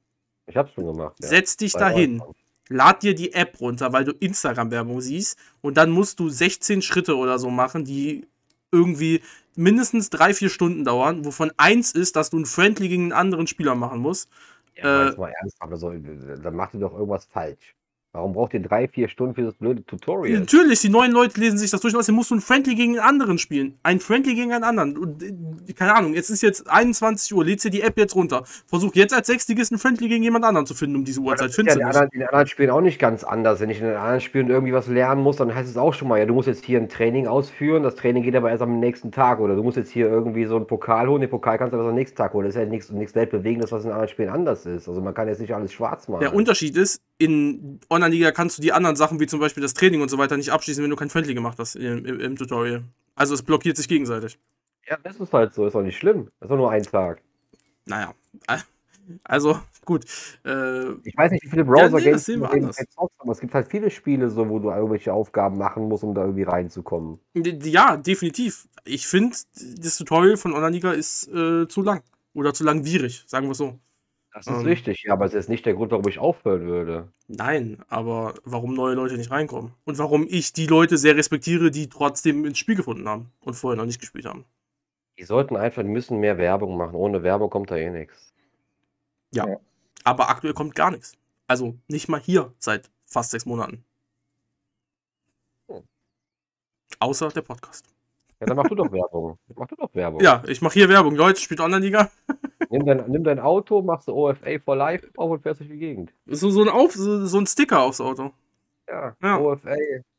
Ich 0.47 0.57
hab's 0.57 0.73
schon 0.75 0.87
gemacht. 0.87 1.17
Ja. 1.21 1.29
Setz 1.29 1.57
dich 1.57 1.73
dahin. 1.73 2.23
Lad 2.69 3.03
dir 3.03 3.15
die 3.15 3.33
App 3.33 3.61
runter, 3.61 3.93
weil 3.93 4.05
du 4.05 4.13
Instagram-Werbung 4.13 5.01
siehst 5.01 5.39
und 5.61 5.77
dann 5.77 5.91
musst 5.91 6.19
du 6.21 6.29
16 6.29 6.83
Schritte 6.83 7.17
oder 7.17 7.39
so 7.39 7.51
machen, 7.51 7.85
die 7.85 8.27
irgendwie 8.73 9.23
mindestens 9.55 10.11
drei, 10.11 10.35
vier 10.35 10.51
Stunden 10.51 10.85
dauern, 10.85 11.25
wovon 11.25 11.53
eins 11.57 11.93
ist, 11.93 12.17
dass 12.17 12.31
du 12.31 12.39
ein 12.39 12.47
Friendly 12.47 12.89
gegen 12.89 13.05
einen 13.05 13.13
anderen 13.13 13.47
Spieler 13.47 13.75
machen 13.75 14.01
musst. 14.01 14.29
Ja, 14.77 15.09
äh, 15.09 15.17
mal 15.17 15.33
ernsthaft, 15.41 15.73
also, 15.73 15.93
dann 15.93 16.55
macht 16.55 16.75
ihr 16.75 16.81
doch 16.81 16.93
irgendwas 16.93 17.25
falsch. 17.27 17.76
Warum 18.17 18.33
braucht 18.33 18.55
ihr 18.55 18.61
drei, 18.61 18.89
vier 18.89 19.09
Stunden 19.09 19.35
für 19.35 19.43
das 19.43 19.55
blöde 19.55 19.85
Tutorial? 19.85 20.41
Natürlich, 20.41 20.81
die 20.81 20.89
neuen 20.89 21.13
Leute 21.13 21.39
lesen 21.39 21.59
sich 21.59 21.71
das 21.71 21.83
durch. 21.83 21.95
Außerdem 21.95 22.15
musst 22.15 22.31
du 22.31 22.37
ein 22.37 22.41
Friendly 22.41 22.75
gegen 22.75 22.99
einen 22.99 23.07
anderen 23.07 23.37
spielen. 23.37 23.79
Ein 23.83 24.01
Friendly 24.01 24.35
gegen 24.35 24.55
einen 24.55 24.65
anderen. 24.65 24.97
Und, 24.97 25.23
äh, 25.23 25.73
keine 25.75 25.95
Ahnung, 25.95 26.15
jetzt 26.15 26.31
ist 26.31 26.41
jetzt 26.41 26.67
21 26.67 27.35
Uhr. 27.35 27.45
Lädst 27.45 27.67
dir 27.67 27.71
die 27.71 27.83
App 27.83 27.99
jetzt 27.99 28.15
runter. 28.15 28.45
Versuch 28.67 28.95
jetzt 28.95 29.13
als 29.13 29.27
Sechsligist 29.27 29.71
ein 29.71 29.79
Friendly 29.79 30.09
gegen 30.09 30.23
jemand 30.23 30.47
anderen 30.47 30.65
zu 30.65 30.75
finden 30.75 30.97
um 30.97 31.05
diese 31.05 31.21
Uhrzeit. 31.21 31.55
Ja, 31.55 31.65
ja, 31.65 31.75
die, 31.75 31.85
anderen, 31.85 32.09
die 32.15 32.25
anderen 32.25 32.47
spielen 32.47 32.71
auch 32.71 32.81
nicht 32.81 32.99
ganz 32.99 33.23
anders. 33.23 33.61
Wenn 33.61 33.69
ich 33.69 33.81
in 33.81 33.87
den 33.87 33.97
anderen 33.97 34.23
Spielen 34.23 34.49
irgendwie 34.49 34.73
was 34.73 34.87
lernen 34.87 35.23
muss, 35.23 35.37
dann 35.37 35.55
heißt 35.55 35.69
es 35.69 35.77
auch 35.77 35.93
schon 35.93 36.09
mal, 36.09 36.19
ja, 36.19 36.25
du 36.25 36.33
musst 36.33 36.49
jetzt 36.49 36.65
hier 36.65 36.81
ein 36.81 36.89
Training 36.89 37.27
ausführen. 37.27 37.83
Das 37.83 37.97
Training 37.97 38.23
geht 38.23 38.35
aber 38.35 38.51
erst 38.51 38.63
am 38.63 38.81
nächsten 38.81 39.13
Tag. 39.13 39.41
Oder 39.41 39.57
du 39.57 39.63
musst 39.63 39.77
jetzt 39.77 39.91
hier 39.91 40.07
irgendwie 40.07 40.47
so 40.47 40.57
einen 40.57 40.67
Pokal 40.67 41.07
holen. 41.07 41.21
Den 41.21 41.29
Pokal 41.29 41.59
kannst 41.59 41.75
du 41.75 41.79
aber 41.79 41.91
am 41.91 41.95
nächsten 41.95 42.17
Tag 42.17 42.33
holen. 42.33 42.47
Das 42.47 42.55
ist 42.55 42.63
ja 42.63 42.67
nichts, 42.67 42.91
nichts 42.91 43.15
Weltbewegendes, 43.15 43.73
was 43.73 43.85
in 43.85 43.91
anderen 43.91 44.09
Spielen 44.09 44.31
anders 44.31 44.65
ist. 44.65 44.89
Also 44.89 45.03
man 45.03 45.13
kann 45.13 45.29
jetzt 45.29 45.43
nicht 45.43 45.55
alles 45.55 45.71
schwarz 45.75 46.09
machen. 46.09 46.21
Der 46.21 46.35
Unterschied 46.35 46.79
ist, 46.79 47.03
in 47.19 47.81
Online-Liga 48.07 48.33
kannst 48.33 48.59
du 48.59 48.63
die 48.63 48.73
anderen 48.73 48.97
Sachen, 48.97 49.21
wie 49.21 49.27
zum 49.27 49.41
Beispiel 49.41 49.63
das 49.63 49.75
Training 49.75 50.01
und 50.01 50.09
so 50.09 50.19
weiter, 50.19 50.37
nicht 50.37 50.51
abschließen, 50.51 50.83
wenn 50.83 50.91
du 50.91 50.97
kein 50.97 51.11
Friendly 51.11 51.35
gemacht 51.35 51.59
hast 51.59 51.77
im, 51.77 52.05
im, 52.05 52.21
im 52.21 52.37
Tutorial. 52.37 52.85
Also 53.15 53.35
es 53.35 53.43
blockiert 53.43 53.77
sich 53.77 53.89
gegenseitig. 53.89 54.39
Ja, 54.89 54.97
das 55.03 55.19
ist 55.19 55.33
halt 55.33 55.53
so, 55.55 55.67
ist 55.67 55.75
doch 55.75 55.83
nicht 55.83 55.99
schlimm. 55.99 56.27
Das 56.39 56.47
ist 56.47 56.51
doch 56.51 56.57
nur 56.57 56.71
ein 56.71 56.83
Tag. 56.83 57.21
Naja. 57.85 58.15
Also, 59.23 59.61
gut. 59.85 60.05
Äh, 60.45 60.91
ich 61.05 61.17
weiß 61.17 61.31
nicht, 61.31 61.45
wie 61.45 61.49
viele 61.49 61.65
Browser-Games 61.65 62.27
ja, 62.27 62.37
nee, 62.53 62.73
zockst, 62.73 63.15
aber 63.21 63.31
es 63.31 63.39
gibt 63.39 63.55
halt 63.55 63.69
viele 63.69 63.89
Spiele, 63.89 64.29
so, 64.29 64.49
wo 64.49 64.59
du 64.59 64.69
irgendwelche 64.69 65.13
Aufgaben 65.13 65.59
machen 65.59 65.87
musst, 65.87 66.03
um 66.03 66.13
da 66.13 66.23
irgendwie 66.23 66.43
reinzukommen. 66.43 67.21
Ja, 67.35 67.97
definitiv. 67.97 68.67
Ich 68.85 69.07
finde, 69.07 69.37
das 69.79 69.99
Tutorial 69.99 70.37
von 70.37 70.55
Online-Liga 70.55 70.91
ist 70.91 71.29
äh, 71.29 71.69
zu 71.69 71.83
lang. 71.83 72.03
Oder 72.35 72.53
zu 72.53 72.65
langwierig, 72.65 73.23
sagen 73.29 73.47
wir 73.47 73.55
so. 73.55 73.79
Das 74.37 74.47
ist 74.49 74.53
ähm, 74.53 74.67
richtig, 74.67 75.05
ja, 75.05 75.15
aber 75.15 75.25
es 75.25 75.33
ist 75.33 75.49
nicht 75.49 75.65
der 75.65 75.73
Grund, 75.73 75.93
warum 75.93 76.07
ich 76.09 76.19
aufhören 76.19 76.67
würde. 76.67 77.11
Nein, 77.27 77.83
aber 77.89 78.35
warum 78.45 78.75
neue 78.75 78.95
Leute 78.95 79.17
nicht 79.17 79.31
reinkommen? 79.31 79.73
Und 79.87 79.97
warum 79.97 80.27
ich 80.29 80.53
die 80.53 80.67
Leute 80.67 80.99
sehr 80.99 81.17
respektiere, 81.17 81.71
die 81.71 81.89
trotzdem 81.89 82.45
ins 82.45 82.59
Spiel 82.59 82.75
gefunden 82.75 83.09
haben 83.09 83.33
und 83.41 83.55
vorher 83.55 83.79
noch 83.79 83.87
nicht 83.87 83.99
gespielt 83.99 84.27
haben. 84.27 84.45
Die 85.19 85.25
sollten 85.25 85.57
einfach, 85.57 85.81
die 85.81 85.89
müssen 85.89 86.19
mehr 86.19 86.37
Werbung 86.37 86.77
machen. 86.77 86.97
Ohne 86.97 87.23
Werbung 87.23 87.49
kommt 87.49 87.71
da 87.71 87.77
eh 87.77 87.89
nichts. 87.89 88.35
Ja, 89.33 89.49
ja, 89.49 89.57
aber 90.05 90.29
aktuell 90.29 90.53
kommt 90.53 90.75
gar 90.75 90.91
nichts. 90.91 91.15
Also 91.47 91.75
nicht 91.89 92.09
mal 92.09 92.21
hier 92.21 92.53
seit 92.59 92.91
fast 93.07 93.31
sechs 93.31 93.47
Monaten. 93.47 93.87
Hm. 95.71 95.83
Außer 96.99 97.29
der 97.29 97.41
Podcast. 97.41 97.87
Ja, 98.41 98.47
dann 98.47 98.57
mach 98.57 98.69
du 98.69 98.75
doch 98.75 98.93
Werbung. 98.93 99.39
Mach 99.55 99.67
du 99.67 99.77
doch 99.77 99.95
Werbung. 99.95 100.21
Ja, 100.21 100.43
ich 100.47 100.61
mache 100.61 100.75
hier 100.75 100.89
Werbung. 100.89 101.15
Leute, 101.15 101.41
spielt 101.41 101.61
Online-Liga. 101.61 102.11
nimm, 102.71 102.85
dein, 102.85 103.11
nimm 103.11 103.25
dein 103.25 103.39
Auto, 103.39 103.81
machst 103.81 104.09
du 104.09 104.13
OFA 104.13 104.59
for 104.63 104.77
Life 104.77 105.09
auf 105.17 105.31
und 105.31 105.43
fährst 105.43 105.61
durch 105.61 105.71
die 105.71 105.79
Gegend. 105.79 106.13
So, 106.27 106.51
so, 106.51 106.63
ein, 106.63 106.69
auf, 106.69 106.93
so, 106.93 107.25
so 107.25 107.39
ein 107.39 107.47
Sticker 107.47 107.81
aufs 107.81 108.01
Auto. 108.01 108.33
Ja, 108.89 109.17
ja. 109.23 109.39
OFA. 109.39 109.75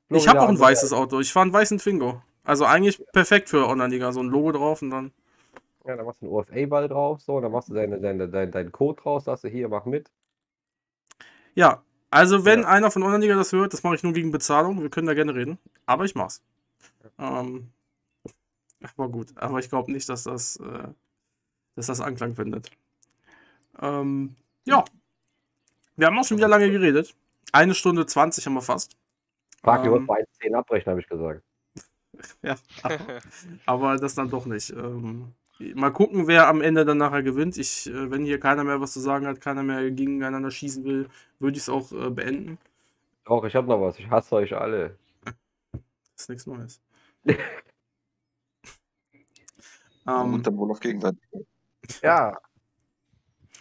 ich 0.10 0.28
habe 0.28 0.42
auch 0.42 0.50
ein 0.50 0.60
weißes 0.60 0.94
Auto. 0.94 1.20
Ich 1.20 1.32
fahre 1.32 1.44
einen 1.44 1.54
weißen 1.54 1.78
Twingo. 1.78 2.22
Also 2.44 2.66
eigentlich 2.66 3.04
perfekt 3.14 3.50
für 3.50 3.68
Online-Liga. 3.68 4.12
So 4.12 4.22
ein 4.22 4.30
Logo 4.30 4.52
drauf 4.52 4.82
und 4.82 4.90
dann. 4.90 5.12
Ja, 5.86 5.96
dann 5.96 6.06
machst 6.06 6.22
du 6.22 6.26
einen 6.26 6.34
OFA-Ball 6.34 6.88
drauf, 6.90 7.22
so, 7.22 7.40
dann 7.40 7.52
machst 7.52 7.70
du 7.70 7.74
deine, 7.74 8.00
deine, 8.02 8.28
deine, 8.28 8.52
deinen 8.52 8.72
Code 8.74 9.02
draus, 9.02 9.24
sagst 9.24 9.46
du 9.46 9.48
hier, 9.48 9.70
mach 9.70 9.86
mit. 9.86 10.12
Ja, 11.56 11.82
also 12.10 12.46
wenn 12.46 12.62
ja. 12.62 12.68
einer 12.68 12.92
von 12.92 13.04
Online-Liga 13.04 13.36
das 13.36 13.54
hört, 13.54 13.74
das 13.74 13.84
mache 13.84 13.96
ich 13.96 14.04
nur 14.04 14.14
gegen 14.14 14.32
Bezahlung. 14.32 14.82
Wir 14.82 14.90
können 14.90 15.08
da 15.08 15.14
gerne 15.14 15.36
reden. 15.36 15.60
Aber 15.86 16.04
ich 16.04 16.16
mach's. 16.16 16.42
Ähm, 17.20 17.70
aber 18.82 19.10
gut, 19.10 19.30
aber 19.36 19.60
ich 19.60 19.70
glaube 19.70 19.92
nicht, 19.92 20.08
dass 20.10 20.24
das, 20.24 20.58
äh, 20.58 20.88
dass 21.76 21.88
das 21.88 22.02
Anklang 22.02 22.36
findet. 22.36 22.70
Ähm, 23.82 24.36
ja. 24.66 24.84
Wir 25.96 26.08
haben 26.08 26.18
auch 26.18 26.26
schon 26.26 26.38
wieder 26.38 26.48
lange 26.48 26.70
geredet. 26.70 27.16
Eine 27.52 27.74
Stunde 27.74 28.06
20 28.06 28.46
haben 28.46 28.54
wir 28.54 28.62
fast. 28.62 28.96
Frag 29.64 29.86
ähm, 29.86 30.06
bei 30.06 30.24
10 30.42 30.56
abbrechen, 30.56 30.92
habe 30.92 31.00
ich 31.00 31.08
gesagt. 31.08 31.42
ja, 32.42 32.56
aber, 32.84 33.00
aber, 33.66 33.98
das 33.98 34.16
dann 34.16 34.30
doch 34.30 34.46
nicht. 34.46 34.72
Ähm, 34.72 35.34
mal 35.76 35.92
gucken, 35.92 36.28
wer 36.28 36.48
am 36.48 36.62
Ende 36.62 36.86
dann 36.86 36.98
nachher 36.98 37.24
gewinnt. 37.24 37.58
Ich, 37.58 37.88
äh, 37.88 38.12
wenn 38.12 38.26
hier 38.26 38.40
keiner 38.40 38.64
mehr 38.64 38.82
was 38.82 38.94
zu 38.94 39.00
sagen 39.00 39.28
hat, 39.28 39.42
keiner 39.42 39.64
mehr 39.64 39.90
gegeneinander 39.92 40.52
schießen 40.52 40.84
will, 40.84 41.10
würde 41.40 41.58
ich 41.58 41.64
es 41.64 41.70
auch 41.70 41.92
äh, 41.92 42.10
beenden. 42.10 42.58
Doch, 43.26 43.44
ich 43.44 43.56
habe 43.56 43.68
noch 43.68 43.82
was. 43.82 44.00
Ich 44.00 44.10
hasse 44.10 44.36
euch 44.36 44.56
alle. 44.56 44.96
Das 45.24 45.34
ist 46.18 46.30
nichts 46.30 46.48
Neues. 46.48 46.82
Ähm, 50.08 50.34
und 50.34 50.48
dann 50.48 50.58
wohl 50.58 50.72
auf 50.72 50.80
Gegenseitigkeit. 50.80 51.46
Ja. 52.02 52.38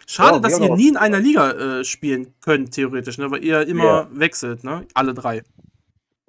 Schade, 0.05 0.37
oh, 0.37 0.39
dass 0.39 0.59
ihr 0.59 0.73
nie 0.75 0.87
in 0.87 0.97
einer 0.97 1.19
Liga 1.19 1.51
äh, 1.51 1.83
spielen 1.83 2.33
könnt, 2.39 2.73
theoretisch, 2.73 3.17
ne? 3.17 3.29
weil 3.29 3.43
ihr 3.43 3.67
immer 3.67 3.83
yeah. 3.83 4.09
wechselt, 4.11 4.63
ne? 4.63 4.87
Alle 4.93 5.13
drei. 5.13 5.43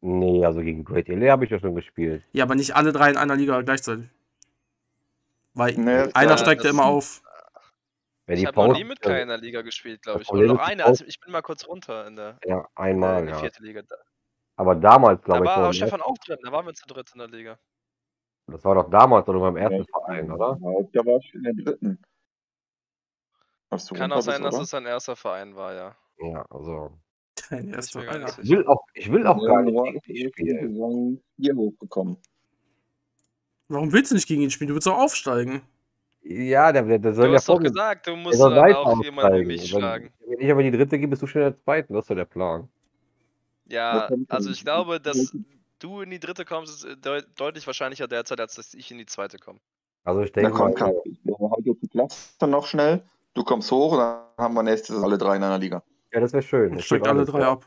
Nee, 0.00 0.44
also 0.44 0.60
gegen 0.60 0.84
Great 0.84 1.08
Elite 1.08 1.30
habe 1.30 1.44
ich 1.44 1.50
ja 1.50 1.60
schon 1.60 1.74
gespielt. 1.74 2.22
Ja, 2.32 2.44
aber 2.44 2.56
nicht 2.56 2.74
alle 2.74 2.92
drei 2.92 3.10
in 3.10 3.16
einer 3.16 3.36
Liga 3.36 3.60
gleichzeitig. 3.62 4.06
Weil 5.54 5.74
nee, 5.74 6.10
einer 6.14 6.30
ja, 6.32 6.38
steigt 6.38 6.64
ja 6.64 6.70
immer 6.70 6.84
auf. 6.84 7.22
ich 8.26 8.46
habe 8.46 8.68
noch 8.68 8.76
nie 8.76 8.84
mit 8.84 9.00
keiner 9.00 9.38
Liga 9.38 9.62
gespielt, 9.62 10.02
glaube 10.02 10.22
ich. 10.22 10.28
Oder 10.28 10.46
noch 10.46 10.60
eine. 10.60 10.84
Also 10.84 11.04
ich 11.04 11.18
bin 11.20 11.32
mal 11.32 11.42
kurz 11.42 11.66
runter 11.66 12.06
in 12.06 12.16
der, 12.16 12.38
ja, 12.44 12.66
einmal, 12.76 13.20
in 13.20 13.26
der 13.26 13.36
vierte 13.36 13.62
Liga. 13.62 13.82
Da. 13.82 13.96
Aber 14.56 14.74
damals, 14.74 15.22
glaube 15.22 15.44
ich. 15.44 15.50
Da 15.50 15.60
war 15.60 15.68
auch 15.68 15.72
Stefan 15.72 16.02
auch 16.02 16.18
drin, 16.18 16.38
da 16.44 16.52
waren 16.52 16.66
wir 16.66 16.74
zu 16.74 16.86
dritt 16.86 17.10
in 17.12 17.18
der 17.18 17.28
Liga. 17.28 17.58
Das 18.48 18.64
war 18.64 18.74
doch 18.74 18.90
damals 18.90 19.28
oder 19.28 19.40
beim 19.40 19.56
ersten 19.56 19.78
ja, 19.78 19.84
Verein, 19.84 20.32
oder? 20.32 20.58
Ja, 20.60 20.88
da 20.92 21.06
war 21.06 21.18
ich 21.18 21.34
in 21.34 21.42
der 21.42 21.52
dritten. 21.52 21.98
Kann 23.94 24.12
auch 24.12 24.22
sein, 24.22 24.42
dass 24.42 24.58
es 24.58 24.70
sein 24.70 24.86
erster 24.86 25.14
Verein 25.14 25.54
war, 25.54 25.74
ja. 25.74 25.96
Ja, 26.20 26.46
also. 26.50 26.90
Dein 27.50 27.68
erster 27.68 28.00
Verein. 28.00 28.26
Ich 28.42 28.50
will 28.50 28.66
auch, 28.66 28.82
ich 28.94 29.12
will 29.12 29.26
auch 29.26 29.44
gar 29.44 29.62
nicht 29.62 30.04
gegen. 30.04 31.20
Hier 31.36 31.54
hochgekommen. 31.54 32.16
Warum 33.68 33.92
willst 33.92 34.10
du 34.10 34.14
nicht 34.14 34.26
gegen 34.26 34.40
ihn 34.40 34.50
spielen? 34.50 34.68
Du 34.68 34.74
willst 34.74 34.86
doch 34.86 34.96
aufsteigen. 34.96 35.60
Ja, 36.22 36.72
der, 36.72 36.82
der, 36.82 36.98
der 36.98 37.14
soll 37.14 37.26
du 37.26 37.32
ja 37.32 37.36
hast 37.36 37.48
doch 37.48 37.60
gesagt, 37.60 38.06
du 38.06 38.16
musst 38.16 38.40
dann 38.40 38.74
auch 38.74 39.02
jemanden 39.02 39.40
wie 39.40 39.44
mich 39.44 39.68
schlagen. 39.68 40.10
Wenn 40.26 40.40
ich 40.40 40.50
aber 40.50 40.62
die 40.62 40.70
dritte 40.70 40.98
gebe, 40.98 41.10
bist 41.10 41.22
du 41.22 41.26
schon 41.26 41.42
der 41.42 41.58
zweite. 41.58 41.92
Das 41.92 42.04
ist 42.04 42.10
doch 42.10 42.16
der 42.16 42.24
Plan. 42.24 42.68
Ja, 43.66 44.08
also 44.28 44.50
ich 44.50 44.64
glaube, 44.64 45.00
dass 45.00 45.36
du 45.78 46.00
in 46.00 46.10
die 46.10 46.20
dritte 46.20 46.44
kommst, 46.44 46.84
ist 46.84 47.04
de 47.04 47.22
deutlich 47.36 47.66
wahrscheinlicher 47.66 48.08
derzeit, 48.08 48.40
als 48.40 48.54
dass 48.54 48.74
ich 48.74 48.90
in 48.90 48.98
die 48.98 49.06
zweite 49.06 49.38
komme. 49.38 49.60
Also 50.04 50.22
ich 50.22 50.32
denke 50.32 50.52
mal. 50.52 50.72
Kann, 50.74 50.94
halt 50.94 51.64
die 51.64 51.88
Klasse 51.88 52.46
noch 52.46 52.66
schnell, 52.66 53.02
du 53.34 53.44
kommst 53.44 53.70
hoch, 53.70 53.96
dann 53.96 54.22
haben 54.38 54.54
wir 54.54 54.62
nächstes 54.62 55.02
alle 55.02 55.18
drei 55.18 55.36
in 55.36 55.42
einer 55.42 55.58
Liga. 55.58 55.82
Ja, 56.12 56.20
das 56.20 56.32
wäre 56.32 56.42
schön. 56.42 56.80
Steckt 56.80 57.06
alle 57.06 57.24
drei 57.24 57.44
ab. 57.44 57.66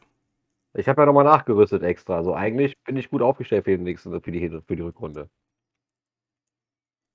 Ich 0.73 0.87
habe 0.87 1.01
ja 1.01 1.05
nochmal 1.05 1.25
nachgerüstet 1.25 1.83
extra. 1.83 2.17
Also 2.17 2.33
eigentlich 2.33 2.81
bin 2.83 2.95
ich 2.95 3.09
gut 3.09 3.21
aufgestellt 3.21 3.65
für, 3.65 3.71
den 3.71 3.83
nächsten, 3.83 4.09
für, 4.21 4.31
die, 4.31 4.61
für 4.65 4.75
die 4.75 4.81
Rückrunde. 4.81 5.29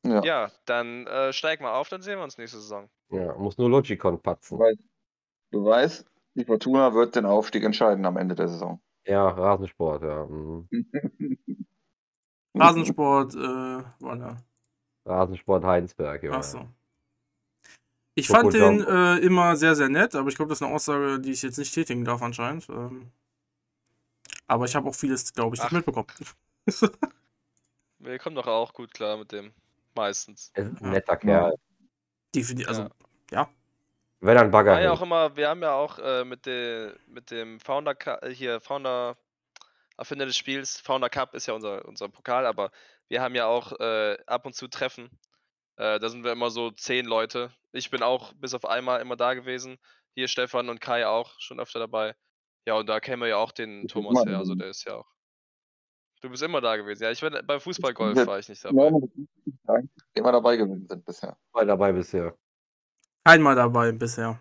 Ja, 0.05 0.23
ja 0.23 0.53
dann 0.67 1.07
äh, 1.07 1.33
steig 1.33 1.61
mal 1.61 1.75
auf, 1.75 1.89
dann 1.89 2.03
sehen 2.03 2.19
wir 2.19 2.25
uns 2.25 2.39
nächste 2.39 2.59
Saison. 2.59 2.89
Ja, 3.11 3.35
muss 3.37 3.59
nur 3.59 3.71
Logicon 3.71 4.21
patzen. 4.21 4.59
Du 4.59 4.65
weißt, 4.65 4.81
du 5.53 5.65
weißt, 5.65 6.11
die 6.35 6.45
Fortuna 6.45 6.95
wird 6.95 7.17
den 7.17 7.25
Aufstieg 7.25 7.65
entscheiden 7.65 8.05
am 8.05 8.17
Ende 8.17 8.35
der 8.35 8.49
Saison. 8.49 8.81
Ja, 9.07 9.29
Rasensport, 9.29 10.03
ja. 10.03 10.27
Mhm. 10.27 10.69
Rasensport, 12.55 13.35
äh, 13.35 13.83
voilà. 14.01 14.37
Rasensport 15.05 15.65
Heinsberg, 15.65 16.23
ja. 16.25 16.33
Achso. 16.33 16.67
Ich 18.15 18.29
fand 18.29 18.53
den 18.55 18.83
äh, 18.83 19.19
immer 19.19 19.57
sehr, 19.57 19.75
sehr 19.75 19.91
nett, 19.91 20.15
aber 20.15 20.29
ich 20.29 20.37
glaube, 20.37 20.49
das 20.49 20.59
ist 20.59 20.63
eine 20.63 20.75
Aussage, 20.75 21.21
die 21.21 21.33
ich 21.33 21.43
jetzt 21.43 21.59
nicht 21.59 21.73
tätigen 21.73 22.05
darf 22.05 22.23
anscheinend. 22.23 22.67
Ähm, 22.71 23.13
aber 24.47 24.65
ich 24.65 24.75
habe 24.75 24.89
auch 24.89 24.95
vieles, 24.95 25.33
glaube 25.35 25.55
ich, 25.55 25.63
nicht 25.63 25.73
mitbekommen. 25.73 26.07
Wir 27.99 28.19
kommen 28.19 28.37
doch 28.37 28.47
auch 28.47 28.73
gut 28.73 28.93
klar 28.95 29.17
mit 29.17 29.33
dem, 29.33 29.53
meistens. 29.95 30.51
Er 30.55 30.67
ist 30.67 30.83
ein 30.83 30.91
netter 30.91 31.17
Kerl. 31.17 31.55
Die, 32.35 32.67
also, 32.67 32.83
ja. 32.83 32.91
ja. 33.31 33.49
Wenn 34.27 34.39
ein 34.39 34.51
Bagger. 34.51 34.81
Ja, 34.81 34.93
auch 34.93 35.03
immer, 35.03 35.37
wir 35.37 35.49
haben 35.49 35.63
ja 35.63 35.73
auch 35.73 35.99
äh, 35.99 36.25
mit, 36.25 36.47
de, 36.47 36.93
mit 37.07 37.31
dem 37.31 37.61
Founder 37.61 37.95
äh, 38.23 38.31
hier, 38.31 38.61
Founder, 38.61 39.17
Erfinder 39.97 40.27
des 40.27 40.37
Spiels, 40.37 40.81
Founder 40.81 41.09
Cup 41.09 41.35
ist 41.35 41.47
ja 41.47 41.55
unser, 41.55 41.85
unser 41.87 42.09
Pokal, 42.09 42.47
aber 42.47 42.71
wir 43.09 43.23
haben 43.23 43.35
ja 43.35 43.47
auch 43.47 43.73
äh, 43.79 44.19
ab 44.27 44.45
und 44.45 44.55
zu 44.55 44.69
Treffen 44.69 45.11
äh, 45.77 45.99
da 45.99 46.09
sind 46.09 46.25
wir 46.25 46.33
immer 46.33 46.51
so 46.51 46.71
zehn 46.71 47.05
Leute. 47.05 47.51
Ich 47.73 47.91
bin 47.91 48.03
auch 48.03 48.33
bis 48.35 48.55
auf 48.55 48.65
einmal 48.65 49.01
immer 49.01 49.17
da 49.17 49.35
gewesen. 49.35 49.77
Hier 50.15 50.29
Stefan 50.29 50.71
und 50.71 50.81
Kai 50.81 51.07
auch 51.07 51.39
schon 51.39 51.61
öfter 51.61 51.79
dabei. 51.79 52.15
Ja, 52.67 52.75
und 52.75 52.89
da 52.89 53.01
kennen 53.01 53.21
wir 53.21 53.29
ja 53.29 53.37
auch 53.37 53.53
den 53.53 53.87
Thomas 53.87 54.25
her, 54.25 54.39
also 54.39 54.55
der 54.55 54.69
ist 54.69 54.85
ja 54.85 54.97
auch. 54.97 55.07
Du 56.23 56.31
bist 56.31 56.43
immer 56.43 56.63
da 56.63 56.77
gewesen. 56.77 57.05
Ja, 57.05 57.11
ich 57.11 57.21
bin 57.21 57.39
beim 57.47 57.61
Fußballgolf 57.61 58.27
war 58.27 58.39
ich 58.39 58.49
nicht 58.49 58.65
dabei. 58.65 58.91
Immer 60.15 60.33
dabei 60.33 60.57
gewesen 60.57 60.89
sind 60.89 61.05
bisher. 61.05 61.37
Mal 61.53 61.67
dabei 61.67 61.93
bisher. 61.93 62.35
Einmal 63.27 63.57
dabei 63.57 63.91
bisher. 63.91 64.39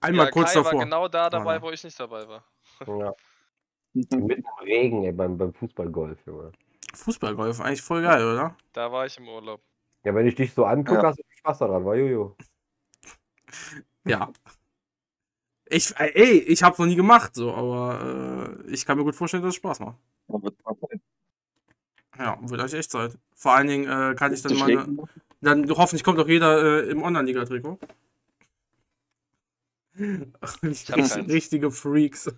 Einmal 0.00 0.26
ja, 0.26 0.30
kurz 0.30 0.52
Kai 0.52 0.60
davor. 0.60 0.72
war 0.74 0.84
genau 0.84 1.08
da 1.08 1.28
dabei, 1.28 1.58
oh. 1.58 1.62
wo 1.62 1.70
ich 1.72 1.82
nicht 1.82 1.98
dabei 1.98 2.28
war. 2.28 2.44
Ja. 2.86 3.12
Mit 3.92 4.12
dem 4.12 4.30
Regen 4.62 5.02
ey, 5.02 5.10
beim, 5.10 5.36
beim 5.36 5.52
Fußballgolf, 5.52 6.16
Junge. 6.24 6.52
Fußballgolf, 6.94 7.60
eigentlich 7.60 7.82
voll 7.82 8.02
geil, 8.02 8.24
oder? 8.24 8.56
Da 8.72 8.92
war 8.92 9.04
ich 9.04 9.18
im 9.18 9.28
Urlaub. 9.28 9.60
Ja, 10.04 10.14
wenn 10.14 10.28
ich 10.28 10.36
dich 10.36 10.54
so 10.54 10.64
angucke, 10.64 11.02
ja. 11.02 11.08
hast 11.08 11.18
du 11.18 11.24
Spaß 11.38 11.58
daran, 11.58 11.84
war 11.84 11.96
Jojo. 11.96 12.36
Ja. 14.06 14.30
Ich, 15.66 15.92
ey, 15.98 16.38
ich 16.38 16.62
hab's 16.62 16.78
noch 16.78 16.86
nie 16.86 16.94
gemacht, 16.94 17.34
so, 17.34 17.52
aber 17.52 18.60
äh, 18.64 18.70
ich 18.70 18.86
kann 18.86 18.96
mir 18.96 19.04
gut 19.04 19.16
vorstellen, 19.16 19.42
dass 19.42 19.50
es 19.50 19.56
Spaß 19.56 19.80
macht. 19.80 19.98
Ja, 22.16 22.38
wird 22.42 22.60
euch 22.60 22.74
echt 22.74 22.92
Zeit. 22.92 23.18
Vor 23.34 23.54
allen 23.54 23.66
Dingen 23.66 23.88
äh, 23.88 24.14
kann 24.14 24.32
ich 24.32 24.42
dann 24.42 24.56
meine. 24.56 24.86
Dann 25.40 25.68
hoffentlich 25.70 26.04
kommt 26.04 26.20
auch 26.20 26.28
jeder 26.28 26.84
äh, 26.84 26.90
im 26.90 27.02
Online-Liga-Trikot. 27.02 27.78
Richtige 31.28 31.70
Freaks. 31.70 32.32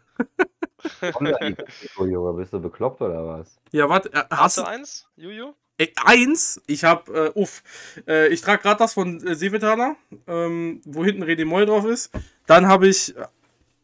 Online-Trikot, 1.14 2.06
Junge, 2.06 2.32
bist 2.34 2.52
du 2.52 2.60
bekloppt 2.60 3.00
oder 3.00 3.26
was? 3.26 3.58
Ja, 3.70 3.88
warte, 3.88 4.12
äh, 4.12 4.24
hast, 4.30 4.40
hast 4.40 4.58
du 4.58 4.62
eins, 4.62 5.08
Juju? 5.16 5.54
eins, 5.96 6.60
ich 6.66 6.84
habe, 6.84 7.32
äh, 7.34 7.38
uff, 7.38 7.62
äh, 8.06 8.28
ich 8.28 8.40
trage 8.40 8.62
gerade 8.62 8.78
das 8.78 8.94
von 8.94 9.24
äh, 9.26 9.34
Seevetaner, 9.34 9.96
ähm, 10.26 10.80
wo 10.84 11.04
hinten 11.04 11.22
Redi 11.22 11.44
Moll 11.44 11.66
drauf 11.66 11.84
ist. 11.84 12.10
Dann 12.46 12.66
habe 12.66 12.88
ich, 12.88 13.16
äh, 13.16 13.26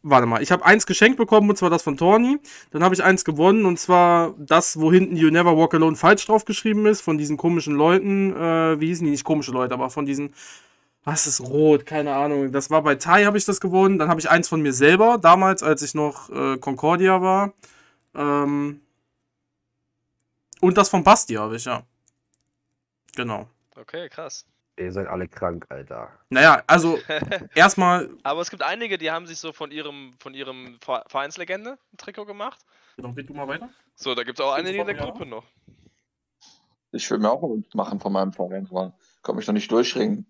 warte 0.01 0.27
mal, 0.27 0.41
ich 0.41 0.51
habe 0.51 0.65
eins 0.65 0.85
geschenkt 0.85 1.17
bekommen 1.17 1.49
und 1.49 1.57
zwar 1.57 1.69
das 1.69 1.83
von 1.83 1.97
Torni. 1.97 2.39
Dann 2.71 2.83
habe 2.83 2.95
ich 2.95 3.03
eins 3.03 3.25
gewonnen 3.25 3.65
und 3.65 3.79
zwar 3.79 4.33
das, 4.37 4.79
wo 4.79 4.91
hinten 4.91 5.15
You 5.17 5.29
Never 5.29 5.57
Walk 5.57 5.73
Alone 5.73 5.95
falsch 5.95 6.25
drauf 6.25 6.45
geschrieben 6.45 6.85
ist, 6.85 7.01
von 7.01 7.17
diesen 7.17 7.37
komischen 7.37 7.75
Leuten, 7.75 8.35
äh, 8.35 8.79
wie 8.79 8.87
hießen 8.87 9.05
die, 9.05 9.11
nicht 9.11 9.25
komische 9.25 9.51
Leute, 9.51 9.73
aber 9.73 9.89
von 9.89 10.05
diesen, 10.05 10.33
was 11.09 11.25
ist 11.25 11.41
rot, 11.41 11.87
keine 11.87 12.15
Ahnung. 12.15 12.51
Das 12.51 12.69
war 12.69 12.83
bei 12.83 12.93
Tai 12.93 13.25
habe 13.25 13.37
ich 13.37 13.45
das 13.45 13.59
gewonnen. 13.59 13.97
Dann 13.97 14.09
habe 14.09 14.19
ich 14.19 14.29
eins 14.29 14.47
von 14.47 14.61
mir 14.61 14.73
selber, 14.73 15.17
damals, 15.17 15.63
als 15.63 15.81
ich 15.81 15.95
noch 15.95 16.29
äh, 16.29 16.57
Concordia 16.57 17.19
war. 17.21 17.53
Ähm, 18.13 18.81
und 20.61 20.77
das 20.77 20.89
von 20.89 21.03
Basti 21.03 21.33
habe 21.33 21.55
ich, 21.55 21.65
ja. 21.65 21.81
Genau. 23.15 23.47
Okay, 23.75 24.07
krass. 24.09 24.45
Ihr 24.77 24.91
seid 24.91 25.07
alle 25.07 25.27
krank, 25.27 25.65
Alter. 25.69 26.09
Naja, 26.29 26.61
also 26.67 26.99
erstmal. 27.55 28.09
Aber 28.21 28.41
es 28.41 28.51
gibt 28.51 28.61
einige, 28.61 28.99
die 28.99 29.09
haben 29.09 29.25
sich 29.25 29.39
so 29.39 29.51
von 29.51 29.71
ihrem, 29.71 30.13
von 30.19 30.35
ihrem 30.35 30.77
Vereinslegende 31.07 31.79
ein 31.91 31.97
Trikot 31.97 32.25
gemacht. 32.25 32.59
Dann 32.97 33.13
red 33.13 33.27
du 33.27 33.33
mal 33.33 33.47
weiter. 33.47 33.69
So, 33.95 34.13
da 34.13 34.23
gibt 34.23 34.39
es 34.39 34.45
auch 34.45 34.53
einige 34.53 34.79
in 34.79 34.85
der 34.85 34.95
Gruppe 34.95 35.25
noch. 35.25 35.45
Ich 36.91 37.09
will 37.09 37.17
mir 37.17 37.31
auch 37.31 37.57
machen 37.73 37.99
von 37.99 38.13
meinem 38.13 38.31
Verein, 38.31 38.67
aber 38.69 38.93
komme 39.23 39.41
ich 39.41 39.47
noch 39.47 39.53
nicht 39.53 39.71
durchringen. 39.71 40.27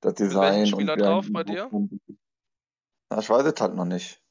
Das 0.00 0.14
Design. 0.14 0.62
Ist 0.62 0.70
Spieler 0.70 0.96
drauf 0.96 1.26
bei 1.30 1.44
dir? 1.44 1.70
Na, 3.10 3.18
ich 3.18 3.28
weiß 3.28 3.46
es 3.46 3.60
halt 3.60 3.74
noch 3.74 3.84
nicht. 3.84 4.22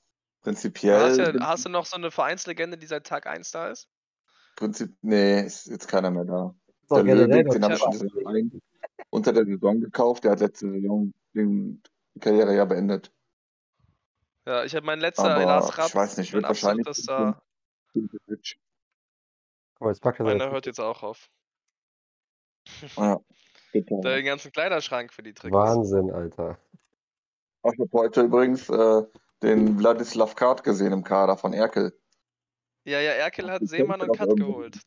Prinzipiell. 0.41 0.99
Hast, 0.99 1.17
ja, 1.17 1.33
hast 1.45 1.65
du 1.65 1.69
noch 1.69 1.85
so 1.85 1.97
eine 1.97 2.11
Vereinslegende, 2.11 2.77
die 2.77 2.87
seit 2.87 3.05
Tag 3.05 3.27
1 3.27 3.51
da 3.51 3.69
ist? 3.69 3.89
Prinzip, 4.55 4.95
nee, 5.01 5.41
ist 5.41 5.67
jetzt 5.67 5.87
keiner 5.87 6.09
mehr 6.09 6.25
da. 6.25 6.55
Der 6.89 7.03
Löwe, 7.03 7.43
den 7.43 7.63
habe 7.63 7.73
ich 7.73 7.79
schon 7.79 8.61
unter 9.09 9.33
der 9.33 9.45
Saison 9.45 9.81
gekauft. 9.81 10.23
Der 10.23 10.31
hat 10.31 10.39
letzte 10.39 10.71
Saison 10.71 11.13
die 11.33 11.79
Karriere 12.19 12.55
ja 12.55 12.65
beendet. 12.65 13.11
Ja, 14.45 14.63
ich 14.63 14.73
habe 14.75 14.85
mein 14.85 14.99
letzter 14.99 15.31
Aber 15.31 15.41
Elas 15.41 15.77
Rapp. 15.77 15.89
Ich 15.89 15.95
weiß 15.95 16.17
nicht, 16.17 16.33
wird 16.33 16.43
wahrscheinlich. 16.43 16.85
Dass 16.85 17.01
da 17.01 17.41
oh, 19.79 19.89
jetzt 19.89 20.01
packt 20.01 20.19
er 20.19 20.25
Meiner 20.25 20.49
hört 20.51 20.65
jetzt 20.65 20.79
auch 20.79 21.03
auf. 21.03 21.29
Ja. 22.95 23.19
Den 23.73 24.25
ganzen 24.25 24.51
Kleiderschrank 24.51 25.13
für 25.13 25.23
die 25.23 25.33
Tricks. 25.33 25.53
Wahnsinn, 25.53 26.11
Alter. 26.11 26.57
Ich 27.63 27.79
habe 27.79 27.89
heute 27.93 28.21
übrigens 28.21 28.69
äh, 28.69 29.03
den 29.43 29.77
Vladislav 29.77 30.35
Kart 30.35 30.63
gesehen 30.63 30.93
im 30.93 31.03
Kader 31.03 31.37
von 31.37 31.53
Erkel. 31.53 31.99
Ja, 32.85 33.01
ja, 33.01 33.11
Erkel 33.11 33.51
hat 33.51 33.67
Seemann 33.67 34.01
und 34.01 34.15
Cut 34.15 34.35
geholt. 34.35 34.79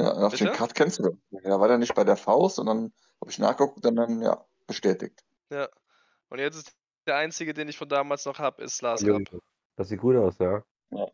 Ja, 0.00 0.12
auf 0.12 0.34
den 0.34 0.52
Cut 0.52 0.74
kennst 0.74 0.98
du. 0.98 1.18
Ja, 1.30 1.58
war 1.58 1.68
der 1.68 1.78
nicht 1.78 1.94
bei 1.94 2.04
der 2.04 2.16
Faust 2.16 2.58
und 2.58 2.66
dann 2.66 2.92
habe 3.20 3.30
ich 3.30 3.38
nachgeguckt 3.38 3.84
und 3.84 3.96
dann, 3.96 4.22
ja, 4.22 4.44
bestätigt. 4.66 5.24
Ja. 5.50 5.68
Und 6.28 6.38
jetzt 6.38 6.56
ist 6.56 6.76
der 7.06 7.16
einzige, 7.16 7.54
den 7.54 7.68
ich 7.68 7.78
von 7.78 7.88
damals 7.88 8.24
noch 8.26 8.38
habe, 8.38 8.62
ist 8.62 8.82
Lars 8.82 9.04
Rapp. 9.04 9.40
Das 9.76 9.88
sieht 9.88 10.00
gut 10.00 10.16
aus, 10.16 10.38
ja. 10.38 10.62
Ja. 10.90 11.10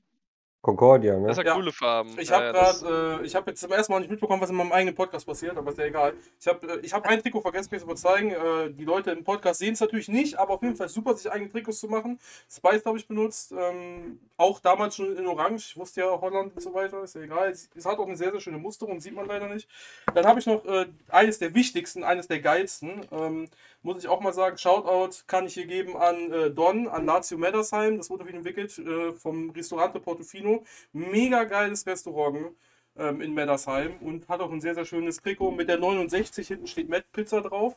Concordia, 0.65 1.19
ne? 1.19 1.28
Das 1.28 1.36
hat 1.36 1.45
ja. 1.45 1.55
coole 1.55 1.73
Farben. 1.73 2.19
Ich 2.19 2.32
habe 2.32 2.47
ja, 2.47 2.53
gerade, 2.53 3.20
äh, 3.20 3.27
ich 3.27 3.35
habe 3.35 3.51
jetzt 3.51 3.61
zum 3.61 3.70
ersten 3.70 3.93
Mal 3.93 3.99
nicht 3.99 4.11
mitbekommen, 4.11 4.41
was 4.41 4.49
in 4.49 4.57
meinem 4.57 4.73
eigenen 4.73 4.95
Podcast 4.95 5.27
passiert, 5.27 5.59
aber 5.59 5.73
ist 5.73 5.78
ja 5.78 5.85
egal. 5.85 6.15
Ich 6.41 6.47
habe 6.47 6.66
äh, 6.66 6.78
ich 6.81 6.95
hab 6.95 7.07
ein 7.07 7.20
Trikot 7.20 7.43
vergessen, 7.43 7.69
mir 7.70 7.81
zu 7.81 7.95
zeigen. 7.95 8.31
Äh, 8.31 8.70
die 8.70 8.86
Leute 8.86 9.11
im 9.11 9.24
Podcast 9.24 9.59
sehen 9.59 9.74
es 9.74 9.81
natürlich 9.81 10.09
nicht, 10.09 10.39
aber 10.39 10.55
auf 10.55 10.62
jeden 10.62 10.74
Fall 10.74 10.89
super, 10.89 11.15
sich 11.15 11.31
eigene 11.31 11.51
Trikots 11.51 11.81
zu 11.81 11.89
machen. 11.89 12.19
Spice 12.51 12.86
habe 12.86 12.97
ich 12.97 13.07
benutzt, 13.07 13.53
ähm, 13.53 14.19
auch 14.39 14.59
damals 14.59 14.97
schon 14.97 15.15
in 15.15 15.27
Orange. 15.27 15.73
Ich 15.73 15.77
wusste 15.77 16.01
ja 16.01 16.19
Holland 16.19 16.55
und 16.55 16.62
so 16.62 16.73
weiter, 16.73 17.03
ist 17.03 17.15
ja 17.15 17.20
egal. 17.20 17.51
Es, 17.51 17.69
es 17.74 17.85
hat 17.85 17.99
auch 17.99 18.07
eine 18.07 18.16
sehr, 18.16 18.31
sehr 18.31 18.41
schöne 18.41 18.57
Musterung, 18.57 19.01
sieht 19.01 19.15
man 19.15 19.27
leider 19.27 19.49
nicht. 19.49 19.69
Dann 20.15 20.24
habe 20.24 20.41
ich 20.41 20.47
noch 20.47 20.65
äh, 20.65 20.86
eines 21.09 21.39
der 21.39 21.55
wichtigsten, 21.55 22.05
eines 22.05 22.27
der 22.27 22.41
geilsten. 22.41 23.03
Ähm, 23.12 23.49
muss 23.85 23.99
ich 23.99 24.09
auch 24.09 24.20
mal 24.20 24.32
sagen, 24.32 24.57
Shoutout 24.57 25.24
kann 25.27 25.47
ich 25.47 25.53
hier 25.53 25.66
geben 25.66 25.95
an 25.97 26.32
äh, 26.32 26.51
Don, 26.51 26.89
an 26.89 27.05
Lazio 27.05 27.36
Meddersheim. 27.36 27.99
Das 27.99 28.09
wurde 28.09 28.24
auf 28.24 28.31
ihn 28.31 28.36
entwickelt 28.36 28.78
äh, 28.78 29.12
vom 29.12 29.51
Ristorante 29.51 30.01
Portofino. 30.01 30.53
Mega 30.93 31.44
geiles 31.44 31.86
Restaurant 31.86 32.55
ähm, 32.97 33.20
in 33.20 33.35
Meddersheim 33.35 33.97
und 34.01 34.28
hat 34.28 34.40
auch 34.40 34.51
ein 34.51 34.60
sehr, 34.60 34.74
sehr 34.74 34.85
schönes 34.85 35.20
Trikot 35.20 35.51
mit 35.52 35.68
der 35.68 35.78
69. 35.78 36.47
Hinten 36.47 36.66
steht 36.66 36.89
Matt 36.89 37.10
Pizza 37.12 37.40
drauf. 37.40 37.76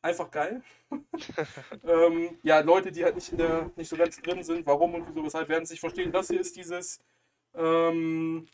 Einfach 0.00 0.30
geil. 0.30 0.62
ähm, 1.84 2.38
ja, 2.42 2.60
Leute, 2.60 2.92
die 2.92 3.04
halt 3.04 3.16
nicht, 3.16 3.32
in 3.32 3.38
der, 3.38 3.70
nicht 3.76 3.88
so 3.88 3.96
ganz 3.96 4.20
drin 4.20 4.42
sind, 4.44 4.64
warum 4.66 4.94
und 4.94 5.08
wieso, 5.08 5.24
weshalb, 5.24 5.48
werden 5.48 5.66
sich 5.66 5.80
verstehen. 5.80 6.12
Das 6.12 6.28
hier 6.28 6.40
ist 6.40 6.56
dieses 6.56 7.00
ähm, 7.54 8.46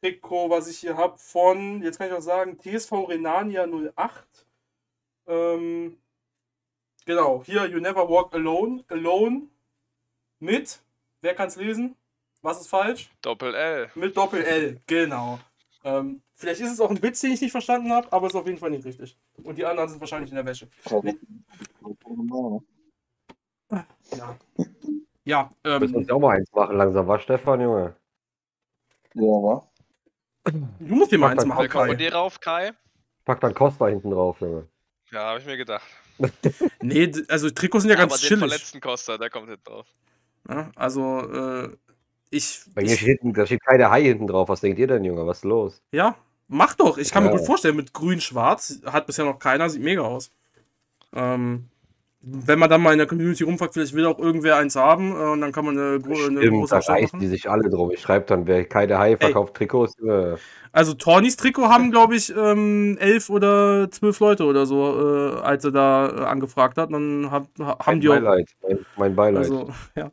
Trikot, 0.00 0.48
was 0.50 0.68
ich 0.68 0.78
hier 0.78 0.96
habe 0.96 1.18
von, 1.18 1.82
jetzt 1.82 1.98
kann 1.98 2.08
ich 2.08 2.14
auch 2.14 2.22
sagen, 2.22 2.58
TSV 2.58 2.92
Renania 3.08 3.66
08. 3.66 4.46
Ähm, 5.26 5.98
genau, 7.04 7.42
hier 7.44 7.66
You 7.66 7.80
Never 7.80 8.08
Walk 8.08 8.34
Alone. 8.34 8.84
Alone 8.88 9.48
mit, 10.40 10.80
wer 11.20 11.34
kann 11.34 11.48
es 11.48 11.56
lesen? 11.56 11.96
Was 12.42 12.60
ist 12.60 12.68
falsch? 12.68 13.10
Doppel 13.22 13.54
L. 13.54 13.90
Mit 13.94 14.16
Doppel 14.16 14.42
L, 14.42 14.80
genau. 14.86 15.40
Ähm, 15.84 16.22
vielleicht 16.34 16.60
ist 16.60 16.72
es 16.72 16.80
auch 16.80 16.90
ein 16.90 17.02
Witz, 17.02 17.20
den 17.20 17.32
ich 17.32 17.40
nicht 17.40 17.52
verstanden 17.52 17.92
habe, 17.92 18.12
aber 18.12 18.26
es 18.26 18.32
ist 18.32 18.40
auf 18.40 18.46
jeden 18.46 18.58
Fall 18.58 18.70
nicht 18.70 18.84
richtig. 18.84 19.16
Und 19.42 19.56
die 19.56 19.64
anderen 19.64 19.88
sind 19.88 20.00
wahrscheinlich 20.00 20.30
in 20.30 20.36
der 20.36 20.46
Wäsche. 20.46 20.68
Ja. 24.16 24.36
Ja, 25.24 25.50
ähm. 25.64 25.80
Müssen 25.80 25.92
wir 25.92 25.98
uns 25.98 26.10
auch 26.10 26.20
mal 26.20 26.36
eins 26.36 26.50
machen 26.52 26.76
langsam, 26.76 27.06
war 27.06 27.18
Stefan, 27.20 27.60
Junge? 27.60 27.94
Ja, 29.14 29.22
war. 29.22 29.70
Du 30.44 30.94
musst 30.94 31.12
dir 31.12 31.18
mal 31.18 31.32
eins 31.32 31.44
machen. 31.44 31.68
Kai. 31.68 31.94
Dir 31.94 32.14
rauf, 32.14 32.40
Kai? 32.40 32.72
Pack 33.26 33.40
dann 33.40 33.54
Costa 33.54 33.88
hinten 33.88 34.10
drauf, 34.10 34.40
Junge. 34.40 34.66
Ja, 35.10 35.28
habe 35.28 35.40
ich 35.40 35.46
mir 35.46 35.58
gedacht. 35.58 35.86
nee, 36.80 37.12
also 37.28 37.50
Trikots 37.50 37.82
sind 37.82 37.90
ja 37.90 37.96
ganz 37.96 38.12
Aber 38.12 38.20
chillig. 38.20 38.42
Aber 38.42 38.46
den 38.46 38.50
verletzten 38.50 38.80
Costa, 38.80 39.18
der 39.18 39.28
kommt 39.28 39.48
hinten 39.48 39.64
drauf. 39.64 39.86
Ja, 40.48 40.70
also, 40.76 41.20
äh, 41.30 41.76
ich. 42.30 42.60
Bei 42.74 42.82
mir 42.82 42.96
steht, 42.96 43.20
da 43.22 43.46
steht 43.46 43.64
keine 43.64 43.90
Hai 43.90 44.02
hinten 44.02 44.26
drauf. 44.26 44.48
Was 44.48 44.60
denkt 44.60 44.78
ihr 44.78 44.86
denn, 44.86 45.04
Junge? 45.04 45.26
Was 45.26 45.38
ist 45.38 45.44
los? 45.44 45.82
Ja, 45.92 46.16
mach 46.48 46.74
doch. 46.74 46.98
Ich 46.98 47.10
kann 47.10 47.24
ja. 47.24 47.30
mir 47.30 47.36
gut 47.36 47.46
vorstellen, 47.46 47.76
mit 47.76 47.92
grün-schwarz 47.92 48.80
hat 48.86 49.06
bisher 49.06 49.24
noch 49.24 49.38
keiner, 49.38 49.68
sieht 49.70 49.82
mega 49.82 50.02
aus. 50.02 50.30
Ähm, 51.14 51.68
wenn 52.20 52.58
man 52.58 52.68
dann 52.68 52.82
mal 52.82 52.92
in 52.92 52.98
der 52.98 53.06
Community 53.06 53.44
rumfragt, 53.44 53.74
vielleicht 53.74 53.94
will 53.94 54.04
auch 54.04 54.18
irgendwer 54.18 54.56
eins 54.56 54.74
haben 54.74 55.12
äh, 55.12 55.24
und 55.30 55.40
dann 55.40 55.52
kann 55.52 55.64
man 55.64 55.78
eine, 55.78 55.94
eine 56.04 56.38
Stimmt, 56.38 56.50
große 56.50 56.80
da 56.86 56.92
reißen 56.92 57.20
die 57.20 57.28
sich 57.28 57.48
alle 57.48 57.70
drum. 57.70 57.90
Ich 57.92 58.00
schreibe 58.00 58.26
dann, 58.26 58.46
wer 58.46 58.64
keine 58.64 58.98
Hai 58.98 59.16
verkauft, 59.16 59.50
Ey. 59.54 59.58
Trikots. 59.58 59.94
Äh. 60.00 60.36
Also 60.72 60.94
Tornis 60.94 61.36
Trikot 61.36 61.68
haben, 61.68 61.90
glaube 61.90 62.16
ich, 62.16 62.34
ähm, 62.36 62.98
elf 62.98 63.30
oder 63.30 63.88
zwölf 63.90 64.18
Leute 64.18 64.44
oder 64.44 64.66
so, 64.66 65.36
äh, 65.36 65.40
als 65.40 65.64
er 65.64 65.70
da 65.70 66.08
äh, 66.08 66.24
angefragt 66.24 66.76
hat. 66.76 66.92
Dann 66.92 67.30
hab, 67.30 67.46
haben 67.58 67.78
mein 67.86 68.00
die 68.00 68.08
Beileid, 68.08 68.48
auch. 68.62 68.68
Mein, 68.68 68.86
mein 68.96 69.14
Beileid. 69.14 69.44
Also, 69.44 69.70
ja. 69.96 70.10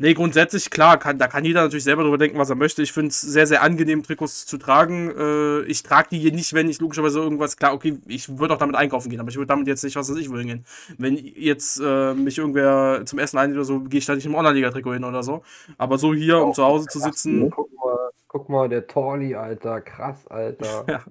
Nee, 0.00 0.14
grundsätzlich, 0.14 0.70
klar, 0.70 0.96
kann, 0.96 1.18
da 1.18 1.26
kann 1.26 1.44
jeder 1.44 1.62
natürlich 1.62 1.82
selber 1.82 2.04
drüber 2.04 2.18
denken, 2.18 2.38
was 2.38 2.50
er 2.50 2.54
möchte. 2.54 2.82
Ich 2.82 2.92
finde 2.92 3.08
es 3.08 3.20
sehr, 3.20 3.48
sehr 3.48 3.62
angenehm, 3.62 4.04
Trikots 4.04 4.46
zu 4.46 4.56
tragen. 4.56 5.10
Äh, 5.10 5.62
ich 5.62 5.82
trage 5.82 6.10
die 6.12 6.20
hier 6.20 6.30
nicht, 6.30 6.54
wenn 6.54 6.68
ich 6.68 6.80
logischerweise 6.80 7.18
irgendwas, 7.18 7.56
klar, 7.56 7.74
okay, 7.74 7.98
ich 8.06 8.38
würde 8.38 8.54
auch 8.54 8.58
damit 8.58 8.76
einkaufen 8.76 9.10
gehen, 9.10 9.18
aber 9.18 9.30
ich 9.30 9.36
würde 9.36 9.48
damit 9.48 9.66
jetzt 9.66 9.82
nicht, 9.82 9.96
was 9.96 10.08
weiß 10.08 10.18
ich, 10.18 10.30
wohin 10.30 10.46
gehen. 10.46 10.64
Wenn 10.98 11.16
jetzt 11.16 11.80
äh, 11.84 12.14
mich 12.14 12.38
irgendwer 12.38 13.02
zum 13.06 13.18
Essen 13.18 13.38
einlädt 13.38 13.56
oder 13.56 13.64
so, 13.64 13.80
gehe 13.80 13.98
ich 13.98 14.06
da 14.06 14.14
nicht 14.14 14.26
im 14.26 14.36
Online-Liga-Trikot 14.36 14.92
hin 14.92 15.04
oder 15.04 15.24
so. 15.24 15.42
Aber 15.78 15.98
so 15.98 16.14
hier, 16.14 16.38
um 16.42 16.54
zu 16.54 16.62
Hause 16.62 16.86
zu 16.86 17.00
sitzen. 17.00 17.50
Guck 17.50 17.68
mal, 17.74 18.10
guck 18.28 18.48
mal 18.48 18.68
der 18.68 18.86
Torli, 18.86 19.34
Alter, 19.34 19.80
krass, 19.80 20.28
Alter. 20.28 20.84
ja. 20.88 21.02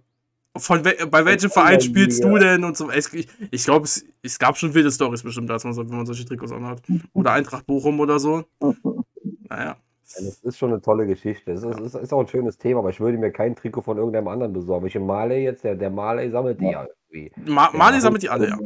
Von 0.60 0.86
we 0.86 1.08
bei 1.08 1.26
welchem 1.26 1.50
Verein 1.50 1.82
spielst 1.82 2.24
du 2.24 2.38
denn 2.38 2.64
und 2.64 2.78
so? 2.78 2.90
Ich, 2.92 3.28
ich 3.52 3.64
glaube, 3.64 3.86
es, 3.86 4.06
es 4.22 4.40
gab 4.40 4.58
schon 4.58 4.74
wilde 4.74 4.92
Stories 4.92 5.24
bestimmt, 5.24 5.50
als 5.52 5.64
man 5.64 5.74
so, 5.74 5.88
wenn 5.88 5.96
man 5.96 6.06
solche 6.06 6.26
Trikots 6.26 6.52
anhat. 6.52 6.82
Oder 7.14 7.34
Eintracht 7.34 7.66
Bochum 7.66 8.00
oder 8.00 8.20
so. 8.20 8.44
Naja. 8.60 9.78
Ja, 10.16 10.26
das 10.26 10.40
ist 10.42 10.58
schon 10.58 10.72
eine 10.72 10.82
tolle 10.82 11.06
Geschichte. 11.06 11.52
Es 11.52 11.64
ist, 11.64 11.96
ist, 11.96 12.14
auch 12.14 12.22
ein 12.22 12.28
schönes 12.28 12.58
Thema, 12.58 12.80
aber 12.80 12.92
ich 12.92 13.00
würde 13.00 13.18
mir 13.18 13.32
kein 13.32 13.56
Trikot 13.56 13.82
von 13.82 13.98
irgendeinem 13.98 14.30
anderen 14.30 14.54
besorgen. 14.54 14.88
Ich 14.88 14.96
im 14.96 15.06
Marley 15.06 15.44
jetzt, 15.44 15.64
der, 15.64 15.76
der 15.76 15.90
Marley 15.90 16.30
sammelt 16.32 16.62
die 16.62 16.66
ja 16.66 16.88
irgendwie. 17.12 17.52
Ma 17.52 17.70
Marley 17.74 18.00
sammelt 18.00 18.24
die 18.24 18.30
alle, 18.30 18.48
ja. 18.50 18.58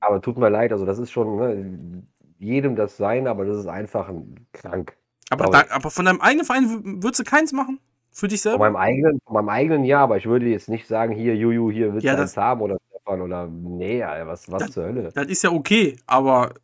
Aber 0.00 0.20
tut 0.20 0.36
mir 0.36 0.50
leid, 0.50 0.72
also 0.72 0.84
das 0.84 0.98
ist 0.98 1.10
schon 1.10 1.36
ne, 1.36 2.02
jedem 2.38 2.76
das 2.76 2.96
sein, 2.96 3.26
aber 3.26 3.46
das 3.46 3.56
ist 3.56 3.66
einfach 3.66 4.08
ein 4.08 4.46
krank. 4.52 4.96
Aber, 5.30 5.46
da, 5.46 5.64
aber 5.70 5.90
von 5.90 6.04
deinem 6.04 6.20
eigenen 6.20 6.44
Verein 6.44 7.02
würdest 7.02 7.20
du 7.20 7.24
keins 7.24 7.52
machen? 7.52 7.80
Für 8.16 8.28
dich 8.28 8.40
selber? 8.40 8.64
Von 8.64 8.72
meinem 8.72 8.80
eigenen, 8.80 9.20
von 9.26 9.34
meinem 9.34 9.50
eigenen 9.50 9.84
ja, 9.84 10.02
aber 10.02 10.16
ich 10.16 10.24
würde 10.24 10.46
jetzt 10.46 10.70
nicht 10.70 10.86
sagen, 10.86 11.14
hier, 11.14 11.36
Juju, 11.36 11.70
hier 11.70 11.92
willst 11.92 12.06
ja, 12.06 12.14
du 12.14 12.22
das 12.22 12.34
haben 12.38 12.62
oder 12.62 12.78
Stefan 12.88 13.20
oder 13.20 13.46
nee, 13.46 14.02
was, 14.02 14.50
was 14.50 14.62
das, 14.62 14.70
zur 14.70 14.84
Hölle. 14.84 15.12
Das 15.14 15.26
ist 15.26 15.42
ja 15.42 15.50
okay, 15.50 15.98
aber 16.06 16.54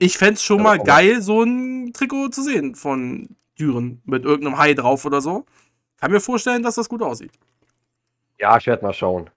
ich 0.00 0.18
fände 0.18 0.34
es 0.34 0.42
schon 0.42 0.60
mal 0.60 0.80
geil, 0.80 1.22
so 1.22 1.44
ein 1.44 1.92
Trikot 1.92 2.30
zu 2.30 2.42
sehen 2.42 2.74
von 2.74 3.28
Düren 3.56 4.02
mit 4.06 4.24
irgendeinem 4.24 4.58
Hai 4.58 4.74
drauf 4.74 5.04
oder 5.04 5.20
so. 5.20 5.44
Kann 5.98 6.10
mir 6.10 6.18
vorstellen, 6.18 6.64
dass 6.64 6.74
das 6.74 6.88
gut 6.88 7.02
aussieht. 7.02 7.30
Ja, 8.40 8.56
ich 8.56 8.66
werde 8.66 8.84
mal 8.84 8.92
schauen. 8.92 9.30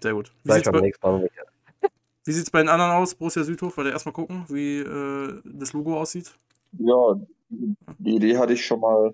Sehr 0.00 0.14
gut. 0.14 0.30
Wie 0.44 0.52
sieht 0.52 2.44
es 2.44 2.50
bei 2.52 2.60
den 2.60 2.68
anderen 2.68 2.92
aus? 2.92 3.16
Borussia 3.16 3.42
Südhof, 3.42 3.76
weil 3.76 3.86
der 3.86 3.92
erstmal 3.94 4.12
gucken, 4.12 4.44
wie 4.48 4.78
äh, 4.78 5.40
das 5.44 5.72
Logo 5.72 5.98
aussieht. 5.98 6.32
Ja, 6.78 7.16
die 7.48 8.14
Idee 8.14 8.38
hatte 8.38 8.52
ich 8.52 8.64
schon 8.64 8.78
mal 8.78 9.12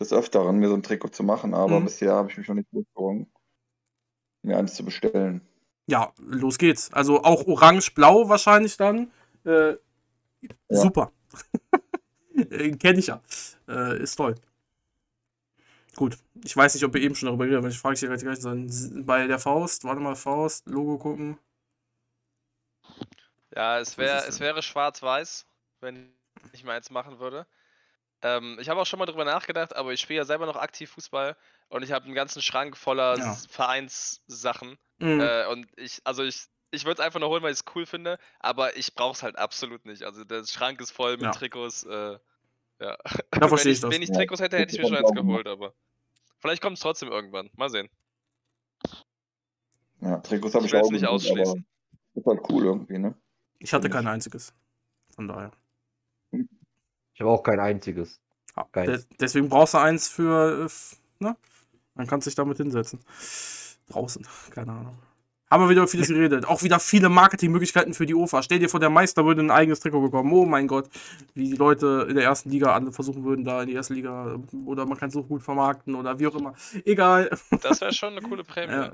des 0.00 0.12
Öfteren, 0.12 0.58
mir 0.58 0.68
so 0.68 0.74
ein 0.74 0.82
Trikot 0.82 1.08
zu 1.08 1.22
machen, 1.22 1.54
aber 1.54 1.78
mhm. 1.78 1.84
bisher 1.84 2.14
habe 2.14 2.30
ich 2.30 2.38
mich 2.38 2.48
noch 2.48 2.54
nicht 2.54 2.72
durchgerungen, 2.72 3.30
mir 4.42 4.58
eins 4.58 4.74
zu 4.74 4.84
bestellen. 4.84 5.42
Ja, 5.86 6.12
los 6.18 6.58
geht's. 6.58 6.92
Also 6.92 7.22
auch 7.22 7.46
orange-blau 7.46 8.28
wahrscheinlich 8.28 8.76
dann. 8.76 9.10
Äh, 9.44 9.70
ja. 9.70 9.78
Super. 10.68 11.12
Äh, 12.50 12.70
Kenne 12.70 13.00
ich 13.00 13.08
ja. 13.08 13.20
Äh, 13.68 14.02
ist 14.02 14.14
toll. 14.14 14.34
Gut, 15.94 16.16
ich 16.42 16.56
weiß 16.56 16.72
nicht, 16.72 16.84
ob 16.84 16.94
ihr 16.94 17.02
eben 17.02 17.14
schon 17.14 17.26
darüber 17.26 17.44
geredet 17.44 17.58
habt, 17.58 17.64
wenn 17.64 17.70
ich 17.72 17.78
frage 17.78 17.94
ich 17.94 18.00
hier 18.00 18.16
gleich 18.16 18.40
sein. 18.40 19.04
Bei 19.04 19.26
der 19.26 19.38
Faust, 19.38 19.84
warte 19.84 20.00
mal, 20.00 20.16
Faust, 20.16 20.66
Logo 20.66 20.96
gucken. 20.96 21.38
Ja, 23.54 23.78
es, 23.78 23.98
wär, 23.98 24.26
es 24.26 24.40
wäre 24.40 24.62
schwarz-weiß, 24.62 25.44
wenn 25.80 26.14
ich 26.52 26.64
mal 26.64 26.76
eins 26.76 26.90
machen 26.90 27.18
würde. 27.18 27.46
Ähm, 28.22 28.58
ich 28.60 28.68
habe 28.68 28.80
auch 28.80 28.86
schon 28.86 28.98
mal 28.98 29.06
drüber 29.06 29.24
nachgedacht, 29.24 29.74
aber 29.74 29.92
ich 29.92 30.00
spiele 30.00 30.18
ja 30.18 30.24
selber 30.24 30.46
noch 30.46 30.56
aktiv 30.56 30.90
Fußball 30.90 31.36
und 31.68 31.82
ich 31.82 31.92
habe 31.92 32.04
einen 32.04 32.14
ganzen 32.14 32.42
Schrank 32.42 32.76
voller 32.76 33.16
ja. 33.18 33.36
Vereinssachen. 33.48 34.76
Mhm. 34.98 35.20
Äh, 35.20 35.46
und 35.46 35.66
ich, 35.76 36.00
also 36.04 36.22
ich, 36.22 36.46
ich 36.70 36.84
würde 36.84 37.00
es 37.00 37.06
einfach 37.06 37.20
nur 37.20 37.30
holen, 37.30 37.42
weil 37.42 37.52
ich 37.52 37.60
es 37.60 37.64
cool 37.74 37.86
finde, 37.86 38.18
aber 38.38 38.76
ich 38.76 38.94
brauche 38.94 39.12
es 39.12 39.22
halt 39.22 39.36
absolut 39.38 39.86
nicht. 39.86 40.02
Also 40.02 40.24
der 40.24 40.44
Schrank 40.44 40.80
ist 40.80 40.90
voll 40.90 41.12
mit 41.12 41.22
ja. 41.22 41.30
Trikots. 41.30 41.84
Äh, 41.84 42.18
ja. 42.80 42.98
Da 43.30 43.48
verstehe 43.48 43.72
ich 43.72 43.80
das. 43.80 43.90
Wenn 43.90 44.02
ich 44.02 44.10
Trikots 44.10 44.40
hätte, 44.40 44.58
hätte 44.58 44.74
ich 44.74 44.80
mir 44.80 44.88
schon 44.88 44.96
eins 44.96 45.12
geholt, 45.12 45.46
aber 45.46 45.72
vielleicht 46.38 46.62
kommt 46.62 46.76
es 46.76 46.82
trotzdem 46.82 47.10
irgendwann. 47.10 47.50
Mal 47.56 47.70
sehen. 47.70 47.88
Ja, 50.00 50.18
Trikots 50.18 50.54
habe 50.54 50.66
ich, 50.66 50.72
ich 50.72 50.80
auch 50.80 50.90
nicht 50.90 51.06
ausschließen. 51.06 51.66
Ist 52.14 52.26
halt 52.26 52.40
cool 52.48 52.64
irgendwie, 52.64 52.98
ne? 52.98 53.14
Ich 53.58 53.72
hatte 53.72 53.90
kein 53.90 54.06
einziges. 54.06 54.52
Von 55.14 55.28
daher. 55.28 55.52
Ich 57.20 57.22
habe 57.22 57.32
auch 57.32 57.42
kein 57.42 57.60
einziges. 57.60 58.18
Ja, 58.56 58.66
de 58.74 58.98
deswegen 59.20 59.50
brauchst 59.50 59.74
du 59.74 59.78
eins 59.78 60.08
für, 60.08 60.66
äh, 60.66 61.22
ne? 61.22 61.36
Man 61.94 62.06
kann 62.06 62.22
sich 62.22 62.34
damit 62.34 62.56
hinsetzen. 62.56 62.98
Draußen, 63.90 64.26
keine 64.54 64.72
Ahnung. 64.72 64.98
Haben 65.50 65.64
wir 65.64 65.68
wieder 65.68 65.86
vieles 65.86 66.08
geredet. 66.08 66.46
Auch 66.46 66.62
wieder 66.62 66.80
viele 66.80 67.10
Marketingmöglichkeiten 67.10 67.92
für 67.92 68.06
die 68.06 68.14
OFA. 68.14 68.42
Stell 68.42 68.58
dir 68.58 68.70
vor, 68.70 68.80
der 68.80 68.88
Meister 68.88 69.26
würde 69.26 69.42
ein 69.42 69.50
eigenes 69.50 69.80
Trikot 69.80 70.00
bekommen. 70.00 70.32
Oh 70.32 70.46
mein 70.46 70.66
Gott, 70.66 70.88
wie 71.34 71.50
die 71.50 71.56
Leute 71.56 72.06
in 72.08 72.14
der 72.14 72.24
ersten 72.24 72.48
Liga 72.48 72.72
alle 72.72 72.90
versuchen 72.90 73.22
würden, 73.22 73.44
da 73.44 73.60
in 73.60 73.68
die 73.68 73.74
erste 73.74 73.92
Liga 73.92 74.38
oder 74.64 74.86
man 74.86 74.96
kann 74.96 75.08
es 75.08 75.14
so 75.14 75.22
gut 75.22 75.42
vermarkten 75.42 75.94
oder 75.94 76.18
wie 76.18 76.26
auch 76.26 76.34
immer. 76.36 76.54
Egal. 76.86 77.28
Das 77.60 77.82
wäre 77.82 77.92
schon 77.92 78.12
eine 78.16 78.22
coole 78.22 78.44
Prämie. 78.44 78.72
Ja. 78.72 78.92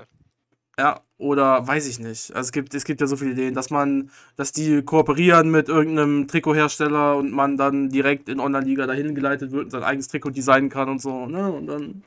Ja, 0.79 1.01
oder 1.17 1.67
weiß 1.67 1.87
ich 1.87 1.97
nicht. 1.99 2.35
Also 2.35 2.47
es 2.47 2.51
gibt, 2.51 2.75
es 2.75 2.85
gibt 2.85 3.01
ja 3.01 3.07
so 3.07 3.17
viele 3.17 3.31
Ideen, 3.31 3.55
dass 3.55 3.71
man, 3.71 4.11
dass 4.35 4.51
die 4.51 4.83
kooperieren 4.83 5.49
mit 5.49 5.69
irgendeinem 5.69 6.27
Trikothersteller 6.27 7.17
und 7.17 7.31
man 7.31 7.57
dann 7.57 7.89
direkt 7.89 8.29
in 8.29 8.39
Online-Liga 8.39 8.85
dahin 8.85 9.15
geleitet 9.15 9.51
wird 9.51 9.65
und 9.65 9.71
sein 9.71 9.83
eigenes 9.83 10.07
Trikot 10.07 10.31
designen 10.31 10.69
kann 10.69 10.87
und 10.89 11.01
so, 11.01 11.25
ne? 11.25 11.51
Und 11.51 11.65
dann. 11.65 12.03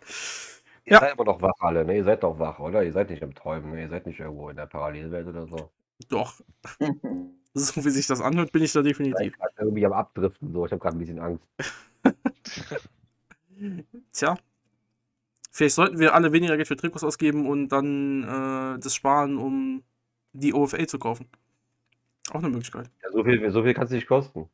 Ihr 0.85 0.93
ja. 0.93 1.01
seid 1.01 1.13
aber 1.13 1.25
doch 1.25 1.43
wach 1.43 1.59
alle, 1.59 1.85
ne? 1.85 1.97
Ihr 1.97 2.05
seid 2.05 2.23
doch 2.23 2.39
wach, 2.39 2.61
oder? 2.61 2.85
Ihr 2.85 2.93
seid 2.93 3.11
nicht 3.11 3.23
im 3.23 3.35
Träumen, 3.35 3.73
ne? 3.73 3.83
Ihr 3.83 3.89
seid 3.89 4.07
nicht 4.07 4.21
irgendwo 4.21 4.49
in 4.51 4.57
der 4.57 4.67
Parallelwelt 4.67 5.27
oder 5.27 5.49
so. 5.49 5.71
Doch. 6.09 6.35
so 7.55 7.85
wie 7.85 7.91
sich 7.91 8.07
das 8.07 8.21
anhört, 8.21 8.53
bin 8.53 8.63
ich 8.63 8.73
da 8.73 8.83
definitiv. 8.83 9.33
Ich 9.33 9.39
bin 9.39 9.49
irgendwie 9.59 9.85
am 9.87 9.93
Abdriften, 9.93 10.53
so. 10.53 10.65
Ich 10.65 10.71
habe 10.71 10.81
gerade 10.81 10.97
ein 10.97 11.01
bisschen 11.01 11.19
Angst. 11.19 11.45
Tja, 14.13 14.37
Vielleicht 15.51 15.75
sollten 15.75 15.99
wir 15.99 16.15
alle 16.15 16.33
weniger 16.33 16.57
Geld 16.57 16.69
für 16.69 16.77
Trikots 16.77 17.03
ausgeben 17.05 17.47
und 17.49 17.69
dann 17.69 18.23
äh, 18.23 18.79
das 18.79 18.95
sparen, 18.95 19.37
um 19.37 19.83
die 20.33 20.55
OFA 20.55 20.87
zu 20.87 20.99
kaufen. 20.99 21.27
Auch 22.31 22.37
eine 22.37 22.51
Möglichkeit. 22.51 22.91
Ja, 23.03 23.11
so 23.11 23.25
viel, 23.25 23.51
so 23.51 23.63
viel 23.65 23.75
kann 23.75 23.85
es 23.85 23.91
nicht 23.91 24.07
kosten. 24.07 24.49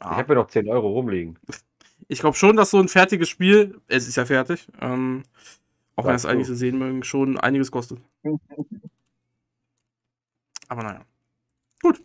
Ah. 0.00 0.12
Ich 0.12 0.18
habe 0.18 0.34
ja 0.34 0.40
noch 0.40 0.48
10 0.48 0.68
Euro 0.68 0.88
rumliegen. 0.90 1.38
Ich 2.08 2.18
glaube 2.18 2.36
schon, 2.36 2.56
dass 2.56 2.70
so 2.70 2.80
ein 2.80 2.88
fertiges 2.88 3.28
Spiel, 3.28 3.80
es 3.86 4.08
ist 4.08 4.16
ja 4.16 4.26
fertig, 4.26 4.66
ähm, 4.80 5.22
auch 5.94 6.04
wenn 6.04 6.16
es 6.16 6.26
eigentlich 6.26 6.48
so 6.48 6.54
sehen 6.54 6.78
mögen, 6.78 7.04
schon 7.04 7.38
einiges 7.38 7.70
kostet. 7.70 8.00
Aber 10.68 10.82
naja. 10.82 11.04
Gut. 11.80 12.02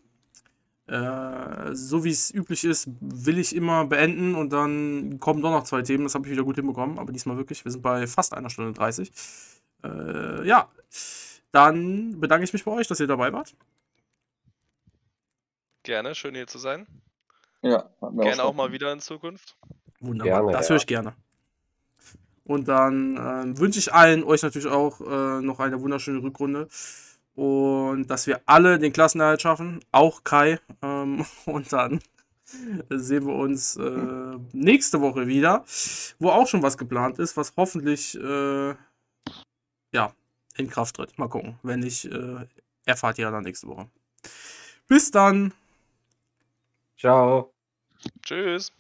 Äh, 0.88 1.76
so 1.76 2.06
wie 2.06 2.12
es 2.12 2.34
üblich 2.34 2.64
ist, 2.64 2.88
will 3.02 3.38
ich 3.38 3.54
immer 3.54 3.86
beenden 3.86 4.36
und 4.36 4.54
dann 4.54 5.20
kommen 5.20 5.42
doch 5.42 5.52
noch 5.52 5.66
zwei 5.66 5.82
Themen. 5.82 6.06
Das 6.06 6.16
habe 6.16 6.26
ich 6.26 6.32
wieder 6.32 6.44
gut 6.44 6.56
hinbekommen, 6.56 6.98
aber 6.98 7.12
diesmal 7.12 7.36
wirklich. 7.36 7.66
Wir 7.66 7.72
sind 7.72 7.82
bei 7.82 8.08
fast 8.08 8.34
einer 8.34 8.50
Stunde 8.50 8.72
30. 8.72 9.12
Äh, 9.84 10.48
ja, 10.48 10.70
dann 11.52 12.20
bedanke 12.20 12.46
ich 12.46 12.54
mich 12.54 12.64
bei 12.64 12.72
euch, 12.72 12.88
dass 12.88 13.02
ihr 13.02 13.08
dabei 13.08 13.34
wart. 13.34 13.54
Gerne, 15.84 16.16
schön 16.16 16.36
hier 16.36 16.48
zu 16.48 16.58
sein. 16.58 16.88
Ja, 17.62 17.90
gerne 18.02 18.44
auch, 18.44 18.50
auch 18.50 18.54
mal 18.54 18.72
wieder 18.72 18.92
in 18.94 19.02
Zukunft. 19.02 19.58
Wunderbar, 20.00 20.42
gerne, 20.42 20.52
das 20.54 20.68
ja. 20.68 20.74
höre 20.74 20.78
ich 20.78 20.88
gerne. 20.88 21.14
Und 22.46 22.70
dann 22.70 23.18
äh, 23.18 23.60
wünsche 23.60 23.80
ich 23.80 23.94
allen 23.94 24.24
euch 24.24 24.42
natürlich 24.42 24.68
auch 24.68 25.02
äh, 25.02 25.42
noch 25.42 25.60
eine 25.60 25.82
wunderschöne 25.82 26.24
Rückrunde 26.24 26.70
und 27.38 28.08
dass 28.08 28.26
wir 28.26 28.42
alle 28.48 28.80
den 28.80 28.92
Klassenerhalt 28.92 29.44
schaffen, 29.44 29.80
auch 29.92 30.24
Kai. 30.24 30.60
Ähm, 30.82 31.24
und 31.46 31.72
dann 31.72 32.00
sehen 32.90 33.28
wir 33.28 33.36
uns 33.36 33.76
äh, 33.76 34.38
nächste 34.54 35.02
Woche 35.02 35.28
wieder, 35.28 35.64
wo 36.18 36.30
auch 36.30 36.48
schon 36.48 36.64
was 36.64 36.80
geplant 36.80 37.20
ist, 37.20 37.38
was 37.38 37.54
hoffentlich 37.56 38.20
äh, 38.20 38.74
ja, 39.92 40.14
in 40.56 40.68
Kraft 40.68 40.96
tritt. 40.96 41.20
Mal 41.20 41.30
gucken. 41.30 41.60
Wenn 41.62 41.82
nicht, 41.82 42.06
äh, 42.06 42.48
erfahrt 42.86 43.20
ihr 43.20 43.30
dann 43.30 43.44
nächste 43.44 43.68
Woche. 43.68 43.88
Bis 44.88 45.12
dann. 45.12 45.54
Ciao. 46.98 47.54
Tschüss. 48.24 48.72